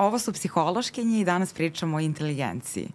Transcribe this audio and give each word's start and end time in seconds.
ovo 0.00 0.18
su 0.18 0.32
psihološkinje 0.32 1.20
i 1.20 1.24
danas 1.24 1.52
pričamo 1.52 1.96
o 1.96 2.00
inteligenciji. 2.00 2.88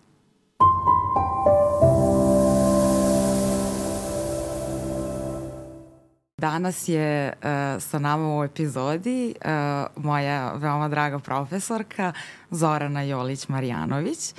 Danas 6.37 6.87
je 6.87 7.33
uh, 7.33 7.81
sa 7.83 7.99
nama 7.99 8.39
u 8.39 8.43
epizodi 8.43 9.35
uh, 9.35 10.03
moja 10.03 10.53
veoma 10.53 10.87
draga 10.89 11.19
profesorka 11.19 12.13
Zorana 12.51 12.99
Jolić-Marjanović 12.99 14.35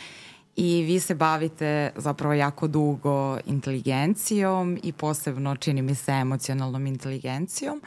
i 0.56 0.82
vi 0.82 1.00
se 1.00 1.14
bavite 1.14 1.92
zapravo 1.96 2.34
jako 2.34 2.68
dugo 2.68 3.38
inteligencijom 3.46 4.78
i 4.82 4.92
posebno 4.92 5.56
čini 5.56 5.82
mi 5.82 5.94
se 5.94 6.12
emocionalnom 6.12 6.86
inteligencijom 6.86 7.82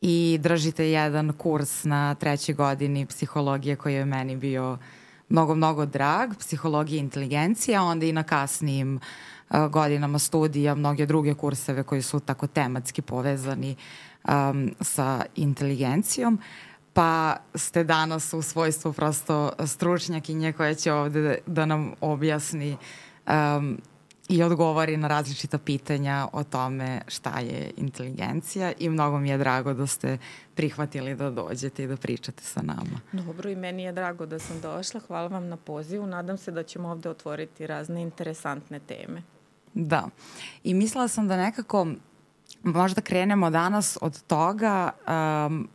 i 0.00 0.38
držite 0.42 0.90
jedan 0.90 1.32
kurs 1.32 1.84
na 1.84 2.14
trećoj 2.14 2.54
godini 2.54 3.06
psihologije 3.06 3.76
koji 3.76 3.94
je 3.94 4.04
meni 4.04 4.36
bio 4.36 4.78
mnogo, 5.28 5.54
mnogo 5.54 5.86
drag, 5.86 6.34
psihologija 6.38 7.00
inteligencije, 7.00 7.76
a 7.76 7.82
onda 7.82 8.06
i 8.06 8.12
na 8.12 8.22
kasnijim 8.22 9.00
godinama 9.70 10.18
studija, 10.18 10.74
mnoge 10.74 11.06
druge 11.06 11.34
kurseve 11.34 11.82
koji 11.82 12.02
su 12.02 12.20
tako 12.20 12.46
tematski 12.46 13.02
povezani 13.02 13.76
um, 14.28 14.70
sa 14.80 15.24
inteligencijom, 15.36 16.40
pa 16.92 17.36
ste 17.54 17.84
danas 17.84 18.32
u 18.34 18.42
svojstvu 18.42 18.92
prosto 18.92 19.52
stručnjakinje 19.66 20.52
koja 20.52 20.74
će 20.74 20.92
ovde 20.92 21.38
da 21.46 21.66
nam 21.66 21.92
objasni 22.00 22.76
um, 23.26 23.78
i 24.28 24.42
odgovori 24.42 24.96
na 24.96 25.08
različita 25.08 25.58
pitanja 25.58 26.28
o 26.32 26.44
tome 26.44 27.00
šta 27.06 27.38
je 27.38 27.70
inteligencija 27.76 28.72
i 28.78 28.88
mnogo 28.88 29.18
mi 29.18 29.28
je 29.28 29.38
drago 29.38 29.74
da 29.74 29.86
ste 29.86 30.18
prihvatili 30.54 31.14
da 31.14 31.30
dođete 31.30 31.84
i 31.84 31.86
da 31.86 31.96
pričate 31.96 32.42
sa 32.42 32.62
nama. 32.62 33.00
Dobro 33.12 33.50
i 33.50 33.56
meni 33.56 33.82
je 33.82 33.92
drago 33.92 34.26
da 34.26 34.38
sam 34.38 34.60
došla. 34.60 35.00
Hvala 35.06 35.28
vam 35.28 35.48
na 35.48 35.56
pozivu. 35.56 36.06
Nadam 36.06 36.38
se 36.38 36.50
da 36.50 36.62
ćemo 36.62 36.88
ovde 36.88 37.08
otvoriti 37.08 37.66
razne 37.66 38.02
interesantne 38.02 38.80
teme. 38.80 39.22
Da. 39.74 40.08
I 40.64 40.74
mislila 40.74 41.08
sam 41.08 41.28
da 41.28 41.36
nekako 41.36 41.86
možda 42.62 43.00
krenemo 43.00 43.50
danas 43.50 43.98
od 44.00 44.22
toga 44.22 44.90
um, 45.46 45.68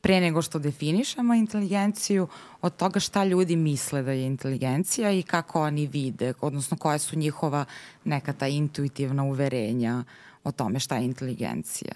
pre 0.00 0.20
nego 0.20 0.42
što 0.42 0.58
definišemo 0.58 1.34
inteligenciju, 1.34 2.28
od 2.62 2.76
toga 2.76 3.00
šta 3.00 3.24
ljudi 3.24 3.56
misle 3.56 4.02
da 4.02 4.12
je 4.12 4.26
inteligencija 4.26 5.10
i 5.12 5.22
kako 5.22 5.62
oni 5.62 5.86
vide, 5.86 6.32
odnosno 6.40 6.76
koja 6.76 6.98
su 6.98 7.18
njihova 7.18 7.64
neka 8.04 8.32
ta 8.32 8.48
intuitivna 8.48 9.24
uverenja 9.24 10.04
o 10.44 10.52
tome 10.52 10.80
šta 10.80 10.96
je 10.96 11.04
inteligencija. 11.04 11.92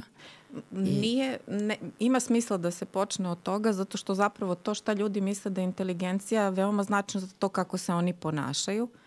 Nije, 0.71 1.39
ne, 1.49 1.77
ima 1.99 2.21
smisla 2.21 2.57
da 2.57 2.71
se 2.71 2.85
počne 2.85 3.29
od 3.29 3.43
toga 3.43 3.73
zato 3.73 3.99
što 3.99 4.15
zapravo 4.15 4.55
to 4.55 4.75
šta 4.75 4.93
ljudi 4.93 5.21
misle 5.21 5.51
da 5.51 5.61
je 5.61 5.65
inteligencija 5.65 6.49
veoma 6.49 6.83
značajno 6.83 7.27
za 7.27 7.33
to 7.39 7.49
kako 7.49 7.79
se 7.79 7.93
oni 7.93 8.13
ponašaju. 8.13 8.85
Uh, 8.85 9.04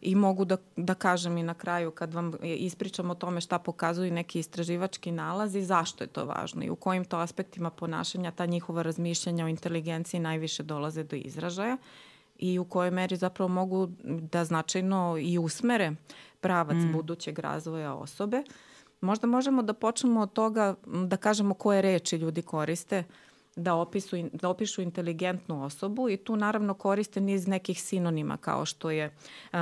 i 0.00 0.14
mogu 0.14 0.44
da, 0.44 0.56
da 0.76 0.94
kažem 0.94 1.38
i 1.38 1.42
na 1.42 1.54
kraju 1.54 1.90
kad 1.90 2.14
vam 2.14 2.32
ispričam 2.42 3.10
o 3.10 3.14
tome 3.14 3.40
šta 3.40 3.58
pokazuju 3.58 4.12
neki 4.12 4.38
istraživački 4.38 5.12
nalazi, 5.12 5.62
zašto 5.62 6.04
je 6.04 6.08
to 6.08 6.24
važno 6.24 6.64
i 6.64 6.70
u 6.70 6.76
kojim 6.76 7.04
to 7.04 7.16
aspektima 7.16 7.70
ponašanja 7.70 8.30
ta 8.30 8.46
njihova 8.46 8.82
razmišljanja 8.82 9.44
o 9.44 9.48
inteligenciji 9.48 10.20
najviše 10.20 10.62
dolaze 10.62 11.04
do 11.04 11.16
izražaja 11.16 11.76
i 12.38 12.58
u 12.58 12.64
kojoj 12.64 12.90
meri 12.90 13.16
zapravo 13.16 13.48
mogu 13.48 13.88
da 14.04 14.44
značajno 14.44 15.16
i 15.20 15.38
usmere 15.38 15.92
pravac 16.40 16.76
mm. 16.76 16.92
budućeg 16.92 17.38
razvoja 17.38 17.94
osobe. 17.94 18.42
Možda 19.00 19.26
možemo 19.26 19.62
da 19.62 19.72
počnemo 19.72 20.20
od 20.20 20.32
toga 20.32 20.74
da 20.86 21.16
kažemo 21.16 21.54
koje 21.54 21.82
reči 21.82 22.16
ljudi 22.16 22.42
koriste 22.42 22.98
uh, 22.98 23.29
da, 23.56 23.74
opisu, 23.74 24.16
da 24.32 24.48
opišu 24.48 24.82
inteligentnu 24.82 25.64
osobu 25.64 26.08
i 26.08 26.16
tu 26.16 26.36
naravno 26.36 26.74
koriste 26.74 27.20
niz 27.20 27.46
nekih 27.46 27.82
sinonima 27.82 28.36
kao 28.36 28.64
što 28.64 28.90
je 28.90 29.10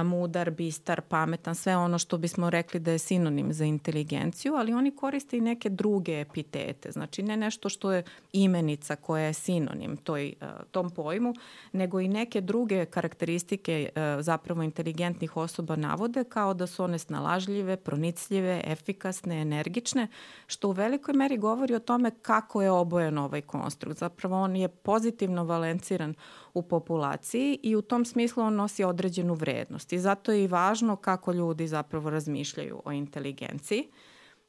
mudar, 0.05 0.51
bistar, 0.51 1.01
pametan, 1.01 1.55
sve 1.55 1.77
ono 1.77 1.99
što 1.99 2.19
bismo 2.19 2.51
rekli 2.51 2.81
da 2.81 2.91
je 2.93 2.99
sinonim 2.99 3.53
za 3.53 3.65
inteligenciju, 3.65 4.55
ali 4.55 4.73
oni 4.73 4.97
koriste 4.97 5.39
i 5.39 5.41
neke 5.41 5.69
druge 5.69 6.21
epitete, 6.21 6.93
znači 6.93 7.23
ne 7.23 7.37
nešto 7.37 7.69
što 7.69 7.93
je 7.93 8.03
imenica 8.33 8.97
koja 8.97 9.25
je 9.25 9.33
sinonim 9.33 9.97
toj, 9.97 10.35
tom 10.71 10.91
pojmu, 10.91 11.35
nego 11.73 12.01
i 12.01 12.09
neke 12.09 12.41
druge 12.41 12.85
karakteristike 12.85 13.89
zapravo 14.21 14.63
inteligentnih 14.63 15.37
osoba 15.37 15.77
navode 15.77 16.25
kao 16.25 16.55
da 16.55 16.67
su 16.67 16.85
one 16.85 16.99
snalažljive, 16.99 17.77
pronicljive, 17.77 18.63
efikasne, 18.65 19.41
energične, 19.41 20.09
što 20.47 20.69
u 20.69 20.73
velikoj 20.73 21.15
meri 21.15 21.37
govori 21.37 21.75
o 21.75 21.79
tome 21.79 22.11
kako 22.23 22.63
je 22.63 22.71
obojen 22.71 23.19
ovaj 23.19 23.41
konstrukt 23.41 23.88
konstrukt. 23.89 23.99
Zapravo 23.99 24.43
on 24.43 24.57
je 24.57 24.69
pozitivno 24.69 25.45
valenciran 25.45 26.15
u 26.55 26.63
populaciji 26.63 27.59
i 27.63 27.77
u 27.77 27.83
tom 27.83 28.05
smislu 28.05 28.43
on 28.43 28.55
nosi 28.55 28.85
određenu 28.85 29.35
vrednost. 29.35 29.93
I 29.93 29.99
zato 29.99 30.33
je 30.33 30.45
i 30.45 30.49
važno 30.49 30.97
kako 30.97 31.33
ljudi 31.33 31.69
zapravo 31.69 32.11
razmišljaju 32.11 32.83
o 32.85 32.93
inteligenciji. 32.93 33.89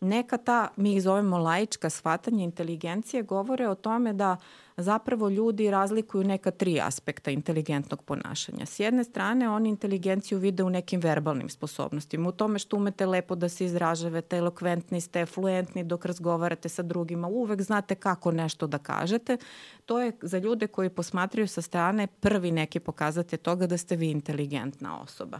Neka 0.01 0.37
ta, 0.37 0.69
mi 0.77 0.95
ih 0.95 1.01
zovemo 1.01 1.37
laička 1.37 1.89
shvatanja 1.89 2.43
inteligencije, 2.43 3.23
govore 3.23 3.67
o 3.67 3.75
tome 3.75 4.13
da 4.13 4.37
zapravo 4.81 5.29
ljudi 5.29 5.71
razlikuju 5.71 6.23
neka 6.23 6.51
tri 6.51 6.79
aspekta 6.81 7.31
inteligentnog 7.31 8.03
ponašanja. 8.03 8.65
S 8.65 8.79
jedne 8.79 9.03
strane, 9.03 9.49
oni 9.49 9.69
inteligenciju 9.69 10.39
vide 10.39 10.63
u 10.63 10.69
nekim 10.69 10.99
verbalnim 10.99 11.49
sposobnostima, 11.49 12.29
u 12.29 12.31
tome 12.31 12.59
što 12.59 12.77
umete 12.77 13.05
lepo 13.05 13.35
da 13.35 13.49
se 13.49 13.65
izražavate, 13.65 14.37
elokventni 14.37 15.01
ste, 15.01 15.25
fluentni 15.25 15.83
dok 15.83 16.05
razgovarate 16.05 16.69
sa 16.69 16.83
drugima, 16.83 17.27
uvek 17.27 17.61
znate 17.61 17.95
kako 17.95 18.31
nešto 18.31 18.67
da 18.67 18.77
kažete. 18.77 19.37
To 19.85 19.99
je 19.99 20.11
za 20.21 20.37
ljude 20.37 20.67
koji 20.67 20.89
posmatraju 20.89 21.47
sa 21.47 21.61
strane 21.61 22.07
prvi 22.07 22.51
neki 22.51 22.79
pokazate 22.79 23.37
toga 23.37 23.67
da 23.67 23.77
ste 23.77 23.95
vi 23.95 24.11
inteligentna 24.11 25.01
osoba. 25.01 25.39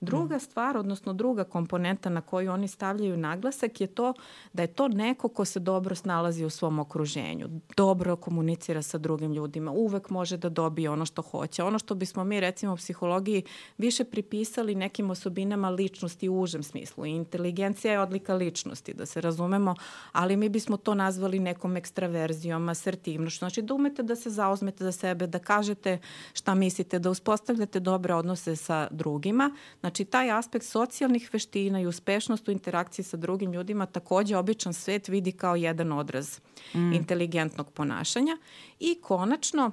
Druga 0.00 0.38
stvar, 0.38 0.76
odnosno 0.76 1.12
druga 1.12 1.44
komponenta 1.44 2.10
na 2.10 2.20
koju 2.20 2.52
oni 2.52 2.68
stavljaju 2.68 3.16
naglasak 3.16 3.80
je 3.80 3.86
to 3.86 4.14
da 4.52 4.62
je 4.62 4.66
to 4.66 4.88
neko 4.88 5.28
ko 5.28 5.44
se 5.44 5.60
dobro 5.60 5.94
snalazi 5.94 6.44
u 6.44 6.50
svom 6.50 6.78
okruženju, 6.78 7.48
dobro 7.76 8.16
komunicira 8.16 8.82
sa 8.82 8.98
drugim 8.98 9.32
ljudima, 9.32 9.72
uvek 9.72 10.10
može 10.10 10.36
da 10.36 10.48
dobije 10.48 10.90
ono 10.90 11.06
što 11.06 11.22
hoće. 11.22 11.62
Ono 11.62 11.78
što 11.78 11.94
bismo 11.94 12.24
mi 12.24 12.40
recimo 12.40 12.72
u 12.72 12.76
psihologiji 12.76 13.42
više 13.78 14.04
pripisali 14.04 14.74
nekim 14.74 15.10
osobinama 15.10 15.70
ličnosti 15.70 16.28
u 16.28 16.40
užem 16.40 16.62
smislu. 16.62 17.06
Inteligencija 17.06 17.92
je 17.92 18.00
odlika 18.00 18.34
ličnosti, 18.34 18.94
da 18.94 19.06
se 19.06 19.20
razumemo, 19.20 19.74
ali 20.12 20.36
mi 20.36 20.48
bismo 20.48 20.76
to 20.76 20.94
nazvali 20.94 21.38
nekom 21.38 21.76
ekstraverzijom, 21.76 22.68
asertivnošću. 22.68 23.38
Znači 23.38 23.62
da 23.62 23.74
umete 23.74 24.02
da 24.02 24.16
se 24.16 24.30
zauzmete 24.30 24.84
za 24.84 24.92
sebe, 24.92 25.26
da 25.26 25.38
kažete 25.38 25.98
šta 26.32 26.54
mislite, 26.54 26.98
da 26.98 27.10
uspostavljate 27.10 27.80
dobre 27.80 28.14
odnose 28.14 28.56
sa 28.56 28.88
drugima, 28.90 29.50
Znači, 29.86 30.04
taj 30.04 30.30
aspekt 30.30 30.64
socijalnih 30.64 31.30
veština 31.32 31.80
i 31.80 31.86
uspešnost 31.86 32.48
u 32.48 32.50
interakciji 32.50 33.04
sa 33.04 33.16
drugim 33.16 33.52
ljudima 33.52 33.86
takođe 33.86 34.36
običan 34.36 34.72
svet 34.72 35.08
vidi 35.08 35.32
kao 35.32 35.56
jedan 35.56 35.92
odraz 35.92 36.40
mm. 36.74 36.92
inteligentnog 36.92 37.70
ponašanja. 37.70 38.38
I 38.80 38.98
konačno, 39.02 39.70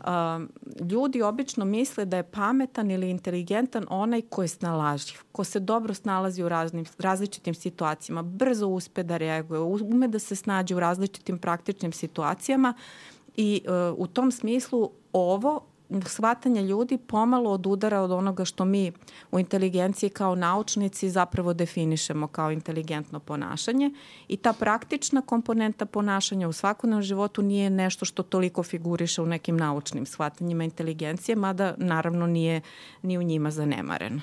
Uh, 0.00 0.08
ljudi 0.90 1.22
obično 1.22 1.64
misle 1.64 2.04
da 2.04 2.16
je 2.16 2.22
pametan 2.22 2.90
ili 2.90 3.10
inteligentan 3.10 3.86
onaj 3.90 4.22
ko 4.22 4.42
je 4.42 4.48
snalažljiv, 4.48 5.18
ko 5.32 5.44
se 5.44 5.60
dobro 5.60 5.94
snalazi 5.94 6.42
u 6.42 6.48
raznim, 6.48 6.84
različitim 6.98 7.54
situacijama, 7.54 8.22
brzo 8.22 8.66
uspe 8.66 9.02
da 9.02 9.16
reaguje, 9.16 9.60
ume 9.60 10.08
da 10.08 10.18
se 10.18 10.36
snađe 10.36 10.74
u 10.74 10.80
različitim 10.80 11.38
praktičnim 11.38 11.92
situacijama 11.92 12.74
i 13.36 13.62
uh, 13.64 13.98
u 13.98 14.06
tom 14.06 14.32
smislu 14.32 14.90
ovo 15.12 15.71
shvatanje 16.06 16.62
ljudi 16.62 16.98
pomalo 16.98 17.50
od 17.50 17.66
udara 17.66 18.00
od 18.00 18.10
onoga 18.10 18.44
što 18.44 18.64
mi 18.64 18.92
u 19.32 19.38
inteligenciji 19.38 20.10
kao 20.10 20.34
naučnici 20.34 21.10
zapravo 21.10 21.54
definišemo 21.54 22.26
kao 22.26 22.50
inteligentno 22.50 23.20
ponašanje 23.20 23.90
i 24.28 24.36
ta 24.36 24.52
praktična 24.52 25.20
komponenta 25.20 25.86
ponašanja 25.86 26.48
u 26.48 26.52
svakodnevnom 26.52 27.02
životu 27.02 27.42
nije 27.42 27.70
nešto 27.70 28.04
što 28.04 28.22
toliko 28.22 28.62
figuriše 28.62 29.22
u 29.22 29.26
nekim 29.26 29.56
naučnim 29.56 30.06
shvatanjima 30.06 30.64
inteligencije, 30.64 31.36
mada 31.36 31.74
naravno 31.78 32.26
nije 32.26 32.60
ni 33.02 33.18
u 33.18 33.22
njima 33.22 33.50
zanemareno. 33.50 34.20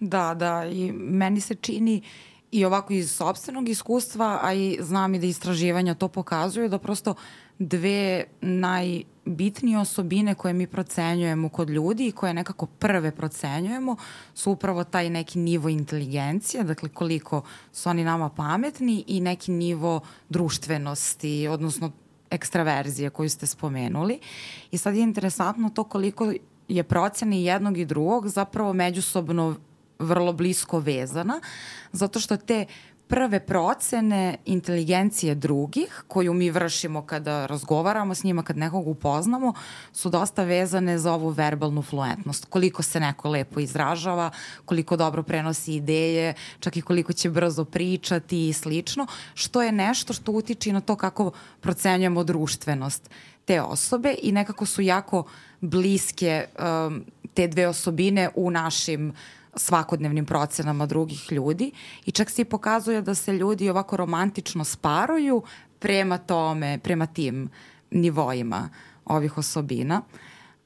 Da, 0.00 0.34
da, 0.34 0.66
i 0.66 0.92
meni 0.92 1.40
se 1.40 1.54
čini 1.54 2.02
i 2.50 2.64
ovako 2.64 2.92
iz 2.92 3.10
sobstvenog 3.10 3.68
iskustva, 3.68 4.38
a 4.42 4.54
i 4.54 4.78
znam 4.80 5.14
i 5.14 5.18
da 5.18 5.26
istraživanja 5.26 5.94
to 5.94 6.08
pokazuju, 6.08 6.68
da 6.68 6.78
prosto 6.78 7.14
dve 7.58 8.24
naj 8.40 9.02
bitnije 9.26 9.78
osobine 9.78 10.34
koje 10.34 10.54
mi 10.54 10.66
procenjujemo 10.66 11.48
kod 11.48 11.70
ljudi 11.70 12.06
i 12.06 12.12
koje 12.12 12.34
nekako 12.34 12.66
prve 12.66 13.10
procenjujemo 13.10 13.96
su 14.34 14.50
upravo 14.50 14.84
taj 14.84 15.10
neki 15.10 15.38
nivo 15.38 15.68
inteligencije, 15.68 16.64
dakle 16.64 16.88
koliko 16.88 17.42
su 17.72 17.88
oni 17.88 18.04
nama 18.04 18.28
pametni 18.28 19.04
i 19.06 19.20
neki 19.20 19.52
nivo 19.52 20.00
društvenosti, 20.28 21.48
odnosno 21.48 21.92
ekstraverzije 22.30 23.10
koju 23.10 23.30
ste 23.30 23.46
spomenuli. 23.46 24.20
I 24.70 24.78
sad 24.78 24.94
je 24.94 25.02
interesantno 25.02 25.70
to 25.70 25.84
koliko 25.84 26.32
je 26.68 26.82
procena 26.82 27.36
jednog 27.36 27.78
i 27.78 27.84
drugog 27.84 28.28
zapravo 28.28 28.72
međusobno 28.72 29.56
vrlo 29.98 30.32
blisko 30.32 30.78
vezana, 30.78 31.40
zato 31.92 32.20
što 32.20 32.36
te 32.36 32.66
prve 33.08 33.40
procene 33.40 34.36
inteligencije 34.44 35.34
drugih 35.34 36.04
koju 36.08 36.34
mi 36.34 36.50
vršimo 36.50 37.02
kada 37.02 37.46
razgovaramo 37.46 38.14
s 38.14 38.24
njima, 38.24 38.42
kad 38.42 38.56
nekog 38.56 38.88
upoznamo, 38.88 39.54
su 39.92 40.10
dosta 40.10 40.44
vezane 40.44 40.98
za 40.98 41.12
ovu 41.12 41.28
verbalnu 41.28 41.82
fluentnost. 41.82 42.44
Koliko 42.44 42.82
se 42.82 43.00
neko 43.00 43.28
lepo 43.28 43.60
izražava, 43.60 44.30
koliko 44.64 44.96
dobro 44.96 45.22
prenosi 45.22 45.74
ideje, 45.74 46.34
čak 46.60 46.76
i 46.76 46.82
koliko 46.82 47.12
će 47.12 47.30
brzo 47.30 47.64
pričati 47.64 48.48
i 48.48 48.52
slično, 48.52 49.06
što 49.34 49.62
je 49.62 49.72
nešto 49.72 50.12
što 50.12 50.32
utiče 50.32 50.72
na 50.72 50.80
to 50.80 50.96
kako 50.96 51.30
procenjujemo 51.60 52.24
društvenost 52.24 53.10
te 53.44 53.62
osobe 53.62 54.14
i 54.22 54.32
nekako 54.32 54.66
su 54.66 54.82
jako 54.82 55.24
bliske 55.60 56.44
um, 56.86 57.04
te 57.34 57.48
dve 57.48 57.68
osobine 57.68 58.30
u 58.34 58.50
našim 58.50 59.12
svakodnevnim 59.56 60.26
procenama 60.26 60.86
drugih 60.86 61.32
ljudi 61.32 61.70
i 62.06 62.10
čak 62.10 62.30
se 62.30 62.42
i 62.42 62.44
pokazuje 62.44 63.02
da 63.02 63.14
se 63.14 63.32
ljudi 63.32 63.70
ovako 63.70 63.96
romantično 63.96 64.64
sparuju 64.64 65.42
prema 65.78 66.18
tome, 66.18 66.78
prema 66.78 67.06
tim 67.06 67.50
nivoima 67.90 68.68
ovih 69.04 69.38
osobina. 69.38 70.02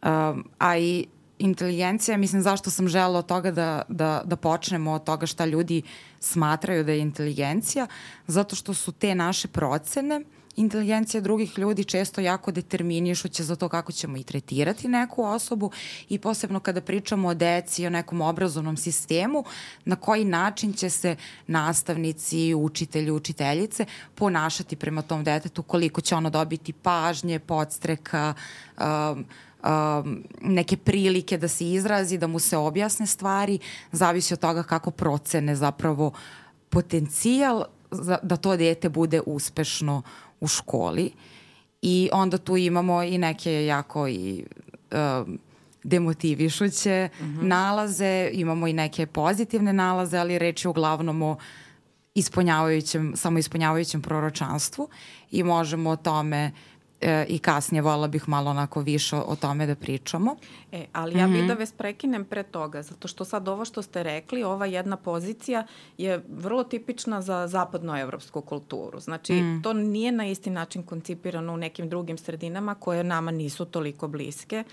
Um, 0.02 0.44
a 0.58 0.78
i 0.78 1.06
inteligencija, 1.38 2.16
mislim 2.16 2.42
zašto 2.42 2.70
sam 2.70 2.88
žela 2.88 3.19
od 3.19 3.26
toga 3.26 3.50
da, 3.50 3.82
da, 3.88 4.22
da 4.25 4.37
počnemo 4.37 4.92
od 4.92 5.04
toga 5.04 5.26
šta 5.26 5.46
ljudi 5.46 5.82
smatraju 6.20 6.84
da 6.84 6.92
je 6.92 7.00
inteligencija, 7.00 7.87
zato 8.26 8.56
što 8.56 8.75
su 8.75 8.92
te 8.92 9.14
naše 9.14 9.48
procene 9.48 10.16
uh, 10.20 10.39
inteligencija 10.60 11.20
drugih 11.20 11.58
ljudi 11.58 11.84
često 11.84 12.20
jako 12.20 12.50
determinišuće 12.50 13.44
za 13.44 13.56
to 13.56 13.68
kako 13.68 13.92
ćemo 13.92 14.16
i 14.16 14.22
tretirati 14.22 14.88
neku 14.88 15.24
osobu 15.24 15.70
i 16.08 16.18
posebno 16.18 16.60
kada 16.60 16.80
pričamo 16.80 17.28
o 17.28 17.34
deci 17.34 17.82
i 17.82 17.86
o 17.86 17.90
nekom 17.90 18.20
obrazovnom 18.20 18.76
sistemu, 18.76 19.44
na 19.84 19.96
koji 19.96 20.24
način 20.24 20.72
će 20.72 20.90
se 20.90 21.16
nastavnici, 21.46 22.54
učitelji, 22.54 23.10
učiteljice 23.10 23.86
ponašati 24.14 24.76
prema 24.76 25.02
tom 25.02 25.24
detetu, 25.24 25.62
koliko 25.62 26.00
će 26.00 26.14
ono 26.14 26.30
dobiti 26.30 26.72
pažnje, 26.72 27.38
podstreka, 27.38 28.34
um, 28.80 29.24
um, 29.64 30.24
neke 30.42 30.76
prilike 30.76 31.38
da 31.38 31.48
se 31.48 31.70
izrazi, 31.70 32.18
da 32.18 32.26
mu 32.26 32.38
se 32.38 32.56
objasne 32.56 33.06
stvari, 33.06 33.58
zavisi 33.92 34.34
od 34.34 34.40
toga 34.40 34.62
kako 34.62 34.90
procene 34.90 35.56
zapravo 35.56 36.12
potencijal 36.70 37.64
za, 37.90 38.18
da 38.22 38.36
to 38.36 38.56
dete 38.56 38.88
bude 38.88 39.20
uspešno 39.26 40.02
u 40.40 40.48
školi 40.48 41.12
i 41.82 42.10
onda 42.12 42.38
tu 42.38 42.56
imamo 42.56 43.02
i 43.02 43.19
neke 43.19 43.64
jako 43.64 44.08
i 44.08 44.44
um, 44.92 45.38
demotivišuće 45.82 47.08
uh 47.12 47.26
mhm. 47.26 47.38
-huh. 47.38 47.42
nalaze, 47.42 48.31
imamo 48.32 48.66
i 48.66 48.72
neke 48.72 49.06
pozitivne 49.06 49.72
nalaze, 49.72 50.19
ali 50.19 50.38
reč 50.38 50.64
je 50.64 50.69
uglavnom 50.69 51.22
o 51.22 51.37
ispunjavajućem, 52.14 53.12
samo 53.16 53.38
ispunjavajućem 53.38 54.02
proročanstvu 54.02 54.88
i 55.31 55.42
možemo 55.42 55.90
o 55.90 55.96
tome 55.96 56.52
uh, 56.54 56.69
e, 57.00 57.26
i 57.29 57.38
kasnije 57.38 57.82
vola 57.82 58.08
bih 58.08 58.29
malo 58.29 58.50
onako 58.50 58.81
više 58.81 59.17
o 59.17 59.37
tome 59.37 59.67
da 59.67 59.75
pričamo. 59.75 60.37
E, 60.73 60.87
ali 60.93 61.19
ja 61.19 61.26
bih 61.26 61.37
mm 61.37 61.44
-hmm. 61.44 61.49
da 61.49 61.55
vas 61.55 61.73
prekinem 61.73 62.25
pre 62.25 62.43
toga, 62.43 62.82
zato 62.82 63.08
što 63.08 63.25
sad 63.25 63.49
ovo 63.49 63.64
što 63.64 63.82
ste 63.82 64.02
rekli, 64.02 64.43
ova 64.43 64.67
jedna 64.67 64.97
pozicija 64.97 65.67
je 65.99 66.25
vrlo 66.29 66.64
tipična 66.64 67.23
za 67.23 67.47
zapadnoevropsku 67.47 68.41
kulturu. 68.41 69.00
Znači, 69.00 69.32
mm. 69.32 69.62
to 69.62 69.73
nije 69.73 70.12
na 70.12 70.26
isti 70.26 70.50
način 70.50 70.82
koncipirano 70.82 71.55
u 71.55 71.56
nekim 71.56 71.88
drugim 71.88 72.19
sredinama 72.19 72.75
koje 72.75 73.05
nama 73.05 73.31
nisu 73.31 73.64
toliko 73.64 74.08
bliske 74.08 74.64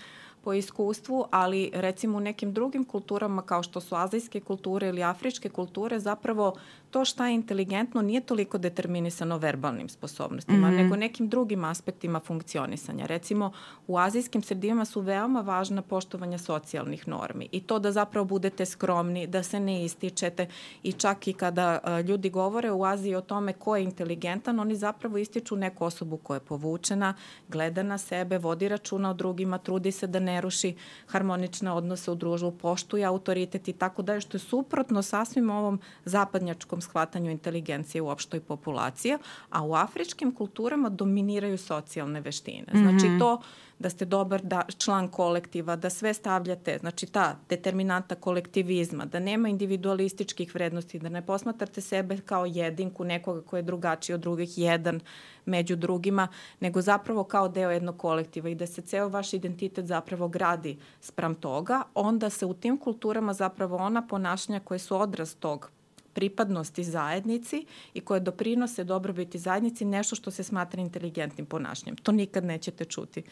po 0.44 0.52
iskustvu, 0.52 1.26
ali 1.30 1.70
recimo 1.74 2.18
u 2.18 2.20
nekim 2.20 2.52
drugim 2.52 2.84
kulturama 2.84 3.42
kao 3.42 3.62
što 3.62 3.80
su 3.80 3.94
azijske 3.94 4.40
kulture 4.40 4.88
ili 4.88 5.02
afričke 5.02 5.48
kulture 5.48 5.98
zapravo 5.98 6.54
to 6.90 7.04
šta 7.04 7.28
je 7.28 7.34
inteligentno 7.34 8.02
nije 8.02 8.20
toliko 8.20 8.58
determinisano 8.58 9.38
verbalnim 9.38 9.88
sposobnostima, 9.88 10.70
mm 10.70 10.72
-hmm. 10.72 10.76
nego 10.76 10.96
nekim 10.96 11.28
drugim 11.28 11.64
aspektima 11.64 12.20
funkcionisanja. 12.20 13.06
Recimo, 13.06 13.52
u 13.86 13.98
azijskim 13.98 14.42
sredinama 14.42 14.84
su 14.84 15.00
veoma 15.00 15.40
važna 15.40 15.82
poštovanja 15.82 16.38
socijalnih 16.38 17.08
normi 17.08 17.48
i 17.52 17.60
to 17.60 17.78
da 17.78 17.92
zapravo 17.92 18.24
budete 18.24 18.66
skromni, 18.66 19.26
da 19.26 19.42
se 19.42 19.60
ne 19.60 19.84
ističete 19.84 20.46
i 20.82 20.92
čak 20.92 21.28
i 21.28 21.32
kada 21.32 21.78
a, 21.82 22.00
ljudi 22.00 22.30
govore 22.30 22.70
u 22.72 22.84
Aziji 22.84 23.14
o 23.14 23.20
tome 23.20 23.52
ko 23.52 23.76
je 23.76 23.84
inteligentan, 23.84 24.60
oni 24.60 24.76
zapravo 24.76 25.18
ističu 25.18 25.56
neku 25.56 25.84
osobu 25.84 26.16
koja 26.16 26.36
je 26.36 26.40
povučena, 26.40 27.14
gleda 27.48 27.82
na 27.82 27.98
sebe, 27.98 28.38
vodi 28.38 28.68
računa 28.68 29.10
o 29.10 29.14
drugima, 29.14 29.58
trudi 29.58 29.92
se 29.92 30.06
da 30.06 30.20
ne 30.20 30.40
ruši 30.40 30.74
harmonične 31.06 31.72
odnose 31.72 32.10
u 32.10 32.14
društvu, 32.14 32.50
poštuje 32.52 33.04
autoritet 33.04 33.68
i 33.68 33.72
tako 33.72 34.02
dalje, 34.02 34.20
što 34.20 34.36
je 34.36 34.40
suprotno 34.40 35.02
sasvim 35.02 35.50
ovom 35.50 35.80
zapadnjačkom 36.04 36.77
nekom 36.78 36.80
shvatanju 36.80 37.30
inteligencije 37.30 38.02
u 38.02 38.08
opštoj 38.08 38.40
populaciji, 38.40 39.18
a 39.50 39.62
u 39.62 39.74
afričkim 39.74 40.34
kulturama 40.34 40.88
dominiraju 40.88 41.58
socijalne 41.58 42.20
veštine. 42.20 42.66
Znači 42.72 43.06
-hmm. 43.06 43.18
to 43.18 43.42
da 43.78 43.90
ste 43.90 44.04
dobar 44.04 44.42
da, 44.42 44.64
član 44.78 45.08
kolektiva, 45.08 45.76
da 45.76 45.90
sve 45.90 46.14
stavljate, 46.14 46.78
znači 46.80 47.06
ta 47.06 47.36
determinanta 47.48 48.14
kolektivizma, 48.14 49.04
da 49.04 49.20
nema 49.20 49.48
individualističkih 49.48 50.54
vrednosti, 50.54 50.98
da 50.98 51.08
ne 51.08 51.22
posmatrate 51.22 51.80
sebe 51.80 52.18
kao 52.18 52.46
jedinku, 52.46 53.04
nekoga 53.04 53.42
ko 53.42 53.56
je 53.56 53.62
drugačiji 53.62 54.14
od 54.14 54.20
drugih, 54.20 54.58
jedan 54.58 55.00
među 55.46 55.76
drugima, 55.76 56.28
nego 56.60 56.82
zapravo 56.82 57.24
kao 57.24 57.48
deo 57.48 57.70
jednog 57.70 57.96
kolektiva 57.96 58.48
i 58.48 58.54
da 58.54 58.66
se 58.66 58.82
ceo 58.82 59.08
vaš 59.08 59.32
identitet 59.32 59.86
zapravo 59.86 60.28
gradi 60.28 60.78
spram 61.00 61.34
toga, 61.34 61.82
onda 61.94 62.30
se 62.30 62.46
u 62.46 62.54
tim 62.54 62.78
kulturama 62.78 63.32
zapravo 63.32 63.76
ona 63.76 64.06
ponašanja 64.06 64.60
koje 64.60 64.78
su 64.78 64.96
odraz 65.00 65.34
tog 65.34 65.70
pripadnosti 66.18 66.84
zajednici 66.84 67.66
i 67.94 68.00
koje 68.00 68.20
doprinose 68.20 68.84
dobrobiti 68.84 69.38
zajednici 69.38 69.84
nešto 69.84 70.16
što 70.16 70.30
se 70.30 70.42
smatra 70.42 70.82
inteligentnim 70.82 71.46
ponašanjem. 71.46 71.96
To 71.96 72.12
nikad 72.12 72.44
nećete 72.44 72.84
čuti 72.84 73.22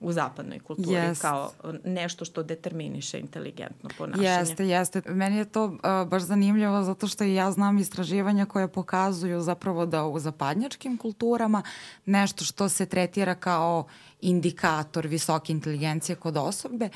u 0.00 0.12
zapadnoj 0.12 0.58
kulturi 0.58 0.96
yes. 0.96 1.20
kao 1.20 1.50
nešto 1.84 2.24
što 2.24 2.42
determiniše 2.42 3.20
inteligentno 3.20 3.90
ponašanje. 3.98 4.28
Jeste, 4.28 4.68
jeste. 4.68 5.02
Meni 5.06 5.36
je 5.36 5.44
to 5.44 5.64
uh, 5.64 6.08
baš 6.08 6.22
zanimljivo 6.22 6.82
zato 6.82 7.08
što 7.08 7.24
i 7.24 7.34
ja 7.34 7.50
znam 7.50 7.78
istraživanja 7.78 8.46
koje 8.46 8.68
pokazuju 8.68 9.40
zapravo 9.40 9.86
da 9.86 10.04
u 10.04 10.18
zapadnjačkim 10.18 10.96
kulturama 10.96 11.62
nešto 12.04 12.44
što 12.44 12.68
se 12.68 12.86
tretira 12.86 13.34
kao 13.34 13.86
indikator 14.20 15.06
visoke 15.06 15.52
inteligencije 15.52 16.16
kod 16.16 16.36
osobe 16.36 16.88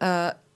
uh, 0.00 0.06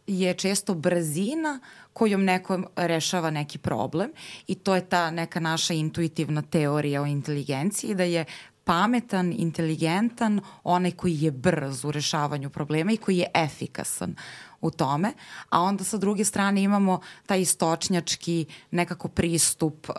je 0.06 0.34
često 0.34 0.74
brzina 0.74 1.60
kojom 1.92 2.24
neko 2.24 2.62
rešava 2.76 3.30
neki 3.30 3.58
problem 3.58 4.10
i 4.46 4.54
to 4.54 4.74
je 4.74 4.88
ta 4.88 5.10
neka 5.10 5.40
naša 5.40 5.74
intuitivna 5.74 6.42
teorija 6.42 7.02
o 7.02 7.06
inteligenciji 7.06 7.94
da 7.94 8.04
je 8.04 8.24
pametan, 8.64 9.34
inteligentan, 9.36 10.40
onaj 10.64 10.90
koji 10.90 11.20
je 11.20 11.30
brz 11.30 11.84
u 11.84 11.92
rešavanju 11.92 12.50
problema 12.50 12.92
i 12.92 12.96
koji 12.96 13.16
je 13.16 13.30
efikasan 13.34 14.14
u 14.60 14.70
tome, 14.70 15.12
a 15.50 15.60
onda 15.60 15.84
sa 15.84 15.96
druge 15.96 16.24
strane 16.24 16.62
imamo 16.62 17.00
taj 17.26 17.40
istočnjački 17.40 18.46
nekako 18.70 19.08
pristup 19.08 19.86
uh, 19.88 19.94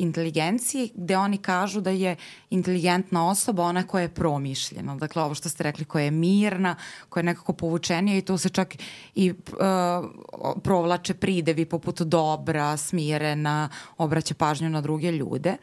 inteligenciji 0.00 0.92
gde 0.94 1.16
oni 1.16 1.38
kažu 1.38 1.80
da 1.80 1.90
je 1.90 2.16
inteligentna 2.50 3.28
osoba 3.28 3.62
ona 3.62 3.86
koja 3.86 4.02
je 4.02 4.14
promišljena. 4.14 4.96
Dakle, 4.96 5.22
ovo 5.22 5.34
što 5.34 5.48
ste 5.48 5.64
rekli, 5.64 5.84
koja 5.84 6.04
je 6.04 6.10
mirna, 6.10 6.76
koja 7.08 7.20
je 7.20 7.24
nekako 7.24 7.52
povučenija 7.52 8.18
i 8.18 8.22
tu 8.22 8.38
se 8.38 8.48
čak 8.48 8.74
i 9.14 9.30
uh, 9.30 9.36
provlače 10.62 11.14
pridevi 11.14 11.64
poput 11.64 12.00
dobra, 12.00 12.76
smirena, 12.76 13.68
obraća 13.98 14.34
pažnju 14.34 14.70
na 14.70 14.80
druge 14.80 15.12
ljude. 15.12 15.56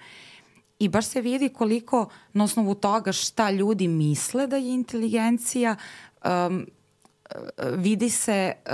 I 0.80 0.90
baš 0.90 1.06
se 1.06 1.22
vidi 1.22 1.50
koliko 1.50 2.10
na 2.34 2.44
osnovu 2.44 2.76
toga 2.76 3.12
šta 3.12 3.52
ljudi 3.52 3.88
misle 3.88 4.48
da 4.48 4.56
je 4.56 4.74
inteligencija, 4.74 5.76
um, 6.26 6.68
vidi 7.76 8.10
se 8.10 8.54
uh, 8.66 8.72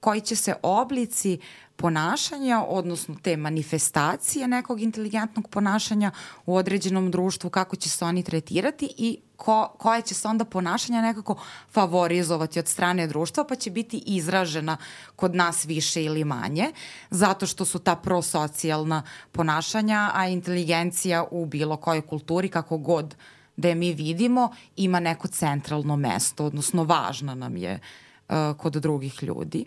koji 0.00 0.20
će 0.20 0.36
se 0.36 0.54
oblici 0.62 1.38
ponašanja, 1.76 2.64
odnosno 2.68 3.16
te 3.22 3.36
manifestacije 3.36 4.48
nekog 4.48 4.80
inteligentnog 4.80 5.48
ponašanja 5.48 6.10
u 6.46 6.56
određenom 6.56 7.10
društvu, 7.10 7.50
kako 7.50 7.76
će 7.76 7.90
se 7.90 8.04
oni 8.04 8.22
tretirati 8.22 8.94
i 8.98 9.18
ko, 9.36 9.74
koje 9.78 10.02
će 10.02 10.14
se 10.14 10.28
onda 10.28 10.44
ponašanja 10.44 11.02
nekako 11.02 11.36
favorizovati 11.72 12.58
od 12.58 12.68
strane 12.68 13.06
društva, 13.06 13.44
pa 13.44 13.54
će 13.54 13.70
biti 13.70 14.02
izražena 14.06 14.76
kod 15.16 15.34
nas 15.34 15.64
više 15.64 16.04
ili 16.04 16.24
manje, 16.24 16.72
zato 17.10 17.46
što 17.46 17.64
su 17.64 17.78
ta 17.78 17.96
prosocijalna 17.96 19.02
ponašanja, 19.32 20.10
a 20.14 20.28
inteligencija 20.28 21.24
u 21.30 21.46
bilo 21.46 21.76
kojoj 21.76 22.02
kulturi, 22.02 22.48
kako 22.48 22.78
god 22.78 23.16
da 23.56 23.68
je 23.68 23.74
mi 23.74 23.92
vidimo, 23.92 24.50
ima 24.76 25.00
neko 25.00 25.28
centralno 25.28 25.96
mesto, 25.96 26.44
odnosno 26.44 26.84
važna 26.84 27.34
nam 27.34 27.56
je 27.56 27.80
uh, 28.28 28.34
kod 28.58 28.72
drugih 28.72 29.22
ljudi. 29.22 29.64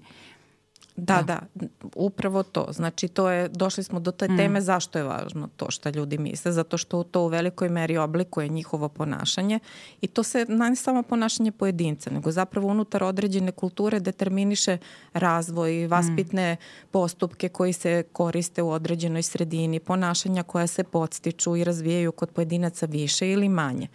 Da, 0.97 1.21
da, 1.21 1.39
da, 1.55 1.67
upravo 1.95 2.43
to. 2.43 2.67
Znači, 2.71 3.07
to 3.07 3.29
je, 3.29 3.49
došli 3.49 3.83
smo 3.83 3.99
do 3.99 4.11
te 4.11 4.27
mm. 4.27 4.37
teme 4.37 4.61
zašto 4.61 4.99
je 4.99 5.03
važno 5.03 5.49
to 5.57 5.71
što 5.71 5.89
ljudi 5.89 6.17
misle, 6.17 6.51
zato 6.51 6.77
što 6.77 7.03
to 7.03 7.21
u 7.21 7.27
velikoj 7.27 7.69
meri 7.69 7.97
oblikuje 7.97 8.49
njihovo 8.49 8.89
ponašanje 8.89 9.59
i 10.01 10.07
to 10.07 10.23
se 10.23 10.45
ne 10.49 10.75
samo 10.75 11.03
ponašanje 11.03 11.51
pojedinca, 11.51 12.09
nego 12.09 12.31
zapravo 12.31 12.67
unutar 12.67 13.03
određene 13.03 13.51
kulture 13.51 13.99
determiniše 13.99 14.77
razvoj, 15.13 15.87
vaspitne 15.87 16.53
mm. 16.53 16.57
postupke 16.91 17.49
koji 17.49 17.73
se 17.73 18.03
koriste 18.13 18.61
u 18.61 18.71
određenoj 18.71 19.21
sredini, 19.21 19.79
ponašanja 19.79 20.43
koja 20.43 20.67
se 20.67 20.83
podstiču 20.83 21.55
i 21.55 21.63
razvijaju 21.63 22.11
kod 22.11 22.29
pojedinaca 22.31 22.85
više 22.85 23.31
ili 23.31 23.49
manje 23.49 23.87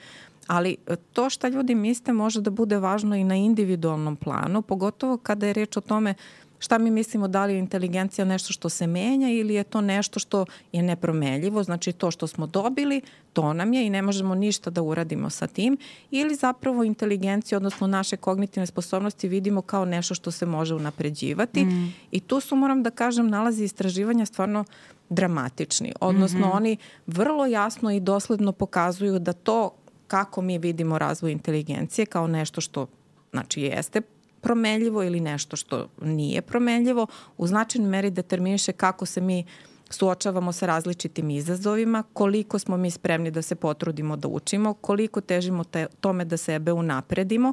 ali 0.47 0.77
to 1.13 1.31
šta 1.31 1.49
ljudi 1.49 1.75
misle 1.75 2.13
može 2.13 2.41
da 2.41 2.51
bude 2.51 2.79
važno 2.79 3.17
i 3.17 3.25
na 3.25 3.35
individualnom 3.35 4.17
planu, 4.17 4.63
pogotovo 4.63 5.17
kada 5.17 5.47
je 5.47 5.53
reč 5.53 5.77
o 5.77 5.81
tome 5.81 6.15
šta 6.63 6.79
mi 6.79 6.91
mislimo 6.91 7.29
da 7.29 7.45
li 7.47 7.53
je 7.53 7.59
inteligencija 7.59 8.25
nešto 8.25 8.53
što 8.53 8.69
se 8.69 8.87
menja 8.87 9.31
ili 9.31 9.55
je 9.55 9.65
to 9.65 9.81
nešto 9.81 10.19
što 10.19 10.47
je 10.73 10.83
nepromenljivo, 10.83 11.63
znači 11.63 11.93
to 11.93 12.11
što 12.11 12.27
smo 12.27 12.47
dobili, 12.47 13.01
to 13.33 13.53
nam 13.53 13.73
je 13.73 13.87
i 13.87 13.91
ne 13.91 14.03
možemo 14.03 14.35
ništa 14.35 14.71
da 14.71 14.83
uradimo 14.83 15.31
sa 15.31 15.47
tim 15.47 15.77
ili 16.11 16.35
zapravo 16.35 16.85
inteligenciju, 16.85 17.57
odnosno 17.57 17.87
naše 17.87 18.17
kognitivne 18.17 18.67
sposobnosti 18.67 19.29
vidimo 19.29 19.63
kao 19.63 19.85
nešto 19.85 20.15
što 20.15 20.31
se 20.31 20.47
može 20.47 20.75
unapređivati 20.75 21.65
mm. 21.65 21.95
i 22.11 22.21
tu 22.21 22.41
su, 22.41 22.57
moram 22.57 22.83
da 22.83 22.91
kažem, 22.91 23.29
nalazi 23.29 23.65
istraživanja 23.65 24.27
stvarno 24.27 24.65
dramatični, 25.09 25.93
odnosno 26.01 26.39
mm 26.39 26.43
-hmm. 26.43 26.57
oni 26.57 26.77
vrlo 27.07 27.47
jasno 27.47 27.91
i 27.91 28.01
dosledno 28.01 28.53
pokazuju 28.53 29.19
da 29.19 29.33
to 29.33 29.71
kako 30.07 30.43
mi 30.43 30.59
vidimo 30.59 30.99
razvoj 30.99 31.33
inteligencije 31.33 32.07
kao 32.07 32.27
nešto 32.27 32.61
što 32.61 32.87
znači 33.33 33.61
jeste 33.61 34.03
promenljivo 34.43 35.03
ili 35.03 35.21
nešto 35.21 35.57
što 35.57 35.89
nije 36.03 36.43
promenljivo, 36.43 37.07
u 37.39 37.47
značajnoj 37.47 37.91
meri 37.91 38.11
determiniše 38.11 38.73
kako 38.73 39.07
se 39.07 39.21
mi 39.21 39.45
suočavamo 39.91 40.53
sa 40.53 40.67
različitim 40.67 41.31
izazovima, 41.31 42.03
koliko 42.13 42.59
smo 42.59 42.77
mi 42.77 42.91
spremni 42.91 43.31
da 43.31 43.43
se 43.43 43.55
potrudimo 43.55 44.17
da 44.17 44.29
učimo, 44.29 44.75
koliko 44.75 45.21
težimo 45.21 45.65
te, 45.65 45.87
tome 46.01 46.25
da 46.25 46.37
sebe 46.37 46.73
unapredimo 46.73 47.53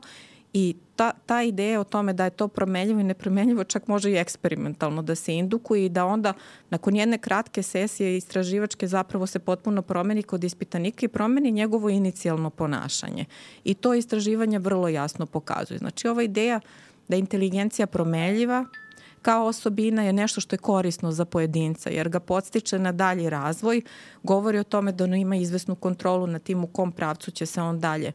I 0.53 0.75
ta, 0.96 1.12
ta 1.25 1.44
ideja 1.44 1.79
o 1.79 1.84
tome 1.84 2.13
da 2.13 2.24
je 2.24 2.29
to 2.29 2.48
promenljivo 2.48 3.00
i 3.00 3.03
nepromenljivo 3.03 3.63
čak 3.63 3.88
može 3.88 4.12
i 4.12 4.15
eksperimentalno 4.18 5.01
da 5.01 5.15
se 5.15 5.36
indukuje 5.36 5.86
i 5.86 5.89
da 5.89 6.06
onda 6.06 6.34
nakon 6.70 6.96
jedne 6.96 7.18
kratke 7.18 7.63
sesije 7.63 8.18
istraživačke 8.18 8.88
zapravo 8.88 9.27
se 9.27 9.39
potpuno 9.39 9.82
promeni 9.82 10.24
kod 10.24 10.44
ispitanika 10.44 11.06
i 11.06 11.10
promeni 11.10 11.51
njegovo 11.51 11.89
inicijalno 11.89 12.50
ponašanje. 12.50 13.25
I 13.63 13.74
to 13.74 13.94
istraživanje 13.94 14.60
vrlo 14.60 14.88
jasno 14.88 15.25
pokazuje. 15.25 15.77
Znači 15.77 16.08
ova 16.08 16.24
ideja 16.24 16.60
da 17.08 17.15
je 17.15 17.20
inteligencija 17.20 17.88
promenljiva 17.88 18.65
kao 19.22 19.46
osobina 19.46 20.03
je 20.03 20.13
nešto 20.13 20.41
što 20.41 20.53
je 20.53 20.58
korisno 20.58 21.12
za 21.12 21.25
pojedinca 21.25 21.89
jer 21.89 22.10
ga 22.10 22.20
podstiče 22.20 22.79
na 22.79 22.91
dalji 22.91 23.29
razvoj, 23.29 23.82
govori 24.24 24.60
o 24.60 24.63
tome 24.63 24.91
da 24.91 25.03
ono 25.03 25.15
ima 25.15 25.36
izvesnu 25.36 25.75
kontrolu 25.75 26.27
na 26.27 26.39
tim 26.39 26.63
u 26.63 26.68
kom 26.68 26.91
pravcu 26.91 27.32
će 27.32 27.46
se 27.46 27.62
on 27.62 27.79
dalje 27.79 28.12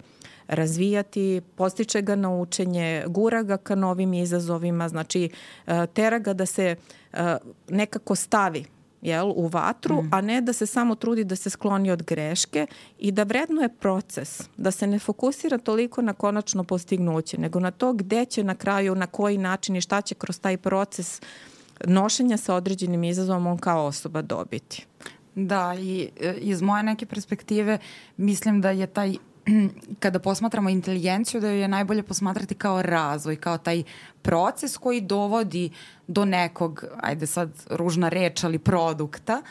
razvijati, 0.49 1.41
postiče 1.57 2.03
ga 2.03 2.17
na 2.17 2.31
učenje, 2.31 3.05
gura 3.07 3.43
ga 3.43 3.57
ka 3.57 3.75
novim 3.75 4.15
izazovima, 4.15 4.89
znači 4.89 5.31
e, 5.67 5.87
tera 5.87 6.19
ga 6.19 6.33
da 6.33 6.47
se 6.47 6.77
e, 7.13 7.37
nekako 7.69 8.15
stavi 8.15 8.65
jel, 9.05 9.33
u 9.37 9.47
vatru, 9.47 10.03
mm. 10.03 10.09
a 10.13 10.21
ne 10.21 10.41
da 10.41 10.53
se 10.53 10.67
samo 10.67 10.95
trudi 10.95 11.25
da 11.25 11.37
se 11.37 11.51
skloni 11.51 11.91
od 11.91 12.03
greške 12.03 12.67
i 12.99 13.13
da 13.13 13.23
vrednuje 13.23 13.69
proces, 13.69 14.49
da 14.57 14.71
se 14.71 14.87
ne 14.87 14.99
fokusira 14.99 15.59
toliko 15.59 16.03
na 16.03 16.13
konačno 16.13 16.65
postignuće, 16.65 17.39
nego 17.39 17.61
na 17.61 17.71
to 17.71 17.93
gde 17.93 18.25
će 18.25 18.45
na 18.45 18.55
kraju, 18.55 18.95
na 18.95 19.07
koji 19.07 19.39
način 19.39 19.77
i 19.77 19.81
šta 19.81 20.01
će 20.01 20.15
kroz 20.15 20.41
taj 20.41 20.57
proces 20.57 21.21
nošenja 21.85 22.37
sa 22.37 22.55
određenim 22.55 23.05
izazovom 23.05 23.47
on 23.47 23.59
kao 23.59 23.85
osoba 23.85 24.23
dobiti. 24.23 24.87
Da, 25.35 25.75
i 25.79 26.09
e, 26.21 26.35
iz 26.41 26.63
moje 26.63 26.83
neke 26.83 27.07
perspektive 27.07 27.79
mislim 28.17 28.61
da 28.61 28.71
je 28.71 28.87
taj 28.87 29.15
kada 30.03 30.19
posmatramo 30.19 30.71
inteligenciju 30.71 31.41
da 31.41 31.49
je 31.49 31.69
najbolje 31.69 32.03
posmatrati 32.03 32.55
kao 32.55 32.83
razvoj, 32.83 33.37
kao 33.37 33.59
taj 33.59 33.83
proces 34.23 34.77
koji 34.77 35.01
dovodi 35.01 35.71
do 36.07 36.25
nekog, 36.25 36.85
ajde 37.01 37.27
sad 37.27 37.51
ružna 37.71 38.09
reč, 38.09 38.45
ali 38.45 38.59
produkta. 38.59 39.43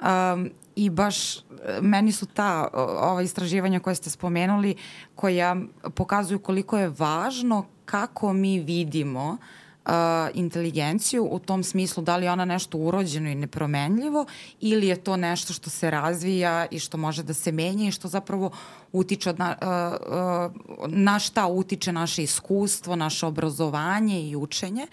Um, 0.00 0.50
I 0.76 0.90
baš 0.90 1.38
meni 1.80 2.12
su 2.12 2.26
ta 2.26 2.68
ova 3.00 3.22
istraživanja 3.22 3.80
koje 3.80 3.94
ste 3.94 4.10
spomenuli 4.10 4.74
koja 5.14 5.56
pokazuju 5.94 6.38
koliko 6.38 6.78
je 6.78 6.92
važno 6.98 7.66
kako 7.84 8.32
mi 8.32 8.60
vidimo 8.60 9.28
uh, 9.28 9.38
inteligenciju 10.34 11.28
u 11.30 11.38
tom 11.38 11.64
smislu 11.64 12.02
da 12.02 12.16
li 12.16 12.26
je 12.26 12.32
ona 12.32 12.44
nešto 12.44 12.78
urođeno 12.78 13.28
i 13.28 13.34
nepromenljivo 13.34 14.26
ili 14.60 14.86
je 14.86 14.96
to 14.96 15.16
nešto 15.16 15.52
što 15.52 15.70
se 15.70 15.90
razvija 15.90 16.66
i 16.70 16.78
što 16.78 16.96
može 16.96 17.22
da 17.22 17.34
se 17.34 17.52
menja 17.52 17.88
i 17.88 17.92
što 17.92 18.08
zapravo 18.08 18.50
utiče 18.92 19.30
od 19.30 19.38
na, 19.38 19.56
uh, 19.62 20.48
uh, 20.84 20.90
na 20.92 21.18
šta 21.18 21.46
utiče 21.46 21.92
naše 21.92 22.22
iskustvo, 22.22 22.96
naše 22.96 23.26
obrazovanje 23.26 24.22
i 24.28 24.36
učenje. 24.36 24.86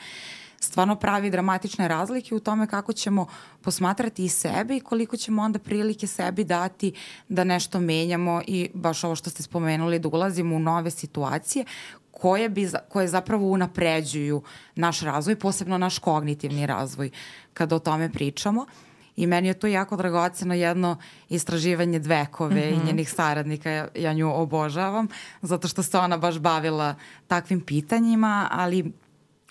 Stvarno 0.62 0.96
pravi 0.96 1.30
dramatične 1.30 1.88
razlike 1.88 2.36
u 2.36 2.40
tome 2.40 2.68
kako 2.68 2.94
ćemo 2.94 3.26
posmatrati 3.62 4.26
i 4.26 4.30
sebe 4.30 4.78
i 4.78 4.80
koliko 4.80 5.18
ćemo 5.18 5.42
onda 5.42 5.60
prilike 5.60 6.08
sebi 6.08 6.44
dati 6.44 6.94
da 7.30 7.44
nešto 7.44 7.80
menjamo 7.80 8.42
i 8.48 8.70
baš 8.74 9.04
ovo 9.04 9.16
što 9.16 9.30
ste 9.30 9.44
spomenuli 9.44 10.00
da 10.00 10.08
ulazimo 10.08 10.56
u 10.56 10.60
nove 10.60 10.92
situacije 10.92 11.66
koje, 12.22 12.50
bi, 12.50 12.70
koje 12.90 13.08
zapravo 13.08 13.48
unapređuju 13.48 14.42
naš 14.76 15.02
razvoj, 15.02 15.36
posebno 15.36 15.78
naš 15.78 16.00
kognitivni 16.00 16.66
razvoj 16.66 17.10
kada 17.54 17.76
o 17.76 17.80
tome 17.80 18.12
pričamo. 18.12 18.66
I 19.16 19.28
meni 19.28 19.48
je 19.48 19.54
to 19.54 19.68
jako 19.68 19.96
dragoceno 19.96 20.54
jedno 20.54 20.98
istraživanje 21.30 22.00
Dvekove 22.00 22.56
mm 22.56 22.60
-hmm. 22.60 22.74
i 22.74 22.78
mhm. 22.78 22.86
njenih 22.86 23.10
saradnika. 23.12 23.70
Ja, 23.70 23.88
ja 23.96 24.14
nju 24.14 24.32
obožavam 24.36 25.08
zato 25.42 25.68
što 25.68 25.84
se 25.84 25.98
ona 25.98 26.18
baš 26.18 26.40
bavila 26.40 26.96
takvim 27.28 27.62
pitanjima, 27.62 28.48
ali 28.52 28.92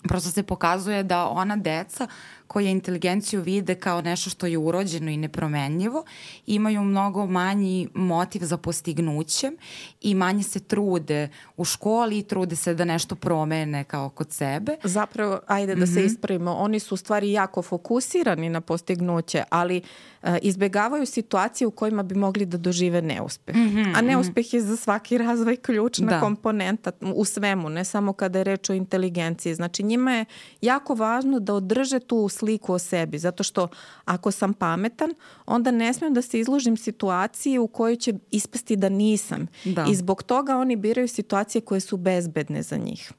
prosto 0.03 0.31
se 0.31 0.43
pokazuje 0.43 1.03
da 1.03 1.29
ona 1.29 1.57
deca 1.57 2.07
koje 2.49 2.71
inteligenciju 2.71 3.43
vide 3.43 3.75
kao 3.75 4.03
nešto 4.03 4.31
što 4.31 4.47
je 4.47 4.59
urođeno 4.59 5.11
i 5.11 5.17
nepromenljivo, 5.17 6.05
imaju 6.47 6.83
mnogo 6.83 7.27
manji 7.27 7.89
motiv 7.95 8.41
za 8.45 8.57
postignućem 8.57 9.57
i 10.01 10.15
manje 10.15 10.43
se 10.43 10.61
trude 10.61 11.29
u 11.57 11.65
školi 11.65 12.19
i 12.19 12.23
trude 12.23 12.57
se 12.57 12.75
da 12.75 12.85
nešto 12.85 13.15
promene 13.15 13.85
kao 13.85 14.09
kod 14.09 14.33
sebe. 14.33 14.77
Zapravo, 14.85 15.41
ajde 15.47 15.75
da 15.75 15.85
mm 15.85 15.89
-hmm. 15.89 15.95
se 15.95 16.01
mhm. 16.01 16.07
ispravimo, 16.07 16.53
oni 16.53 16.81
su 16.81 16.95
u 16.95 16.97
stvari 16.97 17.33
jako 17.33 17.63
fokusirani 17.63 18.49
na 18.49 18.61
postignuće, 18.61 19.43
ali 19.51 19.83
e, 20.23 20.39
izbegavaju 20.43 21.07
situacije 21.07 21.69
u 21.69 21.71
kojima 21.71 22.03
bi 22.03 22.15
mogli 22.15 22.47
da 22.47 22.59
dožive 22.59 23.03
neuspeh. 23.03 23.57
Mm 23.57 23.59
-hmm, 23.59 23.93
A 23.97 24.01
neuspeh 24.01 24.55
je 24.55 24.61
za 24.61 24.77
svaki 24.77 25.19
razvoj 25.19 25.57
ključna 25.57 26.11
da. 26.11 26.21
komponenta 26.21 26.93
u 27.15 27.25
svemu, 27.25 27.69
ne 27.69 27.85
samo 27.85 28.13
kada 28.13 28.39
je 28.39 28.45
reč 28.45 28.71
o 28.71 28.75
inteligenciji. 28.75 29.55
Znači 29.55 29.83
njima 29.83 30.13
je 30.13 30.25
jako 30.61 30.95
važno 30.95 31.41
da 31.41 31.55
održe 31.55 32.01
tu 32.01 32.17
sliku 32.39 32.73
o 32.73 32.79
sebi, 32.79 33.19
zato 33.19 33.43
što 33.43 33.69
ako 34.05 34.31
sam 34.31 34.55
pametan, 34.55 35.15
onda 35.47 35.71
ne 35.71 35.93
smem 35.93 36.15
da 36.15 36.23
se 36.23 36.41
izložim 36.41 36.77
situaciji 36.77 37.59
u 37.59 37.67
kojoj 37.67 37.97
će 37.97 38.15
ispasti 38.31 38.77
da 38.77 38.89
nisam. 38.89 39.47
Da. 39.65 39.87
I 39.91 39.95
zbog 39.95 40.23
toga 40.23 40.57
oni 40.57 40.77
biraju 40.77 41.09
situacije 41.09 41.63
koje 41.63 41.81
su 41.81 41.97
bezbedne 41.97 42.63
za 42.63 42.77
njih. 42.77 43.13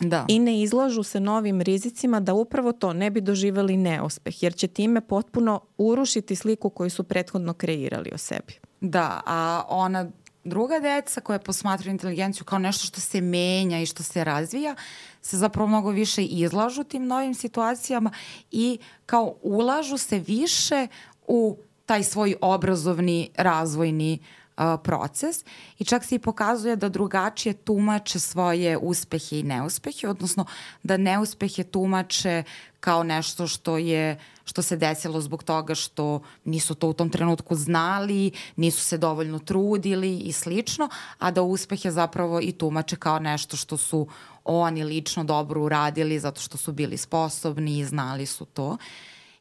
Da. 0.00 0.24
I 0.28 0.38
ne 0.38 0.62
izlažu 0.62 1.02
se 1.02 1.20
novim 1.20 1.60
rizicima 1.60 2.20
da 2.20 2.34
upravo 2.34 2.72
to 2.72 2.92
ne 2.92 3.10
bi 3.10 3.20
doživeli 3.20 3.76
neuspeh, 3.76 4.42
jer 4.42 4.54
će 4.54 4.66
time 4.66 5.00
potpuno 5.00 5.60
urušiti 5.78 6.36
sliku 6.36 6.70
koju 6.70 6.90
su 6.90 7.04
prethodno 7.04 7.54
kreirali 7.54 8.10
o 8.14 8.18
sebi. 8.18 8.54
Da, 8.80 9.20
a 9.26 9.62
ona 9.68 10.10
druga 10.44 10.80
deca 10.80 11.20
koja 11.20 11.38
posmatruju 11.38 11.90
inteligenciju 11.90 12.44
kao 12.44 12.58
nešto 12.58 12.86
što 12.86 13.00
se 13.00 13.20
menja 13.20 13.80
i 13.80 13.86
što 13.86 14.02
se 14.02 14.24
razvija, 14.24 14.74
se 15.22 15.36
zapravo 15.36 15.68
mnogo 15.68 15.90
više 15.90 16.24
izlažu 16.24 16.84
tim 16.84 17.06
novim 17.06 17.34
situacijama 17.34 18.10
i 18.50 18.78
kao 19.06 19.34
ulažu 19.42 19.98
se 19.98 20.18
više 20.18 20.86
u 21.26 21.56
taj 21.86 22.02
svoj 22.02 22.36
obrazovni, 22.40 23.30
razvojni 23.36 24.18
uh, 24.56 24.64
proces 24.82 25.44
i 25.78 25.84
čak 25.84 26.04
se 26.04 26.14
i 26.14 26.18
pokazuje 26.18 26.76
da 26.76 26.88
drugačije 26.88 27.52
tumače 27.52 28.18
svoje 28.18 28.78
uspehe 28.78 29.38
i 29.38 29.42
neuspehe, 29.42 30.08
odnosno 30.08 30.44
da 30.82 30.96
neuspehe 30.96 31.64
tumače 31.64 32.42
kao 32.80 33.02
nešto 33.02 33.46
što 33.46 33.78
je 33.78 34.18
što 34.44 34.62
se 34.62 34.76
desilo 34.76 35.20
zbog 35.20 35.42
toga 35.42 35.74
što 35.74 36.20
nisu 36.44 36.74
to 36.74 36.88
u 36.88 36.92
tom 36.92 37.10
trenutku 37.10 37.54
znali, 37.54 38.30
nisu 38.56 38.84
se 38.84 38.98
dovoljno 38.98 39.38
trudili 39.38 40.18
i 40.18 40.32
slično, 40.32 40.88
a 41.18 41.30
da 41.30 41.42
uspehe 41.42 41.90
zapravo 41.90 42.40
i 42.40 42.52
tumače 42.52 42.96
kao 42.96 43.18
nešto 43.18 43.56
što 43.56 43.76
su 43.76 44.06
oni 44.44 44.84
lično 44.84 45.24
dobro 45.24 45.62
uradili 45.62 46.20
zato 46.20 46.40
što 46.40 46.58
su 46.58 46.72
bili 46.72 46.96
sposobni 46.96 47.78
i 47.78 47.84
znali 47.84 48.26
su 48.26 48.44
to. 48.44 48.76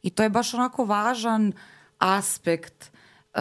I 0.04 0.10
to 0.10 0.24
je 0.24 0.30
baš 0.30 0.54
onako 0.54 0.86
važan 0.86 1.54
aspekt 1.98 2.92
uh, 3.34 3.40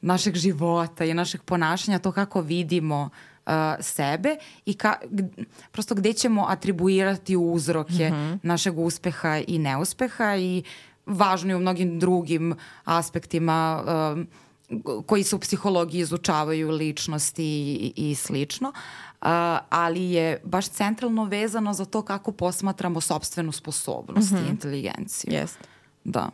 našeg 0.00 0.36
života 0.36 1.04
i 1.04 1.14
našeg 1.14 1.42
ponašanja, 1.42 1.98
to 1.98 2.12
kako 2.12 2.40
vidimo 2.40 3.10
uh, 3.46 3.52
sebe 3.80 4.36
i 4.66 4.74
ka, 4.74 4.94
prosto 5.72 5.94
gde 5.94 6.12
ćemo 6.12 6.46
atribuirati 6.48 7.36
uzroke 7.36 8.10
mm 8.10 8.14
-hmm. 8.14 8.38
našeg 8.42 8.78
uspeha 8.78 9.40
i 9.46 9.58
neuspeha 9.58 10.36
i 10.36 10.62
važno 11.08 11.50
je 11.50 11.56
u 11.56 11.60
mnogim 11.60 11.98
drugim 11.98 12.54
aspektima 12.84 13.82
uh, 13.82 14.24
koji 15.06 15.24
se 15.24 15.36
u 15.36 15.38
psihologiji 15.38 16.00
izučavaju 16.00 16.70
ličnosti 16.70 17.44
i, 17.44 18.10
i 18.10 18.14
slično, 18.14 18.68
uh, 18.68 19.26
ali 19.68 20.10
je 20.10 20.40
baš 20.44 20.68
centralno 20.68 21.24
vezano 21.24 21.74
za 21.74 21.84
to 21.84 22.02
kako 22.02 22.32
posmatramo 22.32 23.00
sobstvenu 23.00 23.52
sposobnost 23.52 24.32
mm 24.32 24.36
-hmm. 24.36 24.46
i 24.46 24.50
inteligenciju. 24.50 25.32
Jeste. 25.32 25.64
Da. 26.04 26.30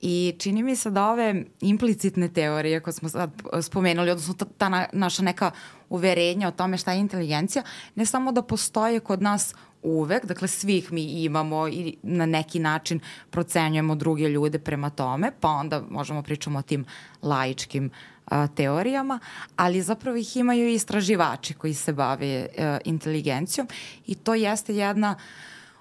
I 0.00 0.34
čini 0.38 0.62
mi 0.62 0.76
se 0.76 0.90
da 0.90 1.10
ove 1.10 1.44
implicitne 1.60 2.28
teorije 2.28 2.80
koje 2.80 2.94
smo 2.94 3.08
sad 3.08 3.30
spomenuli, 3.62 4.10
odnosno 4.10 4.34
ta, 4.34 4.44
ta 4.58 4.68
na, 4.68 4.86
naša 4.92 5.22
neka 5.22 5.50
uverenja 5.88 6.48
o 6.48 6.50
tome 6.50 6.78
šta 6.78 6.92
je 6.92 7.00
inteligencija, 7.00 7.62
ne 7.94 8.06
samo 8.06 8.32
da 8.32 8.42
postoje 8.42 9.00
kod 9.00 9.22
nas 9.22 9.54
uvek, 9.82 10.26
dakle 10.26 10.48
svih 10.48 10.92
mi 10.92 11.02
imamo 11.02 11.68
i 11.68 11.96
na 12.02 12.26
neki 12.26 12.58
način 12.58 13.00
procenjujemo 13.30 13.94
druge 13.94 14.28
ljude 14.28 14.58
prema 14.58 14.90
tome, 14.90 15.32
pa 15.40 15.48
onda 15.48 15.82
možemo 15.90 16.22
pričamo 16.22 16.58
o 16.58 16.62
tim 16.62 16.84
laičkim 17.22 17.90
a, 18.24 18.46
teorijama, 18.46 19.18
ali 19.56 19.82
zapravo 19.82 20.16
ih 20.16 20.36
imaju 20.36 20.68
i 20.68 20.74
istraživači 20.74 21.54
koji 21.54 21.74
se 21.74 21.92
bave 21.92 22.46
a, 22.58 22.62
e, 22.62 22.78
inteligencijom 22.84 23.68
i 24.06 24.14
to 24.14 24.34
jeste 24.34 24.76
jedna 24.76 25.16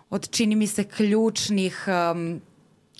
od 0.10 0.30
čini 0.30 0.56
mi 0.56 0.68
se 0.68 0.84
ključnih 0.84 1.86
um, 1.88 2.42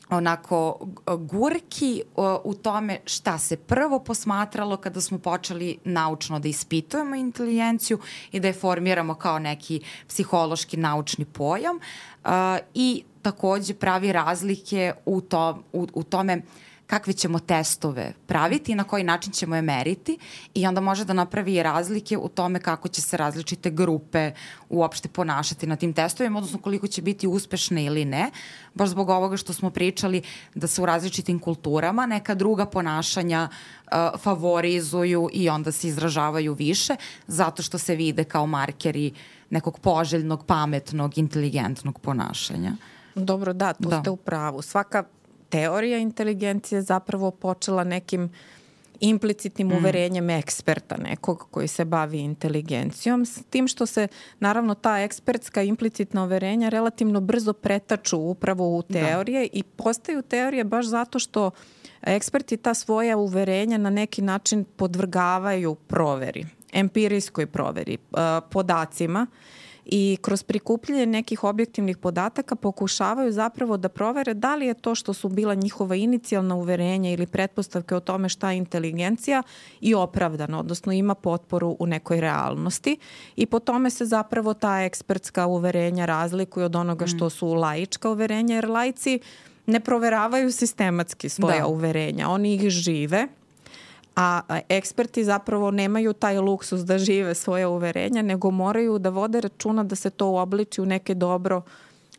onako 0.10 0.88
gurki 1.20 2.04
u 2.44 2.54
tome 2.54 3.00
šta 3.06 3.38
se 3.38 3.58
prvo 3.58 4.00
posmatralo 4.00 4.78
kada 4.78 5.02
smo 5.02 5.20
počeli 5.20 5.78
naučno 5.84 6.40
da 6.40 6.48
ispitujemo 6.48 7.16
inteligenciju 7.16 8.00
i 8.32 8.40
da 8.40 8.48
je 8.48 8.54
formiramo 8.54 9.16
kao 9.16 9.40
neki 9.40 9.82
psihološki 10.08 10.78
naučni 10.78 11.26
pojam 11.26 11.80
i 12.74 13.04
takođe 13.22 13.74
pravi 13.74 14.12
razlike 14.12 14.94
u, 15.06 15.22
to, 15.22 15.64
u, 15.74 15.88
u 15.94 16.04
tome 16.04 16.38
uh, 16.38 16.67
kakve 16.88 17.14
ćemo 17.14 17.40
testove 17.40 18.14
praviti 18.28 18.72
i 18.72 18.76
na 18.76 18.84
koji 18.84 19.04
način 19.04 19.34
ćemo 19.34 19.56
je 19.56 19.62
meriti 19.62 20.18
i 20.54 20.68
onda 20.68 20.82
može 20.82 21.06
da 21.06 21.14
napravi 21.14 21.64
razlike 21.64 22.18
u 22.18 22.28
tome 22.30 22.60
kako 22.60 22.88
će 22.88 23.02
se 23.02 23.18
različite 23.18 23.70
grupe 23.70 24.32
uopšte 24.70 25.10
ponašati 25.10 25.68
na 25.68 25.76
tim 25.76 25.94
testovima, 25.94 26.38
odnosno 26.38 26.60
koliko 26.60 26.88
će 26.88 27.02
biti 27.02 27.28
uspešne 27.28 27.86
ili 27.86 28.06
ne, 28.06 28.32
baš 28.74 28.90
zbog 28.90 29.10
ovoga 29.10 29.38
što 29.38 29.54
smo 29.54 29.70
pričali 29.70 30.22
da 30.56 30.68
se 30.68 30.82
u 30.82 30.86
različitim 30.86 31.40
kulturama 31.40 32.06
neka 32.06 32.36
druga 32.36 32.66
ponašanja 32.66 33.50
uh, 33.50 34.20
favorizuju 34.20 35.30
i 35.34 35.50
onda 35.50 35.72
se 35.72 35.88
izražavaju 35.88 36.54
više 36.54 36.96
zato 37.28 37.64
što 37.64 37.78
se 37.78 37.96
vide 37.96 38.24
kao 38.24 38.48
markeri 38.48 39.12
nekog 39.50 39.80
poželjnog, 39.80 40.46
pametnog, 40.46 41.18
inteligentnog 41.18 42.00
ponašanja. 42.00 42.72
Dobro, 43.16 43.54
da, 43.54 43.74
tu 43.74 43.90
da. 43.90 44.02
ste 44.02 44.10
u 44.10 44.16
pravu. 44.16 44.62
Svaka 44.62 45.04
teorija 45.50 45.98
inteligencije 45.98 46.82
zapravo 46.82 47.32
počela 47.32 47.84
nekim 47.84 48.30
implicitnim 49.00 49.68
mm. 49.68 49.72
uverenjem 49.72 50.30
eksperta 50.30 50.98
nekog 50.98 51.48
koji 51.52 51.68
se 51.68 51.86
bavi 51.86 52.20
inteligencijom, 52.20 53.26
s 53.26 53.44
tim 53.50 53.68
što 53.68 53.86
se 53.86 54.08
naravno 54.40 54.74
ta 54.74 55.00
ekspertska 55.00 55.62
implicitna 55.64 56.24
uverenja 56.24 56.70
relativno 56.70 57.22
brzo 57.22 57.54
pretaču 57.54 58.18
upravo 58.18 58.78
u 58.78 58.84
da. 58.90 59.00
teorije 59.00 59.40
da. 59.40 59.50
i 59.54 59.64
postaju 59.64 60.22
teorije 60.22 60.64
baš 60.64 60.86
zato 60.86 61.20
što 61.20 61.52
eksperti 62.02 62.58
ta 62.58 62.74
svoja 62.74 63.18
uverenja 63.18 63.78
na 63.78 63.90
neki 63.90 64.22
način 64.22 64.66
podvrgavaju 64.76 65.76
proveri, 65.76 66.46
empirijskoj 66.74 67.46
proveri, 67.46 67.98
podacima 68.50 69.28
i 69.90 70.18
kroz 70.22 70.44
prikupljanje 70.44 71.06
nekih 71.06 71.44
objektivnih 71.44 71.98
podataka 71.98 72.56
pokušavaju 72.56 73.32
zapravo 73.32 73.78
da 73.78 73.90
provere 73.90 74.34
da 74.34 74.56
li 74.56 74.66
je 74.66 74.74
to 74.74 74.96
što 74.96 75.14
su 75.14 75.30
bila 75.30 75.54
njihova 75.54 75.96
inicijalna 75.96 76.56
uverenja 76.56 77.12
ili 77.12 77.28
pretpostavke 77.28 77.96
o 77.96 78.00
tome 78.00 78.30
šta 78.30 78.52
je 78.52 78.58
inteligencija 78.58 79.44
i 79.82 79.96
opravdano, 79.96 80.60
odnosno 80.60 80.92
ima 80.92 81.16
potporu 81.16 81.76
u 81.80 81.86
nekoj 81.86 82.22
realnosti 82.22 82.98
i 83.36 83.46
po 83.46 83.60
tome 83.60 83.90
se 83.90 84.06
zapravo 84.06 84.54
ta 84.54 84.82
ekspertska 84.84 85.46
uverenja 85.46 86.06
razlikuju 86.06 86.66
od 86.66 86.76
onoga 86.76 87.08
što 87.08 87.26
mm. 87.26 87.30
su 87.30 87.54
laička 87.54 88.10
uverenja, 88.10 88.56
jer 88.56 88.70
laici 88.70 89.20
ne 89.66 89.80
proveravaju 89.80 90.52
sistematski 90.52 91.30
svoja 91.30 91.60
da. 91.60 91.68
uverenja, 91.68 92.30
oni 92.30 92.54
ih 92.54 92.70
žive 92.70 93.28
a 94.18 94.42
eksperti 94.70 95.24
zapravo 95.24 95.72
nemaju 95.72 96.14
taj 96.14 96.38
luksus 96.38 96.82
da 96.82 96.98
žive 96.98 97.36
svoje 97.36 97.68
uverenja, 97.68 98.22
nego 98.22 98.52
moraju 98.52 99.00
da 99.00 99.10
vode 99.10 99.42
računa 99.42 99.84
da 99.84 99.96
se 99.96 100.10
to 100.10 100.30
uobliči 100.30 100.82
u 100.82 100.86
neke 100.86 101.14
dobro 101.14 101.62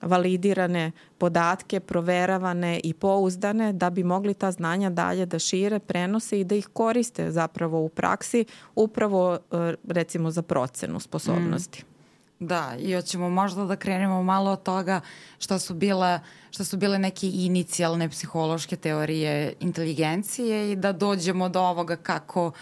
validirane 0.02 0.92
podatke, 1.18 1.80
proveravane 1.80 2.80
i 2.84 2.94
pouzdane 2.94 3.72
da 3.72 3.90
bi 3.90 4.04
mogli 4.04 4.34
ta 4.34 4.50
znanja 4.50 4.90
dalje 4.90 5.26
da 5.26 5.38
šire, 5.38 5.78
prenose 5.78 6.40
i 6.40 6.44
da 6.44 6.54
ih 6.54 6.68
koriste 6.72 7.30
zapravo 7.30 7.80
u 7.80 7.88
praksi 7.88 8.44
upravo 8.74 9.34
e, 9.34 9.74
recimo 9.88 10.30
za 10.30 10.42
procenu 10.42 11.00
sposobnosti. 11.00 11.82
Mm. 11.82 11.87
Da, 12.40 12.74
i 12.78 12.94
hoćemo 12.94 13.30
možda 13.30 13.64
da 13.64 13.76
krenemo 13.76 14.22
malo 14.22 14.50
od 14.50 14.62
toga 14.62 15.00
šta 15.38 15.58
su 15.58 15.74
bile, 15.74 16.20
šta 16.50 16.64
su 16.64 16.76
bile 16.76 16.98
neke 16.98 17.26
inicijalne 17.26 18.08
psihološke 18.08 18.76
teorije 18.76 19.54
inteligencije 19.60 20.72
i 20.72 20.76
da 20.76 20.92
dođemo 20.92 21.48
do 21.48 21.60
ovoga 21.60 21.96
kako 21.96 22.52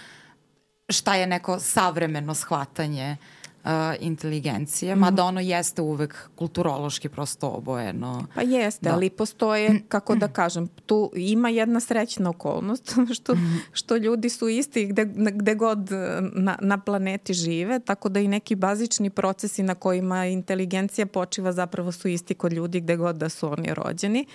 šta 0.88 1.14
je 1.14 1.26
neko 1.26 1.58
savremeno 1.60 2.34
shvatanje 2.34 3.16
uh, 3.20 3.35
uh, 3.66 3.94
inteligencije, 4.00 4.94
mm 4.94 4.98
-hmm. 4.98 5.00
mada 5.00 5.24
ono 5.24 5.40
jeste 5.40 5.82
uvek 5.82 6.30
kulturološki 6.34 7.08
prosto 7.08 7.48
obojeno. 7.48 8.26
Pa 8.34 8.42
jeste, 8.42 8.84
da. 8.84 8.94
ali 8.94 9.10
postoje, 9.10 9.82
kako 9.88 10.14
da 10.14 10.28
kažem, 10.28 10.68
tu 10.86 11.10
ima 11.16 11.48
jedna 11.48 11.80
srećna 11.80 12.30
okolnost 12.30 12.94
što, 13.16 13.34
mm 13.34 13.38
-hmm. 13.38 13.58
što 13.72 13.96
ljudi 13.96 14.28
su 14.28 14.48
isti 14.48 14.86
gde, 14.86 15.04
gde 15.32 15.54
god 15.54 15.90
na, 16.32 16.58
na 16.60 16.78
planeti 16.78 17.34
žive, 17.34 17.80
tako 17.80 18.08
da 18.08 18.20
i 18.20 18.28
neki 18.28 18.54
bazični 18.54 19.10
procesi 19.10 19.62
na 19.62 19.74
kojima 19.74 20.26
inteligencija 20.26 21.06
počiva 21.06 21.52
zapravo 21.52 21.92
su 21.92 22.08
isti 22.08 22.34
kod 22.34 22.52
ljudi 22.52 22.80
gde 22.80 22.96
god 22.96 23.16
da 23.16 23.28
su 23.28 23.52
oni 23.52 23.74
rođeni. 23.74 24.26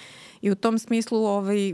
I 0.41 0.51
u 0.51 0.55
tom 0.55 0.79
smislu 0.79 1.25
ovaj, 1.25 1.73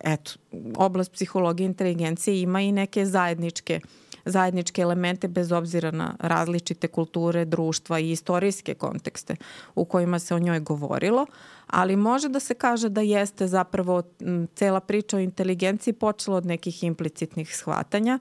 eto, 0.00 0.32
oblast 0.76 1.12
psihologije 1.12 1.66
inteligencije 1.66 2.40
ima 2.40 2.60
i 2.60 2.72
neke 2.72 3.06
zajedničke 3.06 3.80
uh, 3.84 4.09
zajedničke 4.24 4.82
elemente 4.82 5.28
bez 5.28 5.52
obzira 5.52 5.90
na 5.90 6.14
različite 6.18 6.88
kulture, 6.88 7.44
društva 7.44 7.98
i 7.98 8.10
istorijske 8.10 8.74
kontekste 8.74 9.36
u 9.74 9.84
kojima 9.84 10.18
se 10.18 10.34
o 10.34 10.38
njoj 10.38 10.60
govorilo, 10.60 11.26
ali 11.66 11.96
može 11.96 12.28
da 12.28 12.40
se 12.40 12.54
kaže 12.54 12.88
da 12.88 13.00
jeste 13.00 13.46
zapravo 13.46 14.02
cela 14.54 14.80
priča 14.80 15.16
o 15.16 15.20
inteligenciji 15.20 15.94
počela 15.94 16.36
od 16.36 16.46
nekih 16.46 16.84
implicitnih 16.84 17.56
shvatanja 17.56 18.18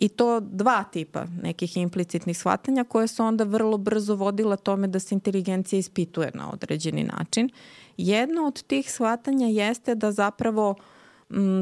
i 0.00 0.08
to 0.08 0.40
dva 0.40 0.84
tipa 0.92 1.24
nekih 1.42 1.76
implicitnih 1.76 2.38
shvatanja 2.38 2.84
koje 2.84 3.08
su 3.08 3.24
onda 3.24 3.44
vrlo 3.44 3.78
brzo 3.78 4.14
vodila 4.14 4.56
tome 4.56 4.86
da 4.86 4.98
se 4.98 5.14
inteligencija 5.14 5.78
ispituje 5.78 6.30
na 6.34 6.50
određeni 6.50 7.04
način. 7.04 7.50
Jedno 7.96 8.46
od 8.46 8.62
tih 8.62 8.92
shvatanja 8.92 9.46
jeste 9.46 9.94
da 9.94 10.12
zapravo 10.12 10.70
uh, 10.70 10.76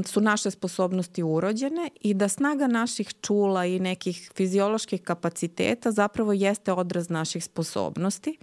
su 0.07 0.21
naše 0.21 0.51
sposobnosti 0.51 1.23
urođene 1.23 1.91
i 2.01 2.15
da 2.15 2.29
snaga 2.29 2.67
naših 2.67 3.15
čula 3.21 3.67
i 3.67 3.81
nekih 3.81 4.31
fizioloških 4.35 5.03
kapaciteta 5.03 5.91
zapravo 5.91 6.33
jeste 6.33 6.73
odraz 6.73 7.09
naših 7.09 7.45
sposobnosti. 7.45 8.39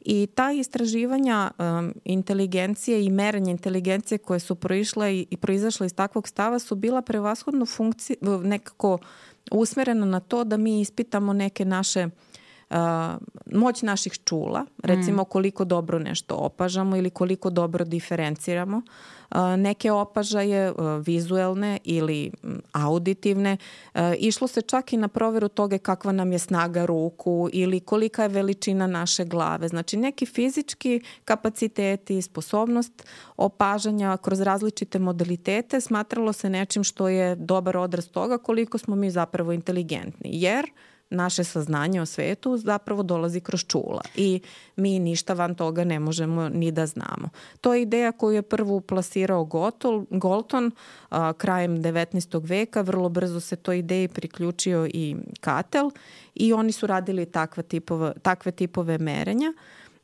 I 0.00 0.28
ta 0.34 0.52
istraživanja 0.52 1.50
um, 1.58 1.94
inteligencije 2.04 3.04
i 3.04 3.10
merenje 3.10 3.50
inteligencije 3.50 4.18
koje 4.18 4.40
su 4.40 4.54
proišle 4.54 5.16
i, 5.16 5.26
i 5.30 5.36
proizašle 5.36 5.86
iz 5.86 5.94
takvog 5.94 6.28
stava 6.28 6.58
su 6.58 6.74
bila 6.74 7.02
prevashodno 7.02 7.66
funkci, 7.66 8.16
nekako 8.42 8.98
usmerena 9.50 10.06
na 10.06 10.20
to 10.20 10.44
da 10.44 10.56
mi 10.56 10.80
ispitamo 10.80 11.32
neke 11.32 11.64
naše 11.64 12.06
uh, 12.06 12.12
moć 13.52 13.82
naših 13.82 14.18
čula, 14.24 14.64
recimo 14.82 15.22
mm. 15.22 15.24
koliko 15.24 15.64
dobro 15.64 15.98
nešto 15.98 16.34
opažamo 16.34 16.96
ili 16.96 17.10
koliko 17.10 17.50
dobro 17.50 17.84
diferenciramo, 17.84 18.82
neke 19.56 19.92
opažaje 19.92 20.72
vizuelne 21.06 21.78
ili 21.84 22.32
auditivne. 22.72 23.56
Išlo 24.18 24.48
se 24.48 24.62
čak 24.62 24.92
i 24.92 24.96
na 24.96 25.08
proveru 25.08 25.48
toga 25.48 25.78
kakva 25.78 26.12
nam 26.12 26.32
je 26.32 26.38
snaga 26.38 26.86
ruku 26.86 27.48
ili 27.52 27.80
kolika 27.80 28.22
je 28.22 28.28
veličina 28.28 28.86
naše 28.86 29.24
glave. 29.24 29.68
Znači 29.68 29.96
neki 29.96 30.26
fizički 30.26 31.00
kapaciteti, 31.24 32.22
sposobnost 32.22 33.06
opažanja 33.36 34.16
kroz 34.16 34.40
različite 34.40 34.98
modalitete 34.98 35.80
smatralo 35.80 36.32
se 36.32 36.50
nečim 36.50 36.84
što 36.84 37.08
je 37.08 37.36
dobar 37.36 37.76
odraz 37.76 38.08
toga 38.08 38.38
koliko 38.38 38.78
smo 38.78 38.96
mi 38.96 39.10
zapravo 39.10 39.52
inteligentni. 39.52 40.30
Jer 40.32 40.66
naše 41.10 41.44
saznanje 41.44 42.00
o 42.00 42.06
svetu 42.06 42.56
zapravo 42.56 43.02
dolazi 43.02 43.40
kroz 43.40 43.64
čula 43.64 44.00
i 44.14 44.40
mi 44.76 44.98
ništa 44.98 45.34
van 45.34 45.54
toga 45.54 45.84
ne 45.84 46.00
možemo 46.00 46.48
ni 46.48 46.72
da 46.72 46.86
znamo. 46.86 47.28
To 47.60 47.74
je 47.74 47.82
ideja 47.82 48.12
koju 48.12 48.34
je 48.34 48.42
prvo 48.42 48.80
plasirao 48.80 49.44
Gotol, 49.44 50.04
Golton 50.10 50.70
a, 51.10 51.32
krajem 51.32 51.82
19. 51.82 52.48
veka, 52.48 52.80
vrlo 52.80 53.08
brzo 53.08 53.40
se 53.40 53.56
toj 53.56 53.78
ideji 53.78 54.08
priključio 54.08 54.86
i 54.86 55.16
Katel 55.40 55.90
i 56.34 56.52
oni 56.52 56.72
su 56.72 56.86
radili 56.86 57.26
takve 57.26 57.62
tipove, 57.62 58.12
takve 58.22 58.52
tipove 58.52 58.98
merenja. 58.98 59.52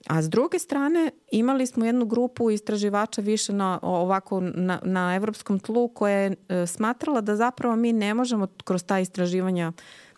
A 0.07 0.23
s 0.23 0.29
druge 0.29 0.59
strane 0.59 1.11
imali 1.33 1.67
smo 1.67 1.85
jednu 1.85 2.05
grupu 2.05 2.51
istraživača 2.51 3.21
više 3.21 3.53
na 3.53 3.79
ovako 3.83 4.41
na, 4.41 4.81
na 4.83 5.15
evropskom 5.17 5.59
tlu 5.59 5.89
koja 5.89 6.19
je 6.19 6.37
e, 6.49 6.67
smatrala 6.67 7.21
da 7.21 7.37
zapravo 7.37 7.77
mi 7.77 7.93
ne 7.93 8.15
možemo 8.15 8.47
kroz 8.65 8.85
ta 8.85 8.99
istraživanja 8.99 9.73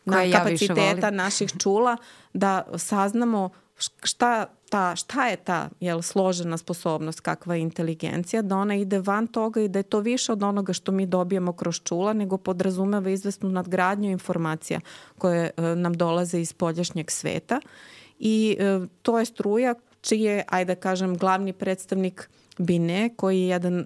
na 0.05 0.33
kapaciteta 0.33 1.11
naših 1.11 1.51
čula 1.59 1.97
da 2.33 2.63
saznamo 2.77 3.51
šta, 4.03 4.47
ta, 4.71 4.97
šta 4.97 5.29
je 5.29 5.37
ta 5.37 5.69
jel, 5.81 6.03
složena 6.03 6.57
sposobnost, 6.57 7.21
kakva 7.21 7.55
je 7.55 7.63
inteligencija, 7.63 8.43
da 8.43 8.57
ona 8.57 8.75
ide 8.75 8.99
van 8.99 9.27
toga 9.27 9.61
i 9.61 9.69
da 9.69 9.79
je 9.79 9.83
to 9.83 10.01
više 10.01 10.33
od 10.33 10.43
onoga 10.43 10.73
što 10.73 10.93
mi 10.93 11.07
dobijamo 11.07 11.53
kroz 11.53 11.81
čula, 11.85 12.13
nego 12.13 12.37
podrazumeva 12.37 13.11
izvesnu 13.11 13.49
nadgradnju 13.49 14.11
informacija 14.11 14.81
koje 15.19 15.51
e, 15.57 15.63
nam 15.63 15.95
dolaze 15.95 16.41
iz 16.41 16.53
poljašnjeg 16.53 17.11
sveta. 17.11 17.61
I 18.19 18.57
e, 18.59 18.81
to 19.03 19.19
je 19.19 19.25
struja 19.25 19.75
čiji 20.01 20.21
je, 20.21 20.45
ajde 20.49 20.75
da 20.75 20.81
kažem, 20.81 21.17
glavni 21.17 21.53
predstavnik 21.53 22.31
Bine, 22.59 23.11
koji 23.17 23.41
je 23.41 23.49
jedan 23.49 23.79
e, 23.81 23.85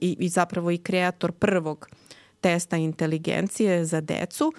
i, 0.00 0.16
i 0.18 0.28
zapravo 0.28 0.70
i 0.70 0.78
kreator 0.78 1.32
prvog 1.32 1.88
testa 2.40 2.76
inteligencije 2.76 3.84
za 3.84 4.00
decu 4.00 4.52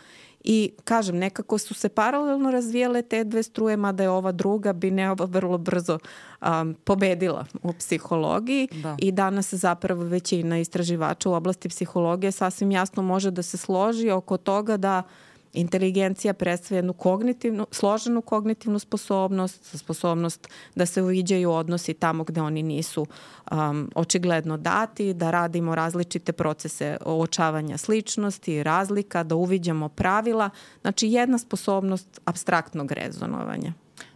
I 0.51 0.71
kažem, 0.83 1.17
nekako 1.17 1.57
su 1.57 1.73
se 1.73 1.89
paralelno 1.89 2.51
razvijele 2.51 3.01
te 3.01 3.23
dve 3.23 3.43
struje, 3.43 3.77
mada 3.77 4.03
je 4.03 4.09
ova 4.09 4.31
druga 4.31 4.73
ova 4.73 5.25
vrlo 5.25 5.57
brzo 5.57 5.99
um, 6.41 6.75
pobedila 6.83 7.45
u 7.63 7.73
psihologiji 7.73 8.67
da. 8.71 8.95
i 8.99 9.12
danas 9.12 9.53
zapravo 9.53 10.03
većina 10.03 10.59
istraživača 10.59 11.29
u 11.29 11.33
oblasti 11.33 11.69
psihologije 11.69 12.31
sasvim 12.31 12.71
jasno 12.71 13.03
može 13.03 13.31
da 13.31 13.43
se 13.43 13.57
složi 13.57 14.09
oko 14.09 14.38
toga 14.38 14.77
da 14.77 15.03
uh, 15.05 15.28
Inteligencija 15.53 16.33
predstavlja 16.33 16.77
jednu 16.77 16.93
kognitivnu, 16.93 17.67
složenu 17.71 18.21
kognitivnu 18.21 18.79
sposobnost, 18.79 19.77
sposobnost 19.77 20.47
da 20.75 20.85
se 20.85 21.01
uviđaju 21.01 21.51
odnosi 21.51 21.93
tamo 21.93 22.23
gde 22.23 22.41
oni 22.41 22.63
nisu 22.63 23.05
um, 23.51 23.91
očigledno 23.95 24.57
dati, 24.57 25.13
da 25.13 25.31
radimo 25.31 25.75
različite 25.75 26.31
procese 26.31 26.97
uočavanja 27.05 27.77
sličnosti, 27.77 28.63
razlika, 28.63 29.23
da 29.23 29.35
uviđamo 29.35 29.89
pravila. 29.89 30.49
Znači 30.81 31.07
jedna 31.07 31.38
sposobnost 31.38 32.19
abstraktnog 32.25 32.91
rezonovanja. 32.91 33.73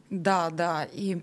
Da, 0.10 0.50
da. 0.54 0.86
I 0.96 1.18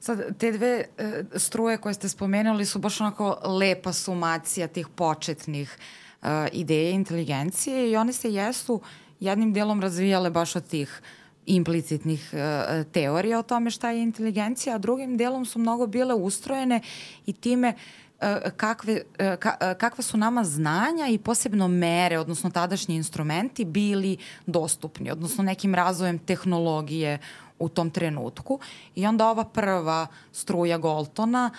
sad 0.00 0.38
te 0.38 0.52
dve 0.52 0.84
e, 0.98 1.24
struje 1.36 1.76
koje 1.78 1.94
ste 1.94 2.08
spomenuli 2.08 2.66
su 2.66 2.78
baš 2.78 3.00
onako 3.00 3.38
lepa 3.44 3.92
sumacija 3.92 4.66
tih 4.66 4.88
početnih 4.88 5.78
e, 6.22 6.48
ideje 6.52 6.92
inteligencije 6.92 7.90
i 7.90 7.96
one 7.96 8.12
se 8.12 8.32
jesu 8.32 8.80
jednim 9.24 9.52
delom 9.52 9.80
razvijale 9.80 10.30
baš 10.30 10.56
od 10.56 10.68
tih 10.68 11.02
implicitnih 11.46 12.30
uh, 12.32 12.92
teorija 12.92 13.38
o 13.38 13.42
tome 13.42 13.70
šta 13.70 13.90
je 13.90 14.02
inteligencija, 14.02 14.74
a 14.74 14.78
drugim 14.78 15.16
delom 15.16 15.44
su 15.46 15.58
mnogo 15.58 15.86
bile 15.86 16.14
ustrojene 16.14 16.80
i 17.26 17.32
time 17.32 17.74
uh, 17.74 18.26
kakve, 18.56 19.02
ka, 19.38 19.74
kakva 19.74 20.02
su 20.02 20.16
nama 20.16 20.44
znanja 20.44 21.06
i 21.08 21.18
posebno 21.18 21.68
mere, 21.68 22.18
odnosno 22.18 22.50
tadašnji 22.50 22.94
instrumenti 22.94 23.64
bili 23.64 24.16
dostupni, 24.46 25.10
odnosno 25.10 25.44
nekim 25.44 25.74
razvojem 25.74 26.18
tehnologije 26.18 27.18
u 27.58 27.68
tom 27.68 27.90
trenutku. 27.90 28.58
I 28.94 29.06
onda 29.06 29.28
ova 29.28 29.44
prva 29.44 30.06
struja 30.32 30.78
Goltona 30.78 31.50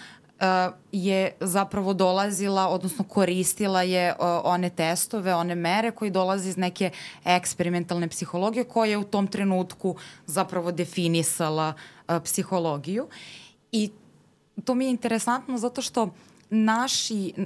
je 0.91 1.31
zapravo 1.39 1.93
dolazila, 1.93 2.67
odnosno 2.67 3.03
koristila 3.03 3.81
je 3.81 4.11
uh, 4.11 4.25
one 4.43 4.69
testove, 4.69 5.35
one 5.35 5.55
mere 5.55 5.91
koji 5.91 6.11
dolaze 6.11 6.49
iz 6.49 6.57
neke 6.57 6.89
eksperimentalne 7.25 8.07
psihologije 8.07 8.63
koja 8.63 8.89
je 8.89 8.97
u 8.97 9.03
tom 9.03 9.27
trenutku 9.27 9.95
zapravo 10.25 10.71
definisala 10.71 11.73
uh, 11.73 12.15
psihologiju. 12.23 13.07
I 13.71 13.91
to 14.65 14.75
mi 14.75 14.85
je 14.85 14.91
interesantno 14.91 15.57
zato 15.57 15.81
što 15.81 16.09
naši 16.49 17.33
uh, 17.37 17.45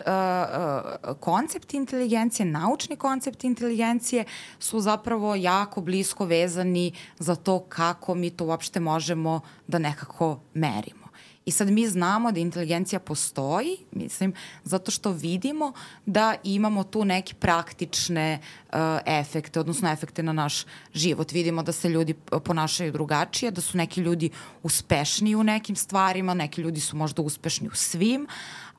inteligencije, 1.74 2.46
naučni 2.46 2.96
koncepti 2.96 3.48
inteligencije 3.48 4.26
su 4.60 4.80
zapravo 4.80 5.36
jako 5.36 5.82
blisko 5.82 6.26
vezani 6.26 6.92
za 7.20 7.36
to 7.36 7.60
kako 7.60 8.16
mi 8.16 8.30
to 8.30 8.46
uopšte 8.46 8.80
možemo 8.80 9.42
da 9.68 9.80
nekako 9.80 10.40
merimo. 10.54 11.07
I 11.48 11.52
sad 11.52 11.70
mi 11.72 11.88
znamo 11.88 12.32
da 12.32 12.40
inteligencija 12.40 13.00
postoji, 13.00 13.78
mislim, 13.92 14.34
zato 14.64 14.92
što 14.92 15.12
vidimo 15.12 15.72
da 16.06 16.36
imamo 16.44 16.84
tu 16.84 17.06
neke 17.06 17.34
praktične 17.34 18.40
uh, 18.40 18.80
efekte, 19.06 19.60
odnosno 19.60 19.92
efekte 19.92 20.24
na 20.24 20.34
naš 20.34 20.66
život. 20.94 21.32
Vidimo 21.32 21.64
da 21.64 21.72
se 21.72 21.90
ljudi 21.90 22.14
ponašaju 22.44 22.92
drugačije, 22.92 23.52
da 23.52 23.62
su 23.62 23.78
neki 23.78 24.02
ljudi 24.02 24.30
uspešniji 24.64 25.36
u 25.36 25.44
nekim 25.44 25.76
stvarima, 25.76 26.34
neki 26.34 26.62
ljudi 26.62 26.82
su 26.82 26.98
možda 26.98 27.22
uspešni 27.22 27.68
u 27.68 27.76
svim, 27.76 28.28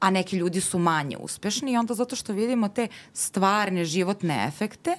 a 0.01 0.11
neki 0.11 0.37
ljudi 0.37 0.61
su 0.61 0.79
manje 0.79 1.17
uspešni 1.17 1.73
i 1.73 1.77
onda 1.77 1.95
zato 1.95 2.17
što 2.17 2.33
vidimo 2.33 2.69
te 2.69 2.89
stvarne 3.13 3.85
životne 3.85 4.45
efekte, 4.49 4.97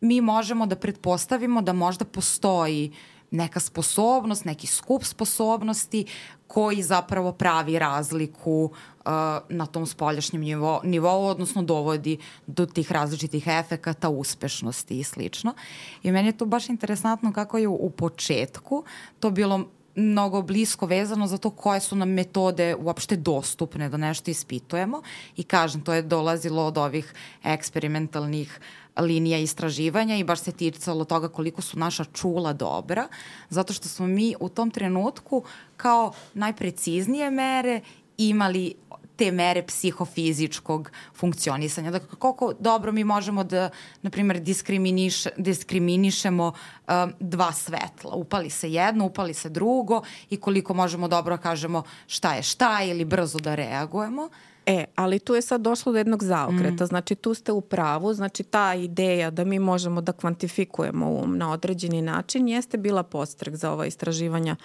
mi 0.00 0.20
možemo 0.20 0.66
da 0.66 0.76
pretpostavimo 0.76 1.62
da 1.62 1.72
možda 1.72 2.04
postoji 2.04 2.92
neka 3.30 3.60
sposobnost, 3.60 4.44
neki 4.44 4.66
skup 4.66 5.04
sposobnosti 5.04 6.04
koji 6.46 6.82
zapravo 6.82 7.32
pravi 7.32 7.78
razliku 7.78 8.64
uh, 8.64 9.12
na 9.48 9.66
tom 9.66 9.86
spoljašnjem 9.86 10.42
nivo, 10.42 10.80
nivou, 10.84 11.26
odnosno 11.26 11.62
dovodi 11.62 12.18
do 12.46 12.66
tih 12.66 12.92
različitih 12.92 13.46
efekata, 13.46 14.08
uspešnosti 14.08 14.98
i 14.98 15.04
slično. 15.04 15.54
I 16.02 16.12
meni 16.12 16.28
je 16.28 16.36
to 16.36 16.46
baš 16.46 16.68
interesantno 16.68 17.32
kako 17.32 17.58
je 17.58 17.68
u, 17.68 17.74
u 17.74 17.90
početku 17.90 18.84
to 19.20 19.30
bilo 19.30 19.64
mnogo 19.94 20.42
blisko 20.42 20.86
vezano 20.86 21.26
za 21.26 21.38
to 21.38 21.50
koje 21.50 21.80
su 21.80 21.96
nam 21.96 22.10
metode 22.10 22.74
uopšte 22.74 23.16
dostupne 23.16 23.88
da 23.88 23.96
nešto 23.96 24.30
ispitujemo 24.30 25.02
i 25.36 25.42
kažem, 25.42 25.80
to 25.80 25.92
je 25.92 26.02
dolazilo 26.02 26.66
od 26.66 26.78
ovih 26.78 27.14
eksperimentalnih 27.44 28.60
linija 29.00 29.38
istraživanja 29.38 30.16
i 30.16 30.24
baš 30.24 30.40
se 30.40 30.52
ticalo 30.52 31.04
toga 31.04 31.28
koliko 31.28 31.62
su 31.62 31.78
naša 31.78 32.04
čula 32.04 32.52
dobra, 32.52 33.08
zato 33.48 33.72
što 33.72 33.88
smo 33.88 34.06
mi 34.06 34.34
u 34.40 34.48
tom 34.48 34.70
trenutku 34.70 35.42
kao 35.76 36.12
najpreciznije 36.34 37.30
mere 37.30 37.80
imali 38.18 38.74
te 39.20 39.32
mere 39.32 39.62
psihofizičkog 39.62 40.90
funkcionisanja. 41.14 41.90
Dakle, 41.90 42.18
koliko 42.18 42.52
dobro 42.58 42.92
mi 42.92 43.04
možemo 43.04 43.44
da, 43.44 43.68
na 44.02 44.10
primjer, 44.10 44.40
diskriminiš, 44.40 45.24
diskriminišemo 45.36 46.46
um, 46.52 47.12
dva 47.20 47.52
svetla. 47.52 48.14
Upali 48.14 48.50
se 48.50 48.72
jedno, 48.72 49.06
upali 49.06 49.34
se 49.34 49.48
drugo 49.48 50.02
i 50.30 50.36
koliko 50.36 50.74
možemo 50.74 51.08
dobro 51.08 51.36
kažemo 51.36 51.82
šta 52.06 52.34
je 52.34 52.42
šta 52.42 52.82
ili 52.82 53.04
brzo 53.04 53.38
da 53.38 53.54
reagujemo. 53.54 54.30
E, 54.70 54.84
ali 54.94 55.18
tu 55.18 55.34
je 55.34 55.42
sad 55.42 55.60
došlo 55.60 55.92
do 55.92 55.98
jednog 55.98 56.24
zaokreta, 56.24 56.84
mm. 56.84 56.86
znači 56.86 57.14
tu 57.14 57.34
ste 57.34 57.52
u 57.52 57.60
pravu, 57.60 58.14
znači 58.14 58.42
ta 58.42 58.74
ideja 58.74 59.30
da 59.30 59.44
mi 59.44 59.58
možemo 59.58 60.00
da 60.00 60.12
kvantifikujemo 60.12 61.10
um 61.10 61.38
na 61.38 61.52
određeni 61.52 62.02
način 62.02 62.48
jeste 62.48 62.78
bila 62.78 63.02
postrek 63.02 63.56
za 63.56 63.72
ova 63.72 63.86
istraživanja 63.86 64.56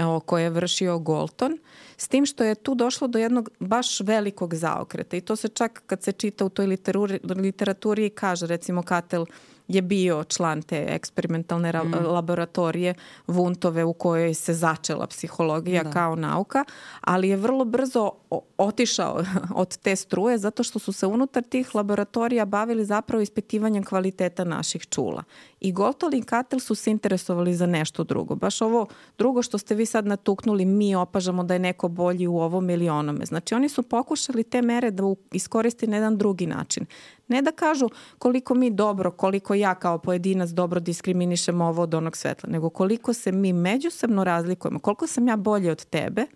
o, 0.00 0.20
koje 0.20 0.42
je 0.42 0.50
vršio 0.50 0.98
Golton, 0.98 1.58
s 1.96 2.08
tim 2.08 2.26
što 2.26 2.44
je 2.44 2.54
tu 2.54 2.74
došlo 2.74 3.08
do 3.08 3.18
jednog 3.18 3.50
baš 3.60 4.00
velikog 4.00 4.54
zaokreta. 4.54 5.16
I 5.16 5.20
to 5.20 5.36
se 5.36 5.48
čak 5.48 5.82
kad 5.86 6.02
se 6.02 6.12
čita 6.12 6.44
u 6.44 6.48
toj 6.48 6.66
literaturi, 6.66 7.20
literaturi 7.24 8.10
kaže 8.10 8.46
recimo 8.46 8.82
Katel 8.82 9.26
je 9.68 9.82
bio 9.82 10.24
član 10.24 10.62
te 10.62 10.86
eksperimentalne 10.88 11.72
mm. 11.72 12.06
laboratorije 12.06 12.94
Vuntove 13.26 13.84
u 13.84 13.92
kojoj 13.92 14.34
se 14.34 14.54
začela 14.54 15.06
psihologija 15.06 15.82
da. 15.82 15.90
kao 15.90 16.16
nauka, 16.16 16.64
ali 17.00 17.28
je 17.28 17.36
vrlo 17.36 17.64
brzo 17.64 18.10
otišao 18.58 19.24
od 19.54 19.76
te 19.76 19.96
struje 19.96 20.38
zato 20.38 20.62
što 20.62 20.78
su 20.78 20.92
se 20.92 21.06
unutar 21.06 21.42
tih 21.42 21.74
laboratorija 21.74 22.44
bavili 22.44 22.84
zapravo 22.84 23.22
ispitivanjem 23.22 23.84
kvaliteta 23.84 24.44
naših 24.44 24.86
čula. 24.86 25.22
I 25.60 25.72
Goltol 25.72 26.14
i 26.14 26.22
Katel 26.22 26.58
su 26.58 26.74
se 26.74 26.90
interesovali 26.90 27.54
za 27.54 27.66
nešto 27.66 28.04
drugo. 28.04 28.34
Baš 28.34 28.62
ovo 28.62 28.86
drugo 29.18 29.42
što 29.42 29.58
ste 29.58 29.74
vi 29.74 29.86
sad 29.86 30.06
natuknuli, 30.06 30.64
mi 30.64 30.94
opažamo 30.94 31.44
da 31.44 31.54
je 31.54 31.60
neko 31.60 31.88
bolji 31.88 32.26
u 32.26 32.38
ovom 32.38 32.70
ili 32.70 32.88
onome. 32.88 33.26
Znači 33.26 33.54
oni 33.54 33.68
su 33.68 33.82
pokušali 33.82 34.44
te 34.44 34.62
mere 34.62 34.90
da 34.90 35.02
iskoristi 35.32 35.86
na 35.86 35.96
jedan 35.96 36.18
drugi 36.18 36.46
način. 36.46 36.86
Ne 37.28 37.42
da 37.42 37.52
kažu 37.52 37.88
koliko 38.18 38.54
mi 38.54 38.70
dobro, 38.70 39.10
koliko 39.10 39.54
ja 39.54 39.74
kao 39.74 39.98
pojedinac 39.98 40.50
dobro 40.50 40.80
diskriminišem 40.80 41.60
ovo 41.60 41.82
od 41.82 41.94
onog 41.94 42.16
svetla, 42.16 42.48
nego 42.50 42.70
koliko 42.70 43.12
se 43.12 43.32
mi 43.32 43.52
međusobno 43.52 44.24
razlikujemo, 44.24 44.78
koliko 44.78 45.06
sam 45.06 45.28
ja 45.28 45.36
bolje 45.36 45.70
od 45.70 45.84
tebe 45.84 46.26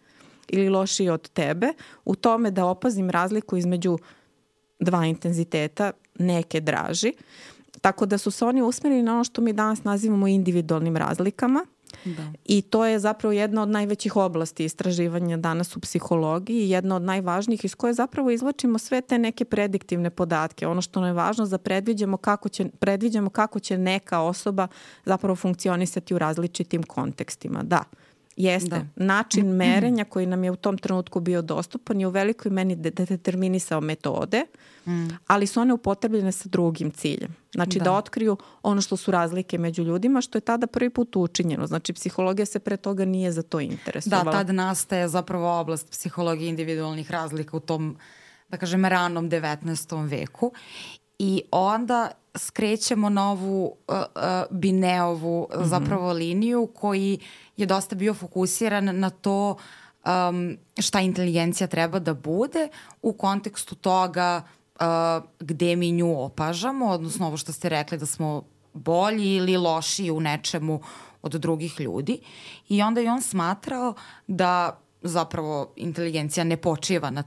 ili 0.48 0.68
lošiji 0.68 1.08
od 1.08 1.28
tebe 1.28 1.72
u 2.04 2.14
tome 2.14 2.50
da 2.50 2.66
opazim 2.66 3.10
razliku 3.10 3.56
između 3.56 3.98
dva 4.80 5.06
intenziteta, 5.06 5.90
neke 6.18 6.60
draži. 6.60 7.12
Tako 7.80 8.06
da 8.06 8.18
su 8.18 8.30
se 8.30 8.44
oni 8.44 8.62
usmerili 8.62 9.02
na 9.02 9.14
ono 9.14 9.24
što 9.24 9.42
mi 9.42 9.52
danas 9.52 9.84
nazivamo 9.84 10.28
individualnim 10.28 10.96
razlikama 10.96 11.66
Da. 12.04 12.32
I 12.44 12.62
to 12.62 12.86
je 12.86 12.98
zapravo 12.98 13.32
jedna 13.32 13.62
od 13.62 13.68
najvećih 13.68 14.16
oblasti 14.16 14.64
istraživanja 14.64 15.36
danas 15.36 15.76
u 15.76 15.80
psihologiji 15.80 16.70
jedna 16.70 16.96
od 16.96 17.02
najvažnijih 17.02 17.64
iz 17.64 17.74
koje 17.74 17.94
zapravo 17.94 18.30
izlačimo 18.30 18.78
sve 18.78 19.00
te 19.00 19.18
neke 19.18 19.44
prediktivne 19.44 20.10
podatke. 20.10 20.66
Ono 20.66 20.82
što 20.82 21.00
nam 21.00 21.08
je 21.08 21.12
važno 21.12 21.46
za 21.46 21.58
predviđamo 21.58 22.16
kako 22.16 22.48
će, 22.48 22.64
predviđamo 22.78 23.30
kako 23.30 23.58
će 23.60 23.78
neka 23.78 24.20
osoba 24.20 24.68
zapravo 25.04 25.36
funkcionisati 25.36 26.14
u 26.14 26.18
različitim 26.18 26.82
kontekstima. 26.82 27.62
Da, 27.62 27.84
Jeste. 28.36 28.68
Da. 28.68 29.04
Način 29.04 29.46
merenja 29.46 30.04
koji 30.04 30.26
nam 30.26 30.44
je 30.44 30.50
u 30.50 30.56
tom 30.56 30.78
trenutku 30.78 31.20
bio 31.20 31.42
dostupan 31.42 32.00
je 32.00 32.06
u 32.06 32.10
velikoj 32.10 32.50
meni 32.50 32.76
determinisao 32.76 33.80
metode, 33.80 34.44
mm. 34.86 35.08
ali 35.26 35.46
su 35.46 35.60
one 35.60 35.72
upotrebljene 35.72 36.32
sa 36.32 36.48
drugim 36.48 36.90
ciljem. 36.90 37.36
Znači 37.52 37.78
da. 37.78 37.84
da 37.84 37.92
otkriju 37.92 38.36
ono 38.62 38.80
što 38.80 38.96
su 38.96 39.10
razlike 39.10 39.58
među 39.58 39.82
ljudima, 39.82 40.20
što 40.20 40.38
je 40.38 40.42
tada 40.42 40.66
prvi 40.66 40.90
put 40.90 41.16
učinjeno. 41.16 41.66
Znači 41.66 41.92
psihologija 41.92 42.46
se 42.46 42.58
pre 42.58 42.76
toga 42.76 43.04
nije 43.04 43.32
za 43.32 43.42
to 43.42 43.60
interesovala. 43.60 44.24
Da, 44.24 44.30
tada 44.30 44.52
nastaje 44.52 45.08
zapravo 45.08 45.60
oblast 45.60 45.90
psihologije 45.90 46.48
individualnih 46.48 47.10
razlika 47.10 47.56
u 47.56 47.60
tom, 47.60 47.96
da 48.48 48.56
kažem, 48.56 48.84
ranom 48.84 49.30
19. 49.30 50.08
veku. 50.08 50.52
I 51.24 51.42
onda 51.50 52.10
skrećemo 52.34 53.08
novu 53.08 53.64
uh, 53.64 53.94
uh, 53.96 54.22
Bineovu 54.50 55.48
mm 55.50 55.54
-hmm. 55.54 55.64
zapravo 55.64 56.12
liniju 56.12 56.68
koji 56.74 57.18
je 57.56 57.66
dosta 57.66 57.94
bio 57.94 58.14
fokusiran 58.14 58.98
na 58.98 59.10
to 59.10 59.56
um, 60.06 60.56
šta 60.80 61.00
inteligencija 61.00 61.66
treba 61.66 61.98
da 61.98 62.14
bude 62.14 62.68
u 63.02 63.12
kontekstu 63.12 63.74
toga 63.74 64.42
uh, 64.74 64.84
gde 65.40 65.76
mi 65.76 65.92
nju 65.92 66.20
opažamo, 66.20 66.86
odnosno 66.86 67.26
ovo 67.26 67.36
što 67.36 67.52
ste 67.52 67.68
rekli 67.68 67.98
da 67.98 68.06
smo 68.06 68.42
bolji 68.72 69.34
ili 69.34 69.56
lošiji 69.56 70.10
u 70.10 70.20
nečemu 70.20 70.80
od 71.22 71.32
drugih 71.32 71.80
ljudi. 71.80 72.20
I 72.68 72.82
onda 72.82 73.00
je 73.00 73.12
on 73.12 73.22
smatrao 73.22 73.94
da 74.26 74.78
zapravo 75.02 75.72
inteligencija 75.76 76.44
ne 76.44 76.56
počiva 76.56 77.10
na 77.10 77.22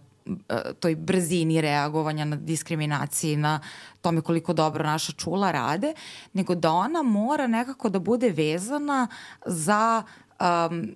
toj 0.80 0.96
brzini 0.96 1.62
reagovanja 1.62 2.26
na 2.26 2.36
diskriminaciji, 2.36 3.36
na 3.36 3.60
tome 4.02 4.22
koliko 4.22 4.54
dobro 4.54 4.84
naša 4.84 5.12
čula 5.12 5.52
rade, 5.52 5.94
nego 6.34 6.56
da 6.56 6.72
ona 6.72 7.04
mora 7.04 7.48
nekako 7.48 7.90
da 7.90 8.00
bude 8.00 8.30
vezana 8.30 9.08
za 9.46 10.04
um, 10.40 10.96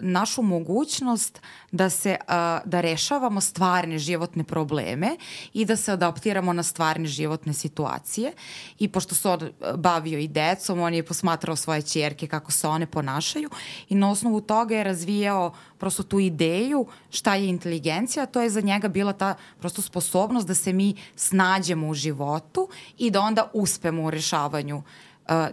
našu 0.00 0.42
mogućnost 0.42 1.40
da 1.72 1.90
se 1.90 2.16
da 2.64 2.80
rešavamo 2.80 3.40
stvarne 3.40 3.98
životne 3.98 4.44
probleme 4.44 5.16
i 5.52 5.64
da 5.64 5.76
se 5.76 5.92
adaptiramo 5.92 6.52
na 6.52 6.62
stvarne 6.62 7.06
životne 7.06 7.52
situacije. 7.52 8.32
I 8.78 8.88
pošto 8.88 9.14
se 9.14 9.28
on 9.28 9.50
bavio 9.76 10.18
i 10.18 10.28
decom, 10.28 10.80
on 10.80 10.94
je 10.94 11.06
posmatrao 11.06 11.56
svoje 11.56 11.82
ćerke 11.82 12.26
kako 12.26 12.52
se 12.52 12.68
one 12.68 12.86
ponašaju 12.86 13.50
i 13.88 13.94
na 13.94 14.10
osnovu 14.10 14.40
toga 14.40 14.76
je 14.76 14.84
razvijao 14.84 15.54
prosto 15.78 16.02
tu 16.02 16.20
ideju 16.20 16.86
šta 17.10 17.34
je 17.34 17.48
inteligencija, 17.48 18.26
to 18.26 18.40
je 18.40 18.50
za 18.50 18.60
njega 18.60 18.88
bila 18.88 19.12
ta 19.12 19.34
prosto 19.58 19.82
sposobnost 19.82 20.46
da 20.46 20.54
se 20.54 20.72
mi 20.72 20.94
snađemo 21.16 21.88
u 21.88 21.94
životu 21.94 22.68
i 22.98 23.10
da 23.10 23.20
onda 23.20 23.50
uspemo 23.52 24.02
u 24.02 24.10
rešavanju 24.10 24.82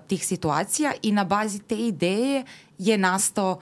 tih 0.08 0.26
situacija 0.26 0.94
i 1.02 1.12
na 1.12 1.24
bazi 1.24 1.60
te 1.60 1.76
ideje 1.76 2.46
je 2.78 2.98
nastao 2.98 3.60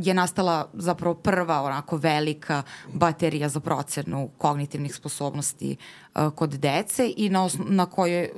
je 0.00 0.14
nastala 0.14 0.68
zapravo 0.72 1.14
prva 1.14 1.62
onako 1.62 1.96
velika 1.96 2.62
baterija 2.92 3.48
za 3.48 3.60
procenu 3.60 4.30
kognitivnih 4.38 4.94
sposobnosti 4.94 5.76
uh, 6.14 6.30
kod 6.34 6.50
dece 6.50 7.12
i 7.16 7.28
na, 7.28 7.48
na 7.68 7.86
kojoj 7.86 8.28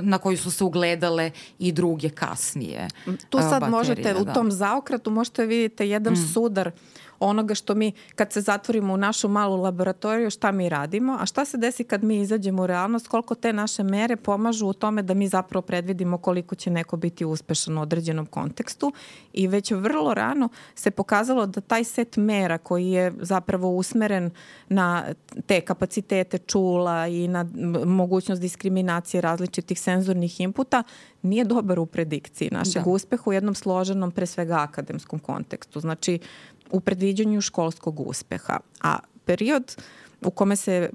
na 0.00 0.18
koju 0.18 0.36
su 0.36 0.50
se 0.50 0.64
ugledale 0.64 1.30
i 1.58 1.72
druge 1.72 2.10
kasnije. 2.10 2.88
Tu 3.30 3.38
sad 3.38 3.50
baterije, 3.50 3.70
možete, 3.70 4.14
da. 4.14 4.20
u 4.20 4.34
tom 4.34 4.50
zaokratu 4.50 5.10
možete 5.10 5.46
vidite 5.46 5.88
jedan 5.88 6.12
mm. 6.12 6.28
sudar 6.34 6.70
onoga 7.20 7.54
što 7.54 7.74
mi, 7.74 7.92
kad 8.14 8.32
se 8.32 8.40
zatvorimo 8.40 8.94
u 8.94 8.96
našu 8.96 9.28
malu 9.28 9.56
laboratoriju, 9.56 10.30
šta 10.30 10.52
mi 10.52 10.68
radimo, 10.68 11.16
a 11.20 11.26
šta 11.26 11.44
se 11.44 11.58
desi 11.58 11.84
kad 11.84 12.04
mi 12.04 12.20
izađemo 12.20 12.62
u 12.62 12.66
realnost, 12.66 13.08
koliko 13.08 13.34
te 13.34 13.52
naše 13.52 13.82
mere 13.82 14.16
pomažu 14.16 14.66
u 14.66 14.72
tome 14.72 15.02
da 15.02 15.14
mi 15.14 15.28
zapravo 15.28 15.62
predvidimo 15.62 16.18
koliko 16.18 16.54
će 16.54 16.70
neko 16.70 16.96
biti 16.96 17.24
uspešan 17.24 17.78
u 17.78 17.82
određenom 17.82 18.26
kontekstu 18.26 18.92
i 19.32 19.46
već 19.48 19.70
vrlo 19.70 20.14
rano 20.14 20.48
se 20.74 20.90
pokazalo 20.90 21.46
da 21.46 21.60
taj 21.60 21.84
set 21.84 22.16
mera 22.16 22.58
koji 22.58 22.90
je 22.90 23.12
zapravo 23.20 23.70
usmeren 23.70 24.30
na 24.68 25.04
te 25.46 25.60
kapacitete 25.60 26.38
čula 26.38 27.06
i 27.06 27.28
na 27.28 27.46
mogućnost 27.84 28.42
diskriminacije 28.42 29.20
različitih 29.20 29.80
senzornih 29.80 30.40
inputa 30.40 30.82
nije 31.22 31.44
dobar 31.44 31.78
u 31.78 31.86
predikciji 31.86 32.48
našeg 32.52 32.84
da. 32.84 32.90
uspeha 32.90 33.22
u 33.26 33.32
jednom 33.32 33.54
složenom, 33.54 34.10
pre 34.10 34.26
svega 34.26 34.56
akademskom 34.60 35.18
kontekstu. 35.18 35.80
Znači, 35.80 36.18
u 36.70 36.80
predviđanju 36.80 37.40
školskog 37.40 38.00
uspeha. 38.00 38.58
A 38.82 38.98
period 39.24 39.76
u 40.22 40.30
kome 40.30 40.56
se 40.56 40.90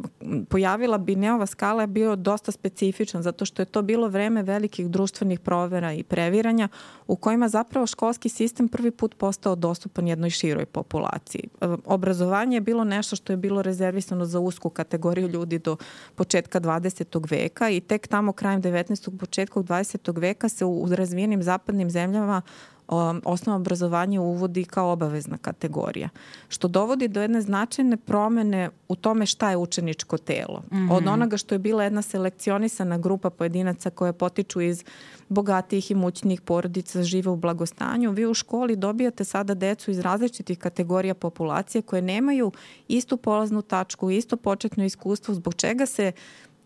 pojavila 0.50 0.98
Bineova 0.98 1.46
skala 1.46 1.84
je 1.84 1.88
bio 1.88 2.16
dosta 2.16 2.52
specifičan 2.52 3.22
zato 3.22 3.46
što 3.46 3.62
je 3.62 3.66
to 3.66 3.82
bilo 3.82 4.08
vreme 4.08 4.44
velikih 4.44 4.90
društvenih 4.90 5.40
provera 5.40 5.94
i 5.94 6.04
previranja 6.04 6.68
u 7.08 7.16
kojima 7.16 7.50
zapravo 7.50 7.88
školski 7.88 8.30
sistem 8.30 8.68
prvi 8.68 8.92
put 8.92 9.16
postao 9.18 9.56
dostupan 9.56 10.08
jednoj 10.08 10.30
široj 10.30 10.66
populaciji. 10.66 11.44
E, 11.62 11.68
obrazovanje 11.86 12.58
je 12.58 12.62
bilo 12.62 12.84
nešto 12.84 13.16
što 13.16 13.34
je 13.34 13.38
bilo 13.38 13.62
rezervisano 13.62 14.26
za 14.26 14.40
usku 14.40 14.70
kategoriju 14.70 15.28
ljudi 15.28 15.60
do 15.60 15.78
početka 16.16 16.60
20. 16.60 17.32
veka 17.32 17.70
i 17.70 17.80
tek 17.80 18.08
tamo 18.08 18.34
krajem 18.34 18.62
19. 18.62 19.18
početkom 19.18 19.66
20. 19.66 20.20
veka 20.20 20.50
se 20.50 20.66
u 20.66 20.88
razvijenim 20.90 21.44
zapadnim 21.44 21.90
zemljama 21.90 22.42
um, 22.88 23.22
osnovno 23.26 23.56
obrazovanje 23.56 24.20
uvodi 24.20 24.64
kao 24.64 24.92
obavezna 24.92 25.38
kategorija, 25.38 26.10
što 26.48 26.68
dovodi 26.68 27.08
do 27.08 27.22
jedne 27.22 27.42
značajne 27.42 27.98
promene 27.98 28.70
u 28.88 28.96
tome 28.96 29.26
šta 29.26 29.50
je 29.50 29.58
učeničko 29.58 30.18
telo. 30.18 30.64
Mm 30.72 30.76
-hmm. 30.76 30.94
Od 30.94 31.08
onoga 31.08 31.38
što 31.38 31.56
je 31.56 31.60
bila 31.60 31.84
jedna 31.84 32.02
selekcionisana 32.02 32.98
grupa 32.98 33.30
pojedinaca 33.30 33.90
koje 33.90 34.14
potiču 34.14 34.62
iz 34.62 34.84
bogatijih 35.30 35.92
i 35.92 35.96
mućnijih 35.96 36.42
porodica, 36.42 37.04
žive 37.04 37.32
u 37.32 37.36
blagostanju, 37.36 38.12
vi 38.12 38.26
u 38.26 38.34
školi 38.34 38.76
dobijate 38.76 39.24
sada 39.24 39.54
decu 39.54 39.92
iz 39.92 40.00
različitih 40.00 40.60
kategorija 40.60 41.14
populacije 41.14 41.82
koje 41.82 42.02
nemaju 42.02 42.52
istu 42.88 43.18
polaznu 43.18 43.62
tačku, 43.62 44.12
isto 44.12 44.38
početno 44.38 44.86
iskustvo, 44.86 45.34
zbog 45.34 45.54
čega 45.54 45.86
se 45.86 46.12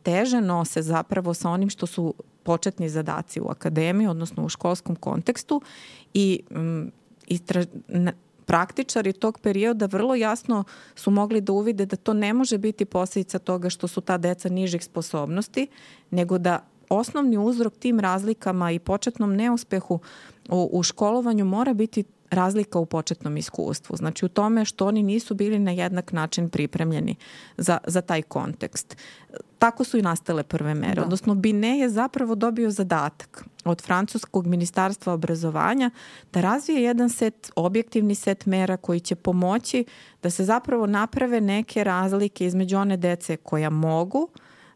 teže 0.04 0.42
nose 0.42 0.82
zapravo 0.82 1.34
sa 1.34 1.50
onim 1.50 1.70
što 1.70 1.86
su 1.86 2.14
početni 2.44 2.90
zadaci 2.90 3.42
u 3.42 3.50
akademiji, 3.50 4.08
odnosno 4.08 4.46
u 4.46 4.50
školskom 4.50 4.96
kontekstu 4.96 5.62
i 6.14 6.40
um, 6.50 6.92
istra, 7.28 7.66
na, 7.88 8.14
praktičari 8.46 9.14
tog 9.14 9.40
perioda 9.40 9.86
vrlo 9.86 10.16
jasno 10.16 10.64
su 10.96 11.12
mogli 11.12 11.42
da 11.42 11.54
uvide 11.54 11.86
da 11.86 11.96
to 11.96 12.14
ne 12.14 12.34
može 12.34 12.58
biti 12.58 12.86
posledica 12.86 13.40
toga 13.40 13.70
što 13.70 13.88
su 13.88 14.02
ta 14.02 14.18
deca 14.18 14.50
nižih 14.50 14.84
sposobnosti, 14.84 15.68
nego 16.12 16.38
da 16.38 16.66
osnovni 16.90 17.38
uzrok 17.38 17.74
tim 17.80 18.00
razlikama 18.00 18.72
i 18.72 18.80
početnom 18.80 19.36
neuspehu 19.36 20.00
u, 20.50 20.70
u 20.72 20.84
školovanju 20.84 21.46
mora 21.46 21.74
biti 21.74 22.04
razlika 22.32 22.80
u 22.80 22.86
početnom 22.86 23.38
iskustvu. 23.38 23.96
Znači 23.96 24.26
u 24.26 24.30
tome 24.30 24.66
što 24.66 24.88
oni 24.88 25.04
nisu 25.04 25.36
bili 25.36 25.60
na 25.60 25.72
jednak 25.72 26.12
način 26.12 26.50
pripremljeni 26.50 27.16
za, 27.58 27.78
za 27.88 28.02
taj 28.02 28.22
kontekst. 28.22 28.98
Tako 29.60 29.84
su 29.84 29.98
i 29.98 30.02
nastale 30.02 30.44
prve 30.44 30.74
mere. 30.74 30.96
Da. 30.96 31.04
Odnosno 31.04 31.36
Bine 31.36 31.80
je 31.80 31.90
zapravo 31.90 32.36
dobio 32.36 32.72
zadatak 32.72 33.46
od 33.66 33.82
Francuskog 33.82 34.48
ministarstva 34.48 35.14
obrazovanja 35.14 35.90
da 36.34 36.42
razvije 36.42 36.84
jedan 36.84 37.10
set, 37.10 37.52
objektivni 37.56 38.16
set 38.16 38.46
mera 38.46 38.78
koji 38.78 39.00
će 39.00 39.16
pomoći 39.16 39.86
da 40.24 40.30
se 40.30 40.46
zapravo 40.46 40.86
naprave 40.88 41.42
neke 41.42 41.84
razlike 41.84 42.46
između 42.46 42.78
one 42.78 42.98
dece 42.98 43.38
koja 43.38 43.70
mogu 43.70 44.30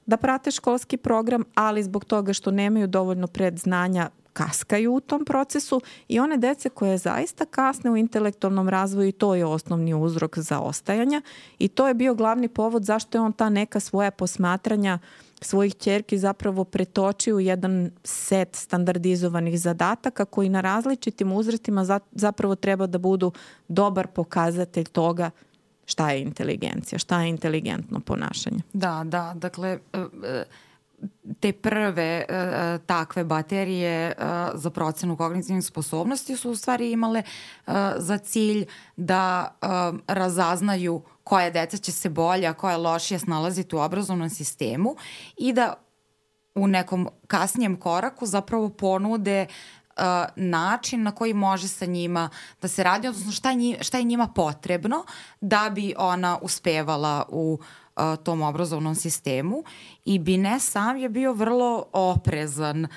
da 0.06 0.18
prate 0.18 0.52
školski 0.52 0.98
program, 0.98 1.44
ali 1.56 1.84
zbog 1.84 2.06
toga 2.06 2.34
što 2.34 2.52
nemaju 2.52 2.88
dovoljno 2.88 3.28
predznanja 3.28 4.10
kaskaju 4.34 4.94
u 4.94 5.00
tom 5.00 5.26
procesu 5.26 5.82
i 6.08 6.20
one 6.20 6.38
dece 6.38 6.70
koje 6.70 6.98
zaista 6.98 7.46
kasne 7.46 7.92
u 7.92 7.98
intelektualnom 7.98 8.70
razvoju 8.70 9.08
i 9.08 9.12
to 9.12 9.36
je 9.36 9.46
osnovni 9.46 9.94
uzrok 9.94 10.38
za 10.38 10.60
ostajanja 10.60 11.22
i 11.60 11.68
to 11.68 11.88
je 11.88 11.94
bio 11.94 12.16
glavni 12.16 12.48
povod 12.48 12.86
zašto 12.86 13.18
je 13.18 13.22
on 13.22 13.34
ta 13.34 13.50
neka 13.50 13.80
svoja 13.80 14.12
posmatranja 14.12 15.00
svojih 15.42 15.76
čerki 15.76 16.18
zapravo 16.18 16.64
pretočio 16.64 17.36
u 17.36 17.40
jedan 17.40 17.92
set 18.04 18.56
standardizovanih 18.56 19.60
zadataka 19.60 20.26
koji 20.26 20.50
na 20.50 20.62
različitim 20.62 21.32
uzrastima 21.32 22.00
zapravo 22.12 22.56
treba 22.56 22.88
da 22.88 22.98
budu 22.98 23.32
dobar 23.68 24.08
pokazatelj 24.08 24.86
toga 24.86 25.32
šta 25.86 26.12
je 26.12 26.22
inteligencija, 26.22 27.00
šta 27.00 27.22
je 27.22 27.30
inteligentno 27.30 28.00
ponašanje. 28.00 28.62
Da, 28.74 29.04
da, 29.06 29.34
dakle 29.36 29.80
e, 29.94 29.98
e, 30.24 30.44
te 31.40 31.52
prve 31.54 32.26
uh, 32.30 32.86
takve 32.86 33.24
baterije 33.24 34.14
uh, 34.18 34.24
za 34.54 34.70
procenu 34.70 35.18
kognitivnih 35.18 35.66
sposobnosti 35.66 36.38
su 36.38 36.52
u 36.52 36.56
stvari 36.56 36.92
imale 36.92 37.24
uh, 37.68 37.74
za 37.98 38.18
cilj 38.18 38.66
da 38.96 39.56
uh, 39.62 40.00
razaznaju 40.08 41.02
koja 41.24 41.50
deca 41.50 41.78
će 41.78 41.92
se 41.92 42.10
bolje, 42.10 42.48
a 42.48 42.54
koja 42.54 42.78
lošije 42.78 43.20
snalaziti 43.20 43.76
u 43.76 43.80
obrazovnom 43.80 44.30
sistemu 44.30 44.96
i 45.38 45.54
da 45.54 45.74
u 46.56 46.68
nekom 46.68 47.10
kasnijem 47.28 47.78
koraku 47.80 48.26
zapravo 48.26 48.70
ponude 48.70 49.46
uh, 49.98 50.04
način 50.36 51.04
na 51.04 51.12
koji 51.12 51.34
može 51.34 51.68
sa 51.68 51.86
njima 51.86 52.30
da 52.62 52.68
se 52.68 52.84
radi, 52.84 53.08
odnosno 53.08 53.32
šta, 53.32 53.50
šta 53.82 53.98
je 53.98 54.04
njima 54.04 54.28
potrebno 54.28 55.06
da 55.42 55.72
bi 55.76 55.94
ona 55.98 56.38
uspevala 56.42 57.26
u 57.30 57.54
uh, 57.54 57.66
tom 58.24 58.42
obrazovnom 58.42 58.96
sistemu 58.96 59.64
i 60.06 60.20
Bine 60.20 60.60
sam 60.60 60.98
je 60.98 61.10
bio 61.10 61.34
vrlo 61.34 61.86
oprezan 61.94 62.88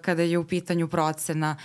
kada 0.00 0.22
je 0.22 0.38
u 0.38 0.44
pitanju 0.44 0.88
procena 0.88 1.56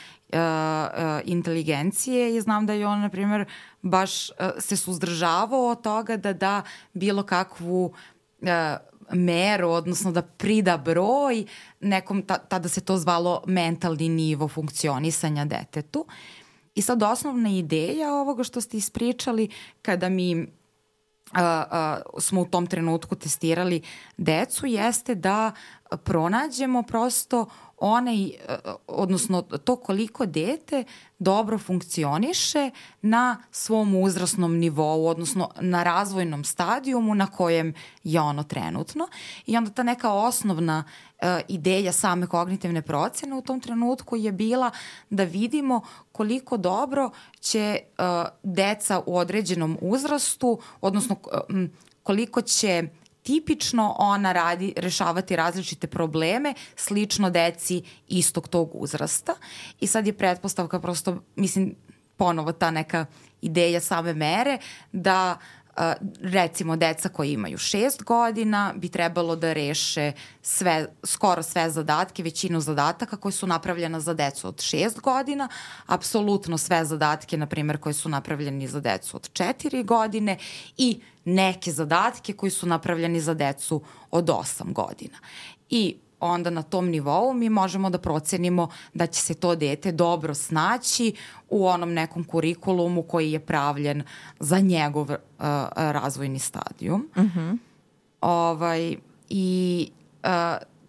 inteligencije 1.23 2.35
i 2.35 2.41
znam 2.41 2.65
da 2.65 2.73
je 2.73 2.87
on, 2.87 3.01
na 3.01 3.09
primjer, 3.09 3.45
baš 3.81 4.29
se 4.59 4.77
suzdržavao 4.77 5.67
od 5.67 5.81
toga 5.81 6.17
da 6.17 6.33
da 6.33 6.61
bilo 6.93 7.23
kakvu 7.23 7.93
meru, 9.13 9.69
odnosno 9.69 10.11
da 10.11 10.21
prida 10.21 10.77
broj 10.77 11.45
nekom, 11.79 12.21
ta, 12.21 12.37
tada 12.37 12.69
se 12.69 12.81
to 12.81 12.97
zvalo 12.97 13.43
mentalni 13.47 14.09
nivo 14.09 14.47
funkcionisanja 14.47 15.45
detetu. 15.45 16.05
I 16.75 16.81
sad 16.81 17.03
osnovna 17.03 17.49
ideja 17.49 18.13
ovoga 18.13 18.43
što 18.43 18.61
ste 18.61 18.77
ispričali 18.77 19.49
kada 19.81 20.09
mi 20.09 20.47
a, 21.33 21.63
a, 21.71 22.01
smo 22.19 22.41
u 22.41 22.45
tom 22.45 22.67
trenutku 22.67 23.15
testirali 23.15 23.81
decu 24.17 24.65
jeste 24.65 25.15
da 25.15 25.51
pronađemo 26.03 26.83
prosto 26.83 27.45
onaj, 27.77 28.25
e, 28.25 28.33
odnosno 28.87 29.41
to 29.41 29.75
koliko 29.75 30.25
dete 30.25 30.83
dobro 31.19 31.57
funkcioniše 31.57 32.71
na 33.01 33.43
svom 33.51 33.95
uzrasnom 33.95 34.57
nivou, 34.57 35.07
odnosno 35.07 35.49
na 35.61 35.83
razvojnom 35.83 36.43
stadijumu 36.43 37.15
na 37.15 37.27
kojem 37.27 37.73
je 38.03 38.21
ono 38.21 38.43
trenutno. 38.43 39.07
I 39.45 39.57
onda 39.57 39.71
ta 39.71 39.83
neka 39.83 40.11
osnovna 40.11 40.83
ideja 41.47 41.91
same 41.91 42.27
kognitivne 42.27 42.81
procene 42.81 43.35
u 43.35 43.41
tom 43.41 43.59
trenutku 43.59 44.15
je 44.15 44.31
bila 44.31 44.71
da 45.09 45.23
vidimo 45.23 45.81
koliko 46.11 46.57
dobro 46.57 47.11
će 47.39 47.79
uh, 47.97 48.05
deca 48.43 49.01
u 49.05 49.17
određenom 49.17 49.77
uzrastu, 49.81 50.59
odnosno 50.81 51.15
uh, 51.23 51.59
koliko 52.03 52.41
će 52.41 52.83
tipično 53.23 53.95
ona 53.97 54.31
radi, 54.31 54.73
rešavati 54.77 55.35
različite 55.35 55.87
probleme 55.87 56.53
slično 56.75 57.29
deci 57.29 57.83
istog 58.07 58.47
tog 58.47 58.69
uzrasta. 58.73 59.33
I 59.79 59.87
sad 59.87 60.07
je 60.07 60.13
pretpostavka 60.13 60.79
prosto, 60.79 61.17
mislim, 61.35 61.75
ponovo 62.17 62.51
ta 62.51 62.71
neka 62.71 63.05
ideja 63.41 63.79
same 63.81 64.13
mere 64.13 64.57
da 64.91 65.37
uh, 65.37 65.58
recimo 66.21 66.75
deca 66.75 67.09
koji 67.09 67.33
imaju 67.33 67.57
šest 67.57 68.03
godina 68.03 68.73
bi 68.75 68.89
trebalo 68.89 69.35
da 69.35 69.53
reše 69.53 70.11
sve, 70.41 70.87
skoro 71.03 71.43
sve 71.43 71.69
zadatke, 71.69 72.23
većinu 72.23 72.61
zadataka 72.61 73.17
koje 73.17 73.31
su 73.31 73.47
napravljena 73.47 73.99
za 73.99 74.13
decu 74.13 74.47
od 74.47 74.61
šest 74.61 74.99
godina, 74.99 75.49
apsolutno 75.85 76.57
sve 76.57 76.85
zadatke, 76.85 77.37
na 77.37 77.45
primjer, 77.45 77.77
koje 77.77 77.93
su 77.93 78.09
napravljeni 78.09 78.67
za 78.67 78.79
decu 78.79 79.17
od 79.17 79.29
četiri 79.33 79.83
godine 79.83 80.37
i 80.77 81.01
neke 81.25 81.71
zadatke 81.71 82.33
koji 82.33 82.51
su 82.51 82.67
napravljeni 82.67 83.21
za 83.21 83.33
decu 83.33 83.81
od 84.11 84.29
osam 84.29 84.73
godina. 84.73 85.17
I 85.69 85.97
onda 86.19 86.49
na 86.49 86.61
tom 86.61 86.89
nivou 86.89 87.33
mi 87.33 87.49
možemo 87.49 87.89
da 87.89 87.97
procenimo 87.97 88.69
da 88.93 89.07
će 89.07 89.21
se 89.21 89.33
to 89.33 89.55
dete 89.55 89.91
dobro 89.91 90.33
snaći 90.33 91.13
u 91.49 91.67
onom 91.67 91.93
nekom 91.93 92.23
kurikulumu 92.23 93.03
koji 93.03 93.31
je 93.31 93.39
pravljen 93.39 94.03
za 94.39 94.59
njegov 94.59 95.11
uh, 95.11 95.17
razvojni 95.75 96.39
stadijum. 96.39 97.09
Uh 97.15 97.23
mhm. 97.23 97.39
-huh. 97.39 97.57
ovaj, 98.21 98.95
I 99.29 99.91
uh, 100.23 100.29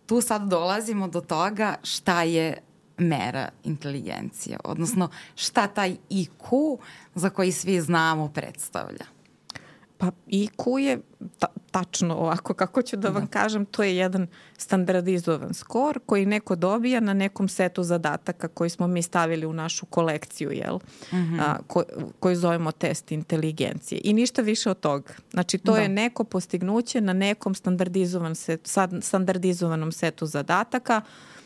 tu 0.06 0.20
sad 0.20 0.42
dolazimo 0.42 1.08
do 1.08 1.20
toga 1.20 1.74
šta 1.82 2.22
je 2.22 2.58
mera 2.98 3.48
inteligencije, 3.64 4.56
odnosno 4.64 5.08
šta 5.34 5.66
taj 5.66 5.96
IQ 6.10 6.78
za 7.14 7.30
koji 7.30 7.52
svi 7.52 7.80
znamo 7.80 8.28
predstavlja. 8.28 9.19
Pa 10.00 10.10
IQ 10.26 10.78
je 10.78 11.00
ta, 11.38 11.46
tačno 11.70 12.14
ovako 12.14 12.54
kako 12.54 12.82
ću 12.82 12.96
da 12.96 13.08
vam 13.08 13.24
da. 13.24 13.30
kažem, 13.30 13.64
to 13.64 13.82
je 13.82 13.96
jedan 13.96 14.26
standardizovan 14.56 15.54
skor 15.54 16.00
koji 16.06 16.26
neko 16.26 16.56
dobija 16.56 17.00
na 17.00 17.14
nekom 17.14 17.48
setu 17.48 17.82
zadataka 17.82 18.48
koji 18.48 18.70
smo 18.70 18.86
mi 18.86 19.02
stavili 19.02 19.46
u 19.46 19.52
našu 19.52 19.86
kolekciju, 19.86 20.52
jel? 20.52 20.74
Mm 21.12 21.16
-hmm. 21.16 21.40
A, 21.40 21.58
ko, 21.66 21.82
koji 22.20 22.36
zovemo 22.36 22.72
test 22.72 23.12
inteligencije. 23.12 24.00
I 24.04 24.12
ništa 24.12 24.42
više 24.42 24.70
od 24.70 24.80
toga. 24.80 25.12
Znači 25.30 25.58
to 25.58 25.72
da. 25.72 25.78
je 25.78 25.88
neko 25.88 26.24
postignuće 26.24 27.00
na 27.00 27.12
nekom 27.12 27.54
standardizovan 27.54 28.34
set, 28.34 28.68
standardizovanom 29.00 29.92
setu 29.92 30.26
zadataka 30.26 31.00
Uh, 31.00 31.39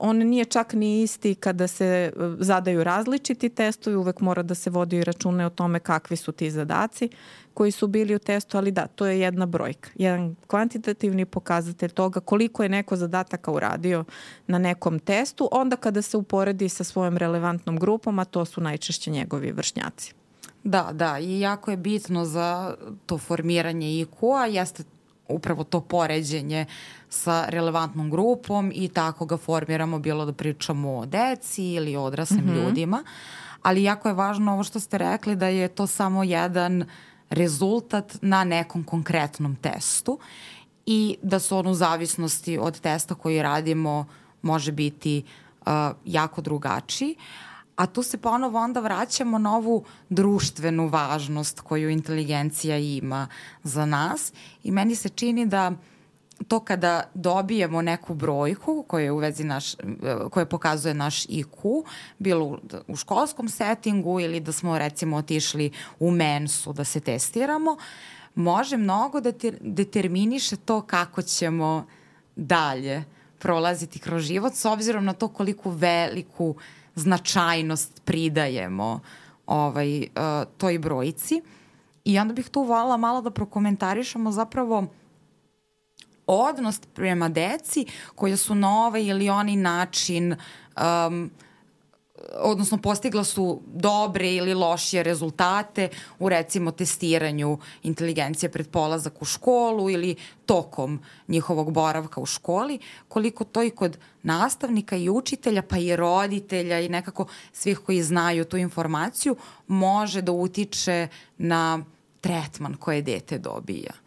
on 0.00 0.16
nije 0.16 0.44
čak 0.44 0.72
ni 0.72 1.02
isti 1.02 1.34
kada 1.34 1.66
se 1.66 2.12
uh, 2.16 2.22
zadaju 2.38 2.84
različiti 2.84 3.48
testovi, 3.48 3.96
uvek 3.96 4.20
mora 4.20 4.42
da 4.42 4.54
se 4.54 4.70
vodi 4.70 5.04
račune 5.04 5.46
o 5.46 5.50
tome 5.50 5.80
kakvi 5.80 6.16
su 6.16 6.32
ti 6.32 6.50
zadaci 6.50 7.08
koji 7.54 7.70
su 7.70 7.86
bili 7.86 8.14
u 8.14 8.18
testu, 8.18 8.56
ali 8.56 8.70
da, 8.70 8.86
to 8.86 9.06
je 9.06 9.20
jedna 9.20 9.46
brojka, 9.46 9.90
jedan 9.94 10.36
kvantitativni 10.46 11.24
pokazatelj 11.24 11.90
toga 11.90 12.20
koliko 12.20 12.62
je 12.62 12.68
neko 12.68 12.96
zadataka 12.96 13.52
uradio 13.52 14.04
na 14.46 14.58
nekom 14.58 14.98
testu, 14.98 15.48
onda 15.52 15.76
kada 15.76 16.02
se 16.02 16.16
uporedi 16.16 16.68
sa 16.68 16.84
svojom 16.84 17.16
relevantnom 17.16 17.78
grupom, 17.78 18.18
a 18.18 18.24
to 18.24 18.44
su 18.44 18.60
najčešće 18.60 19.10
njegovi 19.10 19.52
vršnjaci. 19.52 20.14
Da, 20.64 20.90
da, 20.92 21.18
i 21.18 21.40
jako 21.40 21.70
je 21.70 21.76
bitno 21.76 22.24
za 22.24 22.74
to 23.06 23.18
formiranje 23.18 23.86
IQ-a, 23.86 24.46
jeste 24.46 24.84
upravo 25.32 25.64
to 25.64 25.80
poređenje 25.80 26.66
sa 27.08 27.46
relevantnom 27.48 28.10
grupom 28.10 28.72
i 28.74 28.88
tako 28.88 29.26
ga 29.26 29.36
formiramo, 29.36 29.98
bilo 29.98 30.24
da 30.24 30.32
pričamo 30.32 30.98
o 30.98 31.06
deci 31.06 31.64
ili 31.64 31.96
o 31.96 32.04
odraslim 32.04 32.44
mm 32.44 32.48
-hmm. 32.48 32.64
ljudima. 32.64 33.04
Ali 33.62 33.82
jako 33.82 34.08
je 34.08 34.14
važno 34.14 34.52
ovo 34.52 34.64
što 34.64 34.80
ste 34.80 34.98
rekli 34.98 35.36
da 35.36 35.46
je 35.46 35.68
to 35.68 35.86
samo 35.86 36.24
jedan 36.24 36.84
rezultat 37.30 38.16
na 38.20 38.44
nekom 38.44 38.84
konkretnom 38.84 39.56
testu 39.56 40.18
i 40.86 41.16
da 41.22 41.38
su 41.38 41.56
on 41.56 41.66
u 41.66 41.74
zavisnosti 41.74 42.58
od 42.58 42.80
testa 42.80 43.14
koji 43.14 43.42
radimo 43.42 44.06
može 44.42 44.72
biti 44.72 45.24
uh, 45.60 45.72
jako 46.04 46.40
drugačiji. 46.40 47.16
A 47.76 47.86
tu 47.86 48.02
se 48.02 48.18
ponovo 48.18 48.58
onda 48.58 48.80
vraćamo 48.80 49.38
na 49.38 49.56
ovu 49.56 49.84
društvenu 50.08 50.88
važnost 50.88 51.60
koju 51.60 51.90
inteligencija 51.90 52.78
ima 52.78 53.28
za 53.62 53.86
nas. 53.86 54.32
I 54.62 54.70
meni 54.70 54.94
se 54.94 55.08
čini 55.08 55.46
da 55.46 55.72
to 56.48 56.60
kada 56.60 57.02
dobijemo 57.14 57.82
neku 57.82 58.14
brojku 58.14 58.84
koja 58.88 59.14
u 59.14 59.16
vezi 59.16 59.44
naš, 59.44 59.74
koja 60.30 60.46
pokazuje 60.46 60.94
naš 60.94 61.26
IQ, 61.26 61.84
bilo 62.18 62.58
u 62.88 62.96
školskom 62.96 63.48
settingu 63.48 64.20
ili 64.20 64.40
da 64.40 64.52
smo 64.52 64.78
recimo 64.78 65.16
otišli 65.16 65.70
u 66.00 66.10
mensu 66.10 66.72
da 66.72 66.84
se 66.84 67.00
testiramo, 67.00 67.76
može 68.34 68.76
mnogo 68.76 69.20
da 69.20 69.32
te, 69.32 69.52
determiniše 69.60 70.56
to 70.56 70.80
kako 70.80 71.22
ćemo 71.22 71.86
dalje 72.36 73.04
prolaziti 73.38 73.98
kroz 73.98 74.22
život 74.22 74.54
s 74.54 74.64
obzirom 74.64 75.04
na 75.04 75.12
to 75.12 75.28
koliko 75.28 75.70
veliku 75.70 76.48
uh, 76.48 76.56
značajnost 76.94 78.02
pridajemo 78.04 79.00
ovaj, 79.46 79.98
uh, 79.98 80.04
toj 80.58 80.78
brojici. 80.78 81.42
I 82.04 82.18
onda 82.18 82.34
bih 82.34 82.48
tu 82.48 82.62
volala 82.62 82.96
malo 82.96 83.20
da 83.22 83.30
prokomentarišemo 83.30 84.32
zapravo 84.32 84.86
odnos 86.26 86.80
prema 86.94 87.28
deci 87.28 87.86
koja 88.14 88.36
su 88.36 88.54
na 88.54 88.86
ovaj 88.86 89.04
ili 89.04 89.30
onaj 89.30 89.56
način 89.56 90.32
um, 90.32 91.30
odnosno 92.38 92.78
postigla 92.78 93.24
su 93.24 93.60
dobre 93.66 94.32
ili 94.32 94.54
lošije 94.54 95.02
rezultate 95.02 95.88
u 96.18 96.28
recimo 96.28 96.70
testiranju 96.70 97.58
inteligencije 97.82 98.50
pred 98.50 98.68
polazak 98.68 99.22
u 99.22 99.24
školu 99.24 99.90
ili 99.90 100.16
tokom 100.46 101.00
njihovog 101.28 101.72
boravka 101.72 102.20
u 102.20 102.26
školi, 102.26 102.78
koliko 103.08 103.44
to 103.44 103.62
i 103.62 103.70
kod 103.70 103.98
nastavnika 104.22 104.96
i 104.96 105.10
učitelja 105.10 105.62
pa 105.62 105.78
i 105.78 105.96
roditelja 105.96 106.80
i 106.80 106.88
nekako 106.88 107.26
svih 107.52 107.78
koji 107.78 108.02
znaju 108.02 108.44
tu 108.44 108.56
informaciju 108.56 109.36
može 109.66 110.22
da 110.22 110.32
utiče 110.32 111.08
na 111.38 111.84
tretman 112.20 112.74
koje 112.74 113.02
dete 113.02 113.38
dobija. 113.38 114.01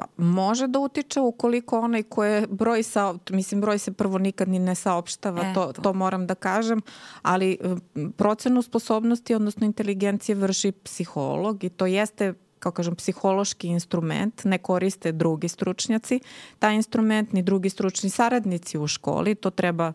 Pa, 0.00 0.06
može 0.16 0.66
da 0.66 0.78
utiče 0.78 1.20
ukoliko 1.20 1.80
onaj 1.80 2.02
koje 2.02 2.46
broj 2.46 2.82
sa, 2.82 3.14
mislim 3.30 3.60
broj 3.60 3.78
se 3.78 3.92
prvo 3.92 4.18
nikad 4.18 4.48
ni 4.48 4.58
ne 4.58 4.74
saopštava, 4.74 5.42
e, 5.42 5.54
to, 5.54 5.72
to 5.82 5.92
moram 5.92 6.26
da 6.26 6.34
kažem, 6.34 6.80
ali 7.22 7.58
procenu 8.16 8.62
sposobnosti, 8.62 9.34
odnosno 9.34 9.66
inteligencije 9.66 10.36
vrši 10.36 10.72
psiholog 10.72 11.64
i 11.64 11.68
to 11.68 11.86
jeste 11.86 12.34
kao 12.58 12.72
kažem, 12.72 12.96
psihološki 12.96 13.68
instrument, 13.68 14.44
ne 14.44 14.58
koriste 14.58 15.12
drugi 15.12 15.48
stručnjaci. 15.48 16.20
Taj 16.58 16.74
instrument 16.74 17.32
ni 17.32 17.42
drugi 17.42 17.70
stručni 17.70 18.10
saradnici 18.10 18.78
u 18.78 18.86
školi, 18.86 19.34
to 19.34 19.50
treba 19.50 19.92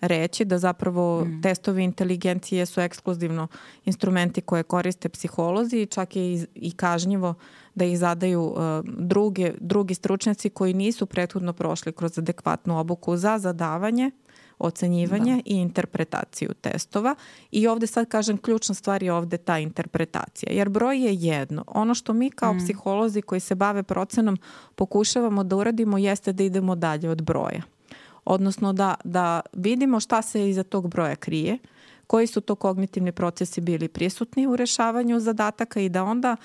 reći 0.00 0.44
da 0.44 0.58
zapravo 0.58 1.24
mm. 1.24 1.42
testovi 1.42 1.84
inteligencije 1.84 2.66
su 2.66 2.80
ekskluzivno 2.80 3.48
instrumenti 3.84 4.40
koje 4.40 4.62
koriste 4.62 5.08
psiholozi 5.08 5.76
i 5.76 5.86
čak 5.86 6.16
je 6.16 6.34
i, 6.34 6.46
i 6.54 6.72
kažnjivo 6.72 7.34
da 7.78 7.84
ih 7.84 7.98
zadaju 7.98 8.42
uh, 8.42 8.56
druge, 8.84 9.52
drugi 9.60 9.94
stručnjaci 9.94 10.50
koji 10.50 10.74
nisu 10.74 11.06
prethodno 11.06 11.52
prošli 11.52 11.92
kroz 11.92 12.18
adekvatnu 12.18 12.78
obuku 12.78 13.16
za 13.16 13.38
zadavanje 13.38 14.10
ocenjivanje 14.58 15.34
da. 15.34 15.42
i 15.44 15.54
interpretaciju 15.54 16.54
testova 16.60 17.14
i 17.50 17.66
ovde 17.66 17.86
sad 17.86 18.08
kažem 18.08 18.38
ključna 18.38 18.74
stvar 18.74 19.02
je 19.02 19.12
ovde 19.12 19.36
ta 19.36 19.58
interpretacija 19.58 20.52
jer 20.52 20.68
broj 20.68 20.98
je 21.04 21.14
jedno. 21.14 21.64
Ono 21.66 21.94
što 21.94 22.12
mi 22.12 22.30
kao 22.30 22.54
mm. 22.54 22.58
psiholozi 22.58 23.22
koji 23.22 23.40
se 23.40 23.54
bave 23.54 23.82
procenom 23.82 24.38
pokušavamo 24.74 25.44
da 25.44 25.56
uradimo 25.56 25.98
jeste 25.98 26.32
da 26.32 26.42
idemo 26.42 26.74
dalje 26.74 27.10
od 27.10 27.22
broja. 27.22 27.62
Odnosno 28.24 28.72
da, 28.72 28.94
da 29.04 29.40
vidimo 29.52 30.00
šta 30.00 30.22
se 30.22 30.50
iza 30.50 30.62
tog 30.62 30.88
broja 30.88 31.16
krije, 31.16 31.58
koji 32.06 32.26
su 32.26 32.40
to 32.40 32.54
kognitivni 32.54 33.12
procesi 33.12 33.60
bili 33.60 33.88
prisutni 33.88 34.46
u 34.46 34.56
rešavanju 34.56 35.20
zadataka 35.20 35.80
i 35.80 35.88
da 35.88 36.04
onda 36.04 36.36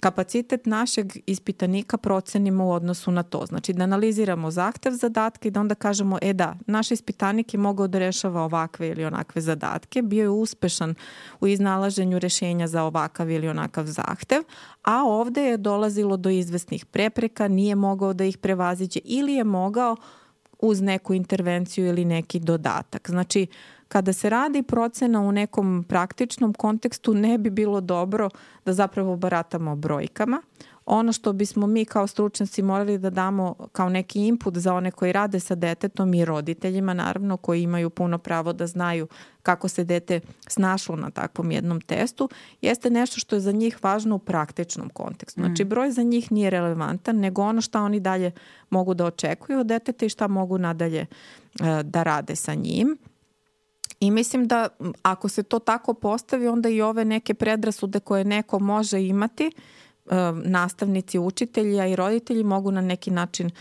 kapacitet 0.00 0.66
našeg 0.66 1.12
ispitanika 1.26 1.96
procenimo 1.98 2.66
u 2.66 2.70
odnosu 2.72 3.10
na 3.10 3.22
to. 3.22 3.46
Znači 3.46 3.72
da 3.72 3.82
analiziramo 3.84 4.50
zahtev 4.50 4.92
zadatke 4.92 5.48
i 5.48 5.50
da 5.50 5.60
onda 5.60 5.74
kažemo, 5.74 6.18
e 6.22 6.32
da, 6.32 6.56
naš 6.66 6.90
ispitanik 6.90 7.54
je 7.54 7.60
mogao 7.60 7.86
da 7.86 7.98
rešava 7.98 8.42
ovakve 8.42 8.88
ili 8.88 9.04
onakve 9.04 9.40
zadatke, 9.40 10.02
bio 10.02 10.22
je 10.22 10.28
uspešan 10.28 10.94
u 11.40 11.46
iznalaženju 11.46 12.18
rešenja 12.18 12.66
za 12.66 12.82
ovakav 12.82 13.30
ili 13.30 13.48
onakav 13.48 13.86
zahtev, 13.86 14.42
a 14.82 15.02
ovde 15.04 15.42
je 15.42 15.56
dolazilo 15.56 16.16
do 16.16 16.30
izvesnih 16.30 16.86
prepreka, 16.86 17.48
nije 17.48 17.74
mogao 17.74 18.12
da 18.12 18.24
ih 18.24 18.38
prevaziđe 18.38 19.00
ili 19.04 19.34
je 19.34 19.44
mogao 19.44 19.96
uz 20.58 20.80
neku 20.80 21.14
intervenciju 21.14 21.86
ili 21.86 22.04
neki 22.04 22.40
dodatak. 22.40 23.10
Znači, 23.10 23.46
kada 23.88 24.12
se 24.12 24.30
radi 24.30 24.62
procena 24.62 25.20
u 25.20 25.32
nekom 25.32 25.84
praktičnom 25.88 26.54
kontekstu 26.54 27.14
ne 27.14 27.38
bi 27.38 27.50
bilo 27.50 27.80
dobro 27.80 28.30
da 28.64 28.72
zapravo 28.72 29.16
baratamo 29.16 29.76
brojkama. 29.76 30.42
Ono 30.90 31.12
što 31.12 31.32
bismo 31.32 31.66
mi 31.66 31.84
kao 31.84 32.06
stručnjaci 32.06 32.62
morali 32.62 32.98
da 32.98 33.10
damo 33.10 33.54
kao 33.72 33.88
neki 33.88 34.26
input 34.26 34.56
za 34.56 34.74
one 34.74 34.90
koji 34.90 35.12
rade 35.12 35.40
sa 35.40 35.54
detetom 35.54 36.14
i 36.14 36.24
roditeljima 36.24 36.94
naravno 36.94 37.36
koji 37.36 37.62
imaju 37.62 37.90
puno 37.90 38.18
pravo 38.18 38.52
da 38.52 38.66
znaju 38.66 39.08
kako 39.42 39.68
se 39.68 39.84
dete 39.84 40.20
snašlo 40.48 40.96
na 40.96 41.10
takvom 41.10 41.50
jednom 41.50 41.80
testu, 41.80 42.28
jeste 42.60 42.90
nešto 42.90 43.20
što 43.20 43.36
je 43.36 43.40
za 43.40 43.52
njih 43.52 43.84
važno 43.84 44.16
u 44.16 44.18
praktičnom 44.18 44.88
kontekstu. 44.88 45.40
Znači 45.40 45.64
mm. 45.64 45.68
broj 45.68 45.90
za 45.90 46.02
njih 46.02 46.32
nije 46.32 46.50
relevantan, 46.50 47.16
nego 47.16 47.42
ono 47.42 47.60
šta 47.60 47.82
oni 47.82 48.00
dalje 48.00 48.32
mogu 48.70 48.94
da 48.94 49.04
očekuju 49.04 49.58
od 49.58 49.66
deteta 49.66 50.06
i 50.06 50.08
šta 50.08 50.28
mogu 50.28 50.58
nadalje 50.58 51.06
uh, 51.60 51.66
da 51.82 52.02
rade 52.02 52.36
sa 52.36 52.54
njim. 52.54 52.98
I 54.00 54.10
mislim 54.10 54.46
da 54.46 54.68
ako 55.02 55.28
se 55.28 55.42
to 55.42 55.58
tako 55.58 55.94
postavi, 55.94 56.48
onda 56.48 56.68
i 56.68 56.82
ove 56.82 57.04
neke 57.04 57.34
predrasude 57.34 58.00
koje 58.00 58.24
neko 58.24 58.58
može 58.58 59.02
imati, 59.02 59.46
e, 59.46 59.52
nastavnici, 60.44 61.18
učitelji, 61.18 61.80
a 61.80 61.86
i 61.86 61.96
roditelji 61.96 62.44
mogu 62.44 62.70
na 62.70 62.80
neki 62.80 63.10
način 63.10 63.46
e, 63.46 63.52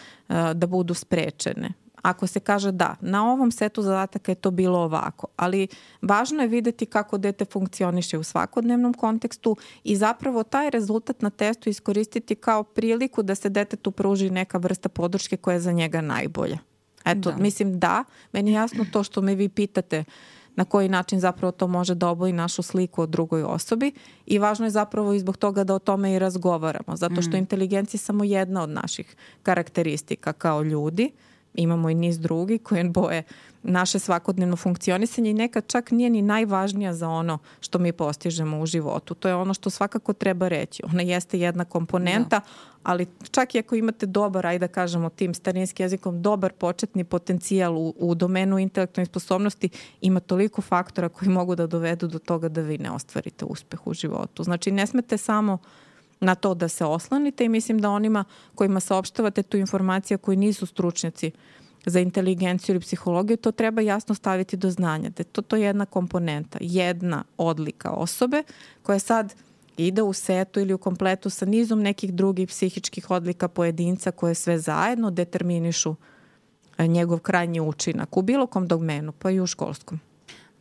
da 0.53 0.67
budu 0.67 0.93
sprečene. 0.93 1.73
Ako 2.01 2.27
se 2.27 2.39
kaže 2.39 2.71
da, 2.71 2.95
na 3.01 3.31
ovom 3.31 3.51
setu 3.51 3.81
zadataka 3.81 4.31
je 4.31 4.35
to 4.35 4.51
bilo 4.51 4.79
ovako, 4.79 5.27
ali 5.35 5.67
važno 6.01 6.41
je 6.41 6.47
videti 6.47 6.85
kako 6.85 7.17
dete 7.17 7.45
funkcioniše 7.45 8.17
u 8.17 8.23
svakodnevnom 8.23 8.93
kontekstu 8.93 9.57
i 9.83 9.95
zapravo 9.95 10.43
taj 10.43 10.69
rezultat 10.69 11.21
na 11.21 11.29
testu 11.29 11.69
iskoristiti 11.69 12.35
kao 12.35 12.63
priliku 12.63 13.23
da 13.23 13.35
se 13.35 13.49
detetu 13.49 13.91
pruži 13.91 14.29
neka 14.29 14.57
vrsta 14.57 14.89
podrške 14.89 15.37
koja 15.37 15.53
je 15.53 15.59
za 15.59 15.71
njega 15.71 16.01
najbolja. 16.01 16.57
Eto, 17.11 17.31
da. 17.31 17.37
mislim 17.37 17.79
da, 17.79 18.03
meni 18.31 18.51
je 18.51 18.55
jasno 18.55 18.85
to 18.91 19.03
što 19.03 19.21
me 19.21 19.35
vi 19.35 19.49
pitate 19.49 20.03
na 20.55 20.65
koji 20.65 20.89
način 20.89 21.19
zapravo 21.19 21.51
to 21.51 21.67
može 21.67 21.95
da 21.95 22.09
oboji 22.09 22.33
našu 22.33 22.61
sliku 22.61 23.01
o 23.01 23.05
drugoj 23.05 23.43
osobi 23.43 23.91
i 24.25 24.39
važno 24.39 24.65
je 24.65 24.69
zapravo 24.69 25.13
i 25.13 25.19
zbog 25.19 25.37
toga 25.37 25.63
da 25.63 25.75
o 25.75 25.79
tome 25.79 26.13
i 26.13 26.19
razgovaramo, 26.19 26.95
zato 26.95 27.21
što 27.21 27.31
mm. 27.31 27.39
inteligencija 27.39 27.97
je 27.97 28.01
samo 28.01 28.23
jedna 28.23 28.63
od 28.63 28.69
naših 28.69 29.15
karakteristika 29.43 30.33
kao 30.33 30.63
ljudi, 30.63 31.11
imamo 31.53 31.89
i 31.89 31.95
niz 31.95 32.19
drugi 32.19 32.57
koje 32.57 32.83
boje 32.83 33.23
naše 33.67 33.99
svakodnevno 33.99 34.55
funkcionisanje 34.55 35.31
i 35.31 35.33
nekad 35.33 35.67
čak 35.67 35.91
nije 35.91 36.09
ni 36.09 36.21
najvažnija 36.21 36.93
za 36.93 37.09
ono 37.09 37.37
što 37.59 37.79
mi 37.79 37.91
postižemo 37.91 38.59
u 38.59 38.65
životu. 38.65 39.15
To 39.15 39.27
je 39.27 39.35
ono 39.35 39.53
što 39.53 39.69
svakako 39.69 40.13
treba 40.13 40.47
reći. 40.47 40.83
Ona 40.85 41.01
jeste 41.01 41.39
jedna 41.39 41.65
komponenta, 41.65 42.39
da. 42.39 42.45
ali 42.83 43.07
čak 43.31 43.55
i 43.55 43.59
ako 43.59 43.75
imate 43.75 44.05
dobar, 44.05 44.45
ajde 44.47 44.67
da 44.67 44.73
kažemo 44.73 45.09
tim 45.09 45.33
starinskim 45.33 45.83
jezikom, 45.83 46.21
dobar 46.21 46.53
početni 46.53 47.03
potencijal 47.03 47.77
u, 47.77 47.93
u 47.97 48.15
domenu 48.15 48.59
intelektualne 48.59 49.05
sposobnosti, 49.05 49.69
ima 50.01 50.19
toliko 50.19 50.61
faktora 50.61 51.09
koji 51.09 51.29
mogu 51.29 51.55
da 51.55 51.67
dovedu 51.67 52.07
do 52.07 52.19
toga 52.19 52.49
da 52.49 52.61
vi 52.61 52.77
ne 52.77 52.91
ostvarite 52.91 53.45
uspeh 53.45 53.87
u 53.87 53.93
životu. 53.93 54.43
Znači 54.43 54.71
ne 54.71 54.87
smete 54.87 55.17
samo 55.17 55.57
na 56.19 56.35
to 56.35 56.53
da 56.53 56.67
se 56.67 56.85
oslanite 56.85 57.45
i 57.45 57.49
mislim 57.49 57.79
da 57.79 57.89
onima 57.89 58.23
kojima 58.55 58.79
saopštavate 58.79 59.43
tu 59.43 59.57
informaciju 59.57 60.17
koji 60.17 60.37
nisu 60.37 60.65
stručnjaci 60.65 61.31
za 61.89 61.99
inteligenciju 61.99 62.73
ili 62.73 62.81
psihologiju, 62.81 63.37
to 63.37 63.51
treba 63.51 63.81
jasno 63.81 64.15
staviti 64.15 64.57
do 64.57 64.71
znanja. 64.71 65.09
Da 65.09 65.23
to, 65.23 65.41
to 65.41 65.55
je 65.55 65.63
jedna 65.63 65.85
komponenta, 65.85 66.57
jedna 66.61 67.23
odlika 67.37 67.91
osobe 67.91 68.43
koja 68.83 68.99
sad 68.99 69.33
ide 69.77 70.01
u 70.01 70.13
setu 70.13 70.59
ili 70.59 70.73
u 70.73 70.77
kompletu 70.77 71.29
sa 71.29 71.45
nizom 71.45 71.81
nekih 71.81 72.13
drugih 72.13 72.47
psihičkih 72.47 73.11
odlika 73.11 73.47
pojedinca 73.47 74.11
koje 74.11 74.35
sve 74.35 74.59
zajedno 74.59 75.11
determinišu 75.11 75.95
e, 76.77 76.87
njegov 76.87 77.19
krajnji 77.19 77.61
učinak 77.61 78.17
u 78.17 78.21
bilo 78.21 78.47
kom 78.47 78.67
domenu, 78.67 79.11
pa 79.11 79.31
i 79.31 79.39
u 79.39 79.47
školskom. 79.47 79.99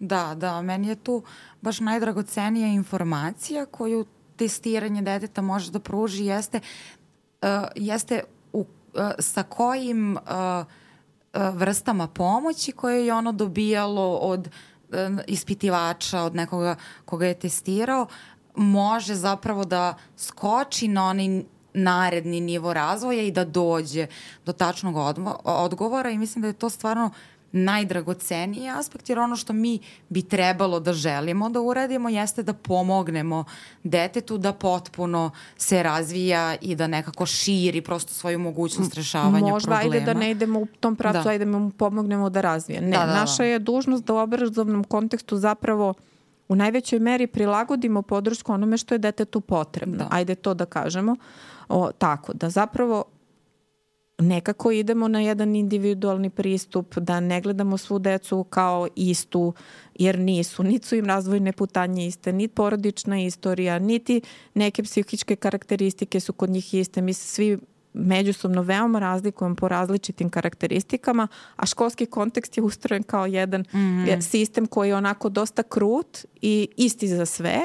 Da, 0.01 0.35
da, 0.35 0.63
meni 0.63 0.89
je 0.89 0.95
tu 0.95 1.23
baš 1.61 1.81
najdragocenija 1.81 2.69
informacija 2.69 3.67
koju 3.67 4.07
testiranje 4.37 5.03
deteta 5.03 5.43
može 5.43 5.71
da 5.71 5.81
pruži 5.81 6.25
jeste, 6.25 6.61
uh, 7.43 7.49
jeste 7.77 8.23
u, 8.53 8.61
uh, 8.61 8.67
sa 9.19 9.43
kojim 9.43 10.17
uh, 10.17 10.67
vrstama 11.53 12.07
pomoći 12.07 12.73
koje 12.73 13.07
je 13.07 13.15
ono 13.15 13.33
dobijalo 13.33 14.17
od 14.17 14.49
ispitivača, 15.27 16.23
od 16.23 16.35
nekoga 16.35 16.77
koga 17.05 17.27
je 17.27 17.39
testirao, 17.39 18.07
može 18.55 19.15
zapravo 19.15 19.65
da 19.65 19.95
skoči 20.17 20.89
na 20.89 21.05
onaj 21.05 21.43
naredni 21.75 22.41
nivo 22.41 22.75
razvoja 22.75 23.23
i 23.23 23.31
da 23.31 23.45
dođe 23.45 24.07
do 24.45 24.53
tačnog 24.53 24.97
odgovora 25.45 26.11
i 26.11 26.19
mislim 26.19 26.43
da 26.43 26.49
je 26.49 26.53
to 26.53 26.71
stvarno 26.71 27.11
najdragoceniji 27.57 28.69
aspekt, 28.69 29.09
jer 29.09 29.19
ono 29.19 29.37
što 29.37 29.53
mi 29.53 29.79
bi 30.09 30.23
trebalo 30.23 30.81
da 30.81 30.93
želimo 30.93 31.49
da 31.49 31.61
uradimo 31.61 32.09
jeste 32.09 32.43
da 32.43 32.53
pomognemo 32.53 33.45
detetu 33.83 34.39
da 34.39 34.53
potpuno 34.53 35.31
se 35.57 35.83
razvija 35.83 36.57
i 36.61 36.75
da 36.75 36.87
nekako 36.87 37.27
širi 37.27 37.81
prosto 37.81 38.13
svoju 38.13 38.39
mogućnost 38.39 38.95
rešavanja 38.95 39.53
Možda 39.53 39.67
problema. 39.67 39.85
Možda 39.85 39.99
ajde 39.99 40.13
da 40.13 40.21
ne 40.21 40.31
idemo 40.31 40.61
u 40.61 40.67
tom 40.81 40.97
pravcu, 40.97 41.25
da. 41.25 41.31
ajde 41.31 41.45
da 41.45 41.59
mu 41.59 41.71
pomognemo 41.71 42.31
da 42.31 42.41
razvije. 42.41 42.81
Ne, 42.81 42.91
da, 42.91 42.99
da, 42.99 43.07
da. 43.07 43.21
naša 43.21 43.45
je 43.45 43.59
dužnost 43.59 44.05
da 44.05 44.15
u 44.15 44.17
obrazovnom 44.17 44.85
kontekstu 44.85 45.37
zapravo 45.37 45.95
u 46.49 46.57
najvećoj 46.57 46.99
meri 46.99 47.27
prilagodimo 47.27 48.03
podršku 48.03 48.53
onome 48.53 48.77
što 48.77 48.95
je 48.95 48.99
detetu 48.99 49.41
potrebno. 49.41 49.97
Da. 49.97 50.09
Ajde 50.11 50.35
to 50.35 50.55
da 50.55 50.67
kažemo. 50.67 51.17
O, 51.69 51.93
tako, 51.93 52.33
da 52.33 52.51
zapravo 52.51 53.05
nekako 54.19 54.71
idemo 54.71 55.09
na 55.09 55.21
jedan 55.21 55.57
individualni 55.57 56.31
pristup, 56.31 56.99
da 56.99 57.21
ne 57.21 57.41
gledamo 57.41 57.79
svu 57.79 57.99
decu 57.99 58.45
kao 58.45 58.89
istu, 58.97 59.53
jer 59.95 60.19
nisu, 60.19 60.63
niti 60.71 60.87
su 60.87 60.97
im 60.97 61.07
razvojne 61.07 61.53
putanje 61.53 62.07
iste, 62.07 62.33
niti 62.33 62.55
porodična 62.55 63.21
istorija, 63.21 63.79
niti 63.79 64.21
neke 64.55 64.83
psihičke 64.83 65.37
karakteristike 65.37 66.21
su 66.21 66.33
kod 66.33 66.51
njih 66.51 66.75
iste. 66.75 67.03
Mi 67.03 67.13
se 67.13 67.27
svi 67.27 67.59
međusobno 67.93 68.63
veoma 68.63 68.99
razlikujemo 68.99 69.55
po 69.55 69.69
različitim 69.69 70.31
karakteristikama, 70.31 71.29
a 71.57 71.67
školski 71.67 72.07
kontekst 72.07 72.57
je 72.57 72.63
ustrojen 72.63 73.03
kao 73.03 73.27
jedan 73.27 73.61
mm 73.61 73.77
-hmm. 73.77 74.21
sistem 74.21 74.67
koji 74.67 74.89
je 74.89 74.97
onako 74.97 75.29
dosta 75.29 75.63
krut 75.63 76.25
i 76.43 76.69
isti 76.77 77.09
za 77.09 77.27
sve. 77.27 77.61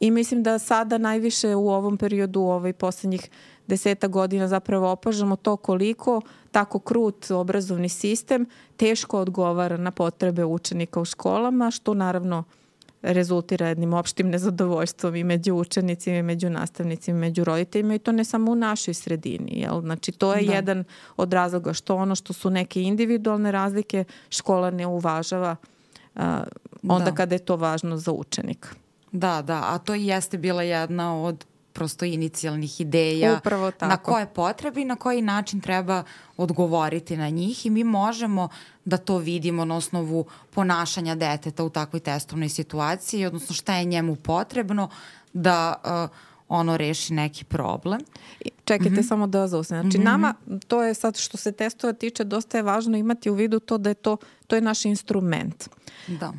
I 0.00 0.10
mislim 0.10 0.42
da 0.42 0.58
sada 0.58 0.98
najviše 0.98 1.54
u 1.54 1.68
ovom 1.68 1.96
periodu, 1.96 2.40
ovaj 2.40 2.72
poslednjih 2.72 3.30
deseta 3.70 4.08
godina 4.08 4.48
zapravo 4.48 4.90
opažamo 4.90 5.36
to 5.36 5.56
koliko 5.56 6.20
tako 6.50 6.78
krut 6.78 7.30
obrazovni 7.30 7.88
sistem 7.88 8.46
teško 8.76 9.20
odgovara 9.20 9.76
na 9.76 9.90
potrebe 9.90 10.44
učenika 10.44 11.00
u 11.00 11.04
školama, 11.04 11.70
što 11.70 11.94
naravno 11.94 12.44
rezultira 13.02 13.68
jednim 13.68 13.94
opštim 13.94 14.30
nezadovoljstvom 14.30 15.16
i 15.16 15.24
među 15.24 15.54
učenicima, 15.54 16.16
i 16.16 16.22
među 16.22 16.50
nastavnicima, 16.50 17.18
i 17.18 17.20
među 17.20 17.44
roditeljima 17.44 17.94
i 17.94 17.98
to 17.98 18.12
ne 18.12 18.24
samo 18.24 18.52
u 18.52 18.54
našoj 18.54 18.94
sredini. 18.94 19.60
Jel? 19.60 19.80
Znači, 19.80 20.12
to 20.12 20.34
je 20.34 20.46
da. 20.46 20.52
jedan 20.52 20.84
od 21.16 21.32
razloga 21.32 21.72
što 21.72 21.96
ono 21.96 22.14
što 22.14 22.32
su 22.32 22.50
neke 22.50 22.82
individualne 22.82 23.52
razlike 23.52 24.04
škola 24.30 24.70
ne 24.70 24.86
uvažava 24.86 25.56
uh, 26.14 26.22
onda 26.88 27.10
da. 27.10 27.14
kada 27.14 27.34
je 27.34 27.38
to 27.38 27.56
važno 27.56 27.96
za 27.96 28.12
učenika. 28.12 28.68
Da, 29.12 29.42
da, 29.42 29.62
a 29.66 29.78
to 29.78 29.94
i 29.94 30.06
jeste 30.06 30.38
bila 30.38 30.62
jedna 30.62 31.22
od 31.22 31.44
prosto 31.80 32.04
inicijalnih 32.04 32.80
ideja 32.80 33.36
Upravo 33.38 33.70
tako. 33.70 33.86
na 33.86 33.96
koje 33.96 34.26
potrebe 34.26 34.80
i 34.80 34.84
na 34.84 34.96
koji 34.96 35.22
način 35.22 35.60
treba 35.60 36.02
odgovoriti 36.36 37.16
na 37.16 37.28
njih 37.28 37.66
i 37.66 37.70
mi 37.70 37.84
možemo 37.84 38.48
da 38.84 38.96
to 38.96 39.18
vidimo 39.18 39.64
na 39.64 39.76
osnovu 39.76 40.24
ponašanja 40.50 41.14
deteta 41.14 41.64
u 41.64 41.70
takvoj 41.70 42.00
testovnoj 42.00 42.48
situaciji, 42.48 43.26
odnosno 43.26 43.54
šta 43.54 43.74
je 43.74 43.84
njemu 43.84 44.16
potrebno 44.16 44.88
da 45.32 45.74
uh, 45.84 46.16
ono 46.48 46.76
reši 46.76 47.14
neki 47.14 47.44
problem. 47.44 48.00
Čekajte 48.64 48.90
mm 48.90 48.96
-hmm. 48.96 49.08
samo 49.08 49.26
da 49.26 49.46
zausne. 49.48 49.80
Znači 49.80 49.98
mm 49.98 50.00
-hmm. 50.00 50.04
nama, 50.04 50.34
to 50.68 50.82
je 50.82 50.94
sad 50.94 51.16
što 51.18 51.36
se 51.36 51.52
testova 51.52 51.92
tiče, 51.92 52.24
dosta 52.24 52.58
je 52.58 52.62
važno 52.62 52.96
imati 52.96 53.30
u 53.30 53.34
vidu 53.34 53.60
to 53.60 53.78
da 53.78 53.90
je 53.90 53.94
to, 53.94 54.16
to 54.46 54.56
je 54.56 54.62
naš 54.62 54.84
instrument. 54.84 55.68
Da. 56.06 56.32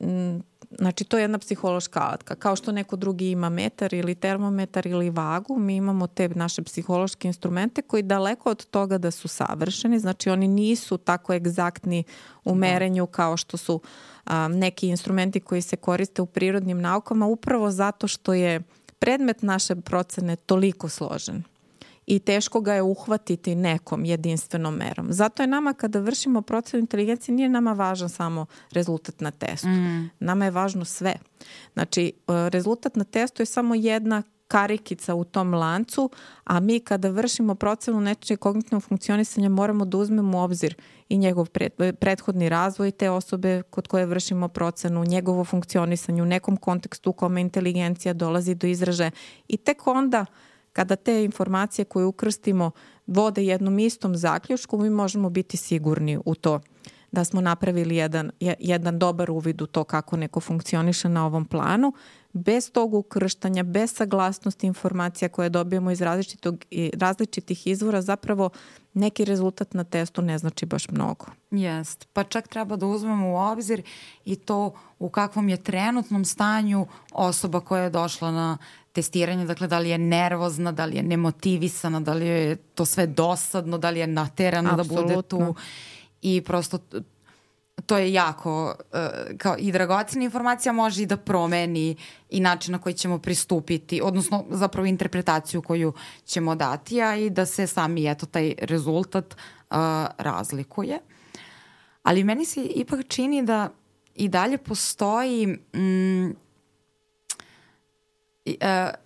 Um, 0.00 0.42
Znači, 0.78 1.04
to 1.04 1.18
je 1.18 1.22
jedna 1.22 1.38
psihološka 1.38 2.00
alatka. 2.00 2.34
Kao 2.34 2.56
što 2.56 2.72
neko 2.72 2.96
drugi 2.96 3.30
ima 3.30 3.48
metar 3.48 3.94
ili 3.94 4.14
termometar 4.14 4.86
ili 4.86 5.10
vagu, 5.10 5.58
mi 5.58 5.76
imamo 5.76 6.06
te 6.06 6.28
naše 6.28 6.62
psihološke 6.62 7.28
instrumente 7.28 7.82
koji 7.82 8.02
daleko 8.02 8.50
od 8.50 8.66
toga 8.66 8.98
da 8.98 9.10
su 9.10 9.28
savršeni, 9.28 9.98
znači 9.98 10.30
oni 10.30 10.48
nisu 10.48 10.98
tako 10.98 11.34
egzaktni 11.34 12.04
u 12.44 12.50
da. 12.50 12.58
merenju 12.58 13.06
kao 13.06 13.36
što 13.36 13.56
su 13.56 13.74
um, 14.26 14.52
neki 14.52 14.88
instrumenti 14.88 15.40
koji 15.40 15.62
se 15.62 15.76
koriste 15.76 16.22
u 16.22 16.26
prirodnim 16.26 16.80
naukama, 16.80 17.26
upravo 17.26 17.70
zato 17.70 18.08
što 18.08 18.34
je 18.34 18.60
predmet 18.98 19.42
naše 19.42 19.76
procene 19.76 20.36
toliko 20.36 20.88
složen 20.88 21.42
i 22.10 22.18
teško 22.18 22.60
ga 22.60 22.74
je 22.74 22.82
uhvatiti 22.82 23.54
nekom 23.54 24.04
jedinstvenom 24.04 24.74
merom. 24.74 25.12
Zato 25.12 25.42
je 25.42 25.46
nama 25.46 25.72
kada 25.72 25.98
vršimo 25.98 26.42
procenu 26.42 26.80
inteligencije 26.80 27.34
nije 27.34 27.48
nama 27.48 27.72
važan 27.72 28.08
samo 28.08 28.46
rezultat 28.72 29.20
na 29.20 29.30
testu. 29.30 29.68
Mm. 29.68 30.10
Nama 30.18 30.44
je 30.44 30.50
važno 30.50 30.84
sve. 30.84 31.14
Znači, 31.72 32.06
e, 32.06 32.12
rezultat 32.50 32.96
na 32.96 33.04
testu 33.04 33.42
je 33.42 33.46
samo 33.46 33.74
jedna 33.74 34.22
karikica 34.48 35.14
u 35.14 35.24
tom 35.24 35.54
lancu, 35.54 36.10
a 36.44 36.60
mi 36.60 36.80
kada 36.80 37.08
vršimo 37.08 37.54
procenu 37.54 38.00
nečeg 38.00 38.38
kognitivnog 38.38 38.82
funkcionisanja 38.82 39.48
moramo 39.48 39.84
da 39.84 39.98
uzmemo 39.98 40.38
u 40.38 40.40
obzir 40.40 40.74
i 41.08 41.18
njegov 41.18 41.46
pred, 41.46 41.72
prethodni 42.00 42.48
razvoj 42.48 42.90
te 42.90 43.10
osobe 43.10 43.62
kod 43.62 43.88
koje 43.88 44.06
vršimo 44.06 44.48
procenu, 44.48 45.04
njegovo 45.04 45.44
funkcionisanje 45.44 46.22
u 46.22 46.26
nekom 46.26 46.56
kontekstu 46.56 47.10
u 47.10 47.12
kome 47.12 47.40
inteligencija 47.40 48.14
dolazi 48.14 48.54
do 48.54 48.66
izražaja 48.66 49.10
i 49.48 49.56
tek 49.56 49.86
onda 49.86 50.26
kada 50.72 50.96
te 50.96 51.24
informacije 51.24 51.84
koje 51.84 52.06
ukrstimo 52.06 52.70
vode 53.06 53.44
jednom 53.44 53.78
istom 53.78 54.16
zaključku, 54.16 54.78
mi 54.78 54.90
možemo 54.90 55.30
biti 55.30 55.56
sigurni 55.56 56.18
u 56.24 56.34
to 56.34 56.60
da 57.12 57.24
smo 57.24 57.40
napravili 57.40 57.96
jedan, 57.96 58.30
jedan 58.58 58.98
dobar 58.98 59.30
uvid 59.30 59.62
u 59.62 59.66
to 59.66 59.84
kako 59.84 60.16
neko 60.16 60.40
funkcioniše 60.40 61.08
na 61.08 61.26
ovom 61.26 61.44
planu, 61.44 61.92
bez 62.32 62.70
tog 62.72 62.94
ukrštanja, 62.94 63.62
bez 63.62 63.94
saglasnosti 63.94 64.66
informacija 64.66 65.28
koje 65.28 65.48
dobijemo 65.48 65.90
iz 65.90 66.00
različitog, 66.00 66.64
različitih 66.92 67.66
izvora, 67.66 68.02
zapravo 68.02 68.50
neki 68.94 69.24
rezultat 69.24 69.74
na 69.74 69.84
testu 69.84 70.22
ne 70.22 70.38
znači 70.38 70.66
baš 70.66 70.88
mnogo. 70.88 71.26
Jest, 71.50 72.08
pa 72.12 72.24
čak 72.24 72.48
treba 72.48 72.76
da 72.76 72.86
uzmemo 72.86 73.28
u 73.28 73.36
obzir 73.36 73.82
i 74.24 74.36
to 74.36 74.74
u 74.98 75.08
kakvom 75.08 75.48
je 75.48 75.62
trenutnom 75.62 76.24
stanju 76.24 76.86
osoba 77.12 77.60
koja 77.60 77.82
je 77.82 77.90
došla 77.90 78.30
na 78.30 78.58
testiranje, 78.92 79.44
dakle 79.44 79.66
da 79.66 79.78
li 79.78 79.88
je 79.88 79.98
nervozna, 79.98 80.72
da 80.72 80.84
li 80.84 80.96
je 80.96 81.02
nemotivisana, 81.02 82.00
da 82.00 82.12
li 82.12 82.26
je 82.26 82.56
to 82.56 82.84
sve 82.84 83.06
dosadno, 83.06 83.78
da 83.78 83.90
li 83.90 84.00
je 84.00 84.06
naterana 84.06 84.70
Absolutno. 84.72 84.96
da 84.96 85.14
bude 85.14 85.28
tu 85.28 85.54
i 86.22 86.40
prosto 86.40 86.78
to 87.86 87.98
je 87.98 88.12
jako 88.12 88.74
uh, 88.92 89.36
kao 89.38 89.56
i 89.58 89.72
dragocena 89.72 90.24
informacija 90.24 90.72
može 90.72 91.02
i 91.02 91.06
da 91.06 91.16
promeni 91.16 91.96
i 92.30 92.40
način 92.40 92.72
na 92.72 92.78
koji 92.78 92.94
ćemo 92.94 93.18
pristupiti, 93.18 94.00
odnosno 94.02 94.44
zapravo 94.50 94.86
interpretaciju 94.86 95.62
koju 95.62 95.92
ćemo 96.24 96.54
dati, 96.54 97.02
a 97.02 97.16
i 97.16 97.30
da 97.30 97.46
se 97.46 97.66
sami 97.66 98.10
eto 98.10 98.26
taj 98.26 98.54
rezultat 98.58 99.34
uh, 99.34 99.76
razlikuje. 100.18 100.98
Ali 102.02 102.24
meni 102.24 102.44
se 102.44 102.62
ipak 102.62 103.00
čini 103.08 103.42
da 103.42 103.68
i 104.14 104.28
dalje 104.28 104.58
postoji 104.58 105.46
mm, 105.46 106.30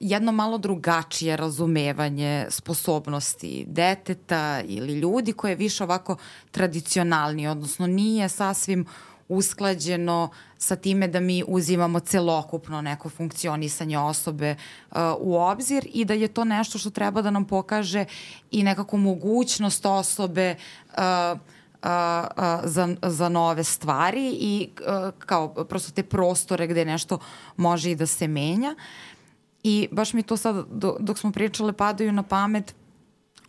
jedno 0.00 0.32
malo 0.32 0.58
drugačije 0.58 1.36
razumevanje 1.36 2.46
sposobnosti 2.50 3.64
deteta 3.68 4.62
ili 4.64 4.92
ljudi 4.92 5.32
koje 5.32 5.52
je 5.52 5.56
više 5.56 5.84
ovako 5.84 6.16
tradicionalni, 6.50 7.48
odnosno 7.48 7.86
nije 7.86 8.28
sasvim 8.28 8.86
usklađeno 9.28 10.28
sa 10.58 10.76
time 10.76 11.08
da 11.08 11.20
mi 11.20 11.44
uzimamo 11.46 12.00
celokupno 12.00 12.82
neko 12.82 13.08
funkcionisanje 13.08 13.98
osobe 13.98 14.56
uh, 14.90 14.96
u 15.18 15.36
obzir 15.36 15.88
i 15.92 16.04
da 16.04 16.14
je 16.14 16.28
to 16.28 16.44
nešto 16.44 16.78
što 16.78 16.90
treba 16.90 17.22
da 17.22 17.30
nam 17.30 17.44
pokaže 17.44 18.04
i 18.50 18.62
nekako 18.62 18.96
mogućnost 18.96 19.86
osobe 19.86 20.54
uh, 20.88 21.38
za, 22.64 22.96
za 23.02 23.28
nove 23.28 23.64
stvari 23.64 24.36
i 24.40 24.68
kao 25.18 25.48
prosto 25.48 25.92
te 25.92 26.02
prostore 26.02 26.66
gde 26.66 26.84
nešto 26.84 27.18
može 27.56 27.90
i 27.90 27.94
da 27.94 28.06
se 28.06 28.28
menja. 28.28 28.74
I 29.64 29.88
baš 29.92 30.12
mi 30.12 30.22
to 30.22 30.36
sad, 30.36 30.66
dok 31.00 31.18
smo 31.18 31.32
pričale, 31.32 31.72
padaju 31.72 32.12
na 32.12 32.22
pamet 32.22 32.74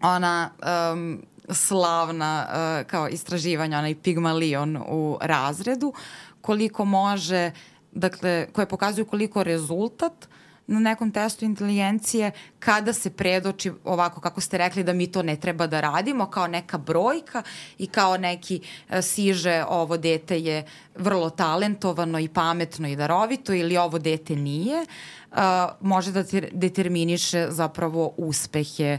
ona 0.02 0.50
um, 0.94 1.22
slavna 1.50 2.48
uh, 2.48 2.88
kao 2.88 3.08
istraživanja, 3.08 3.78
onaj 3.78 3.96
pigmalion 3.96 4.78
u 4.88 5.18
razredu, 5.22 5.94
koliko 6.42 6.86
može, 6.86 7.52
dakle, 7.92 8.48
koje 8.54 8.66
pokazuju 8.66 9.06
koliko 9.06 9.44
rezultat 9.44 10.28
na 10.68 10.80
nekom 10.80 11.12
testu 11.12 11.46
inteligencije 11.46 12.32
kada 12.60 12.94
se 12.94 13.10
predoči 13.10 13.72
ovako 13.84 14.22
kako 14.22 14.42
ste 14.42 14.58
rekli 14.58 14.84
da 14.84 14.94
mi 14.94 15.12
to 15.12 15.24
ne 15.24 15.36
treba 15.36 15.68
da 15.68 15.82
radimo 15.82 16.26
kao 16.30 16.48
neka 16.48 16.78
brojka 16.78 17.44
i 17.78 17.88
kao 17.88 18.18
neki 18.18 18.62
uh, 18.90 18.96
siže 19.02 19.64
ovo 19.70 19.98
dete 19.98 20.40
je 20.40 20.66
vrlo 20.96 21.30
talentovano 21.30 22.20
i 22.20 22.28
pametno 22.28 22.88
i 22.88 22.96
darovito 22.96 23.54
ili 23.54 23.78
ovo 23.78 24.00
dete 24.00 24.36
nije. 24.36 24.86
Uh, 25.32 25.38
može 25.82 26.12
da 26.12 26.24
determiniše 26.52 27.48
zapravo 27.50 28.14
uspehe 28.18 28.98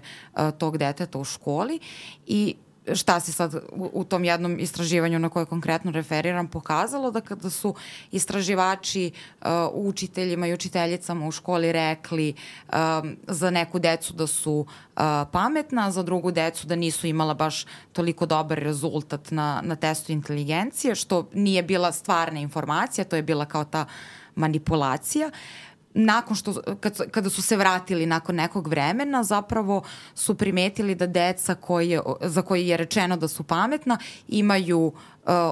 tog 0.58 0.78
deteta 0.78 1.18
u 1.18 1.24
školi 1.24 1.80
i 2.26 2.54
šta 2.94 3.20
se 3.20 3.32
sad 3.32 3.54
u, 3.54 3.90
u 3.92 4.04
tom 4.04 4.24
jednom 4.24 4.58
istraživanju 4.58 5.18
na 5.18 5.28
koje 5.28 5.46
konkretno 5.46 5.90
referiram 5.90 6.48
pokazalo 6.48 7.10
da 7.10 7.20
kada 7.20 7.50
su 7.50 7.74
istraživači 8.12 9.10
uh, 9.40 9.48
učiteljima 9.72 10.46
i 10.46 10.54
učiteljicama 10.54 11.26
u 11.26 11.32
školi 11.32 11.72
rekli 11.72 12.34
um, 12.68 13.16
za 13.28 13.50
neku 13.50 13.78
decu 13.78 14.12
da 14.12 14.26
su 14.26 14.54
uh, 14.56 15.02
pametna, 15.32 15.90
za 15.90 16.02
drugu 16.02 16.30
decu 16.30 16.66
da 16.66 16.76
nisu 16.76 17.06
imala 17.06 17.34
baš 17.34 17.66
toliko 17.92 18.26
dobar 18.26 18.58
rezultat 18.58 19.30
na, 19.30 19.60
na 19.64 19.76
testu 19.76 20.12
inteligencije, 20.12 20.94
što 20.94 21.28
nije 21.32 21.62
bila 21.62 21.92
stvarna 21.92 22.40
informacija, 22.40 23.04
to 23.04 23.16
je 23.16 23.22
bila 23.22 23.44
kao 23.44 23.64
ta 23.64 23.86
manipulacija. 24.34 25.26
Uh, 25.26 25.65
nakon 25.96 26.36
što, 26.36 26.54
kad, 26.80 27.10
kada 27.10 27.30
su 27.30 27.42
se 27.42 27.56
vratili 27.56 28.06
nakon 28.06 28.34
nekog 28.34 28.68
vremena, 28.68 29.24
zapravo 29.24 29.82
su 30.14 30.34
primetili 30.34 30.94
da 30.94 31.06
deca 31.06 31.54
koje, 31.54 32.00
za 32.20 32.42
koje 32.42 32.68
je 32.68 32.76
rečeno 32.76 33.16
da 33.16 33.28
su 33.28 33.42
pametna 33.42 33.98
imaju 34.28 34.80
uh, 34.80 34.92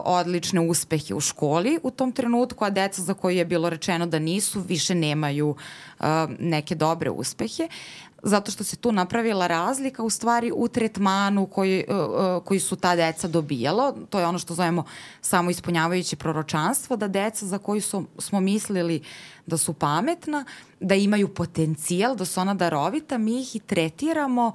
odlične 0.04 0.60
uspehe 0.60 1.14
u 1.14 1.20
školi 1.20 1.78
u 1.82 1.90
tom 1.90 2.12
trenutku, 2.12 2.64
a 2.64 2.70
deca 2.70 3.02
za 3.02 3.14
koje 3.14 3.36
je 3.36 3.44
bilo 3.44 3.70
rečeno 3.70 4.06
da 4.06 4.18
nisu, 4.18 4.60
više 4.60 4.94
nemaju 4.94 5.48
uh, 5.48 6.06
neke 6.38 6.74
dobre 6.74 7.10
uspehe 7.10 7.68
zato 8.24 8.50
što 8.50 8.64
se 8.64 8.76
tu 8.76 8.92
napravila 8.92 9.46
razlika 9.46 10.02
u 10.02 10.10
stvari 10.10 10.52
u 10.54 10.68
tretmanu 10.68 11.46
koji, 11.46 11.84
uh, 11.88 12.44
koji 12.44 12.60
su 12.60 12.76
ta 12.76 12.96
deca 12.96 13.28
dobijala. 13.28 13.94
To 14.10 14.18
je 14.18 14.26
ono 14.26 14.38
što 14.38 14.54
zovemo 14.54 14.84
samo 15.20 15.50
ispunjavajuće 15.50 16.16
proročanstvo, 16.16 16.96
da 16.96 17.08
deca 17.08 17.46
za 17.46 17.58
koju 17.58 17.80
su, 17.80 18.04
smo 18.18 18.40
mislili 18.40 19.02
da 19.46 19.56
su 19.56 19.72
pametna, 19.72 20.44
da 20.80 20.94
imaju 20.94 21.28
potencijal, 21.28 22.16
da 22.16 22.24
su 22.24 22.40
ona 22.40 22.54
darovita, 22.54 23.18
mi 23.18 23.40
ih 23.40 23.56
i 23.56 23.60
tretiramo 23.60 24.52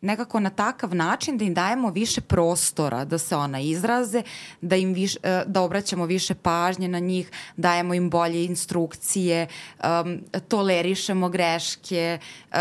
nekako 0.00 0.40
na 0.40 0.50
takav 0.50 0.94
način 0.94 1.38
da 1.38 1.44
im 1.44 1.54
dajemo 1.54 1.90
više 1.90 2.20
prostora 2.20 3.04
da 3.04 3.18
se 3.18 3.36
ona 3.36 3.60
izraze, 3.60 4.22
da 4.60 4.76
im 4.76 4.92
viš, 4.92 5.16
e, 5.16 5.42
da 5.46 5.62
obraćamo 5.62 6.06
više 6.06 6.34
pažnje 6.34 6.88
na 6.88 6.98
njih, 6.98 7.30
dajemo 7.56 7.94
im 7.94 8.10
bolje 8.10 8.44
instrukcije, 8.44 9.46
um, 9.84 10.20
tolerišemo 10.48 11.28
greške, 11.28 12.18
uh, 12.50 12.56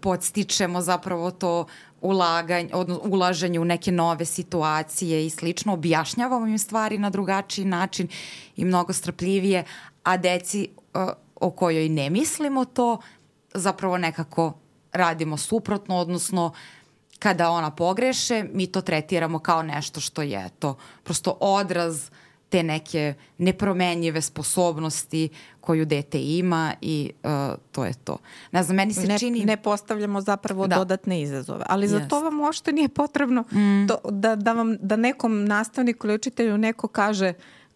podstičemo 0.00 0.80
zapravo 0.80 1.30
to 1.30 1.66
ulaganje, 2.00 2.70
odnosno 2.72 3.04
ulaženje 3.04 3.60
u 3.60 3.64
neke 3.64 3.92
nove 3.92 4.24
situacije 4.24 5.26
i 5.26 5.30
slično, 5.30 5.72
objašnjavamo 5.72 6.46
im 6.46 6.58
stvari 6.58 6.98
na 6.98 7.10
drugačiji 7.10 7.64
način 7.64 8.08
i 8.56 8.64
mnogo 8.64 8.92
strpljivije, 8.92 9.64
a 10.02 10.16
deci 10.16 10.68
o 11.34 11.50
kojoj 11.50 11.88
ne 11.88 12.10
mislimo 12.10 12.64
to 12.64 12.98
zapravo 13.54 13.98
nekako 13.98 14.52
radimo 14.92 15.36
suprotno, 15.36 15.96
odnosno 15.96 16.52
kada 17.18 17.50
ona 17.50 17.70
pogreše, 17.70 18.44
mi 18.52 18.66
to 18.66 18.80
tretiramo 18.80 19.38
kao 19.38 19.62
nešto 19.62 20.00
što 20.00 20.22
je 20.22 20.48
to 20.58 20.76
prosto 21.02 21.36
odraz 21.40 22.10
te 22.48 22.62
neke 22.62 23.14
nepromenjive 23.38 24.20
sposobnosti 24.22 25.28
koju 25.60 25.84
dete 25.84 26.22
ima 26.22 26.74
i 26.80 27.10
uh, 27.22 27.30
to 27.72 27.84
je 27.84 27.94
to. 27.94 28.18
Ne 28.52 28.62
znam, 28.62 28.76
meni 28.76 28.94
se 28.94 29.06
ne, 29.06 29.18
čini... 29.18 29.44
Ne 29.44 29.56
postavljamo 29.56 30.20
zapravo 30.20 30.66
da. 30.66 30.76
dodatne 30.76 31.22
izazove, 31.22 31.64
ali 31.68 31.88
za 31.88 32.08
to 32.08 32.20
vam 32.20 32.40
uopšte 32.40 32.72
nije 32.72 32.88
potrebno 32.88 33.40
mm. 33.40 33.88
to, 33.88 33.98
da, 34.10 34.36
da, 34.36 34.52
vam, 34.52 34.76
da 34.80 34.96
nekom 34.96 35.44
nastavniku 35.44 36.06
ili 36.06 36.14
učitelju 36.14 36.58
neko 36.58 36.88
kaže 36.88 37.32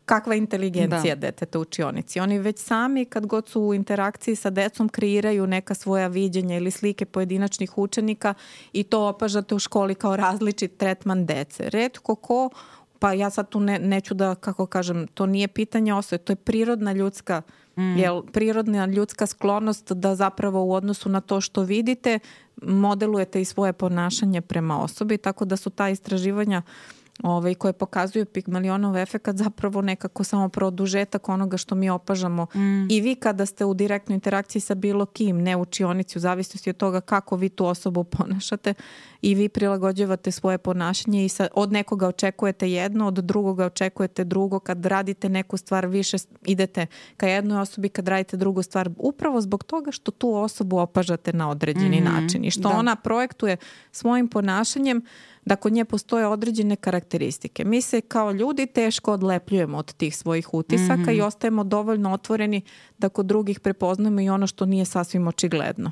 kakva 0.08 0.34
inteligencija 0.34 1.14
da. 1.14 1.20
deteta 1.20 1.58
u 1.58 1.62
učionici. 1.62 2.20
Oni 2.20 2.38
već 2.38 2.58
sami 2.58 3.04
kad 3.04 3.26
god 3.26 3.48
su 3.48 3.60
u 3.62 3.74
interakciji 3.74 4.36
sa 4.36 4.50
decom 4.50 4.88
kreiraju 4.88 5.46
neka 5.46 5.74
svoja 5.74 6.06
viđenja 6.06 6.56
ili 6.56 6.70
slike 6.70 7.04
pojedinačnih 7.04 7.78
učenika 7.78 8.34
i 8.72 8.82
to 8.82 9.08
opažate 9.08 9.54
u 9.54 9.58
školi 9.58 9.94
kao 9.94 10.16
različit 10.16 10.76
tretman 10.76 11.26
dece. 11.26 11.70
Redko 11.70 12.14
ko 12.14 12.50
pa 12.98 13.12
ja 13.12 13.30
sad 13.30 13.48
tu 13.48 13.60
ne, 13.60 13.78
neću 13.78 14.14
da, 14.14 14.34
kako 14.34 14.66
kažem, 14.66 15.06
to 15.06 15.26
nije 15.26 15.48
pitanje 15.48 15.94
osobe, 15.94 16.18
to 16.18 16.32
je 16.32 16.36
prirodna 16.36 16.92
ljudska 16.92 17.42
mm. 17.76 17.96
jel, 17.96 18.22
prirodna 18.32 18.86
ljudska 18.86 19.26
sklonost 19.26 19.92
da 19.92 20.14
zapravo 20.14 20.64
u 20.64 20.72
odnosu 20.72 21.08
na 21.08 21.20
to 21.20 21.40
što 21.40 21.62
vidite 21.62 22.18
modelujete 22.62 23.40
i 23.40 23.44
svoje 23.44 23.72
ponašanje 23.72 24.40
prema 24.40 24.82
osobi, 24.82 25.18
tako 25.18 25.44
da 25.44 25.56
su 25.56 25.70
ta 25.70 25.88
istraživanja 25.88 26.62
uh, 26.66 26.97
ovaj, 27.22 27.54
koje 27.54 27.72
pokazuju 27.72 28.26
Pigmalionov 28.26 28.96
efekat 28.96 29.36
zapravo 29.36 29.82
nekako 29.82 30.24
samo 30.24 30.48
produžetak 30.48 31.28
onoga 31.28 31.56
što 31.56 31.74
mi 31.74 31.90
opažamo 31.90 32.46
mm. 32.54 32.90
i 32.90 33.00
vi 33.00 33.14
kada 33.14 33.46
ste 33.46 33.64
u 33.64 33.74
direktnoj 33.74 34.14
interakciji 34.14 34.60
sa 34.60 34.74
bilo 34.74 35.06
kim, 35.06 35.42
ne 35.42 35.56
u 35.56 35.60
učionici, 35.68 36.18
u 36.18 36.20
zavisnosti 36.20 36.70
od 36.70 36.76
toga 36.76 37.00
kako 37.00 37.36
vi 37.36 37.48
tu 37.48 37.66
osobu 37.66 38.04
ponašate 38.04 38.74
i 39.22 39.34
vi 39.34 39.48
prilagođavate 39.48 40.30
svoje 40.30 40.58
ponašanje 40.58 41.24
i 41.24 41.28
sa, 41.28 41.48
od 41.54 41.72
nekoga 41.72 42.08
očekujete 42.08 42.70
jedno, 42.70 43.06
od 43.06 43.14
drugoga 43.14 43.66
očekujete 43.66 44.24
drugo, 44.24 44.58
kad 44.58 44.86
radite 44.86 45.28
neku 45.28 45.56
stvar 45.56 45.86
više 45.86 46.16
idete 46.46 46.86
ka 47.16 47.28
jednoj 47.28 47.60
osobi, 47.60 47.88
kad 47.88 48.08
radite 48.08 48.36
drugu 48.36 48.62
stvar 48.62 48.90
upravo 48.96 49.40
zbog 49.40 49.64
toga 49.64 49.92
što 49.92 50.10
tu 50.10 50.34
osobu 50.34 50.78
opažate 50.78 51.32
na 51.32 51.50
određeni 51.50 52.00
mm 52.00 52.04
-hmm. 52.04 52.22
način 52.22 52.44
i 52.44 52.50
što 52.50 52.68
da. 52.68 52.76
ona 52.76 52.96
projektuje 52.96 53.56
svojim 53.92 54.28
ponašanjem 54.28 55.02
da 55.44 55.56
kod 55.56 55.72
nje 55.72 55.84
postoje 55.84 56.26
određene 56.26 56.76
karakteristike. 56.76 57.64
Mi 57.64 57.80
se 57.82 58.00
kao 58.00 58.32
ljudi 58.32 58.66
teško 58.66 59.12
odlepljujemo 59.12 59.78
od 59.78 59.92
tih 59.92 60.16
svojih 60.16 60.54
utisaka 60.54 60.96
mm 60.96 61.04
-hmm. 61.04 61.16
i 61.16 61.20
ostajemo 61.20 61.64
dovoljno 61.64 62.12
otvoreni 62.12 62.62
da 62.98 63.08
kod 63.08 63.26
drugih 63.26 63.60
prepoznamo 63.60 64.20
i 64.20 64.28
ono 64.28 64.46
što 64.46 64.66
nije 64.66 64.84
sasvim 64.84 65.28
očigledno 65.28 65.90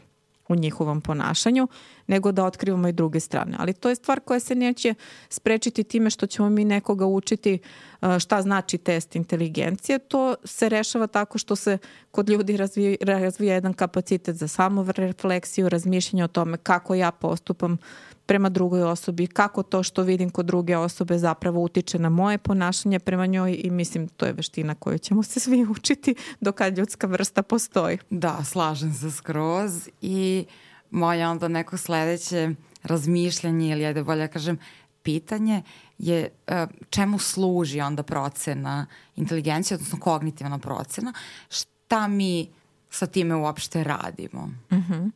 u 0.49 0.55
njihovom 0.55 1.01
ponašanju, 1.01 1.69
nego 2.07 2.33
da 2.33 2.45
otkrivamo 2.45 2.89
i 2.89 2.93
druge 2.93 3.21
strane. 3.21 3.57
Ali 3.59 3.73
to 3.73 3.89
je 3.89 3.95
stvar 3.95 4.21
koja 4.21 4.41
se 4.41 4.55
neće 4.55 4.95
sprečiti 5.29 5.85
time 5.85 6.11
što 6.11 6.27
ćemo 6.27 6.51
mi 6.51 6.65
nekoga 6.65 7.07
učiti 7.07 7.59
uh, 8.03 8.19
šta 8.19 8.43
znači 8.43 8.79
test 8.79 9.17
inteligencije. 9.17 9.99
To 9.99 10.35
se 10.45 10.69
rešava 10.69 11.07
tako 11.07 11.39
što 11.39 11.57
se 11.57 11.79
kod 12.11 12.29
ljudi 12.29 12.57
razvija, 12.57 12.97
razvija 13.01 13.55
jedan 13.55 13.73
kapacitet 13.73 14.37
za 14.37 14.49
samorefleksiju, 14.49 15.69
razmišljanje 15.69 16.25
o 16.25 16.29
tome 16.29 16.57
kako 16.57 16.95
ja 16.95 17.11
postupam 17.11 17.79
prema 18.27 18.49
drugoj 18.49 18.83
osobi, 18.83 19.27
kako 19.27 19.63
to 19.63 19.83
što 19.83 20.03
vidim 20.03 20.31
kod 20.31 20.47
druge 20.47 20.77
osobe 20.77 21.19
zapravo 21.19 21.63
utiče 21.63 21.99
na 21.99 22.09
moje 22.09 22.39
ponašanje 22.39 22.99
prema 22.99 23.27
njoj 23.27 23.61
i 23.65 23.71
mislim 23.71 24.09
to 24.09 24.27
je 24.27 24.33
veština 24.33 24.75
koju 24.75 24.99
ćemo 24.99 25.23
se 25.23 25.41
svi 25.41 25.67
učiti 25.77 26.15
dokad 26.41 26.79
ljudska 26.79 27.07
vrsta 27.07 27.43
postoji. 27.43 27.99
Da, 28.11 28.45
slažem 28.45 28.95
se 28.95 29.11
skroz 29.11 29.89
i 30.01 30.45
moje 30.91 31.29
onda 31.29 31.49
neko 31.49 31.77
sledeće 31.77 32.51
razmišljanje 32.83 33.73
ili 33.73 33.87
ajde 33.87 34.03
bolje 34.03 34.21
da 34.21 34.33
kažem 34.33 34.59
pitanje 35.03 35.63
je 35.99 36.29
e, 36.47 36.67
čemu 36.91 37.19
služi 37.19 37.81
onda 37.81 38.03
procena 38.03 38.87
inteligencije, 39.17 39.75
odnosno 39.75 39.99
kognitivna 40.01 40.59
procena, 40.59 41.13
šta 41.49 42.09
mi 42.09 42.49
sa 42.91 43.07
time 43.07 43.35
uopšte 43.35 43.85
radimo. 43.85 44.51
Uh 44.71 44.79
mhm. 44.79 44.93
-huh. 44.93 45.11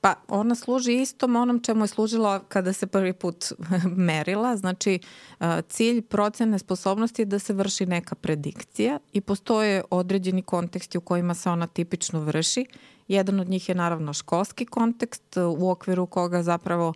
Pa 0.00 0.14
ona 0.28 0.54
služi 0.54 1.00
istom 1.00 1.36
onom 1.36 1.60
čemu 1.62 1.84
je 1.84 1.88
služila 1.88 2.38
kada 2.48 2.72
se 2.72 2.86
prvi 2.86 3.12
put 3.12 3.52
merila. 4.08 4.56
Znači 4.56 4.98
cilj 5.68 6.02
procene 6.02 6.58
sposobnosti 6.58 7.22
je 7.22 7.26
da 7.26 7.38
se 7.38 7.52
vrši 7.52 7.86
neka 7.86 8.14
predikcija 8.14 8.98
i 9.12 9.20
postoje 9.20 9.82
određeni 9.90 10.42
konteksti 10.42 10.98
u 10.98 11.00
kojima 11.00 11.34
se 11.34 11.50
ona 11.50 11.66
tipično 11.66 12.20
vrši. 12.20 12.66
Jedan 13.08 13.40
od 13.40 13.48
njih 13.48 13.68
je 13.68 13.74
naravno 13.74 14.12
školski 14.12 14.66
kontekst 14.66 15.36
u 15.58 15.70
okviru 15.70 16.06
koga 16.06 16.42
zapravo 16.42 16.94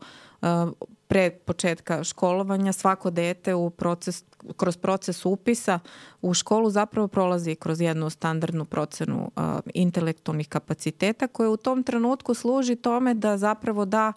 pre 1.14 1.30
početka 1.30 2.04
školovanja 2.04 2.72
svako 2.72 3.10
dete 3.10 3.54
u 3.54 3.70
proces, 3.70 4.24
kroz 4.56 4.76
proces 4.76 5.26
upisa 5.26 5.78
u 6.22 6.34
školu 6.34 6.70
zapravo 6.70 7.08
prolazi 7.08 7.54
kroz 7.54 7.80
jednu 7.80 8.10
standardnu 8.10 8.64
procenu 8.64 9.30
uh, 9.36 9.42
intelektualnih 9.74 10.48
kapaciteta 10.48 11.26
koja 11.26 11.50
u 11.50 11.56
tom 11.56 11.82
trenutku 11.82 12.34
služi 12.34 12.76
tome 12.76 13.14
da 13.14 13.36
zapravo 13.38 13.84
da 13.84 14.12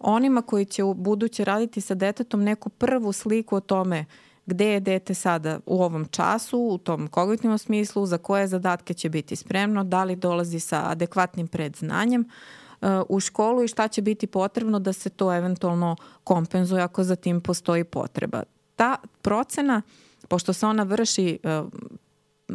onima 0.00 0.42
koji 0.42 0.64
će 0.64 0.84
u 0.84 0.94
buduće 0.94 1.44
raditi 1.44 1.80
sa 1.80 1.94
detetom 1.94 2.42
neku 2.42 2.68
prvu 2.68 3.12
sliku 3.12 3.56
o 3.56 3.60
tome 3.60 4.04
gde 4.46 4.66
je 4.66 4.80
dete 4.80 5.14
sada 5.14 5.60
u 5.66 5.82
ovom 5.82 6.04
času, 6.04 6.58
u 6.58 6.78
tom 6.78 7.08
kognitivnom 7.08 7.58
smislu, 7.58 8.06
za 8.06 8.18
koje 8.18 8.46
zadatke 8.46 8.94
će 8.94 9.08
biti 9.08 9.36
spremno, 9.36 9.84
da 9.84 10.04
li 10.04 10.16
dolazi 10.16 10.60
sa 10.60 10.90
adekvatnim 10.90 11.48
predznanjem, 11.48 12.20
uh, 12.20 12.61
u 13.08 13.20
školu 13.20 13.62
i 13.62 13.68
šta 13.68 13.88
će 13.88 14.02
biti 14.02 14.26
potrebno 14.26 14.78
da 14.78 14.92
se 14.92 15.10
to 15.10 15.34
eventualno 15.34 15.96
kompenzuje 16.24 16.82
ako 16.82 17.04
za 17.04 17.16
tim 17.16 17.40
postoji 17.40 17.84
potreba. 17.84 18.42
Ta 18.76 18.96
procena, 19.22 19.82
pošto 20.28 20.52
se 20.52 20.66
ona 20.66 20.82
vrši 20.82 21.38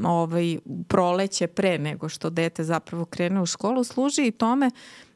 ovaj, 0.03 0.57
proleće 0.87 1.47
pre 1.47 1.77
nego 1.77 2.09
što 2.09 2.29
dete 2.29 2.63
zapravo 2.63 3.05
krene 3.05 3.41
u 3.41 3.45
školu, 3.45 3.83
služi 3.83 4.27
i 4.27 4.31
tome 4.31 4.71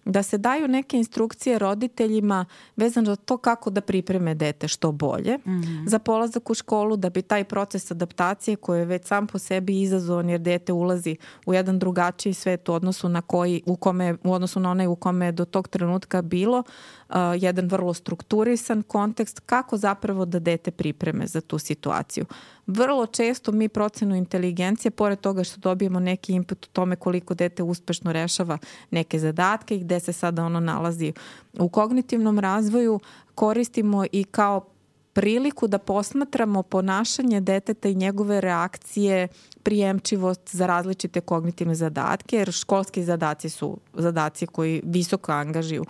da 0.05 0.23
se 0.23 0.37
daju 0.37 0.67
neke 0.67 0.97
instrukcije 0.97 1.59
roditeljima 1.59 2.45
vezano 2.75 3.05
za 3.05 3.15
to 3.15 3.37
kako 3.37 3.69
da 3.69 3.81
pripreme 3.81 4.35
dete 4.35 4.67
što 4.67 4.91
bolje 4.91 5.37
mm 5.37 5.51
-hmm. 5.51 5.87
za 5.87 5.99
polazak 5.99 6.49
u 6.49 6.53
školu, 6.53 6.97
da 6.97 7.09
bi 7.09 7.21
taj 7.21 7.43
proces 7.43 7.91
adaptacije 7.91 8.55
koji 8.55 8.79
je 8.79 8.85
već 8.85 9.05
sam 9.05 9.27
po 9.27 9.39
sebi 9.39 9.81
izazovan 9.81 10.29
jer 10.29 10.39
dete 10.39 10.73
ulazi 10.73 11.15
u 11.45 11.53
jedan 11.53 11.79
drugačiji 11.79 12.33
svet 12.33 12.69
u 12.69 12.73
odnosu 12.73 13.09
na 13.09 13.21
koji, 13.21 13.61
u 13.65 13.75
kome, 13.75 14.15
u 14.23 14.33
odnosu 14.33 14.59
na 14.59 14.71
onaj 14.71 14.87
u 14.87 14.95
kome 14.95 15.25
je 15.25 15.31
do 15.31 15.45
tog 15.45 15.67
trenutka 15.67 16.21
bilo, 16.21 16.63
uh, 17.09 17.15
jedan 17.37 17.67
vrlo 17.67 17.93
strukturisan 17.93 18.83
kontekst 18.83 19.39
kako 19.39 19.77
zapravo 19.77 20.25
da 20.25 20.39
dete 20.39 20.71
pripreme 20.71 21.27
za 21.27 21.41
tu 21.41 21.57
situaciju. 21.57 22.25
Vrlo 22.71 23.05
često 23.05 23.51
mi 23.51 23.69
procenu 23.69 24.15
inteligencije, 24.15 24.91
pored 24.91 25.19
toga 25.19 25.43
što 25.43 25.59
dobijemo 25.59 25.99
neki 25.99 26.33
input 26.33 26.65
o 26.65 26.69
tome 26.73 26.95
koliko 26.95 27.33
dete 27.33 27.63
uspešno 27.63 28.11
rešava 28.11 28.57
neke 28.91 29.19
zadatke 29.19 29.75
i 29.75 29.79
gde 29.79 29.99
se 29.99 30.13
sada 30.13 30.45
ono 30.45 30.59
nalazi 30.59 31.13
u 31.59 31.69
kognitivnom 31.69 32.39
razvoju, 32.39 32.99
koristimo 33.35 34.05
i 34.11 34.23
kao 34.23 34.70
priliku 35.13 35.67
da 35.67 35.77
posmatramo 35.77 36.63
ponašanje 36.63 37.41
deteta 37.41 37.89
i 37.89 37.95
njegove 37.95 38.41
reakcije, 38.41 39.27
prijemčivost 39.63 40.55
za 40.55 40.67
različite 40.67 41.21
kognitivne 41.21 41.75
zadatke, 41.75 42.35
jer 42.35 42.51
školski 42.51 43.03
zadaci 43.03 43.49
su 43.49 43.77
zadaci 43.93 44.47
koji 44.47 44.81
visoko 44.85 45.31
angažuju 45.31 45.85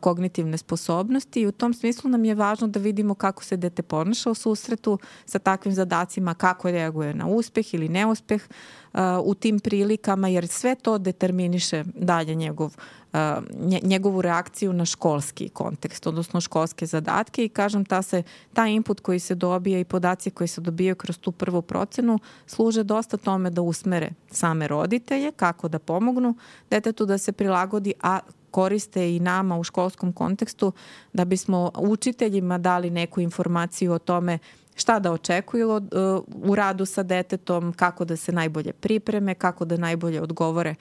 kognitivne 0.00 0.58
sposobnosti 0.58 1.40
i 1.40 1.46
u 1.46 1.52
tom 1.52 1.74
smislu 1.74 2.10
nam 2.10 2.24
je 2.24 2.34
važno 2.34 2.66
da 2.66 2.80
vidimo 2.80 3.14
kako 3.14 3.44
se 3.44 3.56
dete 3.56 3.82
ponaša 3.82 4.30
u 4.30 4.34
susretu 4.34 4.98
sa 5.26 5.38
takvim 5.38 5.74
zadacima, 5.74 6.34
kako 6.34 6.70
reaguje 6.70 7.14
na 7.14 7.26
uspeh 7.26 7.74
ili 7.74 7.88
neuspeh 7.88 8.48
u 9.24 9.34
tim 9.34 9.60
prilikama, 9.60 10.28
jer 10.28 10.48
sve 10.48 10.74
to 10.74 10.98
determiniše 10.98 11.84
dalje 11.94 12.34
njegov 12.34 12.76
njegovu 13.82 14.22
reakciju 14.22 14.72
na 14.72 14.84
školski 14.84 15.48
kontekst, 15.48 16.06
odnosno 16.06 16.40
školske 16.40 16.86
zadatke 16.86 17.44
i 17.44 17.48
kažem 17.48 17.84
ta 17.84 18.02
se, 18.02 18.22
taj 18.52 18.72
input 18.72 19.00
koji 19.00 19.18
se 19.18 19.34
dobija 19.34 19.78
i 19.78 19.84
podaci 19.84 20.30
koji 20.30 20.48
se 20.48 20.60
dobijaju 20.60 20.96
kroz 20.96 21.18
tu 21.18 21.32
prvu 21.32 21.62
procenu 21.62 22.18
služe 22.46 22.82
dosta 22.82 23.16
tome 23.16 23.50
da 23.50 23.62
usmere 23.62 24.10
same 24.30 24.68
roditelje 24.68 25.32
kako 25.32 25.68
da 25.68 25.78
pomognu 25.78 26.34
detetu 26.70 27.06
da 27.06 27.18
se 27.18 27.32
prilagodi, 27.32 27.92
a 28.02 28.18
koriste 28.50 29.16
i 29.16 29.20
nama 29.20 29.58
u 29.58 29.64
školskom 29.64 30.12
kontekstu 30.12 30.72
da 31.12 31.24
bismo 31.24 31.70
učiteljima 31.76 32.58
dali 32.58 32.90
neku 32.90 33.20
informaciju 33.20 33.92
o 33.92 33.98
tome 33.98 34.38
šta 34.74 34.98
da 34.98 35.12
očekuju 35.12 35.70
uh, 35.70 35.80
u 36.50 36.54
radu 36.54 36.86
sa 36.86 37.02
detetom, 37.02 37.72
kako 37.72 38.04
da 38.04 38.16
se 38.16 38.32
najbolje 38.32 38.72
pripreme, 38.72 39.34
kako 39.34 39.64
da 39.64 39.76
najbolje 39.76 40.22
odgovore 40.22 40.74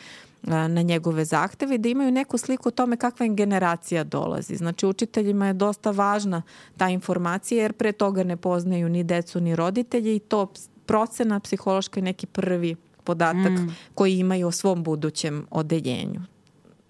na 0.43 0.81
njegove 0.81 1.25
zahteve 1.25 1.77
da 1.77 1.89
imaju 1.89 2.11
neku 2.11 2.37
sliku 2.37 2.69
o 2.69 2.71
tome 2.71 2.97
kakva 2.97 3.25
im 3.25 3.35
generacija 3.35 4.03
dolazi. 4.03 4.55
Znači 4.55 4.85
učiteljima 4.85 5.47
je 5.47 5.53
dosta 5.53 5.91
važna 5.91 6.41
ta 6.77 6.89
informacija 6.89 7.61
jer 7.61 7.73
pre 7.73 7.91
toga 7.91 8.23
ne 8.23 8.37
poznaju 8.37 8.89
ni 8.89 9.03
decu 9.03 9.41
ni 9.41 9.55
roditelje 9.55 10.15
i 10.15 10.19
to 10.19 10.47
procena 10.85 11.39
psihološka 11.39 11.99
je 11.99 12.03
neki 12.03 12.25
prvi 12.25 12.75
podatak 13.03 13.51
mm. 13.51 13.75
koji 13.93 14.19
imaju 14.19 14.47
o 14.47 14.51
svom 14.51 14.83
budućem 14.83 15.45
odeljenju. 15.51 16.21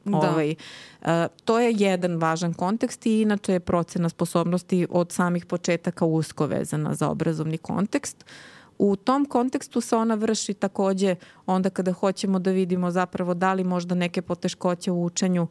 Da. 0.06 0.18
Ovaj, 0.18 0.56
uh, 1.02 1.08
to 1.45 1.60
je 1.60 1.74
jedan 1.78 2.18
važan 2.18 2.54
kontekst 2.54 3.06
i 3.06 3.22
inače 3.22 3.54
je 3.54 3.60
procena 3.60 4.10
sposobnosti 4.10 4.88
od 4.89 5.12
samih 5.12 5.45
početaka 5.45 6.06
usko 6.06 6.45
vezana 6.45 6.95
za 6.95 7.10
obrazovni 7.10 7.58
kontekst. 7.58 8.26
U 8.80 8.95
tom 8.95 9.25
kontekstu 9.25 9.82
se 9.82 9.95
ona 9.95 10.15
vrši 10.15 10.53
takođe 10.53 11.15
onda 11.45 11.69
kada 11.69 11.91
hoćemo 11.91 12.39
da 12.39 12.51
vidimo 12.51 12.91
zapravo 12.91 13.34
da 13.34 13.53
li 13.53 13.63
možda 13.63 13.95
neke 13.95 14.21
poteškoće 14.21 14.91
u 14.91 15.03
učenju 15.03 15.47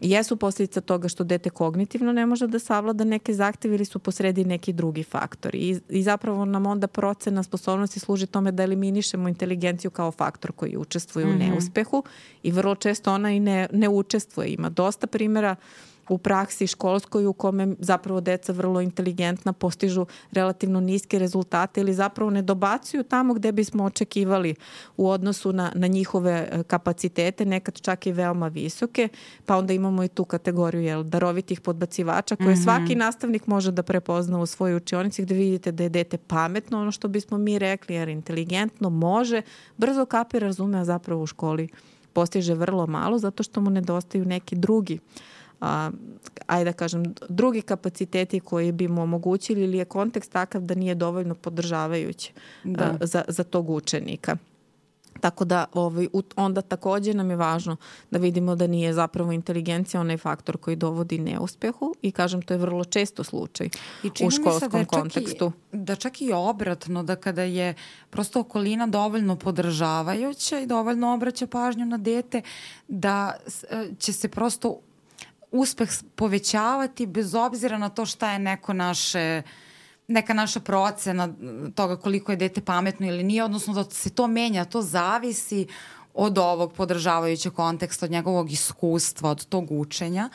jesu 0.00 0.36
posljedica 0.36 0.80
toga 0.80 1.08
što 1.08 1.24
dete 1.24 1.50
kognitivno 1.50 2.12
ne 2.12 2.26
može 2.26 2.46
da 2.46 2.58
savlada 2.58 3.04
neke 3.04 3.34
zahteve 3.34 3.74
ili 3.74 3.84
su 3.84 3.98
posredi 3.98 4.44
neki 4.44 4.72
drugi 4.72 5.02
faktori. 5.02 5.58
I, 5.58 5.80
I 5.88 6.02
zapravo 6.02 6.44
nam 6.44 6.66
onda 6.66 6.86
procena 6.86 7.42
sposobnosti 7.42 8.00
služi 8.00 8.26
tome 8.26 8.52
da 8.52 8.62
eliminišemo 8.62 9.28
inteligenciju 9.28 9.90
kao 9.90 10.12
faktor 10.12 10.52
koji 10.52 10.76
učestvuje 10.76 11.26
mm 11.26 11.28
-hmm. 11.28 11.34
u 11.34 11.38
mhm. 11.38 11.50
neuspehu 11.50 12.04
i 12.42 12.50
vrlo 12.50 12.74
često 12.74 13.12
ona 13.12 13.30
i 13.30 13.40
ne, 13.40 13.68
ne 13.72 13.88
učestvuje. 13.88 14.48
Ima 14.48 14.68
dosta 14.68 15.06
primjera 15.06 15.56
uh, 15.58 15.93
u 16.08 16.18
praksi 16.18 16.66
školskoj 16.66 17.26
u 17.26 17.32
kome 17.32 17.74
zapravo 17.78 18.20
deca 18.20 18.52
vrlo 18.52 18.80
inteligentna 18.80 19.52
postižu 19.52 20.06
relativno 20.32 20.80
niske 20.80 21.18
rezultate 21.18 21.80
ili 21.80 21.94
zapravo 21.94 22.30
ne 22.30 22.42
dobacuju 22.42 23.02
tamo 23.02 23.34
gde 23.34 23.52
bismo 23.52 23.84
očekivali 23.84 24.54
u 24.96 25.08
odnosu 25.08 25.52
na, 25.52 25.72
na 25.74 25.86
njihove 25.86 26.48
e, 26.52 26.62
kapacitete, 26.62 27.44
nekad 27.44 27.80
čak 27.80 28.06
i 28.06 28.12
veoma 28.12 28.48
visoke, 28.48 29.08
pa 29.46 29.56
onda 29.56 29.72
imamo 29.72 30.04
i 30.04 30.08
tu 30.08 30.24
kategoriju 30.24 30.82
jel, 30.82 31.02
darovitih 31.02 31.60
podbacivača 31.60 32.36
koje 32.36 32.54
mm 32.54 32.58
-hmm. 32.58 32.64
svaki 32.64 32.94
nastavnik 32.94 33.46
može 33.46 33.72
da 33.72 33.82
prepozna 33.82 34.40
u 34.40 34.46
svojoj 34.46 34.76
učionici 34.76 35.22
gde 35.22 35.34
vidite 35.34 35.72
da 35.72 35.82
je 35.82 35.88
dete 35.88 36.18
pametno, 36.18 36.80
ono 36.80 36.90
što 36.90 37.08
bismo 37.08 37.38
mi 37.38 37.58
rekli, 37.58 37.94
jer 37.94 38.08
inteligentno 38.08 38.90
može, 38.90 39.42
brzo 39.76 40.06
kapira, 40.06 40.46
razume, 40.46 40.78
a 40.78 40.84
zapravo 40.84 41.22
u 41.22 41.26
školi 41.26 41.68
postiže 42.12 42.54
vrlo 42.54 42.86
malo 42.86 43.18
zato 43.18 43.42
što 43.42 43.60
mu 43.60 43.70
nedostaju 43.70 44.24
neki 44.24 44.56
drugi 44.56 44.94
uh, 44.94 45.34
a, 45.64 45.90
ajde 46.46 46.64
da 46.64 46.72
kažem, 46.72 47.14
drugi 47.28 47.62
kapaciteti 47.62 48.40
koji 48.40 48.72
bi 48.72 48.88
mu 48.88 49.02
omogućili 49.02 49.60
ili 49.62 49.78
je 49.78 49.84
kontekst 49.84 50.32
takav 50.32 50.62
da 50.62 50.74
nije 50.74 50.94
dovoljno 50.94 51.34
podržavajući 51.34 52.32
da. 52.64 52.84
a, 52.84 53.06
za, 53.06 53.24
za 53.28 53.44
tog 53.44 53.70
učenika. 53.70 54.36
Tako 55.20 55.44
da 55.44 55.64
ovaj, 55.72 56.08
onda 56.36 56.62
takođe 56.62 57.14
nam 57.14 57.30
je 57.30 57.36
važno 57.36 57.76
da 58.10 58.18
vidimo 58.18 58.56
da 58.56 58.66
nije 58.66 58.92
zapravo 58.92 59.32
inteligencija 59.32 60.00
onaj 60.00 60.16
faktor 60.16 60.56
koji 60.56 60.76
dovodi 60.76 61.18
neuspehu 61.18 61.94
i 62.02 62.12
kažem 62.12 62.42
to 62.42 62.54
je 62.54 62.58
vrlo 62.58 62.84
često 62.84 63.24
slučaj 63.24 63.68
I 64.02 64.08
u 64.26 64.30
školskom 64.30 64.70
da 64.70 64.84
kontekstu. 64.84 65.52
I, 65.72 65.76
da 65.76 65.96
čak 65.96 66.22
i 66.22 66.32
obratno, 66.32 67.02
da 67.02 67.16
kada 67.16 67.42
je 67.42 67.74
prosto 68.10 68.40
okolina 68.40 68.86
dovoljno 68.86 69.36
podržavajuća 69.36 70.58
i 70.58 70.66
dovoljno 70.66 71.14
obraća 71.14 71.46
pažnju 71.46 71.86
na 71.86 71.98
dete, 71.98 72.42
da 72.88 73.34
e, 73.70 73.88
će 73.98 74.12
se 74.12 74.28
prosto 74.28 74.80
uspeh 75.54 75.90
povećavati 76.16 77.06
bez 77.06 77.34
obzira 77.34 77.78
na 77.78 77.88
to 77.88 78.06
šta 78.06 78.32
je 78.32 78.38
neko 78.38 78.72
naše 78.72 79.42
neka 80.08 80.34
naša 80.34 80.60
procena 80.60 81.28
toga 81.74 81.96
koliko 81.96 82.32
je 82.32 82.36
dete 82.36 82.60
pametno 82.60 83.06
ili 83.06 83.22
nije, 83.22 83.44
odnosno 83.44 83.74
da 83.74 83.84
se 83.90 84.10
to 84.10 84.26
menja, 84.26 84.64
to 84.64 84.82
zavisi 84.82 85.66
od 86.14 86.38
ovog 86.38 86.72
podržavajućeg 86.72 87.52
konteksta, 87.52 88.06
od 88.06 88.12
njegovog 88.12 88.52
iskustva, 88.52 89.30
od 89.30 89.44
tog 89.44 89.70
učenja. 89.70 90.28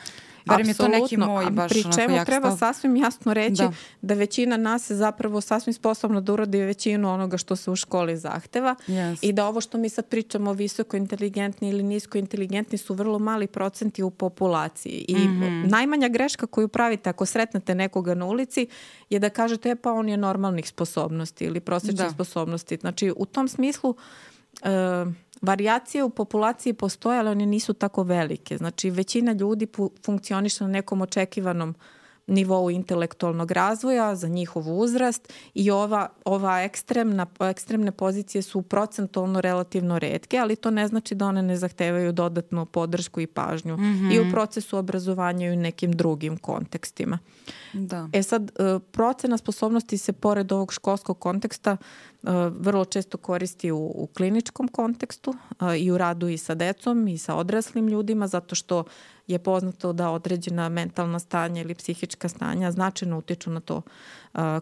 Barem 0.45 0.67
je 0.67 0.73
to 0.73 0.87
neki 0.87 1.17
moj 1.17 1.45
baš 1.51 1.69
Pri 1.69 1.83
čemu 1.95 2.15
jak 2.15 2.25
treba 2.25 2.51
stav. 2.55 2.73
sasvim 2.73 2.95
jasno 2.95 3.33
reći 3.33 3.61
da. 3.61 3.71
da 4.01 4.13
većina 4.13 4.57
nas 4.57 4.89
je 4.89 4.95
zapravo 4.95 5.41
sasvim 5.41 5.73
sposobna 5.73 6.21
da 6.21 6.33
uradi 6.33 6.61
većinu 6.61 7.13
onoga 7.13 7.37
što 7.37 7.55
se 7.55 7.71
u 7.71 7.75
školi 7.75 8.17
zahteva 8.17 8.75
yes. 8.87 9.17
i 9.21 9.33
da 9.33 9.47
ovo 9.47 9.61
što 9.61 9.77
mi 9.77 9.89
sad 9.89 10.05
pričamo 10.05 10.53
visoko 10.53 10.97
inteligentni 10.97 11.69
ili 11.69 11.83
nisko 11.83 12.17
inteligentni 12.17 12.77
su 12.77 12.93
vrlo 12.93 13.19
mali 13.19 13.47
procenti 13.47 14.03
u 14.03 14.09
populaciji 14.09 15.05
i 15.07 15.15
mm 15.15 15.41
-hmm. 15.41 15.69
najmanja 15.69 16.07
greška 16.07 16.47
koju 16.47 16.67
pravite 16.67 17.09
ako 17.09 17.25
sretnete 17.25 17.75
nekoga 17.75 18.15
na 18.15 18.25
ulici 18.25 18.67
je 19.09 19.19
da 19.19 19.29
kažete 19.29 19.69
e 19.69 19.75
pa 19.75 19.91
on 19.91 20.09
je 20.09 20.17
normalnih 20.17 20.67
sposobnosti 20.67 21.45
ili 21.45 21.59
prosječnih 21.59 22.07
da. 22.07 22.09
sposobnosti. 22.09 22.77
Znači 22.77 23.13
u 23.17 23.25
tom 23.25 23.47
smislu 23.47 23.89
uh, 23.89 24.67
Variacije 25.41 26.03
u 26.03 26.09
populaciji 26.09 26.73
postoje, 26.73 27.19
ali 27.19 27.29
one 27.29 27.45
nisu 27.45 27.73
tako 27.73 28.03
velike. 28.03 28.57
Znači, 28.57 28.89
većina 28.89 29.31
ljudi 29.31 29.67
funkcioniše 30.05 30.63
na 30.63 30.69
nekom 30.69 31.01
očekivanom 31.01 31.75
nivou 32.29 32.69
intelektualnog 32.69 33.51
razvoja 33.51 34.15
za 34.15 34.27
njihov 34.27 34.79
uzrast 34.79 35.33
i 35.53 35.71
ova, 35.71 36.09
ova 36.25 36.61
ekstremna, 36.61 37.25
ekstremne 37.39 37.91
pozicije 37.91 38.41
su 38.41 38.61
procentualno 38.61 39.41
relativno 39.41 39.99
redke, 39.99 40.37
ali 40.37 40.55
to 40.55 40.71
ne 40.71 40.87
znači 40.87 41.15
da 41.15 41.25
one 41.25 41.41
ne 41.41 41.57
zahtevaju 41.57 42.11
dodatnu 42.11 42.65
podršku 42.65 43.21
i 43.21 43.27
pažnju 43.27 43.77
mm 43.77 43.81
-hmm. 43.81 44.15
i 44.15 44.19
u 44.19 44.31
procesu 44.31 44.77
obrazovanja 44.77 45.47
i 45.47 45.51
u 45.51 45.55
nekim 45.55 45.91
drugim 45.91 46.37
kontekstima. 46.37 47.19
Da. 47.73 48.09
E 48.13 48.23
sad, 48.23 48.51
e, 48.59 48.79
procena 48.91 49.37
sposobnosti 49.37 49.97
se 49.97 50.13
pored 50.13 50.51
ovog 50.51 50.73
školskog 50.73 51.19
konteksta 51.19 51.71
e, 51.71 51.77
vrlo 52.49 52.85
često 52.85 53.17
koristi 53.17 53.71
u, 53.71 53.91
u 53.95 54.07
kliničkom 54.07 54.67
kontekstu 54.67 55.33
e, 55.61 55.77
i 55.77 55.91
u 55.91 55.97
radu 55.97 56.27
i 56.27 56.37
sa 56.37 56.55
decom 56.55 57.07
i 57.07 57.17
sa 57.17 57.35
odraslim 57.35 57.87
ljudima 57.87 58.27
zato 58.27 58.55
što 58.55 58.83
je 59.29 59.39
poznato 59.39 59.93
da 59.93 60.09
određena 60.09 60.69
mentalna 60.69 61.19
stanja 61.19 61.61
ili 61.61 61.75
psihička 61.75 62.29
stanja 62.29 62.71
značajno 62.71 63.17
utiču 63.17 63.49
na 63.51 63.59
to 63.59 63.81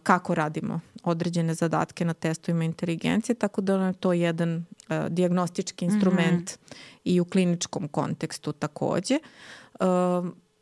kako 0.04 0.36
radimo 0.36 0.80
određene 1.04 1.54
zadatke 1.54 2.06
na 2.06 2.14
testovima 2.14 2.64
inteligencije, 2.64 3.36
tako 3.36 3.62
da 3.62 3.88
je 3.88 3.94
to 3.94 4.14
jedan 4.14 4.66
diagnostički 5.10 5.86
instrument 5.86 6.52
mm 6.52 6.66
-hmm. 6.66 6.76
i 7.04 7.20
u 7.20 7.26
kliničkom 7.26 7.88
kontekstu 7.88 8.52
takođe 8.52 9.20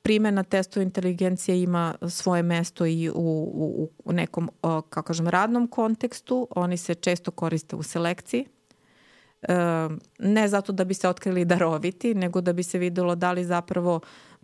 primena 0.06 0.44
testova 0.44 0.84
inteligencije 0.84 1.62
ima 1.64 1.96
svoje 2.10 2.44
mesto 2.44 2.86
i 2.86 3.10
u, 3.10 3.14
u, 3.16 3.90
u 4.06 4.14
nekom, 4.14 4.50
kako 4.62 5.02
kažem, 5.02 5.28
radnom 5.28 5.68
kontekstu. 5.68 6.48
Oni 6.56 6.78
se 6.78 6.96
često 6.96 7.32
koriste 7.32 7.76
u 7.76 7.84
selekciji. 7.84 8.46
E, 9.48 9.90
ne 10.20 10.48
zato 10.48 10.72
da 10.72 10.84
bi 10.84 10.94
se 10.94 11.10
otkrili 11.10 11.46
daroviti, 11.46 12.14
nego 12.14 12.42
da 12.42 12.54
bi 12.54 12.64
se 12.64 12.78
videlo 12.78 13.16
da 13.16 13.32
li 13.32 13.46
zapravo 13.46 14.00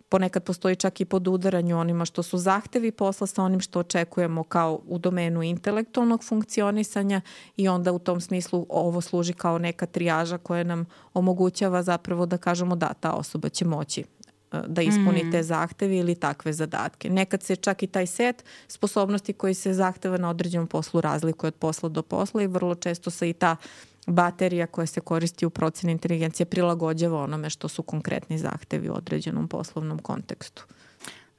ponekad 0.08 0.44
postoji 0.44 0.76
čak 0.76 1.00
i 1.00 1.04
pod 1.04 1.28
udaranju 1.28 1.78
onima 1.78 2.04
što 2.04 2.22
su 2.22 2.38
zahtevi 2.38 2.92
posla 2.92 3.26
sa 3.26 3.42
onim 3.42 3.60
što 3.60 3.80
očekujemo 3.80 4.44
kao 4.44 4.80
u 4.86 4.98
domenu 4.98 5.42
intelektualnog 5.42 6.24
funkcionisanja 6.24 7.20
i 7.56 7.68
onda 7.68 7.92
u 7.92 7.98
tom 7.98 8.20
smislu 8.20 8.66
ovo 8.68 9.00
služi 9.00 9.32
kao 9.32 9.58
neka 9.58 9.86
trijaža 9.86 10.38
koja 10.38 10.64
nam 10.64 10.84
omogućava 11.14 11.82
zapravo 11.82 12.26
da 12.26 12.38
kažemo 12.38 12.76
da 12.76 12.92
ta 12.92 13.12
osoba 13.12 13.48
će 13.48 13.64
moći 13.64 14.04
da 14.66 14.82
ispuni 14.82 15.30
te 15.30 15.40
mm. 15.40 15.42
zahteve 15.42 15.96
ili 15.96 16.14
takve 16.14 16.52
zadatke. 16.52 17.10
Nekad 17.10 17.42
se 17.42 17.56
čak 17.56 17.82
i 17.82 17.86
taj 17.86 18.06
set 18.06 18.44
sposobnosti 18.68 19.32
koji 19.32 19.54
se 19.54 19.72
zahteva 19.72 20.16
na 20.16 20.30
određenom 20.30 20.66
poslu 20.66 21.00
razlikuje 21.00 21.48
od 21.48 21.54
posla 21.54 21.88
do 21.88 22.02
posla 22.02 22.42
i 22.42 22.46
vrlo 22.46 22.74
često 22.74 23.10
se 23.10 23.30
i 23.30 23.32
ta 23.32 23.56
baterija 24.06 24.66
koja 24.66 24.86
se 24.86 25.00
koristi 25.00 25.46
u 25.46 25.50
proceni 25.50 25.92
inteligencije 25.92 26.46
prilagođava 26.46 27.22
onome 27.22 27.50
što 27.50 27.68
su 27.68 27.82
konkretni 27.82 28.38
zahtevi 28.38 28.88
u 28.88 28.94
određenom 28.94 29.48
poslovnom 29.48 29.98
kontekstu. 29.98 30.64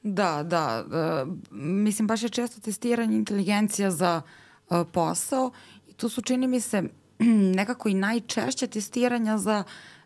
Da, 0.04 0.44
da. 0.44 0.86
Uh, 0.86 1.34
mislim, 1.52 2.08
baš 2.08 2.24
je 2.24 2.30
često 2.30 2.62
testiranje 2.62 3.18
inteligencija 3.18 3.92
za 3.92 4.22
uh, 4.70 4.78
posao 4.92 5.52
i 5.88 5.94
tu 5.94 6.10
su, 6.10 6.22
čini 6.22 6.48
mi 6.48 6.60
se, 6.62 6.84
nekako 7.60 7.90
i 7.90 7.94
najčešće 7.94 8.68
testiranja 8.68 9.38
za 9.38 9.64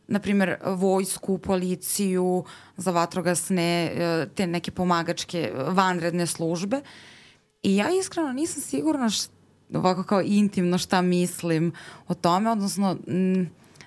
na 0.08 0.20
primjer, 0.20 0.56
vojsku, 0.66 1.38
policiju, 1.38 2.44
za 2.78 2.92
vatrogasne, 2.92 3.86
e, 3.86 4.28
te 4.36 4.48
neke 4.48 4.72
pomagačke 4.72 5.52
vanredne 5.68 6.28
službe. 6.28 6.82
I 7.64 7.76
ja 7.76 7.90
iskreno 8.00 8.34
nisam 8.34 8.62
sigurna 8.62 9.10
šta, 9.10 9.37
ovako 9.74 10.04
kao 10.04 10.22
intimno 10.22 10.78
šta 10.78 11.02
mislim 11.02 11.72
o 12.08 12.14
tome, 12.14 12.52
odnosno 12.52 12.98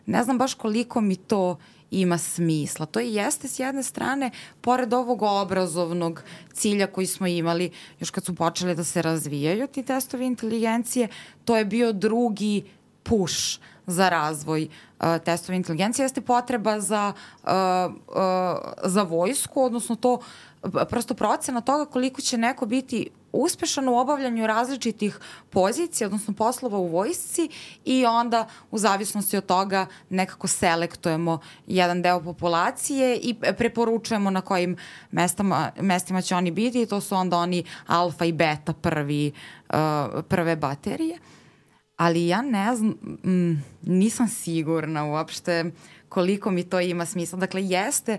ne 0.06 0.24
znam 0.24 0.38
baš 0.38 0.54
koliko 0.54 1.00
mi 1.00 1.16
to 1.16 1.56
ima 1.90 2.18
smisla. 2.18 2.86
To 2.86 3.00
i 3.00 3.14
jeste 3.14 3.48
s 3.48 3.58
jedne 3.58 3.82
strane, 3.82 4.30
pored 4.60 4.92
ovog 4.92 5.22
obrazovnog 5.22 6.22
cilja 6.52 6.86
koji 6.86 7.06
smo 7.06 7.26
imali 7.26 7.70
još 8.00 8.10
kad 8.10 8.24
su 8.24 8.34
počeli 8.34 8.74
da 8.74 8.84
se 8.84 9.02
razvijaju 9.02 9.66
ti 9.66 9.82
testovi 9.82 10.26
inteligencije, 10.26 11.08
to 11.44 11.56
je 11.56 11.64
bio 11.64 11.92
drugi 11.92 12.64
push 13.02 13.58
za 13.86 14.08
razvoj 14.08 14.68
uh, 15.00 15.06
testova 15.24 15.56
inteligencije 15.56 16.04
jeste 16.04 16.20
potreba 16.20 16.80
za, 16.80 17.12
uh, 17.42 17.48
uh, 17.48 18.14
za 18.84 19.02
vojsku, 19.02 19.62
odnosno 19.62 19.96
to 19.96 20.18
prosto 20.88 21.14
procena 21.14 21.60
toga 21.60 21.90
koliko 21.90 22.20
će 22.20 22.38
neko 22.38 22.66
biti 22.66 23.10
uspešan 23.32 23.88
u 23.88 23.98
obavljanju 23.98 24.46
različitih 24.46 25.18
pozicija, 25.50 26.06
odnosno 26.06 26.34
poslova 26.34 26.78
u 26.78 26.86
vojsci 26.86 27.48
i 27.84 28.06
onda 28.06 28.48
u 28.70 28.78
zavisnosti 28.78 29.36
od 29.36 29.46
toga 29.46 29.86
nekako 30.10 30.46
selektujemo 30.46 31.38
jedan 31.66 32.02
deo 32.02 32.20
populacije 32.20 33.16
i 33.16 33.34
preporučujemo 33.58 34.30
na 34.30 34.40
kojim 34.40 34.76
mestama, 35.10 35.70
mestima 35.80 36.22
će 36.22 36.34
oni 36.34 36.50
biti 36.50 36.82
i 36.82 36.86
to 36.86 37.00
su 37.00 37.14
onda 37.14 37.36
oni 37.36 37.64
alfa 37.86 38.24
i 38.24 38.32
beta 38.32 38.72
prvi, 38.72 39.32
uh, 39.68 39.76
prve 40.28 40.56
baterije. 40.56 41.14
Uh, 41.14 41.40
ali 42.00 42.26
ja 42.26 42.42
ne 42.42 42.76
znam, 42.76 42.90
mm, 43.24 43.64
nisam 43.82 44.28
sigurna 44.28 45.04
uopšte 45.04 45.70
koliko 46.10 46.50
mi 46.50 46.64
to 46.64 46.80
ima 46.80 47.06
smisla. 47.06 47.38
Dakle, 47.38 47.62
jeste 47.62 48.18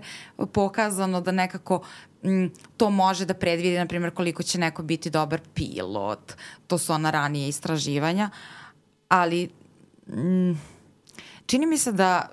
pokazano 0.52 1.20
da 1.20 1.32
nekako 1.32 1.82
mm, 2.24 2.46
to 2.76 2.90
može 2.90 3.24
da 3.24 3.34
predvidi, 3.34 3.78
na 3.78 3.86
primjer, 3.86 4.14
koliko 4.14 4.42
će 4.42 4.58
neko 4.58 4.82
biti 4.82 5.10
dobar 5.10 5.40
pilot. 5.54 6.32
To 6.66 6.78
su 6.78 6.92
ona 6.92 7.10
ranije 7.10 7.48
istraživanja. 7.48 8.30
ali 9.08 9.50
mm, 10.08 10.52
čini 11.46 11.66
mi 11.66 11.78
se 11.78 11.92
da 11.92 12.28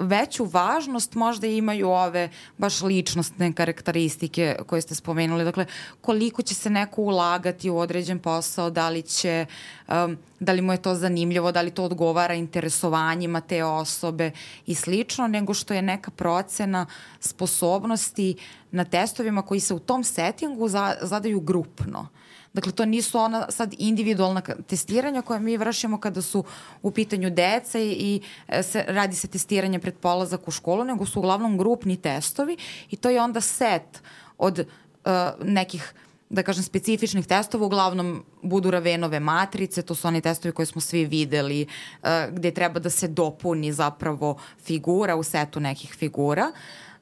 veću 0.00 0.44
važnost 0.44 1.14
možda 1.14 1.46
imaju 1.46 1.88
ove 1.88 2.28
baš 2.58 2.82
ličnostne 2.82 3.52
karakteristike 3.52 4.56
koje 4.66 4.82
ste 4.82 4.94
spomenuli. 4.94 5.44
Dakle, 5.44 5.66
koliko 6.00 6.42
će 6.42 6.54
se 6.54 6.70
neko 6.70 7.02
ulagati 7.02 7.70
u 7.70 7.78
određen 7.78 8.18
posao, 8.18 8.70
da 8.70 8.88
li 8.88 9.02
će, 9.02 9.46
um, 9.88 10.18
da 10.40 10.52
li 10.52 10.62
mu 10.62 10.72
je 10.72 10.82
to 10.82 10.94
zanimljivo, 10.94 11.52
da 11.52 11.62
li 11.62 11.70
to 11.70 11.84
odgovara 11.84 12.34
interesovanjima 12.34 13.40
te 13.40 13.64
osobe 13.64 14.30
i 14.66 14.74
slično, 14.74 15.28
nego 15.28 15.54
što 15.54 15.74
je 15.74 15.82
neka 15.82 16.10
procena 16.10 16.86
sposobnosti 17.20 18.36
na 18.70 18.84
testovima 18.84 19.42
koji 19.42 19.60
se 19.60 19.74
u 19.74 19.78
tom 19.78 20.04
settingu 20.04 20.68
za, 20.68 20.94
zadaju 21.02 21.40
grupno. 21.40 22.08
Dakle, 22.52 22.72
to 22.72 22.84
nisu 22.84 23.18
ona 23.18 23.50
sad 23.50 23.74
individualna 23.78 24.40
testiranja 24.40 25.22
koje 25.22 25.40
mi 25.40 25.56
vršimo 25.56 26.00
kada 26.00 26.22
su 26.22 26.44
u 26.82 26.90
pitanju 26.90 27.30
deca 27.30 27.78
i, 27.78 27.90
i 27.90 28.20
e, 28.48 28.62
se, 28.62 28.84
radi 28.88 29.16
se 29.16 29.28
testiranje 29.28 29.78
pred 29.78 29.94
polazak 29.94 30.48
u 30.48 30.50
školu, 30.50 30.84
nego 30.84 31.06
su 31.06 31.18
uglavnom 31.18 31.58
grupni 31.58 31.96
testovi 31.96 32.56
i 32.90 32.96
to 32.96 33.10
je 33.10 33.22
onda 33.22 33.40
set 33.40 34.02
od 34.38 34.58
uh, 34.58 35.12
nekih 35.44 35.94
da 36.30 36.42
kažem, 36.42 36.62
specifičnih 36.62 37.26
testova, 37.26 37.66
uglavnom 37.66 38.24
budu 38.42 38.70
ravenove 38.70 39.20
matrice, 39.20 39.82
to 39.82 39.94
su 39.94 40.08
oni 40.08 40.20
testovi 40.20 40.52
koje 40.54 40.66
smo 40.66 40.80
svi 40.80 41.04
videli, 41.04 41.66
uh, 42.02 42.08
gde 42.30 42.50
treba 42.54 42.80
da 42.80 42.90
se 42.90 43.08
dopuni 43.08 43.72
zapravo 43.72 44.36
figura 44.62 45.16
u 45.16 45.22
setu 45.22 45.60
nekih 45.60 45.94
figura. 45.94 46.52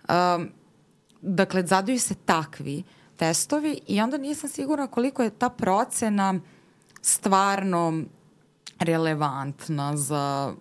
Um, 0.09 0.49
dakle, 1.23 1.67
zadaju 1.67 2.01
se 2.01 2.15
takvi 2.15 2.79
uh, 2.79 2.98
testovi 3.19 3.81
i 3.87 4.01
onda 4.01 4.17
nisam 4.19 4.51
sigurna 4.51 4.87
koliko 4.87 5.23
je 5.23 5.31
ta 5.31 5.49
procena 5.49 6.41
stvarno 7.03 8.03
relevantna 8.79 9.97
za, 9.97 10.55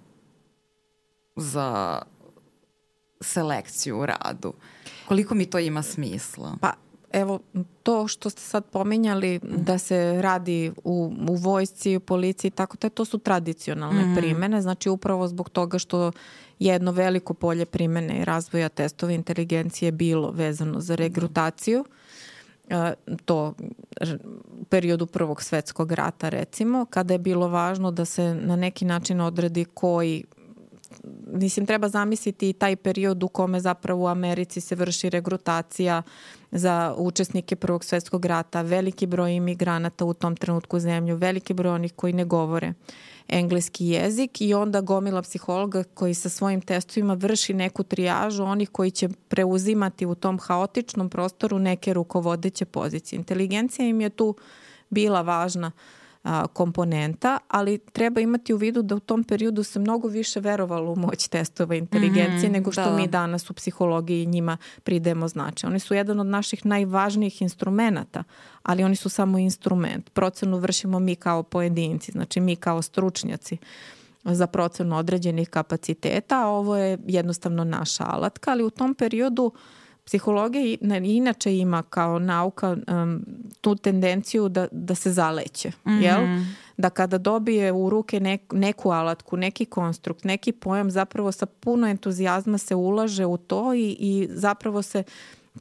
za 1.35 2.01
selekciju 3.21 3.99
u 3.99 4.05
radu. 4.05 4.53
Koliko 5.07 5.35
mi 5.35 5.45
to 5.45 5.59
ima 5.59 5.83
smisla? 5.83 6.57
Pa 6.61 6.73
evo, 7.11 7.39
to 7.83 8.07
što 8.07 8.29
ste 8.29 8.41
sad 8.41 8.65
pominjali 8.65 9.39
da 9.43 9.77
se 9.77 10.21
radi 10.21 10.71
u, 10.83 11.13
u 11.29 11.35
vojsci, 11.35 11.95
u 11.95 11.99
policiji, 11.99 12.51
tako 12.51 12.77
da 12.81 12.89
to 12.89 13.05
su 13.05 13.17
tradicionalne 13.17 14.05
mm. 14.05 14.15
primene, 14.15 14.61
znači 14.61 14.89
upravo 14.89 15.27
zbog 15.27 15.49
toga 15.49 15.79
što 15.79 16.11
jedno 16.59 16.91
veliko 16.91 17.33
polje 17.33 17.65
primene 17.65 18.19
i 18.19 18.25
razvoja 18.25 18.69
testova 18.69 19.11
inteligencije 19.11 19.91
bilo 19.91 20.31
vezano 20.31 20.79
za 20.79 20.95
regrutaciju. 20.95 21.81
Mm 21.81 21.96
to 23.25 23.53
periodu 24.69 25.05
Prvog 25.05 25.41
svetskog 25.43 25.91
rata 25.91 26.29
recimo, 26.29 26.85
kada 26.85 27.13
je 27.13 27.17
bilo 27.17 27.47
važno 27.47 27.91
da 27.91 28.05
se 28.05 28.33
na 28.33 28.55
neki 28.55 28.85
način 28.85 29.21
odredi 29.21 29.65
koji 29.65 30.23
mislim 31.33 31.65
treba 31.65 31.89
zamisliti 31.89 32.49
i 32.49 32.53
taj 32.53 32.75
period 32.75 33.23
u 33.23 33.27
kome 33.27 33.59
zapravo 33.59 34.03
u 34.03 34.07
Americi 34.07 34.61
se 34.61 34.75
vrši 34.75 35.09
regrutacija 35.09 36.01
za 36.51 36.95
učesnike 36.97 37.55
Prvog 37.55 37.83
svetskog 37.83 38.25
rata, 38.25 38.61
veliki 38.61 39.05
broj 39.05 39.35
imigranata 39.35 40.05
u 40.05 40.13
tom 40.13 40.35
trenutku 40.35 40.77
u 40.77 40.79
zemlju, 40.79 41.15
veliki 41.15 41.53
broj 41.53 41.73
onih 41.73 41.93
koji 41.93 42.13
ne 42.13 42.25
govore. 42.25 42.67
Uh, 42.67 42.75
engleski 43.29 43.87
jezik 43.87 44.41
i 44.41 44.53
onda 44.53 44.81
gomila 44.81 45.21
psihologa 45.21 45.83
koji 45.83 46.13
sa 46.13 46.29
svojim 46.29 46.61
testovima 46.61 47.13
vrši 47.13 47.53
neku 47.53 47.83
trijažu 47.83 48.43
onih 48.43 48.69
koji 48.69 48.91
će 48.91 49.09
preuzimati 49.27 50.05
u 50.05 50.15
tom 50.15 50.39
haotičnom 50.39 51.09
prostoru 51.09 51.59
neke 51.59 51.93
rukovodeće 51.93 52.65
pozicije. 52.65 53.17
Inteligencija 53.17 53.87
im 53.87 54.01
je 54.01 54.09
tu 54.09 54.35
bila 54.89 55.21
važna 55.21 55.71
a, 56.23 56.47
komponenta, 56.47 57.37
ali 57.47 57.77
treba 57.77 58.21
imati 58.21 58.53
u 58.53 58.57
vidu 58.57 58.81
da 58.81 58.95
u 58.95 58.99
tom 58.99 59.23
periodu 59.23 59.63
se 59.63 59.79
mnogo 59.79 60.07
više 60.07 60.39
verovalo 60.39 60.91
u 60.91 60.95
moć 60.95 61.27
testova 61.27 61.75
inteligencije 61.75 62.49
mm, 62.49 62.53
nego 62.53 62.71
što 62.71 62.83
da. 62.83 62.95
mi 62.95 63.07
danas 63.07 63.49
u 63.49 63.53
psihologiji 63.53 64.25
njima 64.25 64.57
pridemo 64.83 65.27
značaj. 65.27 65.67
Oni 65.67 65.79
su 65.79 65.93
jedan 65.93 66.19
od 66.19 66.27
naših 66.27 66.65
najvažnijih 66.65 67.41
instrumenta, 67.41 68.23
ali 68.63 68.83
oni 68.83 68.95
su 68.95 69.09
samo 69.09 69.37
instrument. 69.37 70.09
Procenu 70.09 70.57
vršimo 70.57 70.99
mi 70.99 71.15
kao 71.15 71.43
pojedinci, 71.43 72.11
znači 72.11 72.39
mi 72.39 72.55
kao 72.55 72.81
stručnjaci 72.81 73.57
za 74.23 74.47
procenu 74.47 74.97
određenih 74.97 75.49
kapaciteta, 75.49 76.43
a 76.43 76.47
ovo 76.47 76.75
je 76.75 76.97
jednostavno 77.07 77.63
naša 77.63 78.03
alatka, 78.07 78.51
ali 78.51 78.63
u 78.63 78.69
tom 78.69 78.95
periodu 78.95 79.43
uh, 79.45 79.53
psihologija 80.07 80.77
inače 81.03 81.57
ima 81.57 81.83
kao 81.83 82.19
nauka 82.19 82.77
um, 82.87 83.25
tu 83.61 83.75
tendenciju 83.75 84.49
da, 84.49 84.67
da 84.71 84.95
se 84.95 85.11
zaleće, 85.11 85.69
mm 85.69 85.89
-hmm. 85.89 86.01
jel? 86.01 86.43
Da 86.77 86.89
kada 86.89 87.17
dobije 87.17 87.71
u 87.71 87.89
ruke 87.89 88.19
nek, 88.19 88.41
neku 88.53 88.91
alatku, 88.91 89.37
neki 89.37 89.65
konstrukt, 89.65 90.23
neki 90.23 90.51
pojam, 90.51 90.91
zapravo 90.91 91.31
sa 91.31 91.45
puno 91.45 91.87
entuzijazma 91.87 92.57
se 92.57 92.75
ulaže 92.75 93.25
u 93.25 93.37
to 93.37 93.73
i, 93.73 93.97
i 93.99 94.27
zapravo 94.31 94.81
se 94.81 95.03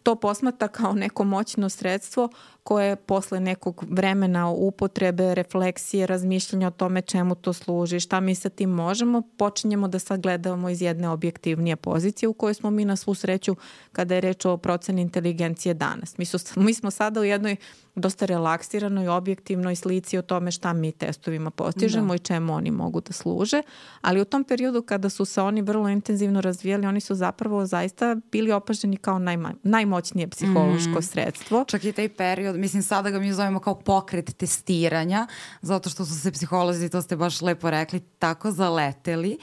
to 0.02 0.14
posmata 0.14 0.68
kao 0.68 0.92
neko 0.92 1.24
moćno 1.24 1.68
sredstvo 1.68 2.28
koje 2.66 2.96
posle 2.96 3.40
nekog 3.40 3.84
vremena 3.90 4.50
upotrebe, 4.50 5.34
refleksije, 5.34 6.06
razmišljanja 6.06 6.68
o 6.68 6.70
tome 6.70 7.02
čemu 7.02 7.34
to 7.34 7.52
služi, 7.52 8.00
šta 8.00 8.20
mi 8.20 8.34
sa 8.34 8.48
tim 8.48 8.70
možemo, 8.70 9.22
počinjemo 9.36 9.88
da 9.88 9.98
sagledavamo 9.98 10.68
iz 10.68 10.82
jedne 10.82 11.08
objektivnije 11.08 11.76
pozicije 11.76 12.28
u 12.28 12.32
kojoj 12.32 12.54
smo 12.54 12.70
mi 12.70 12.84
na 12.84 12.96
svu 12.96 13.14
sreću 13.14 13.56
kada 13.92 14.14
je 14.14 14.20
reč 14.20 14.44
o 14.44 14.56
proceni 14.56 15.02
inteligencije 15.02 15.74
danas. 15.74 16.18
Mi, 16.18 16.24
su, 16.24 16.38
mi 16.56 16.74
smo 16.74 16.90
sada 16.90 17.20
u 17.20 17.24
jednoj 17.24 17.56
dosta 17.96 18.26
relaksiranoj, 18.26 19.08
objektivnoj 19.08 19.76
slici 19.76 20.18
o 20.18 20.22
tome 20.22 20.50
šta 20.50 20.72
mi 20.72 20.92
testovima 20.92 21.50
postižemo 21.50 22.08
da. 22.08 22.14
i 22.14 22.18
čemu 22.18 22.54
oni 22.54 22.70
mogu 22.70 23.00
da 23.00 23.12
služe, 23.12 23.62
ali 24.00 24.20
u 24.20 24.24
tom 24.24 24.44
periodu 24.44 24.82
kada 24.82 25.08
su 25.08 25.24
se 25.24 25.40
oni 25.40 25.62
vrlo 25.62 25.88
intenzivno 25.88 26.40
razvijali, 26.40 26.86
oni 26.86 27.00
su 27.00 27.14
zapravo 27.14 27.66
zaista 27.66 28.16
bili 28.32 28.52
opaženi 28.52 28.96
kao 28.96 29.18
najma, 29.18 29.54
najmoćnije 29.62 30.28
psihološko 30.28 30.98
mm. 30.98 31.02
sredstvo. 31.02 31.64
Čak 31.68 31.84
i 31.84 31.92
taj 31.92 32.08
period, 32.08 32.55
mislim 32.56 32.82
sada 32.82 33.10
ga 33.10 33.18
mi 33.18 33.32
zovemo 33.32 33.60
kao 33.60 33.74
pokret 33.74 34.36
testiranja, 34.36 35.26
zato 35.62 35.90
što 35.90 36.04
su 36.04 36.20
se 36.20 36.32
psiholozi, 36.32 36.88
to 36.88 37.02
ste 37.02 37.16
baš 37.16 37.40
lepo 37.42 37.70
rekli, 37.70 38.00
tako 38.00 38.50
zaleteli. 38.50 39.38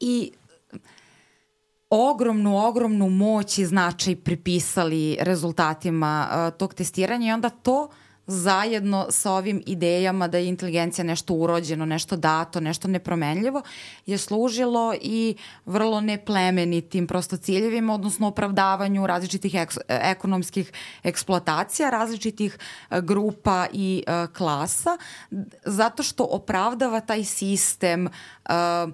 I 0.00 0.32
ogromnu, 1.90 2.66
ogromnu 2.66 3.10
moć 3.10 3.58
i 3.58 3.66
značaj 3.66 4.16
pripisali 4.16 5.16
rezultatima 5.20 6.28
uh, 6.30 6.58
tog 6.58 6.74
testiranja 6.74 7.28
i 7.28 7.32
onda 7.32 7.48
to 7.48 7.88
zajedno 8.28 9.06
sa 9.10 9.32
ovim 9.32 9.62
idejama 9.66 10.28
da 10.28 10.38
je 10.38 10.48
inteligencija 10.48 11.04
nešto 11.04 11.34
urođeno, 11.34 11.86
nešto 11.86 12.16
dato, 12.16 12.60
nešto 12.60 12.88
nepromenljivo, 12.88 13.62
je 14.06 14.18
služilo 14.18 14.94
i 15.00 15.36
vrlo 15.66 16.00
neplemenitim 16.00 17.06
prosto 17.06 17.36
ciljevima, 17.36 17.94
odnosno 17.94 18.28
opravdavanju 18.28 19.06
različitih 19.06 19.54
ek 19.54 19.72
ekonomskih 19.88 20.72
eksploatacija, 21.02 21.90
različitih 21.90 22.58
uh, 22.90 22.98
grupa 22.98 23.66
i 23.72 24.04
uh, 24.06 24.32
klasa, 24.32 24.98
zato 25.64 26.02
što 26.02 26.24
opravdava 26.24 27.00
taj 27.00 27.24
sistem 27.24 28.06
uh, 28.06 28.52
uh, 28.52 28.92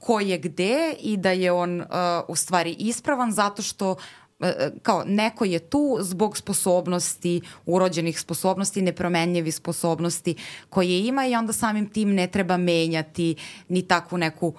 ko 0.00 0.20
je 0.20 0.38
gde 0.38 0.94
i 1.00 1.16
da 1.16 1.30
je 1.30 1.52
on 1.52 1.80
uh, 1.80 1.86
u 2.28 2.36
stvari 2.36 2.76
ispravan 2.78 3.32
zato 3.32 3.62
što 3.62 3.90
uh, 3.90 3.98
kao 4.82 5.04
neko 5.06 5.44
je 5.44 5.58
tu 5.58 5.98
zbog 6.00 6.36
sposobnosti, 6.36 7.40
urođenih 7.66 8.20
sposobnosti, 8.20 8.82
nepromenljivi 8.82 9.52
sposobnosti 9.52 10.34
koje 10.70 11.06
ima 11.06 11.26
i 11.26 11.34
onda 11.34 11.52
samim 11.52 11.90
tim 11.90 12.14
ne 12.14 12.26
treba 12.26 12.56
menjati 12.56 13.36
ni 13.68 13.82
takvu 13.82 14.18
neku 14.18 14.46
uh, 14.46 14.54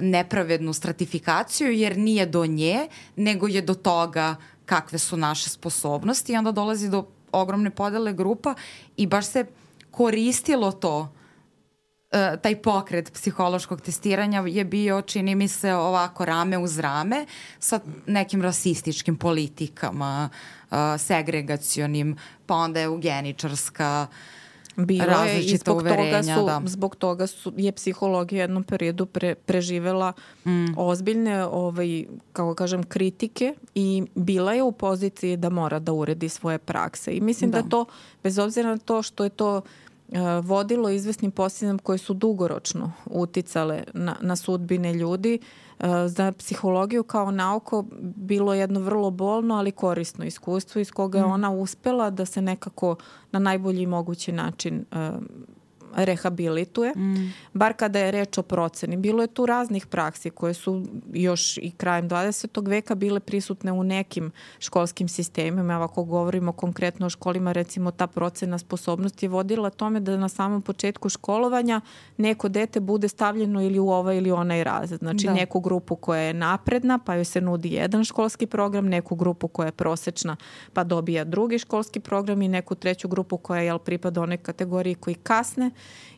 nepravednu 0.00 0.72
stratifikaciju 0.72 1.72
jer 1.72 1.98
nije 1.98 2.26
do 2.26 2.46
nje, 2.46 2.88
nego 3.16 3.48
je 3.48 3.62
do 3.62 3.74
toga 3.74 4.36
kakve 4.66 4.98
su 4.98 5.16
naše 5.16 5.50
sposobnosti 5.50 6.32
i 6.32 6.36
onda 6.36 6.52
dolazi 6.52 6.90
do 6.90 7.06
ogromne 7.32 7.70
podele 7.70 8.12
grupa 8.12 8.54
i 8.96 9.06
baš 9.06 9.26
se 9.26 9.44
koristilo 9.90 10.72
to 10.72 11.08
E, 11.14 11.19
taj 12.42 12.62
pokret 12.62 13.12
psihološkog 13.12 13.80
testiranja 13.80 14.42
je 14.46 14.64
bio, 14.64 15.02
čini 15.02 15.34
mi 15.34 15.48
se, 15.48 15.74
ovako 15.74 16.24
rame 16.24 16.58
uz 16.58 16.78
rame 16.78 17.26
sa 17.58 17.80
nekim 18.06 18.42
rasističkim 18.42 19.16
politikama, 19.16 20.28
uh, 20.70 20.76
segregacionim, 20.98 22.16
pa 22.46 22.54
onda 22.54 22.80
eugeničarska 22.80 24.06
Bilo 24.76 25.24
je 25.24 25.40
i 25.40 25.56
zbog 25.56 25.82
toga, 25.82 26.22
su, 26.22 26.46
da. 26.46 26.62
zbog 26.64 26.96
toga 26.96 27.26
su, 27.26 27.52
je 27.56 27.72
psihologija 27.72 28.38
u 28.38 28.40
jednom 28.40 28.64
periodu 28.64 29.06
pre, 29.06 29.34
preživela 29.34 30.12
mm. 30.44 30.66
ozbiljne, 30.76 31.44
ovaj, 31.44 32.04
kako 32.32 32.54
kažem, 32.54 32.82
kritike 32.82 33.54
i 33.74 34.02
bila 34.14 34.52
je 34.52 34.62
u 34.62 34.72
poziciji 34.72 35.36
da 35.36 35.48
mora 35.48 35.78
da 35.78 35.92
uredi 35.92 36.28
svoje 36.28 36.58
prakse. 36.58 37.12
I 37.12 37.20
mislim 37.20 37.50
da, 37.50 37.62
da 37.62 37.68
to, 37.68 37.84
bez 38.22 38.38
obzira 38.38 38.70
na 38.70 38.78
to 38.78 39.02
što 39.02 39.24
je 39.24 39.30
to 39.30 39.56
E, 39.58 39.62
vodilo 40.42 40.88
izvesnim 40.88 41.30
posljedom 41.30 41.78
koje 41.78 41.98
su 41.98 42.14
dugoročno 42.14 42.92
uticale 43.06 43.84
na, 43.94 44.16
na 44.20 44.36
sudbine 44.36 44.94
ljudi. 44.94 45.38
E, 45.80 46.08
za 46.08 46.32
psihologiju 46.32 47.02
kao 47.02 47.30
nauko 47.30 47.84
bilo 48.00 48.54
jedno 48.54 48.80
vrlo 48.80 49.10
bolno, 49.10 49.54
ali 49.54 49.72
korisno 49.72 50.24
iskustvo 50.24 50.80
iz 50.80 50.90
koga 50.90 51.18
je 51.18 51.24
mm. 51.24 51.30
ona 51.30 51.50
uspela 51.50 52.10
da 52.10 52.26
se 52.26 52.42
nekako 52.42 52.96
na 53.32 53.38
najbolji 53.38 53.86
mogući 53.86 54.32
način 54.32 54.84
e, 54.92 55.10
rehabilituje, 55.96 56.92
mm. 56.96 57.32
bar 57.52 57.72
kada 57.72 57.98
je 57.98 58.10
reč 58.10 58.38
o 58.38 58.42
proceni. 58.42 58.96
Bilo 58.96 59.22
je 59.22 59.26
tu 59.26 59.46
raznih 59.46 59.86
praksi 59.86 60.30
koje 60.30 60.54
su 60.54 60.86
još 61.12 61.58
i 61.58 61.70
krajem 61.70 62.08
20. 62.08 62.68
veka 62.68 62.94
bile 62.94 63.20
prisutne 63.20 63.72
u 63.72 63.82
nekim 63.82 64.30
školskim 64.58 65.08
sistemima. 65.08 65.84
Ako 65.84 66.04
govorimo 66.04 66.52
konkretno 66.52 67.06
o 67.06 67.10
školima, 67.10 67.52
recimo 67.52 67.90
ta 67.90 68.06
procena 68.06 68.58
sposobnosti 68.58 69.26
je 69.26 69.30
vodila 69.30 69.70
tome 69.70 70.00
da 70.00 70.16
na 70.16 70.28
samom 70.28 70.62
početku 70.62 71.08
školovanja 71.08 71.80
neko 72.16 72.48
dete 72.48 72.80
bude 72.80 73.08
stavljeno 73.08 73.62
ili 73.62 73.78
u 73.78 73.88
ovaj 73.88 74.16
ili 74.16 74.30
onaj 74.30 74.64
razred. 74.64 75.00
Znači 75.00 75.26
da. 75.26 75.34
neku 75.34 75.60
grupu 75.60 75.96
koja 75.96 76.20
je 76.20 76.34
napredna 76.34 76.98
pa 76.98 77.14
joj 77.14 77.24
se 77.24 77.40
nudi 77.40 77.72
jedan 77.72 78.04
školski 78.04 78.46
program, 78.46 78.86
neku 78.86 79.14
grupu 79.14 79.48
koja 79.48 79.66
je 79.66 79.72
prosečna 79.72 80.36
pa 80.72 80.84
dobija 80.84 81.24
drugi 81.24 81.58
školski 81.58 82.00
program 82.00 82.42
i 82.42 82.48
neku 82.48 82.74
treću 82.74 83.08
grupu 83.08 83.36
koja 83.36 83.62
jel, 83.62 83.78
pripada 83.78 84.22
onoj 84.22 84.36
kategoriji 84.36 84.94
koji 84.94 85.14
kasne 85.14 85.70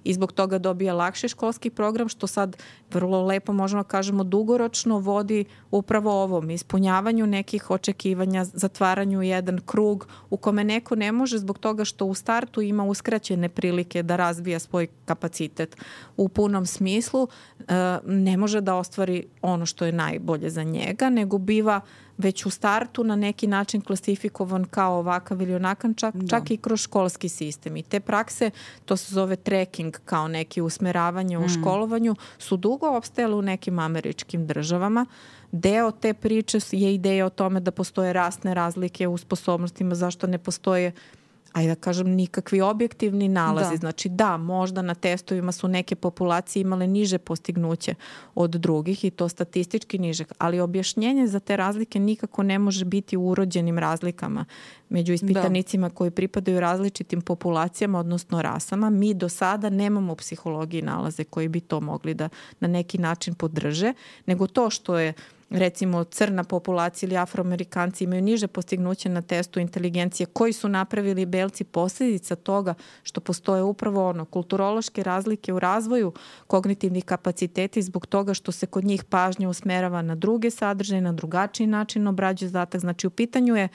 i 0.05 0.15
zbog 0.15 0.33
toga 0.33 0.59
dobija 0.59 0.95
lakši 0.95 1.29
školski 1.29 1.71
program, 1.71 2.09
što 2.09 2.27
sad 2.27 2.57
vrlo 2.93 3.23
lepo 3.23 3.53
možemo 3.53 3.83
da 3.83 3.89
kažemo 3.89 4.25
dugoročno 4.25 4.99
vodi 4.99 5.45
upravo 5.71 6.23
ovom 6.23 6.51
ispunjavanju 6.51 7.27
nekih 7.27 7.71
očekivanja, 7.71 8.45
zatvaranju 8.45 9.23
jedan 9.23 9.61
krug 9.67 10.09
u 10.31 10.37
kome 10.37 10.65
neko 10.65 10.97
ne 10.97 11.13
može 11.13 11.39
zbog 11.39 11.59
toga 11.59 11.85
što 11.85 12.07
u 12.07 12.15
startu 12.15 12.61
ima 12.61 12.85
uskraćene 12.85 13.49
prilike 13.49 14.03
da 14.03 14.17
razvija 14.17 14.59
svoj 14.59 14.87
kapacitet. 15.05 15.77
U 16.17 16.29
punom 16.29 16.67
smislu, 16.67 17.29
e, 17.59 17.65
ne 18.07 18.37
može 18.37 18.61
da 18.61 18.75
ostvari 18.75 19.27
ono 19.43 19.67
što 19.67 19.85
je 19.85 19.93
najbolje 19.93 20.51
za 20.51 20.63
njega, 20.63 21.11
nego 21.11 21.39
biva 21.39 21.81
već 22.23 22.47
u 22.47 22.51
startu 22.51 23.05
na 23.05 23.17
neki 23.17 23.47
način 23.47 23.81
klasifikovan 23.81 24.65
kao 24.65 24.99
ovakav 24.99 25.43
ili 25.43 25.55
onakav, 25.55 25.95
čak, 25.97 26.15
da. 26.15 26.29
čak 26.29 26.51
i 26.51 26.57
kroz 26.57 26.81
školski 26.81 27.29
sistem. 27.29 27.77
I 27.77 27.83
te 27.83 28.01
prakse, 28.01 28.51
to 28.85 28.97
se 28.97 29.15
zove 29.15 29.37
tracking 29.37 29.99
kao 30.05 30.29
neki 30.29 30.61
usmeravanje 30.61 31.39
mm. 31.39 31.45
u 31.45 31.49
školovanju, 31.49 32.17
su 32.39 32.57
dugo 32.57 32.97
opstajale 32.97 33.35
u 33.35 33.43
nekim 33.43 33.79
američkim 33.79 34.47
državama. 34.47 35.07
Deo 35.53 35.91
te 35.91 36.15
priče 36.15 36.59
je 36.71 36.95
ideja 36.95 37.27
o 37.27 37.31
tome 37.31 37.61
da 37.61 37.71
postoje 37.71 38.13
rasne 38.13 38.55
razlike 38.55 39.09
u 39.09 39.19
sposobnostima, 39.19 39.95
zašto 39.95 40.27
ne 40.27 40.39
postoje 40.39 40.89
uh, 40.89 41.22
ajde 41.53 41.69
da 41.69 41.75
kažem, 41.75 42.07
nikakvi 42.07 42.61
objektivni 42.61 43.29
nalazi. 43.29 43.71
Da. 43.71 43.77
Znači 43.77 44.09
da, 44.09 44.37
možda 44.37 44.83
na 44.83 44.95
testovima 44.95 45.53
su 45.53 45.69
neke 45.69 45.95
populacije 45.97 46.61
imale 46.61 46.87
niže 46.87 47.19
postignuće 47.19 47.95
od 48.35 48.51
drugih 48.51 49.05
i 49.05 49.11
to 49.11 49.29
statistički 49.29 49.99
niže, 49.99 50.25
ali 50.39 50.61
objašnjenje 50.61 51.27
za 51.27 51.41
te 51.41 51.57
razlike 51.57 51.99
nikako 51.99 52.43
ne 52.43 52.59
može 52.59 52.85
biti 52.85 53.17
u 53.17 53.27
urođenim 53.27 53.79
razlikama 53.79 54.45
među 54.89 55.13
ispitanicima 55.13 55.89
da. 55.89 55.95
koji 55.95 56.11
pripadaju 56.11 56.61
različitim 56.61 57.21
populacijama, 57.21 57.99
odnosno 57.99 58.43
rasama. 58.43 58.91
Mi 58.91 59.15
do 59.15 59.29
sada 59.29 59.71
nemamo 59.71 60.13
u 60.13 60.17
psihologiji 60.17 60.83
nalaze 60.83 61.25
koji 61.25 61.49
bi 61.49 61.61
to 61.61 61.81
mogli 61.81 62.15
da 62.15 62.29
na 62.61 62.69
neki 62.69 62.99
način 62.99 63.35
podrže, 63.35 63.93
nego 64.27 64.47
to 64.47 64.71
što 64.71 64.99
je 64.99 65.13
recimo 65.59 66.05
crna 66.05 66.45
populacija 66.45 67.07
ili 67.07 67.17
afroamerikanci 67.17 68.05
imaju 68.05 68.23
niže 68.23 68.47
postignuće 68.47 69.09
na 69.09 69.23
testu 69.23 69.61
inteligencije 69.61 70.27
koji 70.27 70.53
su 70.53 70.69
napravili 70.69 71.27
belci 71.27 71.65
posledica 71.65 72.37
toga 72.37 72.75
što 73.03 73.21
postoje 73.21 73.63
upravo 73.63 74.09
ono 74.09 74.25
kulturološke 74.25 75.03
razlike 75.03 75.53
u 75.53 75.59
razvoju 75.59 76.13
kognitivnih 76.47 77.05
kapaciteta 77.05 77.83
zbog 77.83 78.07
toga 78.07 78.35
što 78.35 78.53
se 78.53 78.67
kod 78.67 78.85
njih 78.85 79.05
pažnja 79.05 79.49
usmerava 79.49 80.03
na 80.03 80.15
druge 80.15 80.51
sadržaje, 80.51 81.01
na 81.01 81.13
drugačiji 81.13 81.67
način 81.67 82.07
obrađuje 82.07 82.49
zadatak. 82.49 82.81
Znači 82.81 83.07
u 83.07 83.11
pitanju 83.11 83.57
je 83.57 83.69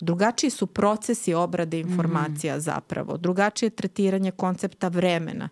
drugačiji 0.00 0.50
su 0.50 0.66
procesi 0.66 1.34
obrade 1.34 1.80
informacija 1.80 2.56
mm. 2.56 2.60
zapravo, 2.60 3.16
drugačije 3.16 3.70
tretiranje 3.70 4.30
koncepta 4.30 4.88
vremena 4.88 5.48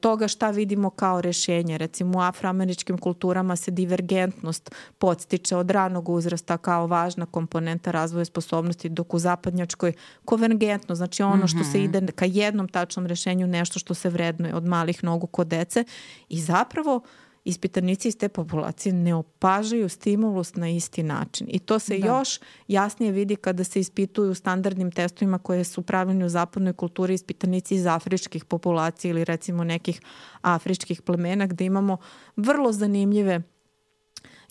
toga 0.00 0.28
šta 0.28 0.50
vidimo 0.50 0.90
kao 0.90 1.20
rešenje. 1.20 1.78
Recimo 1.78 2.18
u 2.18 2.20
afroameričkim 2.20 2.98
kulturama 2.98 3.56
se 3.56 3.70
divergentnost 3.70 4.70
podstiče 4.98 5.56
od 5.56 5.70
ranog 5.70 6.08
uzrasta 6.08 6.58
kao 6.58 6.86
važna 6.86 7.26
komponenta 7.26 7.90
razvoja 7.90 8.24
sposobnosti, 8.24 8.88
dok 8.88 9.14
u 9.14 9.18
zapadnjačkoj 9.18 9.92
konvergentno, 10.24 10.94
znači 10.94 11.22
ono 11.22 11.46
što 11.48 11.64
se 11.64 11.78
mhm. 11.78 11.84
ide 11.84 12.12
ka 12.12 12.24
jednom 12.24 12.68
tačnom 12.68 13.06
rešenju, 13.06 13.46
nešto 13.46 13.78
što 13.78 13.94
se 13.94 14.10
vrednuje 14.10 14.54
od 14.54 14.64
malih 14.64 15.04
nogu 15.04 15.26
kod 15.26 15.46
dece 15.46 15.84
i 16.28 16.40
zapravo 16.40 16.96
uh, 16.96 17.21
ispitanici 17.44 18.08
iz 18.08 18.16
te 18.18 18.28
populacije 18.28 18.92
ne 18.92 19.14
opažaju 19.14 19.88
stimulus 19.88 20.54
na 20.54 20.68
isti 20.68 21.02
način. 21.02 21.46
I 21.50 21.58
to 21.58 21.78
se 21.78 21.98
da. 21.98 22.06
još 22.06 22.40
jasnije 22.68 23.12
vidi 23.12 23.36
kada 23.36 23.64
se 23.64 23.80
ispituju 23.80 24.34
standardnim 24.34 24.90
testovima 24.90 25.38
koje 25.38 25.64
su 25.64 25.82
pravljeni 25.82 26.24
u 26.24 26.28
zapadnoj 26.28 26.72
kulturi 26.72 27.14
ispitanici 27.14 27.74
iz 27.74 27.86
afričkih 27.86 28.44
populacija 28.44 29.10
ili 29.10 29.24
recimo 29.24 29.64
nekih 29.64 30.00
afričkih 30.40 31.02
plemena 31.02 31.46
gde 31.46 31.64
imamo 31.64 31.96
vrlo 32.36 32.72
zanimljive 32.72 33.42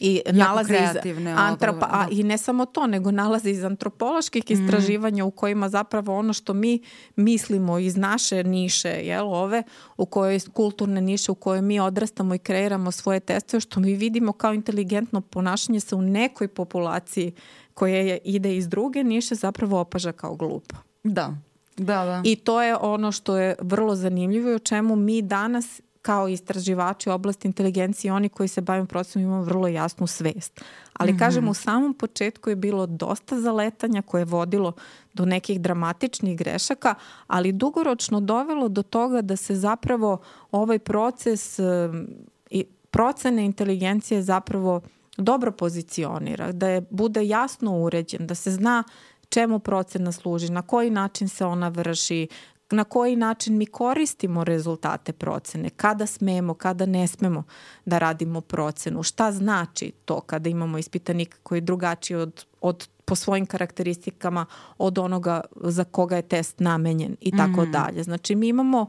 i 0.04 0.22
nalaze 0.32 0.76
iz 0.76 1.18
antropa, 1.38 1.88
a 1.92 2.08
i 2.12 2.24
ne 2.24 2.38
samo 2.38 2.66
to, 2.66 2.88
nego 2.88 3.12
nalaze 3.12 3.52
iz 3.52 3.64
antropoloških 3.64 4.44
mm. 4.50 4.54
istraživanja 4.54 5.26
u 5.26 5.32
kojima 5.32 5.70
zapravo 5.70 6.18
ono 6.18 6.34
što 6.34 6.54
mi 6.54 6.82
mislimo 7.16 7.80
iz 7.80 7.98
naše 7.98 8.44
niše, 8.44 8.90
jel, 8.90 9.34
ove, 9.34 9.64
u 9.98 10.06
kojoj 10.06 10.40
kulturne 10.54 11.02
niše 11.02 11.32
u 11.32 11.36
kojoj 11.36 11.62
mi 11.62 11.80
odrastamo 11.80 12.36
i 12.36 12.40
kreiramo 12.40 12.92
svoje 12.92 13.20
testove, 13.20 13.62
što 13.62 13.80
mi 13.80 13.94
vidimo 13.94 14.34
kao 14.34 14.54
inteligentno 14.54 15.22
ponašanje 15.22 15.80
se 15.80 15.96
u 15.96 16.02
nekoj 16.02 16.48
populaciji 16.48 17.34
koja 17.74 17.98
je, 17.98 18.18
ide 18.24 18.58
iz 18.58 18.68
druge 18.68 19.04
niše 19.04 19.36
zapravo 19.36 19.80
opaža 19.80 20.12
kao 20.12 20.36
glupo. 20.36 20.76
Da, 21.04 21.36
da, 21.78 22.06
da. 22.06 22.22
I 22.24 22.36
to 22.36 22.62
je 22.62 22.76
ono 22.76 23.12
što 23.12 23.38
je 23.38 23.56
vrlo 23.62 23.96
zanimljivo 23.96 24.50
i 24.50 24.56
o 24.56 24.60
čemu 24.60 24.96
mi 24.96 25.22
danas 25.22 25.82
kao 26.02 26.28
istraživači 26.28 27.10
u 27.10 27.14
oblasti 27.14 27.48
inteligencije 27.48 28.14
oni 28.14 28.30
koji 28.30 28.50
se 28.50 28.62
bavim 28.62 28.88
procesom 28.88 29.22
imamo 29.22 29.44
vrlo 29.44 29.68
jasnu 29.68 30.08
svest. 30.08 30.62
Ali 30.94 31.12
mm 31.12 31.16
-hmm. 31.16 31.20
kažem, 31.20 31.48
u 31.48 31.54
samom 31.54 31.94
početku 31.94 32.50
je 32.50 32.56
bilo 32.56 32.86
dosta 32.86 33.42
zaletanja 33.42 34.02
koje 34.02 34.22
je 34.22 34.26
vodilo 34.26 34.74
do 35.14 35.26
nekih 35.26 35.62
dramatičnih 35.62 36.38
grešaka, 36.38 36.96
ali 37.28 37.52
dugoročno 37.52 38.20
dovelo 38.20 38.70
do 38.70 38.84
toga 38.84 39.22
da 39.22 39.36
se 39.36 39.56
zapravo 39.56 40.18
ovaj 40.52 40.80
proces 40.80 41.60
i 42.50 42.66
procene 42.92 43.46
inteligencije 43.46 44.22
zapravo 44.22 44.82
dobro 45.18 45.52
pozicionira, 45.52 46.52
da 46.52 46.68
je 46.68 46.82
bude 46.90 47.28
jasno 47.28 47.78
uređen, 47.78 48.28
da 48.28 48.36
se 48.36 48.52
zna 48.52 48.84
čemu 49.30 49.60
procena 49.60 50.12
služi, 50.12 50.52
na 50.52 50.62
koji 50.62 50.90
način 50.90 51.30
se 51.30 51.46
ona 51.46 51.70
vrši, 51.70 52.28
na 52.72 52.84
koji 52.84 53.16
način 53.16 53.58
mi 53.58 53.66
koristimo 53.66 54.44
rezultate 54.44 55.14
procene, 55.14 55.70
kada 55.70 56.06
smemo, 56.06 56.54
kada 56.54 56.86
ne 56.86 57.08
smemo 57.08 57.44
da 57.86 57.98
radimo 57.98 58.42
procenu, 58.42 59.04
šta 59.04 59.32
znači 59.32 59.92
to 60.06 60.22
kada 60.22 60.50
imamo 60.50 60.78
ispitanika 60.78 61.38
koji 61.44 61.58
je 61.58 61.62
drugačiji 61.62 62.18
od, 62.18 62.46
od 62.62 62.88
po 63.06 63.16
svojim 63.16 63.46
karakteristikama 63.46 64.46
od 64.78 64.98
onoga 64.98 65.42
za 65.56 65.84
koga 65.84 66.16
je 66.16 66.22
test 66.22 66.60
namenjen 66.60 67.16
i 67.22 67.38
tako 67.38 67.66
mm. 67.66 67.72
dalje. 67.72 68.04
Znači 68.04 68.36
mi 68.36 68.48
imamo 68.48 68.88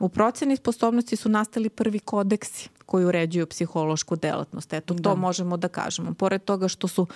u 0.00 0.08
proceni 0.08 0.56
sposobnosti 0.56 1.16
su 1.16 1.28
nastali 1.28 1.68
prvi 1.68 1.98
kodeksi 1.98 2.68
koji 2.86 3.04
uređuju 3.04 3.46
psihološku 3.46 4.16
delatnost. 4.16 4.72
Eto, 4.72 4.94
to 4.94 5.00
da. 5.00 5.14
možemo 5.14 5.56
da 5.56 5.68
kažemo. 5.68 6.14
Pored 6.14 6.44
toga 6.44 6.68
što 6.68 6.88
su 6.88 7.06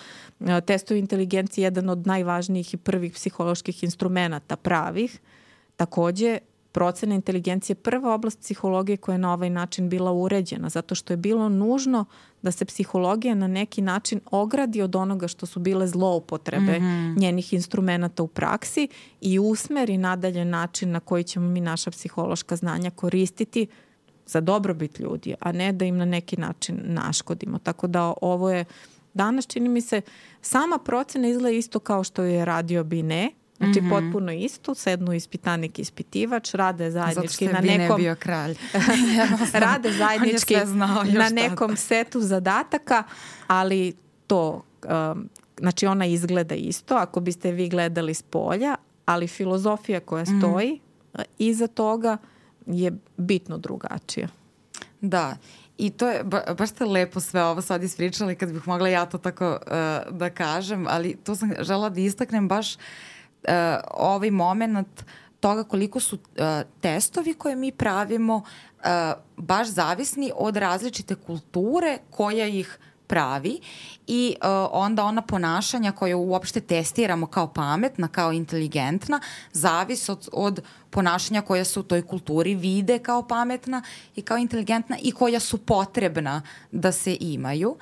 e, 0.40 0.60
testovi 0.60 1.00
inteligencije 1.00 1.62
jedan 1.62 1.88
od 1.88 2.06
najvažnijih 2.06 2.74
i 2.74 2.76
prvih 2.76 3.12
psiholoških 3.12 3.84
instrumenta 3.84 4.56
pravih, 4.56 5.20
Takođe, 5.76 6.38
procena 6.74 7.14
inteligencije 7.14 7.76
prva 7.76 8.14
oblast 8.14 8.40
psihologije 8.40 8.96
koja 8.96 9.14
je 9.14 9.18
na 9.18 9.32
ovaj 9.32 9.50
način 9.50 9.88
bila 9.88 10.12
uređena, 10.12 10.68
zato 10.68 10.94
što 10.94 11.12
je 11.12 11.16
bilo 11.16 11.48
nužno 11.48 12.04
da 12.42 12.50
se 12.50 12.64
psihologija 12.64 13.34
na 13.34 13.46
neki 13.46 13.82
način 13.82 14.20
ogradi 14.30 14.82
od 14.82 14.96
onoga 14.96 15.28
što 15.28 15.46
su 15.46 15.60
bile 15.60 15.86
zloupotrebe 15.86 16.78
mm 16.78 16.82
-hmm. 16.82 17.18
njenih 17.20 17.52
instrumenta 17.52 18.22
u 18.22 18.26
praksi 18.26 18.88
i 19.20 19.38
usmeri 19.38 19.98
nadalje 19.98 20.44
način 20.44 20.90
na 20.90 21.00
koji 21.00 21.24
ćemo 21.24 21.48
mi 21.48 21.60
naša 21.60 21.90
psihološka 21.90 22.56
znanja 22.56 22.90
koristiti 22.90 23.66
za 24.26 24.40
dobrobit 24.40 24.98
ljudi, 24.98 25.34
a 25.40 25.52
ne 25.52 25.72
da 25.72 25.84
im 25.84 25.96
na 25.96 26.04
neki 26.04 26.36
način 26.36 26.80
naškodimo. 26.84 27.58
Tako 27.58 27.86
da 27.86 28.14
ovo 28.22 28.50
je 28.50 28.64
danas 29.14 29.46
čini 29.46 29.68
mi 29.68 29.80
se 29.80 30.00
sama 30.40 30.78
procena 30.78 31.28
izgleda 31.28 31.56
isto 31.56 31.78
kao 31.78 32.04
što 32.04 32.22
je 32.22 32.44
radio 32.44 32.84
Bine, 32.84 33.30
Znači 33.64 33.80
mm 33.80 33.84
-hmm. 33.84 33.90
potpuno 33.90 34.32
isto, 34.32 34.74
sednu 34.74 35.12
ispitanik 35.12 35.78
i 35.78 35.82
ispitivač, 35.82 36.54
rade 36.54 36.90
zajednički 36.90 37.48
na 37.48 37.60
nekom... 37.60 37.96
bio 38.00 38.14
kralj. 38.14 38.54
rade 39.52 39.92
zajednički 40.02 40.56
na 41.12 41.28
nekom 41.28 41.68
tako. 41.68 41.76
setu 41.76 42.20
zadataka, 42.20 43.02
ali 43.46 43.94
to, 44.26 44.62
um, 45.12 45.28
znači 45.58 45.86
ona 45.86 46.06
izgleda 46.06 46.54
isto, 46.54 46.94
ako 46.94 47.20
biste 47.20 47.52
vi 47.52 47.68
gledali 47.68 48.14
s 48.14 48.22
polja, 48.22 48.74
ali 49.04 49.28
filozofija 49.28 50.00
koja 50.00 50.22
mhm. 50.22 50.38
stoji 50.38 50.72
mm 50.72 50.84
iza 51.38 51.66
toga 51.66 52.16
je 52.66 52.92
bitno 53.16 53.58
drugačija. 53.58 54.28
Da, 55.00 55.36
I 55.78 55.90
to 55.90 56.08
je, 56.08 56.24
ba, 56.24 56.42
baš 56.58 56.70
ste 56.70 56.84
lepo 56.84 57.20
sve 57.20 57.44
ovo 57.44 57.62
sad 57.62 57.82
ispričali 57.82 58.36
kad 58.36 58.52
bih 58.52 58.68
mogla 58.68 58.88
ja 58.88 59.06
to 59.06 59.18
tako 59.18 59.50
uh, 59.50 60.16
da 60.18 60.30
kažem, 60.30 60.86
ali 60.88 61.16
to 61.24 61.34
sam 61.34 61.52
žela 61.60 61.88
da 61.88 62.00
istaknem 62.00 62.48
baš 62.48 62.74
uh, 62.74 62.80
ovaj 63.90 64.30
moment 64.30 65.04
toga 65.44 65.64
koliko 65.64 66.00
su 66.00 66.16
uh, 66.16 66.42
testovi 66.80 67.34
koje 67.34 67.56
mi 67.56 67.72
pravimo 67.72 68.36
uh, 68.36 68.42
baš 69.36 69.68
zavisni 69.68 70.32
od 70.36 70.56
različite 70.56 71.14
kulture 71.14 71.98
koja 72.10 72.46
ih 72.46 72.78
pravi 73.06 73.60
i 74.06 74.36
uh, 74.40 74.68
onda 74.72 75.04
ona 75.04 75.22
ponašanja 75.22 75.92
koje 75.92 76.14
uopšte 76.14 76.60
testiramo 76.60 77.26
kao 77.26 77.46
pametna, 77.46 78.08
kao 78.08 78.32
inteligentna, 78.32 79.20
zavisi 79.52 80.10
od, 80.10 80.28
od 80.32 80.62
ponašanja 80.90 81.42
koja 81.42 81.64
se 81.64 81.80
u 81.80 81.82
toj 81.82 82.02
kulturi 82.02 82.54
vide 82.54 82.98
kao 82.98 83.22
pametna 83.28 83.82
i 84.16 84.22
kao 84.22 84.38
inteligentna 84.38 84.96
i 85.02 85.12
koja 85.12 85.40
su 85.40 85.58
potrebna 85.58 86.42
da 86.72 86.92
se 86.92 87.16
imaju. 87.20 87.76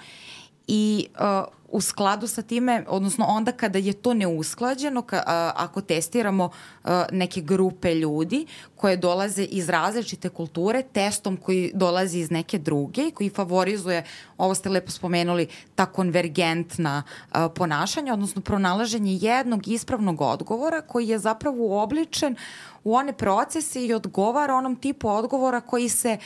I 0.67 1.07
uh, 1.15 1.62
u 1.73 1.81
skladu 1.81 2.27
sa 2.27 2.43
time, 2.43 2.85
odnosno 2.89 3.25
onda 3.25 3.53
kada 3.53 3.79
je 3.79 3.93
to 3.93 4.14
neusklađeno, 4.14 5.03
ka, 5.03 5.23
a, 5.27 5.53
ako 5.57 5.81
testiramo 5.81 6.51
a, 6.85 7.05
neke 7.12 7.41
grupe 7.41 7.95
ljudi 7.95 8.47
koje 8.77 8.97
dolaze 8.97 9.45
iz 9.45 9.68
različite 9.68 10.29
kulture, 10.29 10.83
testom 10.83 11.37
koji 11.37 11.70
dolazi 11.75 12.18
iz 12.18 12.31
neke 12.31 12.59
druge 12.59 13.09
i 13.09 13.11
koji 13.11 13.31
favorizuje, 13.31 14.05
ovo 14.39 14.55
ste 14.55 14.68
lepo 14.68 14.91
spomenuli, 14.91 15.47
ta 15.75 15.87
konvergentna 15.87 17.03
a, 17.33 17.49
ponašanja, 17.49 18.12
odnosno 18.12 18.43
pronalaženje 18.43 19.18
jednog 19.20 19.68
ispravnog 19.68 20.20
odgovora 20.20 20.81
koji 20.81 21.09
je 21.09 21.18
zapravo 21.18 21.57
uobličen 21.66 22.37
u 22.85 22.95
one 22.95 23.12
procese 23.12 23.87
i 23.87 23.95
odgovara 23.95 24.55
onom 24.55 24.77
tipu 24.77 25.09
odgovora 25.09 25.61
koji 25.61 25.89
se 25.89 26.18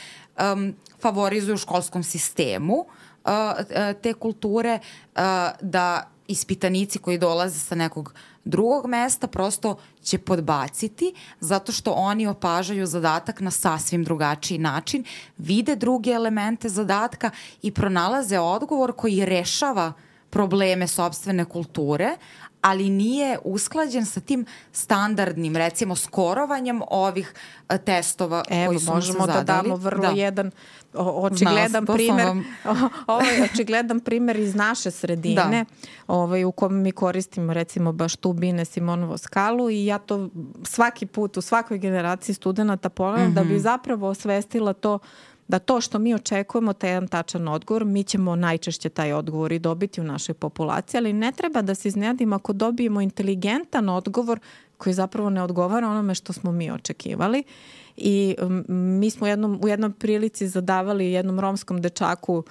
um, 0.53 0.75
favorizuju 1.01 1.55
u 1.55 1.57
školskom 1.57 2.03
sistemu, 2.03 2.85
te 4.01 4.13
kulture 4.13 4.79
da 5.61 6.09
ispitanici 6.27 6.99
koji 6.99 7.17
dolaze 7.17 7.59
sa 7.59 7.75
nekog 7.75 8.13
drugog 8.45 8.87
mesta 8.87 9.27
prosto 9.27 9.77
će 10.03 10.17
podbaciti 10.17 11.13
zato 11.39 11.71
što 11.71 11.91
oni 11.91 12.27
opažaju 12.27 12.85
zadatak 12.85 13.41
na 13.41 13.51
sasvim 13.51 14.03
drugačiji 14.03 14.57
način, 14.57 15.03
vide 15.37 15.75
druge 15.75 16.11
elemente 16.11 16.69
zadatka 16.69 17.31
i 17.61 17.71
pronalaze 17.71 18.39
odgovor 18.39 18.93
koji 18.95 19.25
rešava 19.25 19.93
probleme 20.29 20.87
sobstvene 20.87 21.45
kulture, 21.45 22.17
ali 22.61 22.89
nije 22.89 23.37
usklađen 23.43 24.05
sa 24.05 24.19
tim 24.19 24.45
standardnim, 24.71 25.55
recimo, 25.55 25.95
skorovanjem 25.95 26.81
ovih 26.89 27.33
testova 27.85 28.43
Evo, 28.49 28.65
koji 28.65 28.79
su 28.79 28.93
možemo 28.93 29.27
da 29.27 29.43
damo 29.43 29.75
vrlo 29.75 30.01
da. 30.01 30.09
jedan 30.09 30.51
očigledan 30.93 31.85
Znala, 31.85 31.97
primer 31.97 32.25
vam... 32.25 32.45
ovaj 33.07 33.41
očigledan 33.41 33.99
primer 33.99 34.39
iz 34.39 34.55
naše 34.55 34.91
sredine 34.91 35.65
da. 35.69 35.87
ovaj, 36.07 36.43
u 36.43 36.51
kom 36.51 36.81
mi 36.81 36.91
koristimo 36.91 37.53
recimo 37.53 37.91
baš 37.91 38.15
tu 38.15 38.33
Bine 38.33 38.65
Simonovo 38.65 39.17
skalu 39.17 39.69
i 39.69 39.85
ja 39.85 39.97
to 39.97 40.29
svaki 40.63 41.05
put 41.05 41.37
u 41.37 41.41
svakoj 41.41 41.77
generaciji 41.77 42.35
studenta 42.35 42.89
ponavljam 42.89 43.27
mm 43.27 43.31
-hmm. 43.31 43.35
da 43.35 43.43
bi 43.43 43.53
mhm. 43.53 43.61
zapravo 43.61 44.07
osvestila 44.07 44.73
to 44.73 44.99
da 45.47 45.59
to 45.59 45.81
što 45.81 45.99
mi 45.99 46.13
očekujemo, 46.13 46.73
taj 46.73 46.89
jedan 46.89 47.07
tačan 47.07 47.47
odgovor, 47.47 47.85
mi 47.85 48.03
ćemo 48.03 48.35
najčešće 48.35 48.89
taj 48.89 49.13
odgovor 49.13 49.51
i 49.51 49.59
dobiti 49.59 50.01
u 50.01 50.03
našoj 50.03 50.35
populaciji, 50.35 50.97
ali 50.99 51.13
ne 51.13 51.31
treba 51.31 51.61
da 51.61 51.75
se 51.75 51.87
iznenadimo 51.87 52.35
ako 52.35 52.53
dobijemo 52.53 53.01
inteligentan 53.01 53.89
odgovor 53.89 54.39
koji 54.77 54.93
zapravo 54.93 55.29
ne 55.29 55.43
odgovara 55.43 55.89
onome 55.89 56.15
što 56.15 56.33
smo 56.33 56.51
mi 56.51 56.71
očekivali. 56.71 57.43
I 57.97 58.35
mi 58.67 59.09
smo 59.09 59.25
u 59.25 59.27
jednom, 59.27 59.59
u 59.63 59.67
jednom 59.67 59.91
prilici 59.91 60.47
zadavali 60.47 61.11
jednom 61.11 61.39
romskom 61.39 61.81
dečaku 61.81 62.43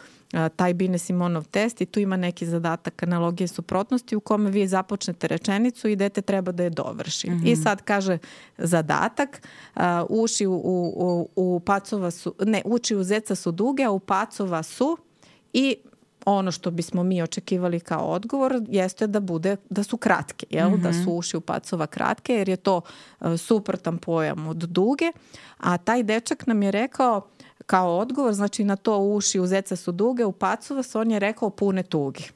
taj 0.56 0.74
Bine 0.74 0.98
Simonov 0.98 1.44
test 1.44 1.80
i 1.80 1.86
tu 1.86 2.00
ima 2.00 2.16
neki 2.16 2.46
zadatak 2.46 3.02
analogije 3.02 3.48
suprotnosti 3.48 4.16
u 4.16 4.20
kome 4.20 4.50
vi 4.50 4.66
započnete 4.66 5.28
rečenicu 5.28 5.88
i 5.88 5.96
dete 5.96 6.22
treba 6.22 6.52
da 6.52 6.62
je 6.62 6.70
dovrši. 6.70 7.30
Mm 7.30 7.34
-hmm. 7.34 7.48
I 7.48 7.52
mhm. 7.52 7.62
sad 7.62 7.82
kaže 7.82 8.18
zadatak, 8.58 9.42
uh, 9.76 9.82
uši 10.08 10.46
u, 10.46 10.54
u, 10.54 11.28
u 11.36 11.60
pacova 11.60 12.10
su, 12.10 12.34
ne, 12.40 12.62
uči 12.64 12.96
u 12.96 13.02
zeca 13.02 13.34
su 13.34 13.52
duge, 13.52 13.84
a 13.84 13.90
u 13.90 13.98
pacova 13.98 14.62
su 14.62 14.96
i 15.52 15.76
ono 16.24 16.52
što 16.52 16.70
bismo 16.70 17.02
mi 17.02 17.22
očekivali 17.22 17.80
kao 17.80 18.06
odgovor 18.06 18.62
jeste 18.68 19.06
da 19.06 19.20
bude 19.20 19.56
da 19.70 19.82
su 19.82 19.96
kratke, 19.96 20.46
jel? 20.50 20.70
Mm 20.70 20.74
-hmm. 20.74 20.82
da 20.82 20.92
su 20.92 21.12
uši 21.12 21.36
u 21.36 21.40
pacova 21.40 21.86
kratke 21.86 22.34
jer 22.34 22.48
je 22.48 22.56
to 22.56 22.80
uh, 23.20 23.36
suprotan 23.36 23.98
pojam 23.98 24.46
od 24.46 24.56
duge, 24.56 25.12
a 25.58 25.78
taj 25.78 26.02
dečak 26.02 26.46
nam 26.46 26.62
je 26.62 26.70
rekao 26.70 27.28
kao 27.66 27.98
odgovor, 27.98 28.34
znači 28.34 28.64
na 28.64 28.76
to 28.76 28.98
uši 28.98 29.40
u 29.40 29.46
zeca 29.46 29.76
su 29.76 29.92
duge, 29.92 30.24
u 30.24 30.32
pacova 30.32 30.82
se 30.82 30.98
on 30.98 31.10
je 31.10 31.18
rekao 31.18 31.50
pune 31.50 31.82
tugi. 31.82 32.30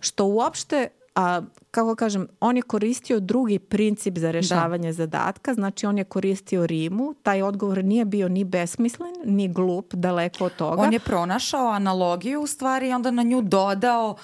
Što 0.00 0.24
uopšte 0.24 0.88
a, 1.14 1.42
kako 1.70 1.94
kažem, 1.94 2.28
on 2.40 2.56
je 2.56 2.62
koristio 2.62 3.20
drugi 3.20 3.58
princip 3.58 4.18
za 4.18 4.30
rešavanje 4.30 4.88
da. 4.88 4.92
zadatka, 4.92 5.54
znači 5.54 5.86
on 5.86 5.98
je 5.98 6.04
koristio 6.04 6.66
rimu, 6.66 7.14
taj 7.22 7.42
odgovor 7.42 7.84
nije 7.84 8.04
bio 8.04 8.28
ni 8.28 8.44
besmislen, 8.44 9.14
ni 9.24 9.48
glup, 9.48 9.94
daleko 9.94 10.44
od 10.44 10.56
toga. 10.56 10.82
On 10.82 10.92
je 10.92 11.00
pronašao 11.00 11.68
analogiju 11.68 12.40
u 12.40 12.46
stvari 12.46 12.88
i 12.88 12.92
onda 12.92 13.10
na 13.10 13.22
nju 13.22 13.42
dodao 13.42 14.16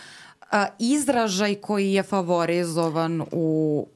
a, 0.50 0.66
izražaj 0.78 1.54
koji 1.54 1.92
je 1.92 2.02
favorizovan 2.02 3.20
u, 3.32 3.86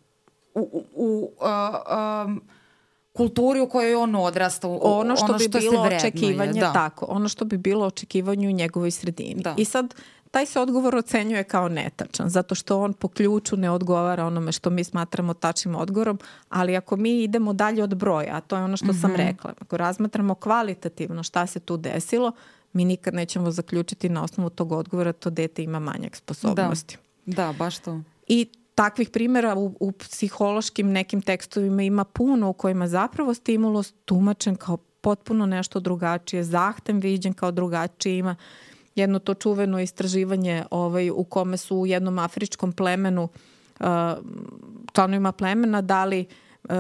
u, 0.55 0.85
u 0.95 1.30
a, 1.41 1.82
a, 1.87 2.37
kulturi 3.17 3.61
u 3.61 3.69
kojoj 3.69 3.95
on 3.95 4.15
odrasta, 4.15 4.69
ono 4.69 5.17
što, 5.17 5.25
ono 5.25 5.39
što 5.39 5.49
bi 5.49 5.49
bilo 5.61 5.83
očekivanje, 5.83 6.61
da. 6.61 6.73
tako, 6.73 7.07
ono 7.09 7.29
što 7.29 7.45
bi 7.45 7.59
bilo 7.59 7.87
očekivanje 7.87 8.49
u 8.49 8.53
njegovoj 8.53 8.91
sredini. 8.91 9.43
Da. 9.43 9.55
I 9.59 9.65
sad 9.65 9.95
taj 10.31 10.47
se 10.47 10.61
odgovor 10.61 10.97
ocenjuje 10.97 11.45
kao 11.45 11.69
netačan, 11.69 12.29
zato 12.29 12.55
što 12.55 12.81
on 12.81 12.93
po 12.93 13.09
ključu 13.09 13.57
ne 13.57 13.71
odgovara 13.71 14.27
onome 14.27 14.53
što 14.53 14.71
mi 14.71 14.85
smatramo 14.85 15.35
tačnim 15.35 15.77
odgovorom, 15.77 16.19
ali 16.49 16.77
ako 16.77 16.97
mi 16.97 17.23
idemo 17.23 17.53
dalje 17.53 17.83
od 17.83 17.95
broja, 17.95 18.37
a 18.37 18.41
to 18.41 18.57
je 18.57 18.62
ono 18.62 18.77
što 18.77 18.87
mm 18.87 18.91
-hmm. 18.91 19.01
sam 19.01 19.11
mhm. 19.11 19.21
rekla, 19.21 19.55
ako 19.61 19.77
razmatramo 19.77 20.35
kvalitativno 20.35 21.23
šta 21.23 21.47
se 21.47 21.61
tu 21.61 21.77
desilo, 21.77 22.33
mi 22.73 22.85
nikad 22.85 23.15
nećemo 23.15 23.51
zaključiti 23.51 24.09
na 24.09 24.25
osnovu 24.25 24.51
tog 24.51 24.73
odgovora 24.73 25.12
to 25.12 25.31
dete 25.31 25.62
ima 25.62 25.79
manjak 25.79 26.17
sposobnosti. 26.17 26.97
Da, 27.27 27.47
da 27.47 27.53
baš 27.59 27.79
to. 27.79 28.01
I 28.27 28.49
takvih 28.75 29.11
primjera 29.11 29.55
u, 29.55 29.77
u 29.81 29.93
psihološkim 29.93 30.93
nekim 30.93 31.22
tekstovima 31.22 31.83
ima 31.83 32.05
puno 32.05 32.49
u 32.49 32.53
kojima 32.53 32.89
zapravo 32.89 33.35
stimulus 33.35 33.93
tumačen 34.05 34.57
kao 34.57 34.77
potpuno 34.77 35.47
nešto 35.47 35.81
drugačije, 35.81 36.45
zahtem 36.45 37.01
viđen 37.01 37.33
kao 37.33 37.51
drugačije, 37.51 38.18
ima 38.18 38.37
jedno 38.95 39.18
to 39.18 39.35
čuveno 39.35 39.81
istraživanje 39.81 40.64
ovaj, 40.70 41.11
u 41.11 41.25
kome 41.25 41.57
su 41.57 41.77
u 41.77 41.87
jednom 41.87 42.18
afričkom 42.18 42.72
plemenu 42.72 43.22
uh, 43.81 43.87
članovima 44.93 45.33
plemena 45.33 45.83
dali 45.83 46.27
uh, 46.64 46.70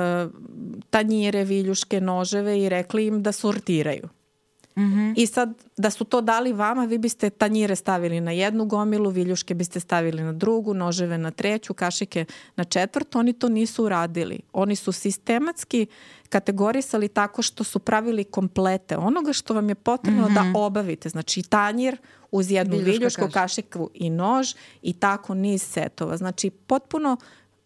tanjire, 0.90 1.44
viljuške, 1.44 2.00
noževe 2.00 2.60
i 2.60 2.68
rekli 2.68 3.06
im 3.06 3.22
da 3.22 3.32
sortiraju. 3.32 4.08
Mm 4.76 4.82
-hmm. 4.82 5.14
I 5.16 5.26
sad, 5.26 5.64
da 5.76 5.90
su 5.90 6.04
to 6.04 6.20
dali 6.20 6.52
vama, 6.52 6.84
vi 6.84 6.98
biste 6.98 7.30
tanjire 7.30 7.76
stavili 7.76 8.20
na 8.20 8.30
jednu 8.30 8.64
gomilu, 8.64 9.10
viljuške 9.10 9.54
biste 9.54 9.80
stavili 9.80 10.22
na 10.22 10.32
drugu, 10.32 10.74
noževe 10.74 11.18
na 11.18 11.30
treću, 11.30 11.74
kašike 11.74 12.24
na 12.56 12.64
četvrtu. 12.64 13.18
Oni 13.18 13.32
to 13.32 13.48
nisu 13.48 13.84
uradili. 13.84 14.40
Oni 14.52 14.76
su 14.76 14.92
sistematski 14.92 15.86
kategorisali 16.28 17.08
tako 17.08 17.42
što 17.42 17.64
su 17.64 17.78
pravili 17.78 18.24
komplete 18.24 18.96
onoga 18.96 19.32
što 19.32 19.54
vam 19.54 19.68
je 19.68 19.74
potrebno 19.74 20.22
mm 20.22 20.30
-hmm. 20.30 20.34
da 20.34 20.42
mhm. 20.42 20.56
obavite. 20.56 21.08
Znači 21.08 21.42
tanjir 21.42 21.96
uz 22.30 22.50
jednu 22.50 22.76
viljušku, 22.76 23.28
kašiku 23.32 23.90
i 23.94 24.10
nož 24.10 24.54
i 24.82 24.92
tako 24.92 25.34
niz 25.34 25.62
setova. 25.62 26.16
Znači 26.16 26.50
potpuno 26.50 27.16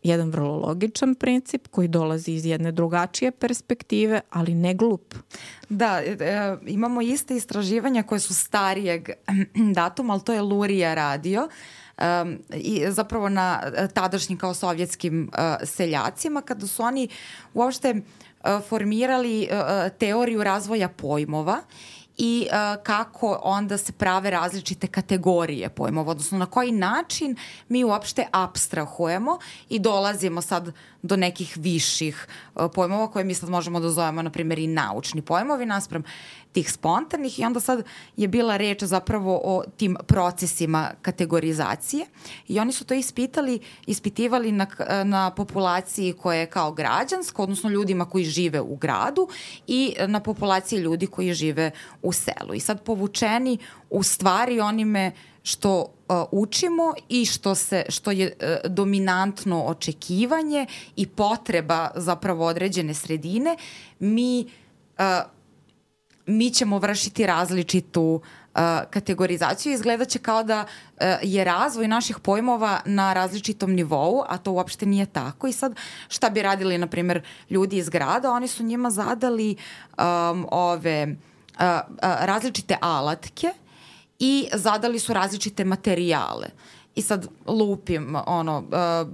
jedan 0.09 0.31
vrlo 0.31 0.57
logičan 0.57 1.15
princip 1.15 1.69
koji 1.69 1.89
dolazi 1.89 2.33
iz 2.33 2.47
jedne 2.47 2.73
drugačije 2.73 3.31
perspektive, 3.31 4.21
ali 4.31 4.55
ne 4.55 4.75
glup. 4.75 5.15
Da, 5.69 6.01
e, 6.05 6.17
e 6.21 6.57
imamo 6.67 7.03
iste 7.03 7.37
istraživanja 7.37 8.03
koje 8.03 8.21
su 8.21 8.35
starijeg 8.35 9.09
datuma, 9.75 10.13
ali 10.13 10.23
to 10.25 10.33
je 10.33 10.43
Lurija 10.43 10.95
radio 10.95 11.49
um, 11.99 12.39
i 12.55 12.85
zapravo 12.89 13.29
na 13.29 13.63
e, 13.77 13.89
tadašnjim 13.89 14.39
kao 14.39 14.55
sovjetskim 14.55 15.31
uh, 15.33 15.69
seljacima 15.69 16.43
kada 16.43 16.67
su 16.67 16.83
oni 16.83 17.09
uopšte 17.55 17.95
uh, 17.95 18.51
formirali 18.69 19.49
uh, 19.51 19.99
teoriju 19.99 20.45
razvoja 20.45 20.89
pojmova 20.89 21.61
i 22.19 22.49
uh, 22.51 22.83
kako 22.83 23.41
onda 23.43 23.79
se 23.79 23.93
prave 23.93 24.31
različite 24.31 24.87
kategorije 24.87 25.69
pojmova, 25.69 26.11
odnosno 26.11 26.39
na 26.39 26.47
koji 26.47 26.73
način 26.73 27.37
mi 27.69 27.85
uopšte 27.85 28.27
abstrahujemo 28.33 29.39
i 29.69 29.79
dolazimo 29.79 30.43
sad 30.43 30.73
do 31.03 31.17
nekih 31.17 31.53
viših 31.57 32.27
uh, 32.55 32.71
pojmova 32.75 33.11
koje 33.11 33.25
mi 33.25 33.35
sad 33.35 33.49
možemo 33.49 33.81
da 33.81 33.91
zovemo, 33.91 34.23
na 34.23 34.31
primjer, 34.31 34.59
i 34.59 34.67
naučni 34.67 35.23
pojmovi 35.23 35.67
naspram 35.67 36.03
tih 36.53 36.73
spontanih 36.73 37.41
i 37.41 37.45
onda 37.45 37.61
sad 37.61 37.85
je 38.17 38.29
bila 38.29 38.57
reč 38.57 38.83
zapravo 38.83 39.41
o 39.45 39.63
tim 39.77 39.97
procesima 40.07 40.91
kategorizacije 41.03 42.07
i 42.49 42.59
oni 42.59 42.73
su 42.73 42.85
to 42.85 42.95
ispitali, 42.95 43.61
ispitivali 43.87 44.53
na, 44.53 44.67
na 45.05 45.31
populaciji 45.31 46.13
koja 46.13 46.41
je 46.41 46.47
kao 46.47 46.73
građanska, 46.73 47.43
odnosno 47.43 47.71
ljudima 47.71 48.05
koji 48.05 48.25
žive 48.25 48.61
u 48.61 48.77
gradu 48.77 49.29
i 49.67 49.95
na 50.07 50.21
populaciji 50.21 50.79
ljudi 50.79 51.07
koji 51.07 51.35
žive 51.35 51.71
u 52.03 52.13
selu. 52.13 52.55
I 52.55 52.61
sad 52.61 52.83
povučeni 52.83 53.59
u 53.91 54.03
stvari 54.03 54.61
onime 54.61 55.13
što 55.43 55.81
uh, 55.81 56.17
učimo 56.33 56.95
i 57.09 57.27
što 57.27 57.55
se 57.55 57.85
što 57.89 58.11
je 58.11 58.27
uh, 58.27 58.71
dominantno 58.71 59.65
očekivanje 59.65 60.67
i 60.97 61.07
potreba 61.07 61.91
zapravo 61.95 62.47
određene 62.47 62.95
sredine, 62.95 63.57
mi 63.99 64.47
uh, 64.99 65.05
mi 66.29 66.51
ćemo 66.51 66.79
vršiti 66.79 67.27
različitu 67.27 68.21
uh, 68.55 68.61
kategorizaciju. 68.91 69.73
Izgledat 69.73 70.09
će 70.09 70.19
kao 70.19 70.43
da 70.43 70.65
uh, 70.65 71.07
je 71.23 71.45
razvoj 71.45 71.89
naših 71.89 72.19
pojmova 72.19 72.81
na 72.85 73.13
različitom 73.13 73.73
nivou, 73.75 74.23
a 74.29 74.39
to 74.39 74.53
uopšte 74.53 74.87
nije 74.87 75.07
tako. 75.07 75.47
I 75.47 75.53
sad 75.53 75.75
šta 76.09 76.31
bi 76.31 76.43
radili, 76.43 76.79
na 76.79 76.87
primjer, 76.87 77.23
ljudi 77.51 77.77
iz 77.77 77.89
grada? 77.89 78.33
Oni 78.33 78.49
su 78.49 78.63
njima 78.63 78.91
zadali 78.91 79.57
um, 79.99 80.47
ove 80.51 81.07
uh, 81.07 81.61
uh, 81.61 81.99
različite 82.01 82.77
alatke 82.81 83.53
i 84.19 84.49
zadali 84.53 84.99
su 84.99 85.13
različite 85.13 85.65
materijale. 85.65 86.47
I 86.99 87.03
sad 87.03 87.29
lupim, 87.47 88.17
ono, 88.27 88.59
uh, 88.59 89.09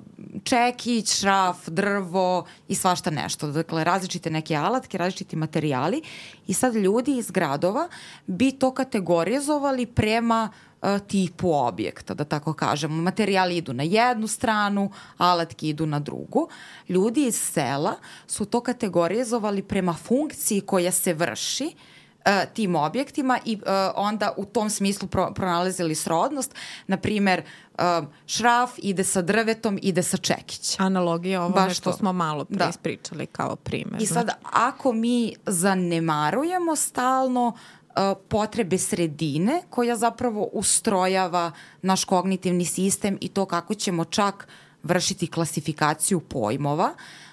čekić, 0.44 1.18
šraf, 1.18 1.68
drvo 1.68 2.44
i 2.68 2.74
svašta 2.74 3.10
nešto. 3.10 3.46
Dakle, 3.46 3.84
različite 3.84 4.30
neke 4.30 4.56
alatke, 4.56 4.98
različiti 4.98 5.36
materijali. 5.36 6.02
I 6.46 6.54
sad 6.54 6.74
ljudi 6.74 7.18
iz 7.18 7.30
gradova 7.30 7.88
bi 8.26 8.52
to 8.52 8.70
kategorizovali 8.74 9.86
prema 9.86 10.50
uh, 10.82 10.88
tipu 11.06 11.52
objekta, 11.52 12.14
da 12.14 12.24
tako 12.24 12.52
kažemo. 12.52 13.02
Materijali 13.02 13.56
idu 13.56 13.72
na 13.72 13.82
jednu 13.82 14.26
stranu, 14.26 14.90
alatke 15.16 15.68
idu 15.68 15.86
na 15.86 16.00
drugu. 16.00 16.48
Ljudi 16.88 17.26
iz 17.26 17.40
sela 17.40 17.94
su 18.26 18.44
to 18.44 18.60
kategorizovali 18.60 19.62
prema 19.62 19.92
funkciji 19.92 20.60
koja 20.60 20.92
se 20.92 21.14
vrši 21.14 21.64
uh, 21.66 21.93
uh, 22.26 22.54
tim 22.54 22.76
objektima 22.76 23.38
i 23.44 23.54
uh, 23.56 23.62
onda 23.96 24.32
u 24.36 24.44
tom 24.44 24.70
smislu 24.70 25.08
pro, 25.08 25.32
pronalazili 25.34 25.94
srodnost. 25.94 26.54
Na 26.86 26.96
primer, 26.96 27.42
uh, 27.78 27.84
šraf 28.26 28.70
ide 28.78 29.04
sa 29.04 29.22
drvetom, 29.22 29.78
ide 29.82 30.02
sa 30.02 30.16
čekićem. 30.16 30.86
Analogija 30.86 31.40
ovome 31.40 31.54
Baš 31.54 31.76
što 31.76 31.90
to. 31.90 31.96
smo 31.96 32.12
malo 32.12 32.44
pre 32.44 32.58
da. 32.58 32.68
ispričali 32.68 33.26
kao 33.26 33.56
primer. 33.56 34.02
I 34.02 34.06
sad, 34.06 34.30
ako 34.52 34.92
mi 34.92 35.34
zanemarujemo 35.46 36.76
stalno 36.76 37.56
potrebe 38.28 38.78
sredine 38.78 39.62
koja 39.70 39.96
zapravo 39.96 40.48
ustrojava 40.52 41.52
naš 41.82 42.04
kognitivni 42.04 42.64
sistem 42.64 43.18
i 43.20 43.28
to 43.28 43.46
kako 43.46 43.74
ćemo 43.74 44.04
čak 44.04 44.48
vršiti 44.82 45.26
klasifikaciju 45.26 46.20
pojmova, 46.20 46.84
uh, 46.84 47.23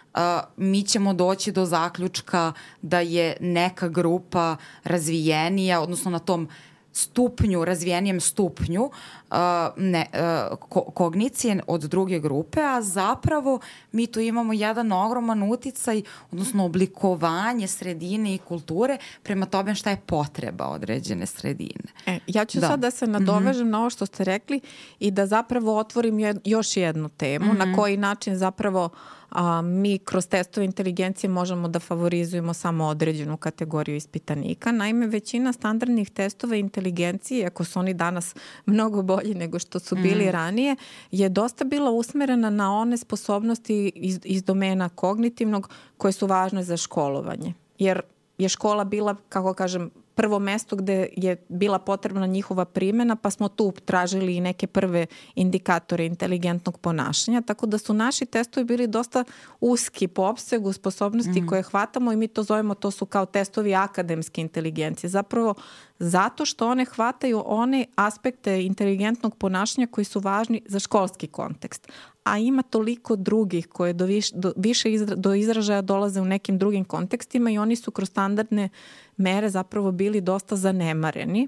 mi 0.57 0.83
ćemo 0.83 1.13
doći 1.13 1.51
do 1.51 1.65
zaključka 1.65 2.53
da 2.81 2.99
je 2.99 3.37
neka 3.39 3.87
grupa 3.87 4.55
razvijenija, 4.83 5.81
odnosno 5.81 6.11
na 6.11 6.19
tom 6.19 6.49
stupnju, 6.93 7.65
razvijenijem 7.65 8.19
stupnju 8.19 8.83
uh, 8.83 9.37
ne, 9.77 10.05
uh, 10.13 10.57
ko 10.57 10.81
kognicije 10.81 11.59
od 11.67 11.81
druge 11.81 12.19
grupe, 12.19 12.61
a 12.61 12.81
zapravo 12.81 13.59
mi 13.91 14.07
tu 14.07 14.19
imamo 14.19 14.53
jedan 14.53 14.91
ogroman 14.91 15.43
uticaj, 15.43 16.01
odnosno 16.31 16.65
oblikovanje 16.65 17.67
sredine 17.67 18.35
i 18.35 18.37
kulture 18.37 18.97
prema 19.23 19.45
tome 19.45 19.75
šta 19.75 19.89
je 19.89 20.01
potreba 20.05 20.67
određene 20.67 21.25
sredine. 21.25 21.91
E, 22.05 22.19
ja 22.27 22.45
ću 22.45 22.59
da. 22.59 22.67
sad 22.67 22.79
da 22.79 22.91
se 22.91 23.07
nadovežem 23.07 23.63
mm 23.63 23.69
-hmm. 23.69 23.71
na 23.71 23.79
ovo 23.79 23.89
što 23.89 24.05
ste 24.05 24.23
rekli 24.23 24.59
i 24.99 25.11
da 25.11 25.27
zapravo 25.27 25.77
otvorim 25.77 26.19
jed, 26.19 26.39
još 26.45 26.77
jednu 26.77 27.09
temu, 27.09 27.45
mm 27.45 27.49
-hmm. 27.49 27.59
na 27.59 27.65
mhm. 27.65 27.75
koji 27.75 27.97
način 27.97 28.35
zapravo 28.35 28.85
uh, 28.85 29.20
a, 29.31 29.61
mi 29.61 29.97
kroz 29.97 30.27
testove 30.27 30.65
inteligencije 30.65 31.29
možemo 31.29 31.67
da 31.67 31.79
favorizujemo 31.79 32.53
samo 32.53 32.85
određenu 32.85 33.37
kategoriju 33.37 33.95
ispitanika. 33.95 34.71
Naime, 34.71 35.07
većina 35.07 35.53
standardnih 35.53 36.09
testova 36.09 36.55
inteligencije, 36.55 37.47
ako 37.47 37.63
su 37.63 37.79
oni 37.79 37.93
danas 37.93 38.35
mnogo 38.65 39.01
bolji 39.01 39.33
nego 39.33 39.59
što 39.59 39.79
su 39.79 39.95
bili 39.95 40.25
mm. 40.25 40.31
ranije, 40.31 40.75
je 41.11 41.29
dosta 41.29 41.63
bila 41.63 41.91
usmerena 41.91 42.49
na 42.49 42.73
one 42.73 42.97
sposobnosti 42.97 43.91
iz, 43.95 44.19
iz 44.23 44.43
domena 44.43 44.89
kognitivnog 44.89 45.69
koje 45.97 46.11
su 46.11 46.27
važne 46.27 46.63
za 46.63 46.77
školovanje. 46.77 47.53
Jer 47.79 48.01
je 48.37 48.49
škola 48.49 48.83
bila, 48.83 49.15
kako 49.29 49.53
kažem, 49.53 49.91
prvo 50.15 50.39
mesto 50.39 50.75
gde 50.75 51.09
je 51.17 51.45
bila 51.49 51.79
potrebna 51.79 52.25
njihova 52.25 52.65
primena, 52.65 53.15
pa 53.15 53.29
smo 53.29 53.47
tu 53.47 53.73
tražili 53.85 54.35
i 54.35 54.41
neke 54.41 54.67
prve 54.67 55.05
indikatore 55.35 56.05
inteligentnog 56.05 56.77
ponašanja, 56.77 57.41
tako 57.41 57.65
da 57.65 57.77
su 57.77 57.93
naši 57.93 58.25
testovi 58.25 58.65
bili 58.65 58.87
dosta 58.87 59.23
uski 59.59 60.07
po 60.07 60.21
opsegu 60.21 60.73
sposobnosti 60.73 61.41
mm. 61.41 61.47
koje 61.47 61.63
hvatamo 61.63 62.11
i 62.11 62.15
mi 62.15 62.27
to 62.27 62.43
zovemo, 62.43 62.75
to 62.75 62.91
su 62.91 63.05
kao 63.05 63.25
testovi 63.25 63.75
akademske 63.75 64.41
inteligencije. 64.41 65.09
Zapravo 65.09 65.55
zato 65.99 66.45
što 66.45 66.67
one 66.67 66.85
hvataju 66.85 67.43
one 67.45 67.85
aspekte 67.95 68.63
inteligentnog 68.63 69.37
ponašanja 69.37 69.87
koji 69.91 70.05
su 70.05 70.19
važni 70.19 70.61
za 70.65 70.79
školski 70.79 71.27
kontekst 71.27 71.87
a 72.23 72.37
ima 72.37 72.61
toliko 72.61 73.15
drugih 73.15 73.67
koje 73.67 73.93
do, 73.93 74.05
viš, 74.05 74.31
do 74.31 74.53
više 74.55 74.93
izra, 74.93 75.15
do 75.15 75.33
izražaja 75.33 75.81
dolaze 75.81 76.21
u 76.21 76.25
nekim 76.25 76.57
drugim 76.57 76.85
kontekstima 76.85 77.51
i 77.51 77.57
oni 77.57 77.75
su 77.75 77.91
kroz 77.91 78.09
standardne 78.09 78.69
mere 79.17 79.49
zapravo 79.49 79.91
bili 79.91 80.21
dosta 80.21 80.55
zanemareni 80.55 81.47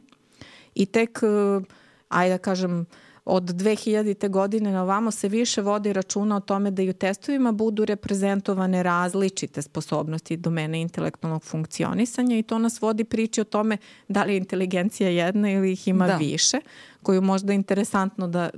i 0.75 0.85
tek, 0.85 1.19
eh, 1.23 1.61
ajde 2.09 2.33
da 2.33 2.37
kažem, 2.37 2.85
od 3.25 3.43
2000. 3.43 4.29
godine 4.29 4.71
na 4.71 4.83
ovamo 4.83 5.11
se 5.11 5.29
više 5.29 5.61
vodi 5.61 5.93
računa 5.93 6.35
o 6.35 6.39
tome 6.39 6.71
da 6.71 6.81
i 6.81 6.89
u 6.89 6.93
testovima 6.93 7.51
budu 7.51 7.85
reprezentovane 7.85 8.83
različite 8.83 9.61
sposobnosti 9.61 10.37
domene 10.37 10.81
intelektualnog 10.81 11.43
funkcionisanja 11.43 12.37
i 12.37 12.43
to 12.43 12.57
nas 12.57 12.81
vodi 12.81 13.03
priči 13.03 13.41
o 13.41 13.43
tome 13.43 13.77
da 14.07 14.23
li 14.23 14.33
je 14.33 14.37
inteligencija 14.37 15.09
jedna 15.09 15.51
ili 15.51 15.71
ih 15.71 15.87
ima 15.87 16.07
da. 16.07 16.15
više, 16.15 16.57
koju 17.03 17.21
možda 17.21 17.53
interesantno 17.53 18.27
da, 18.27 18.49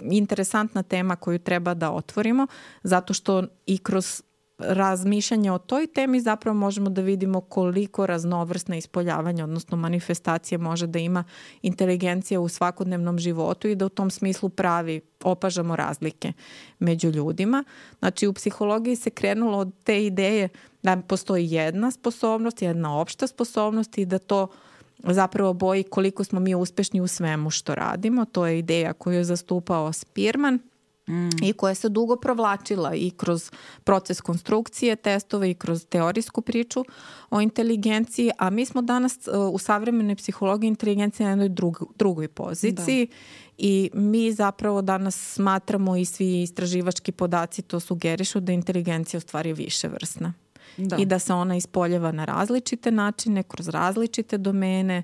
interesantna 0.00 0.82
tema 0.82 1.16
koju 1.16 1.38
treba 1.38 1.74
da 1.74 1.92
otvorimo, 1.92 2.46
zato 2.82 3.14
što 3.14 3.44
i 3.66 3.78
kroz 3.78 4.22
razmišljanje 4.58 5.52
o 5.52 5.58
toj 5.58 5.86
temi 5.86 6.20
zapravo 6.20 6.58
možemo 6.58 6.90
da 6.90 7.02
vidimo 7.02 7.40
koliko 7.40 8.06
raznovrsna 8.06 8.76
ispoljavanja, 8.76 9.44
odnosno 9.44 9.76
manifestacije 9.76 10.58
može 10.58 10.86
da 10.86 10.98
ima 10.98 11.24
inteligencija 11.62 12.40
u 12.40 12.48
svakodnevnom 12.48 13.18
životu 13.18 13.68
i 13.68 13.74
da 13.74 13.86
u 13.86 13.88
tom 13.88 14.10
smislu 14.10 14.48
pravi, 14.48 15.00
opažamo 15.24 15.76
razlike 15.76 16.32
među 16.78 17.10
ljudima. 17.10 17.64
Znači 17.98 18.26
u 18.26 18.32
psihologiji 18.32 18.96
se 18.96 19.10
krenulo 19.10 19.58
od 19.58 19.72
te 19.84 20.06
ideje 20.06 20.48
da 20.82 21.02
postoji 21.08 21.52
jedna 21.52 21.90
sposobnost, 21.90 22.62
jedna 22.62 23.00
opšta 23.00 23.26
sposobnost 23.26 23.98
i 23.98 24.04
da 24.04 24.18
to 24.18 24.48
zapravo 24.98 25.52
boji 25.52 25.82
koliko 25.82 26.24
smo 26.24 26.40
mi 26.40 26.54
uspešni 26.54 27.00
u 27.00 27.06
svemu 27.06 27.50
što 27.50 27.74
radimo. 27.74 28.24
To 28.24 28.46
je 28.46 28.58
ideja 28.58 28.92
koju 28.92 29.16
je 29.16 29.24
zastupao 29.24 29.92
Spirman– 29.92 30.58
Mm. 31.08 31.28
i 31.42 31.52
koja 31.52 31.74
se 31.74 31.88
dugo 31.88 32.16
provlačila 32.16 32.94
i 32.94 33.10
kroz 33.10 33.50
proces 33.84 34.20
konstrukcije 34.20 34.96
testova 34.96 35.46
i 35.46 35.54
kroz 35.54 35.86
teorijsku 35.86 36.42
priču 36.42 36.84
o 37.30 37.40
inteligenciji, 37.40 38.30
a 38.38 38.50
mi 38.50 38.66
smo 38.66 38.82
danas 38.82 39.28
uh, 39.28 39.54
u 39.54 39.58
savremenoj 39.58 40.16
psihologiji 40.16 40.68
inteligencije 40.68 41.24
na 41.24 41.30
jednoj 41.30 41.48
drug, 41.48 41.82
drugoj 41.98 42.28
poziciji 42.28 43.06
da. 43.06 43.14
i 43.58 43.90
mi 43.94 44.32
zapravo 44.32 44.82
danas 44.82 45.32
smatramo 45.34 45.96
i 45.96 46.04
svi 46.04 46.42
istraživački 46.42 47.12
podaci 47.12 47.62
to 47.62 47.80
sugerišu 47.80 48.40
da 48.40 48.52
inteligencija 48.52 49.18
u 49.18 49.20
stvari 49.20 49.50
je 49.50 49.54
više 49.54 49.88
vrsna. 49.88 50.34
Da. 50.76 50.96
I 50.96 51.06
da 51.06 51.18
se 51.18 51.32
ona 51.32 51.56
ispoljeva 51.56 52.12
na 52.12 52.24
različite 52.24 52.90
načine, 52.90 53.42
kroz 53.42 53.68
različite 53.68 54.38
domene, 54.38 55.02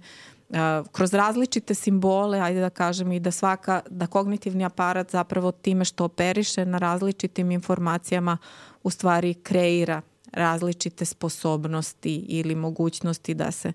kroz 0.92 1.14
različite 1.14 1.74
simbole, 1.74 2.40
ajde 2.40 2.60
da 2.60 2.70
kažem 2.70 3.12
i 3.12 3.20
da 3.20 3.30
svaka, 3.30 3.80
da 3.90 4.06
kognitivni 4.06 4.64
aparat 4.64 5.10
zapravo 5.10 5.52
time 5.52 5.84
što 5.84 6.05
operiše 6.05 6.64
na 6.64 6.78
različitim 6.78 7.51
informacijama 7.51 8.38
u 8.82 8.90
stvari 8.90 9.34
kreira 9.34 10.02
različite 10.32 11.05
sposobnosti 11.05 12.16
ili 12.16 12.55
mogućnosti 12.55 13.34
da 13.34 13.51
se 13.51 13.72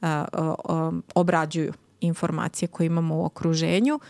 a, 0.00 0.24
a, 0.32 0.54
a, 0.64 0.92
obrađuju 1.14 1.72
informacije 2.00 2.68
koje 2.68 2.86
imamo 2.86 3.16
u 3.16 3.24
okruženju 3.24 4.00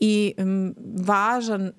i 0.00 0.34
m, 0.36 0.74
važan 0.98 1.72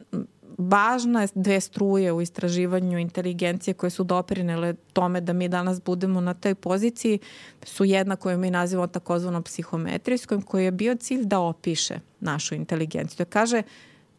važne 0.58 1.28
dve 1.36 1.60
struje 1.62 2.14
u 2.14 2.22
istraživanju 2.22 2.98
inteligencije 2.98 3.74
koje 3.74 3.90
su 3.90 4.04
doprinele 4.04 4.74
tome 4.94 5.22
da 5.22 5.34
mi 5.34 5.50
danas 5.50 5.82
budemo 5.82 6.22
na 6.22 6.34
toj 6.34 6.56
poziciji 6.56 7.20
su 7.64 7.86
jedna 7.86 8.16
koju 8.16 8.38
mi 8.38 8.52
nazivamo 8.52 8.88
takozvanom 8.88 9.44
psihometrijskom 9.44 10.42
koji 10.42 10.66
je 10.66 10.72
bio 10.72 10.96
cilj 10.96 11.26
da 11.26 11.40
opiše 11.40 12.00
našu 12.20 12.56
inteligenciju. 12.56 13.18
Da 13.18 13.26
kaže 13.26 13.62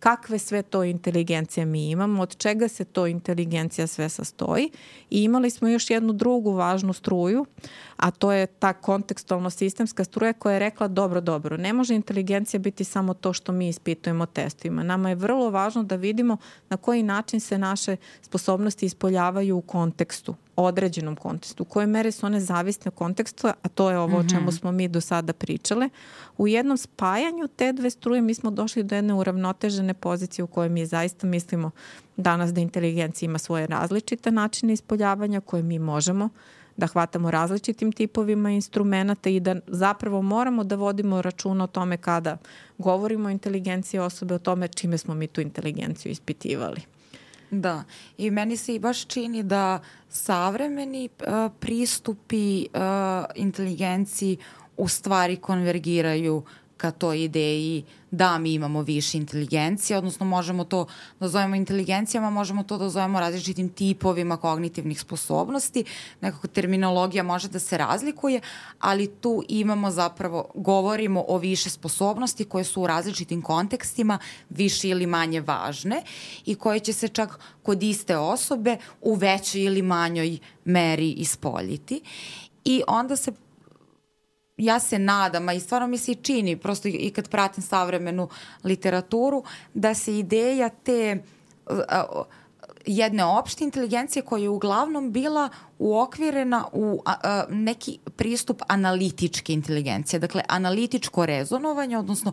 kakve 0.01 0.39
sve 0.39 0.63
to 0.63 0.85
inteligencije 0.85 1.67
mi 1.67 1.91
imamo, 1.91 2.23
od 2.23 2.37
čega 2.37 2.69
se 2.69 2.85
to 2.85 3.07
inteligencija 3.07 3.87
sve 3.87 4.09
sastoji 4.09 4.71
i 5.11 5.23
imali 5.23 5.51
smo 5.51 5.69
još 5.69 5.91
jednu 5.91 6.13
drugu 6.13 6.53
važnu 6.53 6.93
struju, 6.93 7.47
a 7.97 8.11
to 8.11 8.33
je 8.33 8.47
ta 8.47 8.73
kontekstualno 8.73 9.51
sistemska 9.51 10.05
struja 10.05 10.33
koja 10.33 10.53
je 10.53 10.59
rekla 10.59 10.89
dobro, 10.89 11.21
dobro, 11.21 11.57
ne 11.57 11.73
može 11.73 11.95
inteligencija 11.95 12.61
biti 12.61 12.85
samo 12.85 13.15
to 13.15 13.33
što 13.33 13.53
mi 13.53 13.69
ispitujemo 13.69 14.27
testovima. 14.27 14.83
Nama 14.83 15.09
je 15.09 15.15
vrlo 15.15 15.51
važno 15.51 15.83
da 15.83 15.97
vidimo 15.97 16.37
na 16.69 16.77
koji 16.77 17.03
način 17.03 17.41
se 17.41 17.59
naše 17.59 17.97
sposobnosti 18.23 18.87
ispoljavaju 18.87 19.57
u 19.57 19.61
kontekstu 19.61 20.35
određenom 20.65 21.17
kontekstu. 21.17 21.63
U 21.63 21.67
kojoj 21.67 21.87
mere 21.87 22.13
su 22.13 22.27
one 22.27 22.41
zavisne 22.41 22.89
u 22.89 22.93
kontekstu, 22.93 23.49
a 23.49 23.69
to 23.69 23.91
je 23.91 23.99
ovo 23.99 24.19
mm 24.19 24.23
-hmm. 24.23 24.27
o 24.27 24.29
čemu 24.29 24.47
mhm. 24.47 24.57
smo 24.57 24.73
mi 24.73 24.89
do 24.89 25.01
sada 25.01 25.33
pričale. 25.33 25.89
U 26.39 26.49
jednom 26.49 26.77
spajanju 26.77 27.49
te 27.57 27.73
dve 27.73 27.91
struje 27.91 28.21
mi 28.21 28.35
smo 28.35 28.51
došli 28.51 28.83
do 28.83 28.95
jedne 28.95 29.15
uravnotežene 29.15 29.95
pozicije 29.95 30.43
u 30.45 30.47
kojoj 30.47 30.69
mi 30.69 30.87
zaista 30.87 31.27
mislimo 31.27 31.71
danas 32.17 32.53
da 32.53 32.61
inteligencija 32.61 33.27
ima 33.27 33.39
svoje 33.39 33.67
različite 33.67 34.31
načine 34.31 34.73
ispoljavanja 34.73 35.41
koje 35.41 35.63
mi 35.63 35.79
možemo 35.79 36.29
da 36.77 36.87
hvatamo 36.87 37.31
različitim 37.31 37.93
tipovima 37.93 38.51
instrumenta 38.51 39.31
i 39.31 39.41
da 39.41 39.57
zapravo 39.67 40.23
moramo 40.23 40.65
da 40.65 40.77
vodimo 40.77 41.23
računa 41.23 41.65
o 41.65 41.67
tome 41.67 41.97
kada 41.97 42.37
govorimo 42.79 43.29
o 43.29 43.31
inteligenciji 43.31 44.01
osobe, 44.01 44.35
o 44.35 44.39
tome 44.39 44.69
čime 44.69 44.99
smo 44.99 45.15
mi 45.15 45.27
tu 45.27 45.41
inteligenciju 45.41 46.13
ispitivali. 46.13 46.98
Da, 47.51 47.85
i 48.19 48.31
meni 48.31 48.57
se 48.57 48.75
i 48.75 48.79
baš 48.79 49.07
čini 49.07 49.43
da 49.43 49.81
savremeni 50.09 51.09
uh, 51.21 51.53
pristupi 51.61 52.67
uh, 52.75 52.81
inteligenciji 53.35 54.37
u 54.77 54.89
stvari 54.89 55.37
konvergiraju 55.37 56.43
ka 56.79 56.91
toj 56.91 57.25
ideji 57.25 57.85
da 58.11 58.39
mi 58.39 58.53
imamo 58.55 58.83
više 58.83 59.19
inteligencije, 59.19 59.99
odnosno 59.99 60.27
možemo 60.27 60.65
to 60.65 60.87
da 61.21 61.29
zovemo 61.29 61.55
inteligencijama, 61.57 62.31
možemo 62.31 62.63
to 62.63 62.79
da 62.79 62.89
zovemo 62.89 63.21
različitim 63.21 63.69
tipovima 63.69 64.37
kognitivnih 64.37 65.01
sposobnosti, 65.01 65.85
nekako 66.21 66.47
terminologija 66.47 67.23
može 67.23 67.49
da 67.49 67.59
se 67.59 67.79
razlikuje, 67.79 68.41
ali 68.79 69.07
tu 69.07 69.43
imamo 69.49 69.91
zapravo, 69.91 70.51
govorimo 70.55 71.25
o 71.29 71.39
više 71.39 71.71
sposobnosti 71.71 72.45
koje 72.45 72.65
su 72.65 72.83
u 72.83 72.87
različitim 72.87 73.43
kontekstima 73.43 74.19
više 74.51 74.89
ili 74.89 75.07
manje 75.07 75.41
važne 75.41 76.03
i 76.47 76.55
koje 76.55 76.81
će 76.81 76.93
se 76.93 77.09
čak 77.09 77.41
kod 77.63 77.83
iste 77.83 78.17
osobe 78.17 78.77
u 79.01 79.15
većoj 79.15 79.65
ili 79.65 79.83
manjoj 79.83 80.39
meri 80.65 81.11
ispoljiti. 81.11 82.01
I 82.65 82.83
onda 82.87 83.17
se 83.17 83.33
ja 84.59 84.81
se 84.81 84.99
nadam, 84.99 85.49
a 85.49 85.53
i 85.53 85.61
stvarno 85.61 85.87
mi 85.87 85.99
se 85.99 86.13
i 86.13 86.15
čini, 86.15 86.57
prosto 86.57 86.89
i 86.89 87.11
kad 87.11 87.29
pratim 87.29 87.63
savremenu 87.63 88.29
literaturu, 88.65 89.45
da 89.75 89.95
se 89.95 90.19
ideja 90.19 90.69
te 90.69 91.23
uh, 91.67 91.77
jedne 92.87 93.25
opšte 93.25 93.65
inteligencije 93.65 94.23
koja 94.23 94.43
je 94.43 94.49
uglavnom 94.49 95.13
bila 95.13 95.49
uokvirena 95.79 96.65
u 96.73 97.03
a, 97.05 97.15
a, 97.23 97.45
neki 97.51 97.99
pristup 98.17 98.63
analitičke 98.69 99.53
inteligencije, 99.53 100.21
dakle 100.21 100.43
analitičko 100.49 101.27
rezonovanje, 101.27 101.99
odnosno 101.99 102.33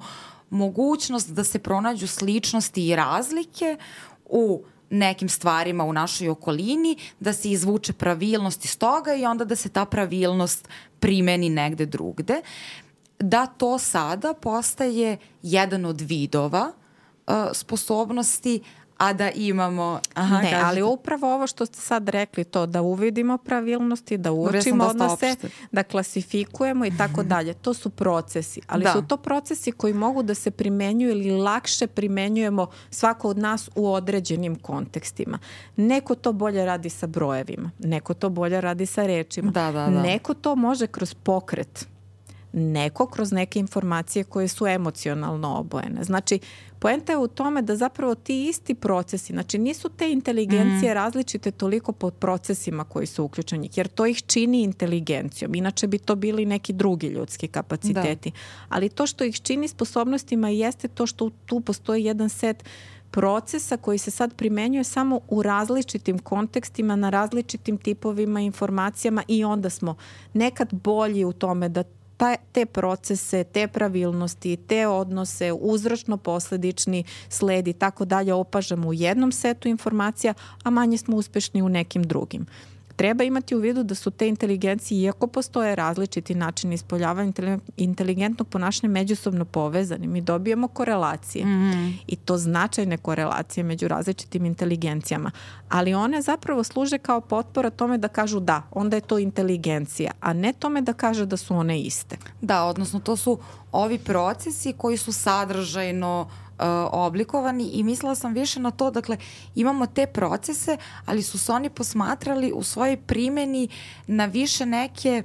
mogućnost 0.49 1.29
da 1.29 1.43
se 1.43 1.59
pronađu 1.59 2.07
sličnosti 2.07 2.87
i 2.87 2.95
razlike 2.95 3.77
u 4.25 4.63
nekim 4.89 5.29
stvarima 5.29 5.83
u 5.83 5.93
našoj 5.93 6.29
okolini, 6.29 6.97
da 7.19 7.33
se 7.33 7.51
izvuče 7.51 7.93
pravilnost 7.93 8.65
iz 8.65 8.77
toga 8.77 9.13
i 9.13 9.25
onda 9.25 9.45
da 9.45 9.55
se 9.55 9.69
ta 9.69 9.85
pravilnost 9.85 10.69
primeni 10.99 11.49
negde 11.49 11.85
drugde, 11.85 12.41
da 13.19 13.45
to 13.45 13.77
sada 13.79 14.33
postaje 14.33 15.17
jedan 15.41 15.85
od 15.85 16.01
vidova 16.01 16.71
uh, 17.27 17.33
sposobnosti, 17.53 18.61
a 18.97 19.13
da 19.13 19.31
imamo... 19.31 19.99
Aha, 20.13 20.35
ne, 20.35 20.41
kažete. 20.41 20.61
ali 20.65 20.81
upravo 20.81 21.33
ovo 21.35 21.47
što 21.47 21.65
ste 21.65 21.79
sad 21.79 22.09
rekli, 22.09 22.43
to 22.43 22.65
da 22.65 22.81
uvidimo 22.81 23.37
pravilnosti, 23.37 24.17
da 24.17 24.31
učimo 24.31 24.83
da 24.83 24.89
odnose, 24.89 25.31
opšte. 25.31 25.49
da 25.71 25.83
klasifikujemo 25.83 26.85
i 26.85 26.97
tako 26.97 27.23
dalje. 27.23 27.53
To 27.53 27.73
su 27.73 27.89
procesi, 27.89 28.61
ali 28.67 28.83
da. 28.83 28.91
su 28.91 29.01
to 29.07 29.17
procesi 29.17 29.71
koji 29.71 29.93
mogu 29.93 30.23
da 30.23 30.33
se 30.33 30.51
primenjuju 30.51 31.11
ili 31.11 31.31
lakše 31.31 31.87
primenjujemo 31.87 32.67
svako 32.89 33.29
od 33.29 33.37
nas 33.37 33.69
u 33.75 33.93
određenim 33.93 34.55
kontekstima. 34.55 35.39
Neko 35.75 36.15
to 36.15 36.33
bolje 36.33 36.65
radi 36.65 36.89
sa 36.89 37.07
brojevima, 37.07 37.71
neko 37.79 38.13
to 38.13 38.29
bolje 38.29 38.61
radi 38.61 38.85
sa 38.85 39.05
rečima, 39.05 39.51
da, 39.51 39.71
da, 39.71 39.71
da. 39.71 40.01
neko 40.01 40.33
to 40.33 40.55
može 40.55 40.87
kroz 40.87 41.13
pokret 41.13 41.87
neko 42.57 43.07
kroz 43.07 43.31
neke 43.31 43.59
informacije 43.59 44.23
koje 44.23 44.47
su 44.47 44.67
emocionalno 44.67 45.57
obojene. 45.57 46.03
Znači, 46.03 46.39
poenta 46.85 47.11
je 47.11 47.17
u 47.17 47.27
tome 47.27 47.61
da 47.61 47.75
zapravo 47.75 48.15
ti 48.15 48.47
isti 48.47 48.75
procesi, 48.75 49.33
znači 49.33 49.57
nisu 49.57 49.89
te 49.89 50.11
inteligencije 50.11 50.91
mm. 50.91 50.93
različite 50.93 51.51
toliko 51.51 51.91
po 51.91 52.09
procesima 52.09 52.83
koji 52.83 53.07
su 53.07 53.23
uključeni, 53.23 53.69
jer 53.75 53.87
to 53.87 54.05
ih 54.05 54.23
čini 54.23 54.61
inteligencijom. 54.63 55.55
Inače 55.55 55.87
bi 55.87 55.97
to 55.97 56.15
bili 56.15 56.45
neki 56.45 56.73
drugi 56.73 57.07
ljudski 57.07 57.47
kapaciteti. 57.47 58.29
Da. 58.29 58.37
Ali 58.69 58.89
to 58.89 59.07
što 59.07 59.23
ih 59.23 59.41
čini 59.41 59.67
sposobnostima 59.67 60.49
jeste 60.49 60.87
to 60.87 61.07
što 61.07 61.29
tu 61.45 61.59
postoji 61.59 62.05
jedan 62.05 62.29
set 62.29 62.63
procesa 63.11 63.77
koji 63.77 63.97
se 63.97 64.11
sad 64.11 64.35
primenjuje 64.35 64.83
samo 64.83 65.19
u 65.27 65.43
različitim 65.43 66.19
kontekstima, 66.19 66.95
na 66.95 67.09
različitim 67.09 67.77
tipovima 67.77 68.41
informacijama 68.41 69.23
i 69.27 69.43
onda 69.43 69.69
smo 69.69 69.95
nekad 70.33 70.73
bolji 70.73 71.25
u 71.25 71.33
tome 71.33 71.69
da 71.69 71.83
ta, 72.17 72.35
te 72.51 72.65
procese, 72.65 73.43
te 73.43 73.67
pravilnosti, 73.67 74.57
te 74.57 74.87
odnose, 74.87 75.51
uzročno-posledični 75.53 77.03
sled 77.29 77.67
i 77.67 77.73
tako 77.73 78.05
dalje 78.05 78.33
opažamo 78.33 78.89
u 78.89 78.93
jednom 78.93 79.31
setu 79.31 79.67
informacija, 79.67 80.33
a 80.63 80.69
manje 80.69 80.97
smo 80.97 81.17
uspešni 81.17 81.61
u 81.61 81.69
nekim 81.69 82.03
drugim. 82.03 82.45
Treba 82.95 83.23
imati 83.23 83.55
u 83.55 83.59
vidu 83.59 83.83
da 83.83 83.95
su 83.95 84.11
te 84.11 84.27
inteligencije, 84.27 85.01
iako 85.01 85.27
postoje 85.27 85.75
različiti 85.75 86.35
načini 86.35 86.75
ispoljavanja 86.75 87.31
inteligentnog 87.77 88.47
ponašanja, 88.47 88.91
međusobno 88.91 89.45
povezani. 89.45 90.07
Mi 90.07 90.21
dobijemo 90.21 90.67
korelacije 90.67 91.45
mm 91.45 91.49
-hmm. 91.49 91.93
i 92.07 92.15
to 92.15 92.37
značajne 92.37 92.97
korelacije 92.97 93.63
među 93.63 93.87
različitim 93.87 94.45
inteligencijama. 94.45 95.31
Ali 95.69 95.93
one 95.93 96.21
zapravo 96.21 96.63
služe 96.63 96.97
kao 96.97 97.21
potpora 97.21 97.69
tome 97.69 97.97
da 97.97 98.07
kažu 98.07 98.39
da, 98.39 98.61
onda 98.71 98.97
je 98.97 99.01
to 99.01 99.19
inteligencija, 99.19 100.11
a 100.19 100.33
ne 100.33 100.53
tome 100.53 100.81
da 100.81 100.93
kaže 100.93 101.25
da 101.25 101.37
su 101.37 101.55
one 101.55 101.79
iste. 101.81 102.17
Da, 102.41 102.63
odnosno 102.63 102.99
to 102.99 103.15
su 103.15 103.39
ovi 103.71 103.97
procesi 103.97 104.73
koji 104.73 104.97
su 104.97 105.13
sadržajno 105.13 106.21
uh, 106.21 106.44
Uh, 106.59 106.65
oblikovani 106.91 107.69
i 107.69 107.83
mislila 107.83 108.15
sam 108.15 108.33
više 108.33 108.59
na 108.59 108.71
to, 108.71 108.91
dakle 108.91 109.17
imamo 109.55 109.85
te 109.85 110.07
procese, 110.07 110.77
ali 111.05 111.23
su 111.23 111.37
se 111.37 111.51
oni 111.51 111.69
posmatrali 111.69 112.51
u 112.51 112.63
svojoj 112.63 112.97
primeni 112.97 113.69
na 114.07 114.25
više 114.25 114.65
neke 114.65 115.23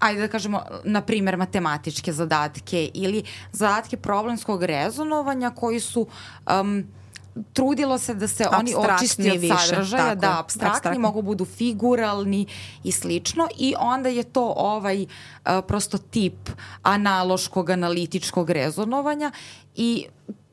ajde 0.00 0.20
da 0.20 0.28
kažemo, 0.28 0.62
na 0.84 1.00
primer, 1.00 1.36
matematičke 1.36 2.12
zadatke 2.12 2.90
ili 2.94 3.22
zadatke 3.52 3.96
problemskog 3.96 4.62
rezonovanja 4.62 5.50
koji 5.50 5.80
su 5.80 6.06
um, 6.60 6.84
trudilo 7.52 7.98
se 7.98 8.14
da 8.14 8.28
se 8.28 8.46
oni 8.58 8.74
očisti 8.76 9.30
od 9.30 9.58
sadržaja, 9.58 10.04
tako, 10.04 10.20
da, 10.20 10.38
abstraktni, 10.38 10.70
abstraktni, 10.70 10.98
mogu 11.02 11.22
budu 11.22 11.44
figuralni 11.44 12.46
i 12.84 12.92
slično 12.92 13.48
i 13.58 13.74
onda 13.78 14.08
je 14.08 14.22
to 14.22 14.54
ovaj 14.56 15.02
uh, 15.02 15.52
prosto 15.66 15.98
tip 15.98 16.50
analoškog 16.82 17.70
analitičkog 17.70 18.50
rezonovanja 18.50 19.32
i 19.76 20.06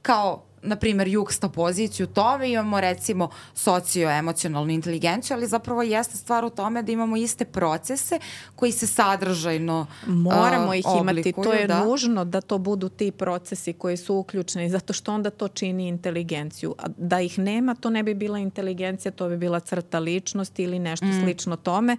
kao 0.08 0.44
na 0.62 0.76
primjer 0.76 1.08
juksta 1.08 1.50
poziciju 1.50 2.08
tome, 2.08 2.50
imamo 2.52 2.82
recimo 2.82 3.30
socioemocionalnu 3.54 4.72
inteligenciju, 4.72 5.38
ali 5.38 5.48
zapravo 5.48 5.82
jeste 5.82 6.18
stvar 6.18 6.46
u 6.46 6.50
tome 6.50 6.84
da 6.84 6.92
imamo 6.92 7.18
iste 7.18 7.46
procese 7.46 8.20
koji 8.56 8.72
se 8.72 8.88
sadržajno 8.88 9.86
Moramo 10.08 10.68
uh, 10.68 10.78
ih 10.78 10.86
imati, 11.00 11.34
to 11.44 11.54
je 11.54 11.68
da. 11.68 11.86
nužno 11.86 12.26
da 12.26 12.42
to 12.42 12.58
budu 12.58 12.90
ti 12.90 13.12
procesi 13.12 13.74
koji 13.74 13.98
su 13.98 14.16
uključeni, 14.16 14.70
zato 14.70 14.94
što 14.94 15.14
onda 15.14 15.30
to 15.30 15.48
čini 15.48 15.88
inteligenciju. 15.88 16.76
A 16.78 16.88
da 16.98 17.22
ih 17.22 17.40
nema, 17.40 17.76
to 17.76 17.90
ne 17.90 18.04
bi 18.04 18.14
bila 18.14 18.40
inteligencija, 18.40 19.12
to 19.12 19.30
bi 19.30 19.38
bila 19.38 19.60
crta 19.60 20.00
ličnosti 20.00 20.64
ili 20.64 20.80
nešto 20.80 21.06
mm. 21.06 21.22
slično 21.22 21.56
tome 21.56 21.98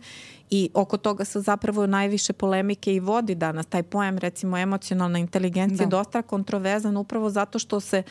i 0.50 0.70
oko 0.74 0.96
toga 0.96 1.24
se 1.24 1.40
zapravo 1.40 1.86
najviše 1.86 2.32
polemike 2.32 2.94
i 2.94 3.00
vodi 3.00 3.34
danas. 3.34 3.66
Taj 3.66 3.82
pojam 3.82 4.18
recimo 4.18 4.58
emocionalna 4.58 5.18
inteligencija 5.18 5.76
da. 5.76 5.84
je 5.84 5.88
dosta 5.88 6.22
kontroverzan 6.22 6.96
upravo 6.96 7.30
zato 7.30 7.58
što 7.58 7.80
se 7.80 8.02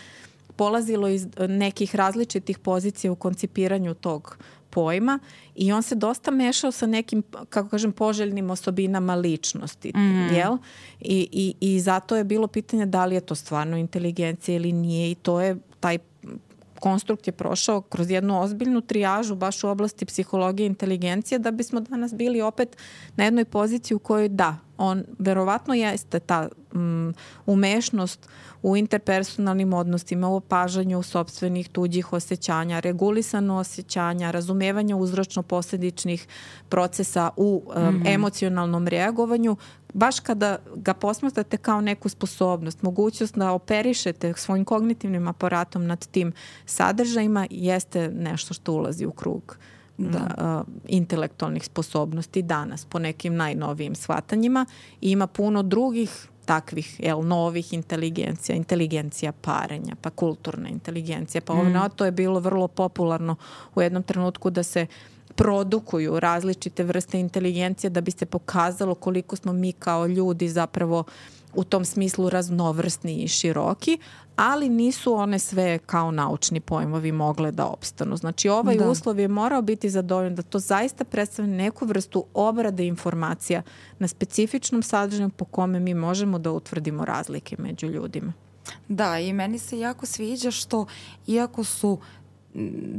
polazilo 0.56 1.08
iz 1.08 1.28
nekih 1.48 1.96
različitih 1.96 2.60
pozicija 2.60 3.12
u 3.12 3.16
koncipiranju 3.16 3.94
tog 3.94 4.38
pojma 4.70 5.20
i 5.56 5.72
on 5.72 5.84
se 5.84 5.96
dosta 5.96 6.32
mešao 6.32 6.72
sa 6.72 6.86
nekim, 6.86 7.24
kako 7.50 7.70
kažem, 7.70 7.92
poželjnim 7.92 8.50
osobinama 8.50 9.16
ličnosti, 9.16 9.92
mm 9.96 10.36
jel? 10.36 10.58
I, 11.00 11.28
i, 11.32 11.74
I 11.74 11.80
zato 11.80 12.16
je 12.16 12.24
bilo 12.24 12.48
pitanje 12.48 12.86
da 12.86 13.06
li 13.06 13.16
je 13.16 13.22
to 13.22 13.36
stvarno 13.36 13.78
inteligencija 13.78 14.56
ili 14.56 14.72
nije 14.72 15.12
i 15.12 15.16
to 15.16 15.42
je 15.42 15.58
taj 15.80 15.98
konstrukt 16.80 17.28
je 17.28 17.32
prošao 17.32 17.82
kroz 17.82 18.12
jednu 18.12 18.42
ozbiljnu 18.42 18.82
trijažu 18.82 19.36
baš 19.36 19.64
u 19.64 19.68
oblasti 19.68 20.06
psihologije 20.06 20.66
i 20.66 20.68
inteligencije 20.68 21.40
da 21.40 21.52
bismo 21.52 21.80
danas 21.80 22.14
bili 22.14 22.42
opet 22.42 22.78
na 23.16 23.24
jednoj 23.24 23.46
poziciji 23.46 23.96
u 23.96 24.00
kojoj 24.00 24.30
da, 24.30 24.58
on 24.78 25.04
verovatno 25.20 25.74
jeste 25.74 26.20
ta 26.20 26.48
um, 26.74 27.14
umešnost 27.46 28.30
u 28.64 28.78
interpersonalnim 28.78 29.74
odnosima, 29.74 30.30
u 30.30 30.36
opažanju 30.36 31.04
sobstvenih 31.04 31.70
tuđih 31.70 32.14
osjećanja, 32.14 32.80
regulisano 32.80 33.58
osjećanja, 33.58 34.32
razumevanje 34.32 34.96
uzročno-posledičnih 34.96 36.28
procesa 36.70 37.30
u 37.36 37.64
um, 37.66 37.84
mm 37.84 38.04
-hmm. 38.04 38.14
emocionalnom 38.14 38.88
reagovanju, 38.88 39.58
baš 39.98 40.20
kada 40.20 40.58
ga 40.76 40.94
posmatrate 40.94 41.58
kao 41.58 41.82
neku 41.82 42.10
sposobnost, 42.10 42.82
mogućnost 42.82 43.36
da 43.36 43.52
operišete 43.52 44.34
svojim 44.36 44.66
kognitivnim 44.66 45.28
aparatom 45.28 45.88
nad 45.88 46.08
tim 46.08 46.34
sadržajima, 46.66 47.48
jeste 47.50 48.10
nešto 48.10 48.54
što 48.54 48.74
ulazi 48.74 49.06
u 49.06 49.12
krug 49.12 49.58
da. 49.98 50.64
uh, 50.66 50.74
intelektualnih 50.88 51.66
sposobnosti 51.66 52.42
danas 52.42 52.86
po 52.86 53.00
nekim 53.00 53.36
najnovijim 53.36 53.96
shvatanjima 53.96 54.66
i 55.02 55.12
ima 55.12 55.28
puno 55.28 55.64
drugih 55.64 56.28
takvih 56.46 57.00
jel, 57.00 57.22
novih 57.22 57.74
inteligencija, 57.74 58.56
inteligencija 58.56 59.32
parenja, 59.32 59.96
pa 60.02 60.10
kulturna 60.10 60.70
inteligencija, 60.70 61.42
pa 61.42 61.54
mm. 61.54 61.58
ovo 61.58 61.90
to 61.90 62.06
je 62.06 62.12
bilo 62.12 62.40
vrlo 62.40 62.68
popularno 62.68 63.36
u 63.76 63.82
jednom 63.82 64.04
trenutku 64.04 64.50
da 64.50 64.64
se 64.64 64.88
produkuju 65.38 66.20
različite 66.20 66.84
vrste 66.84 67.20
inteligencije 67.20 67.90
da 67.90 68.02
bi 68.02 68.12
se 68.12 68.26
pokazalo 68.26 68.96
koliko 68.96 69.36
smo 69.36 69.54
mi 69.54 69.72
kao 69.72 70.08
ljudi 70.08 70.50
zapravo 70.50 71.04
u 71.54 71.64
tom 71.64 71.86
smislu 71.86 72.30
raznovrsni 72.30 73.24
i 73.24 73.28
široki, 73.28 73.98
ali 74.36 74.70
nisu 74.70 75.14
one 75.14 75.40
sve 75.40 75.78
kao 75.78 76.12
naučni 76.12 76.60
pojmovi 76.60 77.12
mogle 77.12 77.52
da 77.52 77.66
opstanu. 77.66 78.18
Znači 78.18 78.50
ovaj 78.50 78.78
da. 78.78 78.90
uslov 78.90 79.20
je 79.20 79.28
morao 79.28 79.62
biti 79.62 79.90
zadovoljan 79.90 80.36
da 80.36 80.42
to 80.42 80.60
zaista 80.60 81.04
predstavlja 81.04 81.54
neku 81.54 81.86
vrstu 81.86 82.26
obrade 82.34 82.88
informacija 82.88 83.62
na 84.00 84.08
specifičnom 84.08 84.84
sadržaju 84.84 85.30
po 85.30 85.46
kome 85.46 85.80
mi 85.80 85.94
možemo 85.94 86.40
da 86.40 86.52
utvrdimo 86.52 87.06
razlike 87.06 87.56
među 87.60 87.88
ljudima. 87.88 88.34
Da, 88.88 89.20
i 89.20 89.34
meni 89.34 89.60
se 89.60 89.80
jako 89.80 90.06
sviđa 90.06 90.52
što 90.52 90.86
iako 91.28 91.64
su 91.64 92.00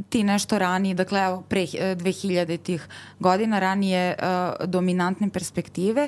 ti 0.09 0.23
nešto 0.23 0.59
ranije, 0.59 0.95
dakle 0.95 1.19
evo 1.19 1.43
pre 1.49 1.61
2000 1.61 2.57
tih 2.57 2.87
godina 3.19 3.59
ranije 3.59 4.15
uh, 4.19 4.65
dominantne 4.65 5.29
perspektive 5.29 6.07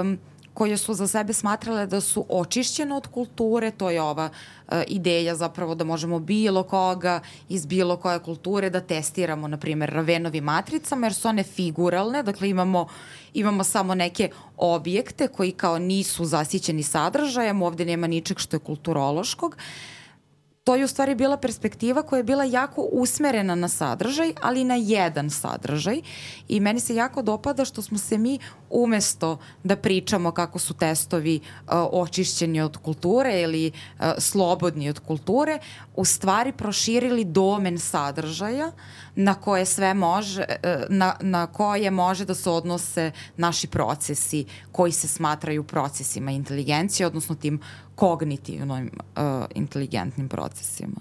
um, 0.00 0.18
koje 0.54 0.76
su 0.76 0.94
za 0.94 1.06
sebe 1.06 1.32
smatrale 1.32 1.86
da 1.86 2.00
su 2.00 2.24
očišćene 2.28 2.94
od 2.94 3.06
kulture, 3.06 3.70
to 3.70 3.90
je 3.90 4.02
ova 4.02 4.30
uh, 4.30 4.74
ideja 4.86 5.34
zapravo 5.34 5.74
da 5.74 5.84
možemo 5.84 6.18
bilo 6.18 6.62
koga 6.62 7.20
iz 7.48 7.66
bilo 7.66 7.96
koje 7.96 8.18
kulture 8.18 8.70
da 8.70 8.80
testiramo, 8.80 9.48
na 9.48 9.56
primjer, 9.56 9.90
Ravenovi 9.90 10.40
matricama, 10.40 11.06
jer 11.06 11.14
su 11.14 11.28
one 11.28 11.42
figuralne, 11.42 12.22
dakle 12.22 12.50
imamo, 12.50 12.86
imamo 13.34 13.64
samo 13.64 13.94
neke 13.94 14.30
objekte 14.56 15.28
koji 15.28 15.52
kao 15.52 15.78
nisu 15.78 16.24
zasićeni 16.24 16.82
sadržajem, 16.82 17.62
ovde 17.62 17.84
nema 17.84 18.06
ničeg 18.06 18.38
što 18.38 18.56
je 18.56 18.60
kulturološkog. 18.60 19.56
Uh, 19.58 19.94
to 20.64 20.74
je 20.74 20.84
u 20.84 20.88
stvari 20.88 21.14
bila 21.14 21.36
perspektiva 21.36 22.02
koja 22.02 22.18
je 22.18 22.24
bila 22.24 22.44
jako 22.44 22.82
usmerena 22.92 23.54
na 23.54 23.68
sadržaj, 23.68 24.32
ali 24.42 24.64
na 24.64 24.74
jedan 24.74 25.30
sadržaj. 25.30 26.00
I 26.48 26.60
meni 26.60 26.80
se 26.80 26.94
jako 26.94 27.22
dopada 27.22 27.64
što 27.64 27.82
smo 27.82 27.98
se 27.98 28.18
mi 28.18 28.38
umesto 28.70 29.38
da 29.64 29.76
pričamo 29.76 30.30
kako 30.30 30.58
su 30.58 30.74
testovi 30.74 31.40
uh, 31.40 31.72
očišćeni 31.92 32.60
od 32.60 32.76
kulture 32.76 33.40
ili 33.40 33.72
uh, 33.72 34.06
slobodni 34.18 34.88
od 34.88 34.98
kulture, 34.98 35.58
u 35.96 36.04
stvari 36.04 36.52
proširili 36.52 37.24
domen 37.24 37.78
sadržaja 37.78 38.72
na 39.16 39.34
koje 39.34 39.64
sve 39.64 39.94
može, 39.94 40.44
uh, 40.48 40.84
na, 40.88 41.16
na 41.20 41.46
koje 41.46 41.90
može 41.90 42.24
da 42.24 42.34
se 42.34 42.50
odnose 42.50 43.12
naši 43.36 43.66
procesi 43.66 44.44
koji 44.72 44.92
se 44.92 45.08
smatraju 45.08 45.64
procesima 45.64 46.30
inteligencije, 46.30 47.06
odnosno 47.06 47.34
tim 47.34 47.60
kognitivnim 47.94 48.90
uh, 49.16 49.22
inteligentnim 49.54 50.28
procesima. 50.28 51.00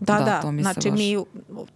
Da, 0.00 0.18
da, 0.18 0.24
da. 0.24 0.40
To 0.40 0.52
mi 0.52 0.62
znači 0.62 0.90
baš... 0.90 0.98
mi, 0.98 1.16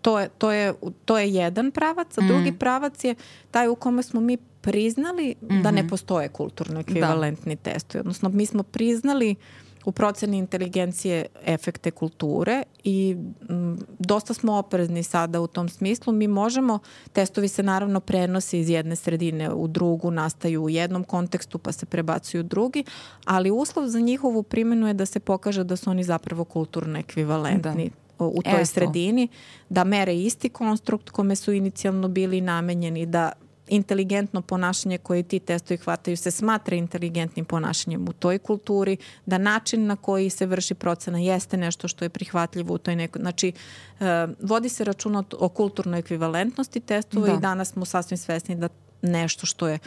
to 0.03 0.21
je, 0.21 0.29
to, 0.29 0.53
je, 0.53 0.75
to 1.05 1.19
je 1.19 1.35
jedan 1.35 1.71
pravac, 1.71 2.19
a 2.19 2.23
mm. 2.23 2.29
drugi 2.29 2.53
pravac 2.53 3.05
je 3.05 3.15
taj 3.51 3.69
u 3.69 3.75
kome 3.75 4.03
smo 4.03 4.21
mi 4.21 4.37
priznali 4.37 5.35
mm 5.43 5.47
-hmm. 5.47 5.63
da 5.63 5.71
ne 5.71 5.83
mhm. 5.83 5.89
postoje 5.89 6.29
kulturno 6.29 6.81
ekvivalentni 6.81 7.55
da. 7.55 7.63
testovi. 7.63 8.01
Odnosno, 8.01 8.29
mi 8.29 8.47
smo 8.47 8.63
priznali 8.63 9.31
uh, 9.31 9.62
u 9.85 9.93
proceni 9.93 10.39
inteligencije 10.39 11.27
efekte 11.45 11.91
kulture 11.91 12.63
i 12.85 13.17
m, 13.49 13.79
dosta 13.99 14.35
smo 14.35 14.59
oprezni 14.59 15.03
sada 15.03 15.41
u 15.41 15.47
tom 15.47 15.69
smislu. 15.69 16.13
Mi 16.13 16.29
možemo, 16.29 16.79
testovi 17.13 17.49
se 17.49 17.63
naravno 17.63 18.01
prenose 18.01 18.61
iz 18.61 18.71
jedne 18.71 18.97
sredine 18.97 19.53
u 19.55 19.69
drugu, 19.69 20.11
nastaju 20.11 20.63
u 20.63 20.71
jednom 20.71 21.05
kontekstu 21.05 21.59
pa 21.59 21.73
se 21.73 21.87
prebacuju 21.87 22.41
u 22.41 22.45
drugi, 22.45 22.85
ali 23.25 23.51
uslov 23.51 23.87
za 23.87 24.01
njihovu 24.01 24.43
primjenu 24.43 24.87
je 24.87 24.95
da 24.95 25.07
se 25.07 25.21
pokaže 25.21 25.65
da 25.65 25.77
su 25.77 25.91
oni 25.91 26.05
zapravo 26.05 26.45
kulturno 26.45 26.99
ekvivalentni. 26.99 27.91
Da 27.91 28.03
u 28.19 28.43
toj 28.43 28.55
Eto. 28.55 28.67
sredini, 28.67 29.29
da 29.69 29.85
mere 29.85 30.17
isti 30.17 30.49
konstrukt 30.49 31.11
kome 31.11 31.37
su 31.37 31.53
inicijalno 31.53 32.09
bili 32.09 32.41
namenjeni, 32.41 33.07
da 33.07 33.33
inteligentno 33.73 34.43
ponašanje 34.43 34.99
koje 34.99 35.23
ti 35.23 35.39
testovi 35.39 35.79
hvataju 35.79 36.17
se 36.17 36.31
smatra 36.31 36.77
inteligentnim 36.77 37.45
ponašanjem 37.45 38.09
u 38.09 38.13
toj 38.13 38.39
kulturi, 38.39 38.97
da 39.27 39.39
način 39.39 39.87
na 39.87 39.97
koji 39.97 40.31
se 40.31 40.47
vrši 40.47 40.75
procena 40.75 41.19
jeste 41.19 41.57
nešto 41.57 41.89
što 41.89 42.05
je 42.05 42.09
prihvatljivo 42.09 42.75
u 42.75 42.79
toj 42.79 42.97
nekoj... 42.97 43.21
Znači, 43.21 43.53
e, 44.01 44.27
vodi 44.43 44.69
se 44.69 44.85
računa 44.85 45.25
o 45.39 45.49
kulturnoj 45.49 45.99
ekvivalentnosti 45.99 46.81
testova 46.81 47.27
da. 47.27 47.35
i 47.35 47.41
danas 47.41 47.73
smo 47.73 47.85
sasvim 47.85 48.19
svesni 48.19 48.57
da 48.57 48.69
nešto 49.03 49.47
što 49.47 49.69
je 49.69 49.79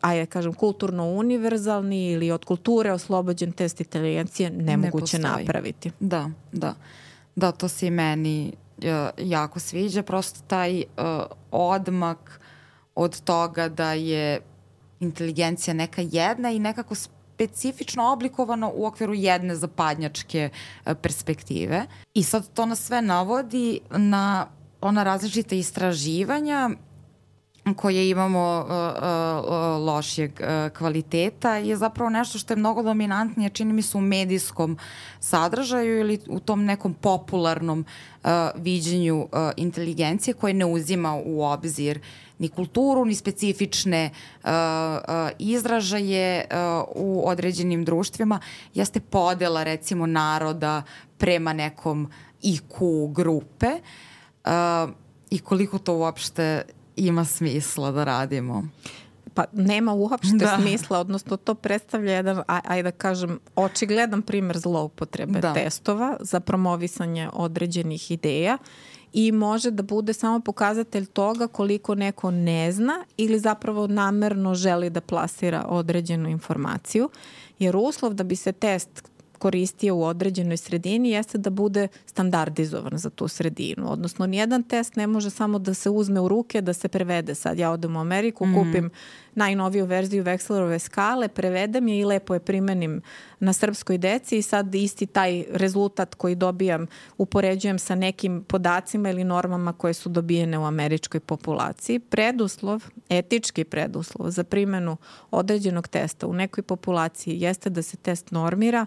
a 0.00 0.12
ja 0.12 0.26
kažem 0.26 0.54
kulturno 0.54 1.04
univerzalni 1.04 2.10
ili 2.10 2.30
od 2.30 2.44
kulture 2.44 2.92
oslobođen 2.92 3.52
test 3.52 3.80
inteligencije 3.80 4.50
nemoguće 4.50 5.18
ne 5.18 5.28
napraviti. 5.28 5.90
Da, 6.00 6.30
da. 6.52 6.74
Da, 7.36 7.52
to 7.52 7.68
se 7.68 7.86
i 7.86 7.90
meni 7.90 8.52
uh, 8.78 8.84
jako 9.18 9.60
sviđa, 9.60 10.02
prosto 10.02 10.40
taj 10.46 10.78
uh, 10.78 11.04
odmak 11.50 12.40
od 12.98 13.20
toga 13.20 13.68
da 13.68 13.92
je 13.92 14.40
inteligencija 15.00 15.74
neka 15.74 16.02
jedna 16.02 16.50
i 16.50 16.58
nekako 16.58 16.94
specifično 16.94 18.12
oblikovano 18.12 18.72
u 18.74 18.86
okviru 18.86 19.14
jedne 19.14 19.56
zapadnjačke 19.56 20.48
e, 20.86 20.94
perspektive. 20.94 21.86
I 22.14 22.22
sad 22.22 22.48
to 22.54 22.66
nas 22.66 22.80
sve 22.80 23.02
navodi 23.02 23.80
na 23.90 24.46
ona 24.80 25.02
različita 25.02 25.54
istraživanja 25.54 26.70
koje 27.74 28.10
imamo 28.10 28.64
uh, 28.64 28.70
uh, 28.70 29.86
lošijeg 29.86 30.40
uh, 30.40 30.76
kvaliteta 30.78 31.56
je 31.56 31.76
zapravo 31.76 32.10
nešto 32.10 32.38
što 32.38 32.52
je 32.52 32.56
mnogo 32.56 32.82
dominantnije, 32.82 33.50
čini 33.50 33.72
mi 33.72 33.82
se 33.82 33.98
u 33.98 34.00
medijskom 34.00 34.78
sadržaju 35.20 36.00
ili 36.00 36.20
u 36.28 36.40
tom 36.40 36.64
nekom 36.64 36.94
popularnom 36.94 37.84
uh, 38.24 38.30
viđenju 38.56 39.18
uh, 39.18 39.28
inteligencije 39.56 40.34
koje 40.34 40.54
ne 40.54 40.66
uzima 40.66 41.14
u 41.24 41.42
obzir 41.42 42.00
ni 42.38 42.48
kulturu, 42.48 43.04
ni 43.04 43.14
specifične 43.14 44.10
uh, 44.10 44.50
uh, 44.50 45.30
izražaje 45.38 46.44
uh, 46.50 46.84
u 46.94 47.28
određenim 47.28 47.84
društvima, 47.84 48.40
jeste 48.74 49.00
podela 49.00 49.62
recimo 49.62 50.06
naroda 50.06 50.82
prema 51.18 51.52
nekom 51.52 52.10
IQ 52.42 53.12
grupe 53.12 53.66
uh, 53.66 54.90
i 55.30 55.38
koliko 55.38 55.78
to 55.78 55.94
uopšte 55.94 56.62
ima 57.06 57.24
smisla 57.24 57.90
da 57.90 58.04
radimo? 58.04 58.68
Pa 59.34 59.44
nema 59.52 59.92
uopšte 59.92 60.36
da. 60.36 60.58
smisla, 60.60 60.98
odnosno 60.98 61.36
to 61.36 61.54
predstavlja 61.54 62.12
jedan, 62.12 62.42
ajde 62.46 62.82
da 62.82 62.90
kažem, 62.90 63.38
očigledan 63.56 64.22
primer 64.22 64.58
zloupotrebe 64.58 65.40
da. 65.40 65.54
testova 65.54 66.16
za 66.20 66.40
promovisanje 66.40 67.28
određenih 67.32 68.10
ideja 68.10 68.58
i 69.12 69.32
može 69.32 69.70
da 69.70 69.82
bude 69.82 70.12
samo 70.12 70.40
pokazatelj 70.40 71.06
toga 71.06 71.46
koliko 71.46 71.94
neko 71.94 72.30
ne 72.30 72.72
zna 72.72 73.04
ili 73.16 73.38
zapravo 73.38 73.86
namerno 73.86 74.54
želi 74.54 74.90
da 74.90 75.00
plasira 75.00 75.64
određenu 75.68 76.28
informaciju. 76.28 77.10
Jer 77.58 77.76
uslov 77.76 78.14
da 78.14 78.24
bi 78.24 78.36
se 78.36 78.52
test 78.52 79.08
koristio 79.38 79.96
u 79.96 80.04
određenoj 80.04 80.56
sredini 80.56 81.10
jeste 81.10 81.38
da 81.38 81.50
bude 81.50 81.88
standardizovan 82.06 82.98
za 82.98 83.10
tu 83.10 83.28
sredinu. 83.28 83.92
Odnosno, 83.92 84.26
nijedan 84.26 84.62
test 84.62 84.96
ne 84.96 85.06
može 85.06 85.30
samo 85.30 85.58
da 85.58 85.74
se 85.74 85.90
uzme 85.90 86.20
u 86.20 86.28
ruke, 86.28 86.60
da 86.60 86.72
se 86.72 86.88
prevede. 86.88 87.34
Sad 87.34 87.58
ja 87.58 87.70
odem 87.70 87.96
u 87.96 88.00
Ameriku, 88.00 88.46
mm. 88.46 88.54
kupim 88.54 88.90
najnoviju 89.38 89.84
verziju 89.84 90.24
Wexlerove 90.24 90.78
skale, 90.78 91.28
prevedem 91.28 91.88
je 91.88 91.98
i 91.98 92.04
lepo 92.04 92.34
je 92.34 92.40
primenim 92.40 93.02
na 93.40 93.52
srpskoj 93.52 93.98
deci 93.98 94.38
i 94.38 94.42
sad 94.42 94.74
isti 94.74 95.06
taj 95.06 95.44
rezultat 95.50 96.14
koji 96.14 96.34
dobijam 96.34 96.86
upoređujem 97.18 97.78
sa 97.78 97.94
nekim 97.94 98.44
podacima 98.44 99.10
ili 99.10 99.24
normama 99.24 99.72
koje 99.72 99.94
su 99.94 100.08
dobijene 100.08 100.58
u 100.58 100.64
američkoj 100.64 101.20
populaciji. 101.20 101.98
Preduslov, 101.98 102.84
etički 103.08 103.64
preduslov 103.64 104.30
za 104.30 104.44
primenu 104.44 104.96
određenog 105.30 105.88
testa 105.88 106.26
u 106.26 106.32
nekoj 106.32 106.62
populaciji 106.62 107.40
jeste 107.40 107.70
da 107.70 107.82
se 107.82 107.96
test 107.96 108.30
normira, 108.30 108.86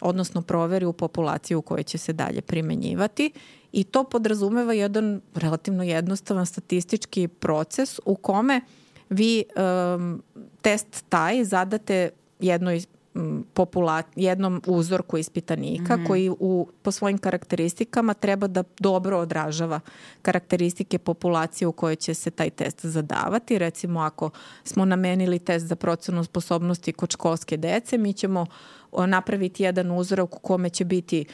odnosno 0.00 0.42
proveri 0.42 0.86
u 0.86 0.92
populaciju 0.92 1.58
u 1.58 1.62
kojoj 1.62 1.82
će 1.82 1.98
se 1.98 2.12
dalje 2.12 2.40
primenjivati 2.40 3.30
i 3.72 3.84
to 3.84 4.04
podrazumeva 4.04 4.72
jedan 4.72 5.20
relativno 5.34 5.82
jednostavan 5.82 6.46
statistički 6.46 7.28
proces 7.28 8.00
u 8.04 8.14
kome 8.14 8.60
vi 9.10 9.44
um, 9.96 10.22
test 10.62 11.04
taj 11.08 11.44
zadate 11.44 12.10
jednoj 12.40 12.82
popula 13.54 14.02
jednom 14.16 14.62
uzorku 14.66 15.18
ispitanika 15.18 15.96
mm 15.96 16.00
-hmm. 16.00 16.06
koji 16.06 16.30
u, 16.30 16.68
po 16.82 16.90
svojim 16.90 17.18
karakteristikama 17.18 18.14
treba 18.14 18.46
da 18.46 18.64
dobro 18.78 19.18
odražava 19.18 19.80
karakteristike 20.22 20.98
populacije 20.98 21.68
u 21.68 21.72
kojoj 21.72 21.96
će 21.96 22.14
se 22.14 22.30
taj 22.30 22.50
test 22.50 22.86
zadavati. 22.86 23.58
Recimo 23.58 24.00
ako 24.00 24.30
smo 24.64 24.84
namenili 24.84 25.38
test 25.38 25.66
za 25.66 25.76
procenu 25.76 26.24
sposobnosti 26.24 26.92
kod 26.92 27.12
školske 27.12 27.56
dece, 27.56 27.98
mi 27.98 28.12
ćemo 28.12 28.46
napraviti 29.06 29.62
jedan 29.62 29.90
uzorak 29.90 30.36
u 30.36 30.38
kome 30.38 30.70
će 30.70 30.84
biti 30.84 31.24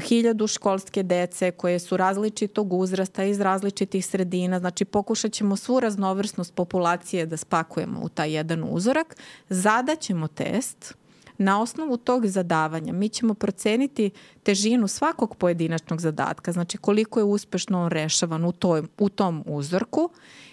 hiljadu 0.00 0.46
školske 0.46 1.02
dece 1.02 1.50
koje 1.50 1.78
su 1.78 1.96
različitog 1.96 2.72
uzrasta 2.72 3.24
iz 3.24 3.40
različitih 3.40 4.06
sredina. 4.06 4.58
Znači 4.58 4.84
pokušat 4.84 5.32
ćemo 5.32 5.56
svu 5.56 5.80
raznovrsnost 5.80 6.54
populacije 6.54 7.26
da 7.26 7.36
spakujemo 7.36 8.00
u 8.02 8.08
taj 8.08 8.32
jedan 8.32 8.64
uzorak. 8.70 9.16
Zadaćemo 9.48 10.28
test 10.28 10.94
Na 11.40 11.60
osnovu 11.62 11.96
tog 11.96 12.26
zadavanja 12.26 12.92
mi 12.92 13.08
ćemo 13.08 13.34
proceniti 13.34 14.10
težinu 14.42 14.88
svakog 14.88 15.36
pojedinačnog 15.36 16.00
zadatka, 16.00 16.52
znači 16.52 16.78
koliko 16.78 17.20
je 17.20 17.24
uspešno 17.24 17.82
on 17.82 17.88
rešavan 17.90 18.44
u, 18.44 18.52
toj, 18.52 18.82
u 18.98 19.08
tom 19.08 19.44
uzorku 19.46 20.10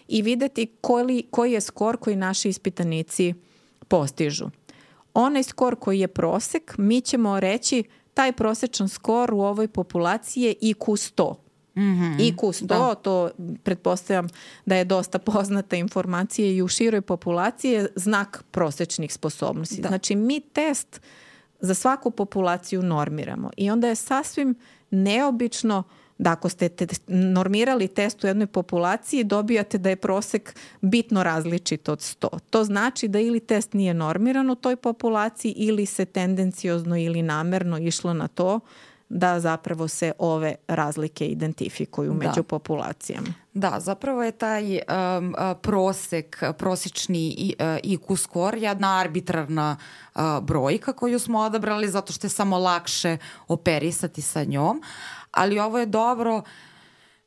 i 0.07 0.21
videti 0.21 0.67
koji, 0.81 1.23
koji 1.31 1.51
je 1.51 1.61
skor 1.61 1.97
koji 1.97 2.15
naši 2.15 2.49
ispitanici 2.49 3.33
postižu. 3.87 4.49
Onaj 5.19 5.43
skor 5.43 5.75
koji 5.75 5.99
je 5.99 6.07
prosek, 6.07 6.75
mi 6.77 7.01
ćemo 7.01 7.39
reći 7.39 7.83
taj 8.13 8.31
prosečan 8.31 8.89
skor 8.89 9.33
u 9.33 9.41
ovoj 9.41 9.67
populaciji 9.67 10.43
je 10.43 10.55
IQ 10.61 11.13
100. 11.15 11.35
Mm 11.75 11.81
-hmm. 11.81 12.17
IQ 12.17 12.37
100, 12.37 12.65
da. 12.65 12.95
to 12.95 13.29
pretpostavljam 13.63 14.27
da 14.65 14.75
je 14.75 14.85
dosta 14.85 15.19
poznata 15.33 15.75
informacija 15.75 16.47
i 16.47 16.61
u 16.61 16.67
široj 16.67 17.01
populaciji 17.01 17.71
je 17.71 17.87
znak 17.95 18.43
prosečnih 18.51 19.13
sposobnosti. 19.13 19.81
Da. 19.81 19.87
Znači 19.87 20.15
mi 20.15 20.39
test 20.39 21.01
za 21.59 21.73
svaku 21.73 22.11
populaciju 22.11 22.81
normiramo 22.81 23.51
i 23.57 23.71
onda 23.71 23.87
je 23.87 23.95
sasvim 23.95 24.55
neobično 24.91 25.83
da 26.17 26.31
ako 26.31 26.49
ste 26.49 26.69
te 26.69 26.87
normirali 27.07 27.87
test 27.87 28.23
u 28.23 28.27
jednoj 28.27 28.47
populaciji 28.47 29.23
dobijate 29.23 29.77
da 29.77 29.89
je 29.89 29.95
prosek 29.95 30.55
bitno 30.81 31.23
različit 31.23 31.89
od 31.89 31.99
100. 31.99 32.39
To 32.49 32.63
znači 32.63 33.07
da 33.07 33.19
ili 33.19 33.39
test 33.39 33.73
nije 33.73 33.93
normiran 33.93 34.49
u 34.49 34.55
toj 34.55 34.75
populaciji 34.75 35.51
ili 35.51 35.85
se 35.85 36.05
tendenciozno 36.05 36.97
ili 36.97 37.21
namerno 37.21 37.77
išlo 37.77 38.13
na 38.13 38.27
to 38.27 38.59
da 39.09 39.39
zapravo 39.39 39.87
se 39.87 40.11
ove 40.19 40.55
razlike 40.67 41.27
identifikuju 41.27 42.13
da. 42.13 42.27
među 42.27 42.43
populacijama. 42.43 43.27
Da, 43.53 43.79
zapravo 43.79 44.23
je 44.23 44.31
taj 44.31 44.63
um, 44.71 45.35
prosek, 45.61 46.43
prosečni 46.57 47.55
uh, 47.59 47.65
IQ 47.65 48.17
skor 48.17 48.55
jedna 48.57 48.99
arbitrarna 48.99 49.77
uh, 50.15 50.21
brojka 50.41 50.93
koju 50.93 51.19
smo 51.19 51.39
odabrali 51.39 51.89
zato 51.89 52.13
što 52.13 52.27
je 52.27 52.31
samo 52.31 52.57
lakše 52.57 53.17
operisati 53.47 54.21
sa 54.21 54.43
njom, 54.43 54.81
ali 55.31 55.59
ovo 55.59 55.79
je 55.79 55.85
dobro 55.85 56.41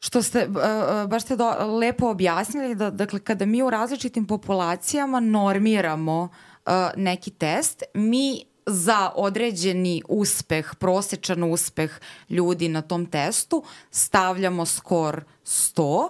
što 0.00 0.22
ste, 0.22 0.48
uh, 0.48 1.10
baš 1.10 1.22
ste 1.22 1.36
do, 1.36 1.50
lepo 1.78 2.08
objasnili 2.08 2.74
da 2.74 2.90
dakle, 2.90 3.20
kada 3.20 3.46
mi 3.46 3.62
u 3.62 3.70
različitim 3.70 4.26
populacijama 4.26 5.20
normiramo 5.20 6.22
uh, 6.66 6.72
neki 6.96 7.30
test, 7.30 7.82
mi 7.94 8.44
za 8.66 9.10
određeni 9.14 10.02
uspeh, 10.08 10.74
prosečan 10.78 11.52
uspeh 11.52 12.00
ljudi 12.28 12.68
na 12.68 12.82
tom 12.82 13.06
testu 13.06 13.64
stavljamo 13.90 14.66
skor 14.66 15.24
100 15.44 15.82
uh, 15.82 16.08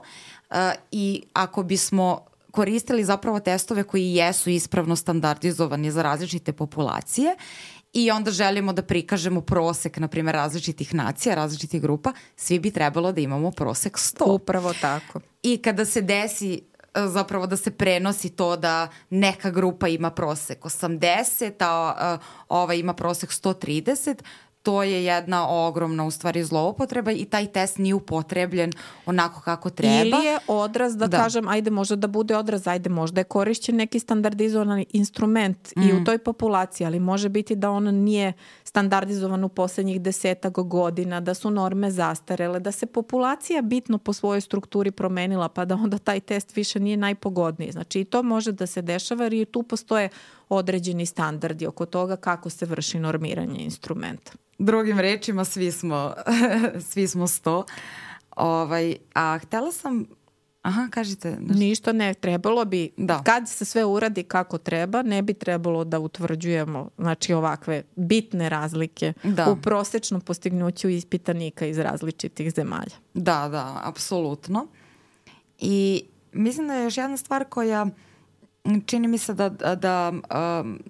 i 0.91 1.23
ako 1.33 1.63
bismo 1.63 2.27
koristili 2.51 3.05
zapravo 3.05 3.41
testove 3.41 3.83
koji 3.83 4.15
jesu 4.15 4.51
ispravno 4.51 4.97
standardizovani 4.97 5.91
za 5.91 6.03
različite 6.03 6.53
populacije 6.53 7.37
i 7.93 8.11
onda 8.11 8.31
želimo 8.31 8.73
da 8.73 8.83
prikažemo 8.83 9.41
prosek, 9.41 9.99
na 9.99 10.09
primjer, 10.09 10.35
različitih 10.35 10.95
nacija, 10.95 11.35
različitih 11.35 11.83
grupa, 11.83 12.13
svi 12.37 12.59
bi 12.59 12.71
trebalo 12.71 13.13
da 13.13 13.21
imamo 13.21 13.51
prosek 13.51 13.97
100. 13.99 14.25
Upravo 14.27 14.75
tako. 14.81 15.21
I 15.43 15.59
kada 15.63 15.85
se 15.85 16.01
desi 16.01 16.71
E, 16.95 17.07
zapravo 17.07 17.47
da 17.47 17.57
se 17.57 17.71
prenosi 17.71 18.31
to 18.31 18.57
da 18.57 18.89
neka 19.11 19.51
grupa 19.51 19.89
ima 19.89 20.11
prosek 20.11 20.61
80, 20.61 21.53
a 21.61 22.19
ova 22.49 22.75
ima 22.75 22.95
prosek 22.95 23.31
130, 23.31 24.15
to 24.63 24.83
je 24.83 25.05
jedna 25.05 25.49
ogromna 25.49 26.05
u 26.05 26.11
stvari 26.11 26.45
zloupotreba 26.45 27.13
i 27.13 27.25
taj 27.25 27.47
test 27.47 27.79
nije 27.79 27.95
upotrebljen 27.95 28.73
onako 29.07 29.41
kako 29.41 29.71
treba. 29.71 30.17
Ili 30.17 30.27
je 30.27 30.39
odraz 30.47 30.97
da, 30.97 31.07
da. 31.07 31.17
kažem, 31.17 31.49
ajde 31.49 31.71
možda 31.71 31.97
da 31.97 32.07
bude 32.07 32.37
odraz, 32.37 32.67
ajde 32.67 32.91
možda 32.91 33.21
je 33.21 33.25
korišćen 33.25 33.77
neki 33.77 33.99
standardizovan 33.99 34.85
instrument 34.93 35.73
mm. 35.77 35.83
i 35.83 35.93
u 35.93 36.01
mm. 36.01 36.05
toj 36.05 36.19
populaciji, 36.19 36.87
ali 36.87 37.01
može 37.01 37.29
biti 37.29 37.57
da 37.57 37.71
on 37.71 37.95
nije 37.95 38.33
standardizovan 38.71 39.45
u 39.45 39.49
poslednjih 39.49 40.01
desetak 40.01 40.53
godina, 40.53 41.21
da 41.21 41.35
su 41.35 41.51
norme 41.51 41.91
zastarele, 41.91 42.61
da 42.61 42.73
se 42.73 42.87
populacija 42.87 43.63
bitno 43.63 43.99
po 43.99 44.13
svojoj 44.13 44.41
strukturi 44.41 44.91
promenila 44.91 45.49
pa 45.49 45.65
da 45.65 45.75
onda 45.75 45.99
taj 45.99 46.21
test 46.21 46.57
više 46.57 46.81
nije 46.81 46.97
najpogodniji. 46.97 47.73
Znači 47.73 48.01
i 48.01 48.05
to 48.05 48.23
može 48.23 48.53
da 48.53 48.67
se 48.67 48.83
dešava 48.83 49.25
jer 49.25 49.33
i 49.33 49.45
tu 49.45 49.63
postoje 49.63 50.09
određeni 50.49 51.07
standardi 51.07 51.67
oko 51.67 51.87
toga 51.87 52.17
kako 52.17 52.51
se 52.51 52.67
vrši 52.67 52.99
normiranje 52.99 53.59
instrumenta. 53.61 54.33
Drugim 54.59 55.01
rečima, 55.01 55.45
svi 55.45 55.73
smo, 55.73 56.15
svi 56.91 57.09
smo 57.09 57.27
sto. 57.27 57.65
Ovaj, 58.37 58.97
a 59.15 59.39
htela 59.39 59.73
sam 59.73 60.07
Aha, 60.63 60.89
kažite. 60.91 61.31
Nešto. 61.41 61.59
Ništa 61.59 61.93
ne, 61.93 62.15
trebalo 62.15 62.65
bi, 62.65 62.91
da. 62.97 63.23
kad 63.23 63.49
se 63.49 63.65
sve 63.65 63.85
uradi 63.85 64.23
kako 64.23 64.59
treba, 64.59 65.03
ne 65.03 65.23
bi 65.23 65.35
trebalo 65.35 65.85
da 65.85 65.99
utvrđujemo 66.01 66.91
znači, 66.99 67.33
ovakve 67.33 67.83
bitne 67.97 68.49
razlike 68.49 69.13
da. 69.23 69.51
u 69.51 69.57
prosečnom 69.57 70.21
postignuću 70.21 70.89
ispitanika 70.89 71.67
iz 71.67 71.79
različitih 71.79 72.55
zemalja. 72.55 72.97
Da, 73.15 73.49
da, 73.49 73.81
apsolutno. 73.85 74.67
I 75.59 76.03
mislim 76.33 76.69
da 76.69 76.75
je 76.75 76.85
još 76.85 76.97
jedna 76.97 77.17
stvar 77.17 77.45
koja 77.45 77.87
čini 78.87 79.09
mi 79.09 79.19
se 79.19 79.35
da, 79.35 79.49
da, 79.49 79.75
da 79.75 80.13
um, 80.61 80.81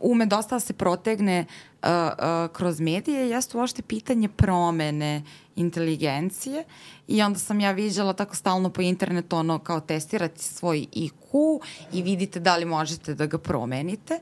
ume 0.00 0.26
dosta 0.26 0.56
da 0.56 0.60
se 0.60 0.72
protegne 0.72 1.46
uh, 1.82 1.88
uh, 1.88 2.52
kroz 2.52 2.80
medije 2.80 3.30
jeste 3.30 3.58
uošte 3.58 3.82
pitanje 3.82 4.28
promene 4.28 5.22
inteligencije. 5.56 6.64
I 7.08 7.22
onda 7.22 7.38
sam 7.38 7.60
ja 7.60 7.70
viđala 7.70 8.12
tako 8.12 8.36
stalno 8.36 8.70
po 8.70 8.82
internetu 8.82 9.36
ono 9.36 9.58
kao 9.58 9.80
testirati 9.80 10.42
svoj 10.42 10.86
IQ 10.92 11.60
i 11.92 12.02
vidite 12.02 12.40
da 12.40 12.56
li 12.56 12.64
možete 12.64 13.14
da 13.14 13.26
ga 13.26 13.38
promenite. 13.38 14.20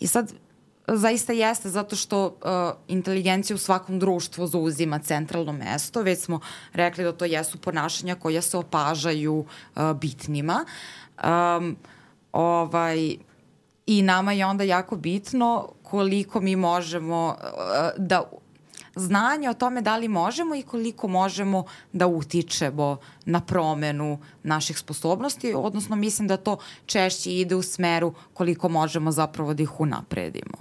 I 0.00 0.06
sad 0.06 0.32
zaista 0.88 1.32
jeste 1.32 1.68
zato 1.68 1.96
što 1.96 2.26
uh, 2.26 2.32
inteligencija 2.88 3.54
u 3.54 3.58
svakom 3.58 3.98
društvu 3.98 4.46
zauzima 4.46 4.98
centralno 4.98 5.52
mesto, 5.52 6.02
već 6.02 6.18
smo 6.18 6.40
rekli 6.72 7.04
da 7.04 7.12
to 7.12 7.24
jesu 7.24 7.58
ponašanja 7.58 8.14
koja 8.14 8.42
se 8.42 8.56
opažaju 8.56 9.34
uh, 9.34 9.92
bitnima. 9.92 10.64
Um, 11.24 11.76
ovaj, 12.32 13.16
I 13.86 14.02
nama 14.02 14.32
je 14.32 14.46
onda 14.46 14.64
jako 14.64 14.96
bitno 14.96 15.68
koliko 15.82 16.40
mi 16.40 16.56
možemo 16.56 17.36
uh, 17.38 18.04
da 18.04 18.22
znanje 18.96 19.50
o 19.50 19.54
tome 19.54 19.82
da 19.82 19.96
li 19.96 20.08
možemo 20.08 20.54
i 20.54 20.62
koliko 20.62 21.08
možemo 21.08 21.64
da 21.92 22.06
utičemo 22.06 22.96
na 23.24 23.40
promenu 23.40 24.18
naših 24.42 24.78
sposobnosti, 24.78 25.54
odnosno 25.56 25.96
mislim 25.96 26.28
da 26.28 26.36
to 26.36 26.56
češće 26.86 27.30
ide 27.30 27.54
u 27.54 27.62
smeru 27.62 28.14
koliko 28.34 28.68
možemo 28.68 29.12
zapravo 29.12 29.54
da 29.54 29.62
ih 29.62 29.80
unapredimo. 29.80 30.56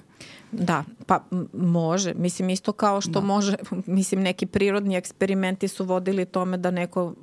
Da, 0.51 0.83
pa 1.05 1.23
može. 1.53 2.13
Mislim 2.13 2.49
isto 2.49 2.71
kao 2.71 3.01
što 3.01 3.11
da. 3.11 3.21
može, 3.21 3.55
mislim 3.85 4.21
neki 4.21 4.45
prirodni 4.45 4.95
eksperimenti 4.95 5.67
su 5.67 5.85
vodili 5.85 6.25
tome 6.25 6.57
da 6.57 6.71
neko, 6.71 7.13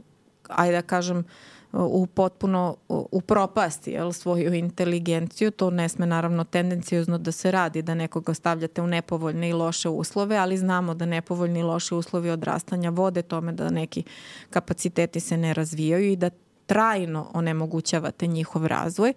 ajde 0.48 0.72
da 0.72 0.82
kažem, 0.82 1.18
uh, 1.18 1.24
u 1.72 2.06
potpuno 2.06 2.76
u 2.88 3.20
propasti 3.20 3.90
jel, 3.90 4.12
svoju 4.12 4.54
inteligenciju. 4.54 5.50
To 5.50 5.70
ne 5.70 5.88
sme 5.88 6.06
naravno 6.06 6.44
tendencijozno 6.44 7.18
da 7.18 7.32
se 7.32 7.50
radi, 7.50 7.82
da 7.82 7.94
nekoga 7.94 8.34
stavljate 8.34 8.82
u 8.82 8.86
nepovoljne 8.86 9.48
i 9.48 9.52
loše 9.52 9.88
uslove, 9.88 10.36
ali 10.36 10.56
znamo 10.56 10.94
da 10.94 11.06
nepovoljni 11.06 11.60
i 11.60 11.62
loše 11.62 11.94
uslovi 11.94 12.30
odrastanja 12.30 12.90
vode 12.90 13.22
tome 13.22 13.52
da 13.52 13.70
neki 13.70 14.02
kapaciteti 14.50 15.20
se 15.20 15.36
ne 15.36 15.54
razvijaju 15.54 16.12
i 16.12 16.16
da 16.16 16.30
trajno 16.66 17.30
onemogućavate 17.34 18.26
njihov 18.26 18.66
razvoj. 18.66 19.12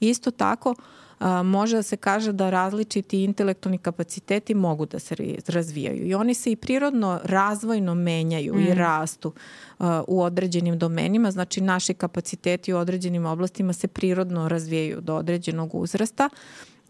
Isto 0.00 0.30
tako, 0.30 0.70
uh, 0.70 1.03
a, 1.24 1.42
može 1.42 1.76
da 1.76 1.82
se 1.82 1.96
kaže 1.96 2.32
da 2.32 2.50
različiti 2.50 3.24
intelektualni 3.24 3.78
kapaciteti 3.78 4.54
mogu 4.54 4.86
da 4.86 4.98
se 4.98 5.16
razvijaju 5.48 6.06
i 6.06 6.14
oni 6.14 6.34
se 6.34 6.52
i 6.52 6.56
prirodno 6.56 7.20
razvojno 7.24 7.94
menjaju 7.94 8.54
mm. 8.54 8.60
i 8.60 8.74
rastu 8.74 9.32
a, 9.78 10.02
u 10.08 10.22
određenim 10.22 10.78
domenima, 10.78 11.30
znači 11.30 11.60
naši 11.60 11.94
kapaciteti 11.94 12.72
u 12.72 12.78
određenim 12.78 13.26
oblastima 13.26 13.72
se 13.72 13.88
prirodno 13.88 14.48
razvijaju 14.48 15.00
do 15.00 15.16
određenog 15.16 15.74
uzrasta. 15.74 16.28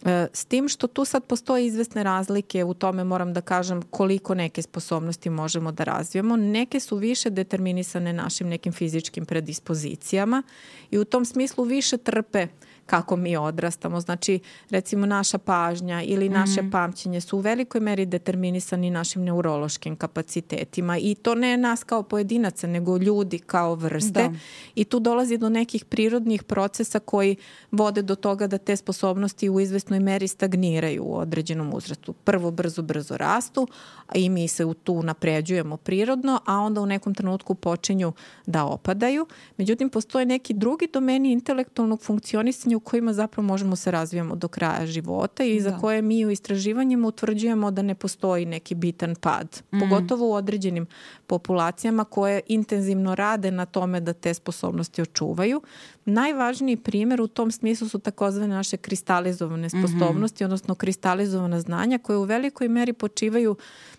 E, 0.05 0.27
s 0.32 0.44
tim 0.44 0.69
što 0.69 0.86
tu 0.86 1.05
sad 1.05 1.24
postoje 1.24 1.66
izvesne 1.66 2.02
razlike 2.02 2.65
u 2.65 2.74
tome 2.74 3.05
moram 3.05 3.32
da 3.32 3.40
kažem 3.40 3.82
koliko 3.82 4.35
neke 4.35 4.62
sposobnosti 4.62 5.31
možemo 5.31 5.73
da 5.73 5.85
razvijemo. 5.85 6.36
Neke 6.36 6.81
su 6.81 6.97
više 6.97 7.31
determinisane 7.31 8.12
našim 8.12 8.48
nekim 8.48 8.73
fizičkim 8.73 9.27
predispozicijama 9.27 10.43
i 10.90 10.98
u 10.98 11.05
tom 11.05 11.24
smislu 11.24 11.65
više 11.65 11.97
trpe 11.98 12.43
uh, 12.43 12.73
kako 12.86 13.16
mi 13.16 13.36
odrastamo. 13.36 14.01
Znači, 14.01 14.40
recimo 14.70 15.06
naša 15.06 15.39
pažnja 15.39 16.02
ili 16.02 16.28
naše 16.28 16.62
mm 16.62 16.66
-hmm. 16.66 16.73
pamćenje 16.73 17.20
su 17.20 17.36
u 17.36 17.40
velikoj 17.40 17.81
meri 17.81 18.06
determinisani 18.06 18.90
našim 18.90 19.24
neurološkim 19.24 19.97
kapacitetima 19.97 20.98
i 20.98 21.15
to 21.15 21.35
ne 21.35 21.56
nas 21.56 21.85
kao 21.85 22.02
pojedinaca, 22.02 22.66
nego 22.66 22.97
ljudi 22.97 23.39
kao 23.39 23.74
vrste. 23.74 24.28
Da. 24.28 24.32
I 24.74 24.85
tu 24.85 25.01
dolazi 25.01 25.39
do 25.39 25.48
nekih 25.48 25.85
prirodnih 25.85 26.43
procesa 26.43 26.98
koji 26.98 27.36
vode 27.70 28.02
do 28.02 28.15
toga 28.15 28.47
da 28.47 28.59
te 28.59 28.77
sposobnosti 28.77 29.51
u 29.51 29.61
izvesnoj 29.61 30.01
meri 30.01 30.28
stagniraju 30.28 31.05
u 31.05 31.16
određenom 31.16 31.74
uzrastu. 31.74 32.12
Prvo 32.12 32.51
brzo, 32.51 32.82
brzo 32.82 33.16
rastu 33.16 33.69
i 34.15 34.28
mi 34.28 34.48
se 34.48 34.65
tu 34.85 35.02
napređujemo 35.02 35.77
prirodno, 35.77 36.40
a 36.47 36.59
onda 36.59 36.81
u 36.81 36.86
nekom 36.86 37.15
trenutku 37.15 37.55
počinju 37.55 38.12
da 38.47 38.65
opadaju. 38.65 39.27
Međutim, 39.56 39.90
postoje 39.90 40.27
neki 40.27 40.55
drugi 40.55 40.89
domeni 40.93 41.32
intelektualnog 41.32 42.02
funkcionisanja 42.02 42.73
u 42.74 42.80
kojima 42.80 43.12
zapravo 43.12 43.46
možemo 43.46 43.76
se 43.76 43.90
razvijamo 43.90 44.36
do 44.36 44.48
kraja 44.48 44.86
života 44.86 45.44
i 45.44 45.60
da. 45.60 45.70
za 45.70 45.78
koje 45.78 46.02
mi 46.02 46.26
u 46.26 46.30
istraživanjima 46.30 47.09
utvrđujemo 47.09 47.70
da 47.70 47.82
ne 47.82 47.94
postoji 47.94 48.46
neki 48.46 48.74
bitan 48.74 49.14
pad. 49.14 49.62
Mm. 49.72 49.80
Pogotovo 49.80 50.28
u 50.28 50.32
određenim 50.32 50.86
populacijama 51.26 52.05
koje 52.05 52.40
intenzivno 52.46 53.14
rade 53.14 53.51
na 53.51 53.66
tome 53.66 54.01
da 54.01 54.12
te 54.12 54.34
sposobnosti 54.34 55.02
očuvaju. 55.02 55.60
Najvažniji 56.05 56.76
primer 56.76 57.20
u 57.20 57.26
tom 57.26 57.51
smislu 57.51 57.88
su 57.88 57.98
takozvane 57.98 58.55
naše 58.55 58.76
kristalizovane 58.76 59.66
mhm. 59.66 59.78
sposobnosti, 59.80 60.36
mm 60.36 60.42
-hmm. 60.44 60.48
odnosno 60.48 60.74
kristalizovana 60.74 61.60
znanja 61.60 61.98
koje 61.98 62.16
u 62.16 62.22
velikoj 62.22 62.68
meri 62.68 62.92
počivaju 62.92 63.56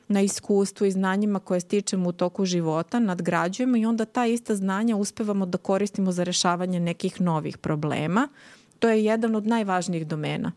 na 0.08 0.22
iskustvu 0.22 0.88
i 0.88 0.92
znanjima 0.92 1.40
koje 1.40 1.60
stičemo 1.60 2.10
u 2.10 2.12
toku 2.12 2.46
života, 2.46 3.00
nadgrađujemo 3.00 3.78
i 3.78 3.86
onda 3.86 4.06
ta 4.06 4.26
ista 4.26 4.56
znanja 4.56 4.96
uspevamo 4.96 5.46
da 5.46 5.58
koristimo 5.58 6.12
za 6.12 6.24
rešavanje 6.24 6.80
nekih 6.80 7.22
novih 7.22 7.58
problema. 7.58 8.28
To 8.80 8.90
je 8.90 9.06
jedan 9.06 9.36
od 9.36 9.48
najvažnijih 9.48 10.08
domena 10.08 10.52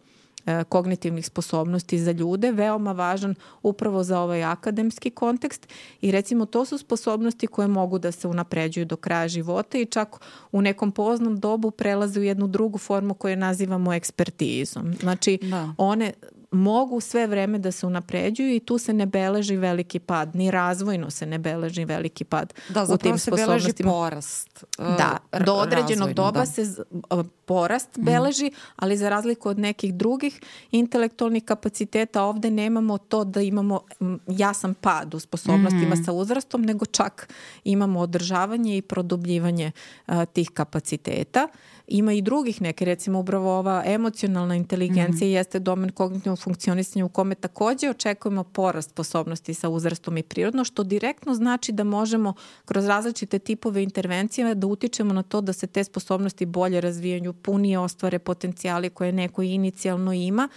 e, 0.46 0.64
kognitivnih 0.64 1.26
sposobnosti 1.26 1.98
za 1.98 2.12
ljude, 2.12 2.52
veoma 2.52 2.92
važan 2.92 3.34
upravo 3.62 4.04
za 4.04 4.20
ovaj 4.20 4.44
akademski 4.44 5.10
kontekst 5.10 5.68
i 6.00 6.10
recimo 6.10 6.46
to 6.46 6.64
su 6.64 6.78
sposobnosti 6.78 7.46
koje 7.46 7.68
mogu 7.68 7.98
da 7.98 8.12
se 8.12 8.28
unapređuju 8.28 8.86
do 8.86 8.96
kraja 8.96 9.28
života 9.28 9.78
i 9.78 9.86
čak 9.86 10.16
u 10.52 10.62
nekom 10.62 10.92
poznom 10.92 11.40
dobu 11.40 11.70
prelaze 11.70 12.20
u 12.20 12.22
jednu 12.22 12.46
drugu 12.46 12.78
formu 12.78 13.14
koju 13.14 13.36
nazivamo 13.36 13.92
ekspertizom. 13.92 14.94
Znači 15.00 15.38
da. 15.42 15.74
one 15.78 16.12
mogu 16.50 17.00
sve 17.00 17.26
vreme 17.26 17.58
da 17.58 17.72
se 17.72 17.86
unapređuju 17.86 18.54
i 18.54 18.60
tu 18.60 18.78
se 18.78 18.92
ne 18.92 19.06
beleži 19.06 19.56
veliki 19.56 19.98
pad, 19.98 20.36
ni 20.36 20.50
razvojno 20.50 21.10
se 21.10 21.26
ne 21.26 21.38
beleži 21.38 21.84
veliki 21.84 22.24
pad 22.24 22.54
da, 22.68 22.86
u 22.90 22.96
tim 22.96 23.18
se 23.18 23.30
beleži 23.30 23.72
porast. 23.82 24.64
Uh, 24.78 24.86
da, 24.86 25.16
do 25.44 25.54
određenog 25.54 26.12
doba 26.12 26.40
da. 26.40 26.46
se 26.46 26.62
uh, 27.10 27.26
porast 27.44 27.96
mm. 27.96 28.04
beleži, 28.04 28.50
ali 28.76 28.96
za 28.96 29.08
razliku 29.08 29.48
od 29.48 29.58
nekih 29.58 29.94
drugih 29.94 30.40
intelektualnih 30.70 31.44
kapaciteta 31.44 32.22
ovde 32.22 32.50
nemamo 32.50 32.98
to 32.98 33.24
da 33.24 33.40
imamo 33.40 33.80
jasan 34.26 34.74
pad 34.74 35.14
u 35.14 35.20
sposobnostima 35.20 35.94
mm. 35.94 36.04
sa 36.04 36.12
uzrastom, 36.12 36.62
nego 36.62 36.86
čak 36.86 37.34
imamo 37.64 38.00
održavanje 38.00 38.76
i 38.76 38.82
produbljivanje 38.82 39.72
uh, 40.06 40.24
tih 40.32 40.50
kapaciteta. 40.50 41.48
Ima 41.90 42.12
i 42.12 42.22
drugih 42.22 42.62
neke, 42.62 42.84
recimo 42.84 43.18
upravo 43.18 43.58
ova 43.58 43.82
emocionalna 43.86 44.56
inteligencija 44.56 45.28
mm. 45.28 45.32
jeste 45.32 45.58
domen 45.58 45.90
kognitivnog 45.90 46.38
funkcionisanja 46.38 47.04
u 47.04 47.08
kome 47.08 47.34
takođe 47.34 47.90
očekujemo 47.90 48.44
porast 48.44 48.90
sposobnosti 48.90 49.54
sa 49.54 49.68
uzrastom 49.68 50.16
i 50.16 50.22
prirodno, 50.22 50.64
što 50.64 50.82
direktno 50.82 51.34
znači 51.34 51.72
da 51.72 51.84
možemo 51.84 52.34
kroz 52.64 52.86
različite 52.86 53.38
tipove 53.38 53.82
intervencije 53.82 54.54
da 54.54 54.66
utičemo 54.66 55.14
na 55.14 55.22
to 55.22 55.40
da 55.40 55.52
se 55.52 55.66
te 55.66 55.84
sposobnosti 55.84 56.46
bolje 56.46 56.80
razvijaju, 56.80 57.32
punije 57.32 57.78
ostvare 57.78 58.18
potencijali 58.18 58.90
koje 58.90 59.12
neko 59.12 59.42
inicijalno 59.42 60.12
ima 60.12 60.48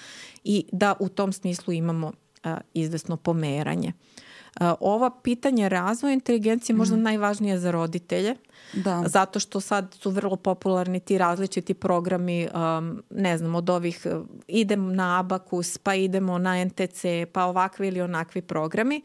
i 0.44 0.66
da 0.72 0.96
u 1.00 1.10
tom 1.10 1.34
smislu 1.34 1.74
imamo 1.74 2.12
a, 2.44 2.58
izvesno 2.74 3.18
pomeranje. 3.18 3.90
A, 3.90 4.31
ova 4.80 5.10
pitanje 5.24 5.70
razvoja 5.70 6.14
inteligencije 6.14 6.74
je 6.74 6.78
možda 6.78 6.96
mm. 6.96 7.02
najvažnije 7.02 7.60
za 7.60 7.72
roditelje, 7.72 8.36
Da. 8.74 9.04
Zato 9.06 9.40
što 9.40 9.60
sad 9.60 9.96
su 10.00 10.10
vrlo 10.10 10.36
popularni 10.36 11.00
ti 11.00 11.18
različiti 11.18 11.74
programi, 11.74 12.48
um, 12.54 13.04
ne 13.10 13.38
znam, 13.38 13.56
od 13.56 13.70
ovih 13.70 14.08
idem 14.48 14.96
na 14.96 15.20
Abakus, 15.20 15.78
pa 15.78 15.96
idemo 15.96 16.38
na 16.38 16.66
NTC, 16.66 17.06
pa 17.34 17.46
ovakvi 17.46 17.88
ili 17.88 18.02
onakvi 18.02 18.42
programi. 18.42 19.02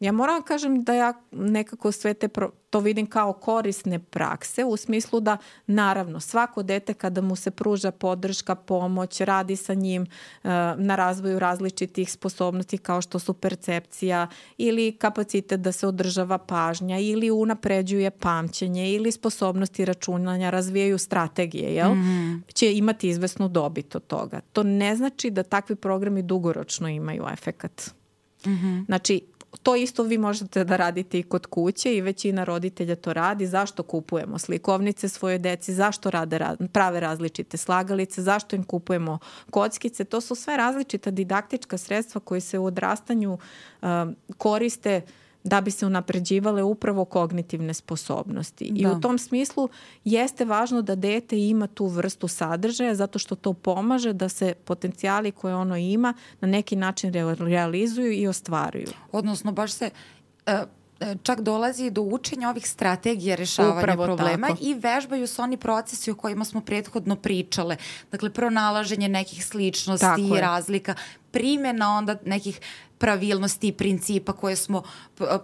Ja 0.00 0.12
moram 0.12 0.40
da 0.40 0.44
kažem 0.44 0.82
da 0.84 0.94
ja 0.94 1.12
nekako 1.30 1.92
sve 1.92 2.14
te 2.14 2.28
pro, 2.28 2.50
to 2.70 2.80
vidim 2.80 3.06
kao 3.06 3.32
korisne 3.32 3.98
prakse 3.98 4.64
u 4.64 4.76
smislu 4.76 5.20
da 5.20 5.36
naravno 5.66 6.20
svako 6.20 6.62
dete 6.62 6.94
kada 6.94 7.20
mu 7.20 7.36
se 7.36 7.50
pruža 7.50 7.90
podrška, 7.90 8.54
pomoć, 8.54 9.20
radi 9.20 9.56
sa 9.56 9.74
njim 9.74 10.02
uh, 10.02 10.50
na 10.76 10.96
razvoju 10.96 11.38
različitih 11.38 12.12
sposobnosti 12.12 12.78
kao 12.78 13.02
što 13.02 13.18
su 13.18 13.34
percepcija 13.34 14.28
ili 14.58 14.92
kapacitet 14.92 15.60
da 15.60 15.72
se 15.72 15.86
održava 15.86 16.38
pažnja 16.38 16.98
ili 16.98 17.30
unapređuje 17.30 18.10
pamćenje 18.10 18.92
ili 18.92 19.12
sposobnosti 19.12 19.84
računanja, 19.84 20.50
razvijaju 20.50 20.98
strategije, 20.98 21.74
jel? 21.74 21.94
Mm 21.94 22.16
će 22.52 22.74
imati 22.74 23.08
izvesnu 23.08 23.48
dobit 23.48 23.94
od 23.94 24.06
toga. 24.06 24.40
To 24.52 24.62
ne 24.62 24.96
znači 24.96 25.30
da 25.30 25.42
takvi 25.42 25.76
programi 25.76 26.22
dugoročno 26.22 26.88
imaju 26.88 27.24
efekat. 27.32 27.90
Mm 28.46 28.50
-hmm. 28.50 28.84
Znači, 28.86 29.20
to 29.62 29.76
isto 29.76 30.02
vi 30.02 30.18
možete 30.18 30.64
da 30.64 30.76
radite 30.76 31.18
i 31.18 31.22
kod 31.22 31.46
kuće 31.46 31.96
i 31.96 32.00
većina 32.00 32.44
roditelja 32.44 32.96
to 32.96 33.12
radi. 33.12 33.46
Zašto 33.46 33.82
kupujemo 33.82 34.38
slikovnice 34.38 35.08
svoje 35.08 35.38
deci, 35.38 35.74
zašto 35.74 36.10
rade, 36.10 36.38
prave 36.72 37.00
različite 37.00 37.56
slagalice, 37.56 38.22
zašto 38.22 38.56
im 38.56 38.64
kupujemo 38.64 39.18
kockice. 39.50 40.04
To 40.04 40.20
su 40.20 40.34
sve 40.34 40.56
različita 40.56 41.10
didaktička 41.10 41.78
sredstva 41.78 42.20
koje 42.20 42.40
se 42.40 42.58
u 42.58 42.64
odrastanju 42.64 43.32
uh, 43.32 43.88
koriste 44.38 45.02
uh, 45.04 45.25
da 45.46 45.60
bi 45.60 45.70
se 45.70 45.86
unapređivale 45.86 46.62
upravo 46.62 47.04
kognitivne 47.04 47.74
sposobnosti. 47.74 48.70
Da. 48.70 48.80
I 48.80 48.86
u 48.86 48.94
da. 48.94 49.00
tom 49.00 49.18
smislu 49.18 49.68
jeste 50.04 50.44
važno 50.44 50.82
da 50.82 50.94
dete 50.94 51.38
ima 51.38 51.66
tu 51.66 51.86
vrstu 51.86 52.28
sadržaja 52.28 52.94
zato 52.94 53.18
što 53.18 53.34
to 53.34 53.52
pomaže 53.52 54.12
da 54.12 54.28
se 54.28 54.54
potencijali 54.64 55.32
koje 55.32 55.54
ono 55.54 55.76
ima 55.76 56.14
na 56.40 56.48
neki 56.48 56.76
način 56.76 57.12
realizuju 57.38 58.12
i 58.12 58.26
ostvaruju. 58.26 58.88
Odnosno 59.12 59.52
baš 59.52 59.72
se 59.72 59.90
uh, 60.46 60.52
čak 61.22 61.40
dolazi 61.40 61.90
do 61.90 62.02
učenja 62.02 62.50
ovih 62.50 62.68
strategija 62.68 63.36
rešavanja 63.36 63.78
Upravo 63.78 64.04
problema 64.04 64.48
tako. 64.48 64.58
i 64.62 64.74
vežbaju 64.74 65.26
se 65.26 65.42
oni 65.42 65.56
procesi 65.56 66.10
o 66.10 66.14
kojima 66.14 66.44
smo 66.44 66.60
prethodno 66.60 67.16
pričale. 67.16 67.76
Dakle, 68.10 68.30
pronalaženje 68.30 69.08
nekih 69.08 69.46
sličnosti 69.46 70.06
tako 70.06 70.36
i 70.36 70.40
razlika, 70.40 70.94
primjena 71.30 71.96
onda 71.96 72.16
nekih 72.24 72.60
pravilnosti 72.98 73.68
i 73.68 73.72
principa 73.72 74.32
koje 74.32 74.56
smo 74.56 74.82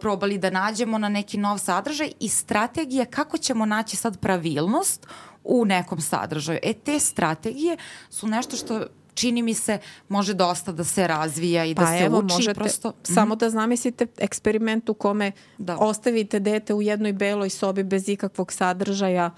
probali 0.00 0.38
da 0.38 0.50
nađemo 0.50 0.98
na 0.98 1.08
neki 1.08 1.38
nov 1.38 1.58
sadržaj 1.58 2.12
i 2.20 2.28
strategija 2.28 3.04
kako 3.04 3.38
ćemo 3.38 3.66
naći 3.66 3.96
sad 3.96 4.20
pravilnost 4.20 5.06
u 5.44 5.64
nekom 5.64 6.00
sadržaju. 6.00 6.58
E, 6.62 6.72
te 6.72 6.98
strategije 6.98 7.76
su 8.10 8.26
nešto 8.26 8.56
što 8.56 8.84
čini 9.14 9.42
mi 9.42 9.54
se 9.54 9.78
može 10.08 10.34
dosta 10.34 10.72
da 10.72 10.84
se 10.84 11.06
razvija 11.06 11.64
i 11.64 11.74
da 11.74 11.82
pa 11.82 11.90
da 11.90 11.98
se 11.98 12.04
evo, 12.04 12.18
uči. 12.18 12.34
Možete 12.34 12.54
prosto... 12.54 12.92
Samo 13.02 13.34
mm. 13.34 13.38
da 13.38 13.50
zamislite 13.50 14.06
eksperiment 14.18 14.88
u 14.88 14.94
kome 14.94 15.32
da. 15.58 15.76
ostavite 15.76 16.40
dete 16.40 16.74
u 16.74 16.82
jednoj 16.82 17.12
beloj 17.12 17.50
sobi 17.50 17.84
bez 17.84 18.08
ikakvog 18.08 18.52
sadržaja 18.52 19.30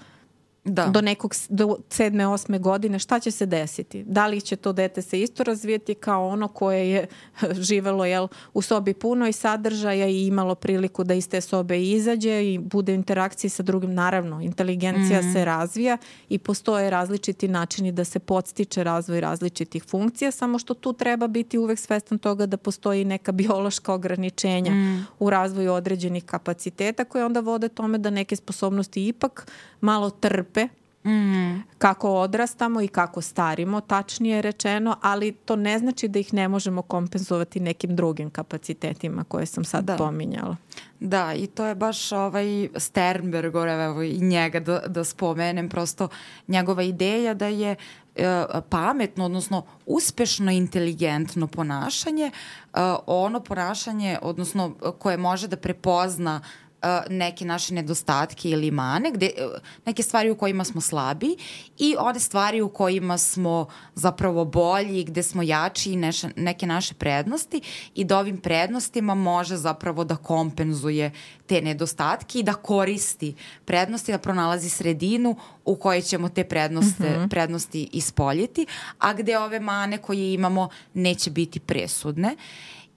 da. 0.65 0.85
do 0.85 1.01
nekog 1.01 1.35
do 1.49 1.77
sedme, 1.89 2.27
osme 2.27 2.59
godine, 2.59 2.99
šta 2.99 3.19
će 3.19 3.31
se 3.31 3.45
desiti? 3.45 4.03
Da 4.07 4.27
li 4.27 4.41
će 4.41 4.55
to 4.55 4.73
dete 4.73 5.01
se 5.01 5.21
isto 5.21 5.43
razvijeti 5.43 5.93
kao 5.93 6.27
ono 6.27 6.47
koje 6.47 6.91
je 6.91 7.07
živelo 7.67 8.05
jel, 8.05 8.27
u 8.53 8.61
sobi 8.61 8.93
puno 8.93 9.27
i 9.27 9.31
sadržaja 9.31 10.07
i 10.07 10.27
imalo 10.27 10.55
priliku 10.55 11.03
da 11.03 11.13
iz 11.13 11.29
te 11.29 11.41
sobe 11.41 11.83
izađe 11.83 12.53
i 12.53 12.59
bude 12.59 12.91
u 12.91 12.95
interakciji 12.95 13.49
sa 13.49 13.63
drugim. 13.63 13.93
Naravno, 13.93 14.41
inteligencija 14.41 15.21
mm 15.21 15.23
-hmm. 15.23 15.33
se 15.33 15.45
razvija 15.45 15.97
i 16.29 16.37
postoje 16.37 16.89
različiti 16.89 17.47
načini 17.47 17.91
da 17.91 18.03
se 18.03 18.19
podstiče 18.19 18.83
razvoj 18.83 19.21
različitih 19.21 19.83
funkcija, 19.83 20.31
samo 20.31 20.59
što 20.59 20.73
tu 20.73 20.93
treba 20.93 21.27
biti 21.27 21.57
uvek 21.57 21.79
svestan 21.79 22.17
toga 22.17 22.45
da 22.45 22.57
postoji 22.57 23.05
neka 23.05 23.31
biološka 23.41 23.93
ograničenja 23.93 24.71
mm. 24.71 25.07
u 25.19 25.29
razvoju 25.29 25.73
određenih 25.73 26.23
kapaciteta 26.23 27.03
koje 27.03 27.25
onda 27.25 27.39
vode 27.39 27.69
tome 27.69 27.97
da 27.97 28.09
neke 28.09 28.35
sposobnosti 28.35 29.07
ipak 29.07 29.51
malo 29.81 30.09
trpe 30.09 30.54
Mm. 31.05 31.63
kako 31.77 32.13
odrastamo 32.13 32.81
i 32.81 32.87
kako 32.87 33.21
starimo, 33.21 33.81
tačnije 33.81 34.41
rečeno, 34.41 34.97
ali 35.01 35.31
to 35.31 35.55
ne 35.55 35.79
znači 35.79 36.07
da 36.07 36.19
ih 36.19 36.33
ne 36.33 36.47
možemo 36.47 36.81
kompenzovati 36.81 37.59
nekim 37.59 37.95
drugim 37.95 38.29
kapacitetima 38.29 39.23
koje 39.23 39.45
sam 39.45 39.63
sad 39.63 39.83
da. 39.83 39.95
pominjala. 39.95 40.55
Da, 40.99 41.33
i 41.33 41.47
to 41.47 41.65
je 41.65 41.75
baš 41.75 42.11
ovaj 42.11 42.69
Sternberg, 42.77 43.55
evo 43.55 44.01
i 44.01 44.19
njega 44.19 44.59
da, 44.59 44.79
da 44.87 45.03
spomenem, 45.03 45.69
prosto 45.69 46.07
njegova 46.47 46.83
ideja 46.83 47.33
da 47.33 47.47
je 47.47 47.75
e, 48.15 48.45
pametno, 48.69 49.25
odnosno 49.25 49.65
uspešno 49.85 50.51
inteligentno 50.51 51.47
ponašanje, 51.47 52.25
e, 52.25 52.31
ono 53.05 53.39
ponašanje, 53.39 54.17
odnosno 54.21 54.75
koje 54.99 55.17
može 55.17 55.47
da 55.47 55.57
prepozna 55.57 56.41
uh, 56.43 56.64
neke 57.09 57.45
naše 57.45 57.73
nedostatke 57.73 58.49
ili 58.49 58.71
mane, 58.71 59.11
gde, 59.11 59.31
neke 59.85 60.03
stvari 60.03 60.31
u 60.31 60.35
kojima 60.35 60.63
smo 60.63 60.81
slabi 60.81 61.37
i 61.77 61.95
one 61.99 62.19
stvari 62.19 62.61
u 62.61 62.69
kojima 62.69 63.17
smo 63.17 63.67
zapravo 63.95 64.45
bolji, 64.45 65.03
gde 65.03 65.23
smo 65.23 65.43
jači 65.43 65.91
i 65.91 65.95
neša, 65.95 66.29
neke 66.35 66.67
naše 66.67 66.93
prednosti 66.93 67.61
i 67.95 68.03
da 68.03 68.19
ovim 68.19 68.37
prednostima 68.37 69.15
može 69.15 69.57
zapravo 69.57 70.03
da 70.03 70.15
kompenzuje 70.15 71.11
te 71.47 71.61
nedostatke 71.61 72.39
i 72.39 72.43
da 72.43 72.53
koristi 72.53 73.35
prednosti, 73.65 74.11
da 74.11 74.17
pronalazi 74.17 74.69
sredinu 74.69 75.35
u 75.65 75.75
kojoj 75.75 76.01
ćemo 76.01 76.29
te 76.29 76.43
prednosti, 76.43 77.03
mm 77.03 77.05
-hmm. 77.05 77.29
prednosti 77.29 77.89
ispoljiti, 77.91 78.65
a 78.99 79.13
gde 79.13 79.37
ove 79.37 79.59
mane 79.59 79.97
koje 79.97 80.33
imamo 80.33 80.69
neće 80.93 81.31
biti 81.31 81.59
presudne. 81.59 82.35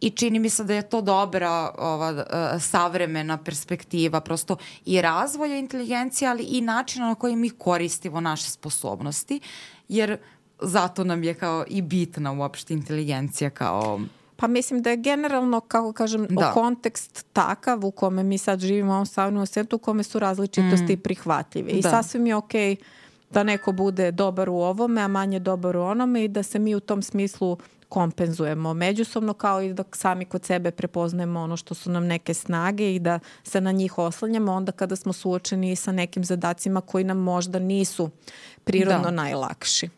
I 0.01 0.11
čini 0.11 0.39
mi 0.39 0.51
se 0.51 0.65
da 0.65 0.75
je 0.75 0.89
to 0.89 1.01
dobra 1.01 1.71
ova, 1.79 2.11
uh, 2.11 2.63
savremena 2.63 3.37
perspektiva 3.37 4.21
prosto 4.21 4.57
i 4.85 5.03
razvoja 5.03 5.59
inteligencije, 5.59 6.29
ali 6.29 6.43
i 6.43 6.61
načina 6.61 7.09
na 7.09 7.15
koji 7.15 7.37
mi 7.37 7.51
koristimo 7.51 8.21
naše 8.21 8.51
sposobnosti, 8.51 9.41
jer 9.89 10.17
zato 10.63 11.05
nam 11.05 11.25
je 11.25 11.35
kao 11.35 11.65
i 11.69 11.83
bitna 11.83 12.33
uopšte 12.33 12.75
inteligencija 12.75 13.51
kao 13.51 14.01
Pa 14.41 14.47
mislim 14.47 14.83
da 14.83 14.91
je 14.91 14.97
generalno, 14.97 15.61
kako 15.61 15.93
kažem, 15.93 16.27
da. 16.31 16.53
kontekst 16.53 17.27
takav 17.33 17.85
u 17.85 17.91
kome 17.91 18.23
mi 18.23 18.39
sad 18.39 18.61
živimo 18.61 18.91
u 18.91 18.95
ovom 18.95 19.07
savnom 19.07 19.47
svetu 19.47 19.77
u 19.77 19.79
kome 19.79 20.03
su 20.03 20.19
različitosti 20.19 20.97
mm. 20.97 21.01
prihvatljive. 21.01 21.71
I 21.71 21.83
da. 21.83 21.91
sasvim 21.91 22.27
je 22.27 22.35
okej 22.35 22.77
okay 22.77 22.83
da 23.31 23.43
neko 23.43 23.73
bude 23.73 24.11
dobar 24.11 24.49
u 24.49 24.57
ovome, 24.57 25.01
a 25.01 25.09
manje 25.09 25.39
dobar 25.39 25.77
u 25.77 25.83
onome 25.83 26.25
i 26.25 26.29
da 26.29 26.43
se 26.43 26.59
mi 26.59 26.75
u 26.75 26.81
tom 26.81 27.03
smislu 27.03 27.59
kompenzujemo 27.89 28.75
međusobno 28.75 29.33
kao 29.33 29.63
i 29.63 29.73
da 29.75 29.85
sami 29.93 30.25
kod 30.25 30.45
sebe 30.45 30.71
prepoznajemo 30.71 31.41
ono 31.41 31.57
što 31.57 31.75
su 31.75 31.91
nam 31.91 32.07
neke 32.07 32.35
snage 32.35 32.95
i 32.95 32.99
da 32.99 33.19
se 33.43 33.61
na 33.61 33.73
njih 33.73 33.99
oslanjamo 33.99 34.53
onda 34.53 34.73
kada 34.73 34.97
smo 34.97 35.13
suočeni 35.13 35.77
sa 35.77 35.93
nekim 35.93 36.25
zadacima 36.25 36.81
koji 36.81 37.05
nam 37.05 37.19
možda 37.19 37.59
nisu 37.59 38.11
prirodno 38.65 39.05
da. 39.05 39.11
najlakši. 39.11 39.89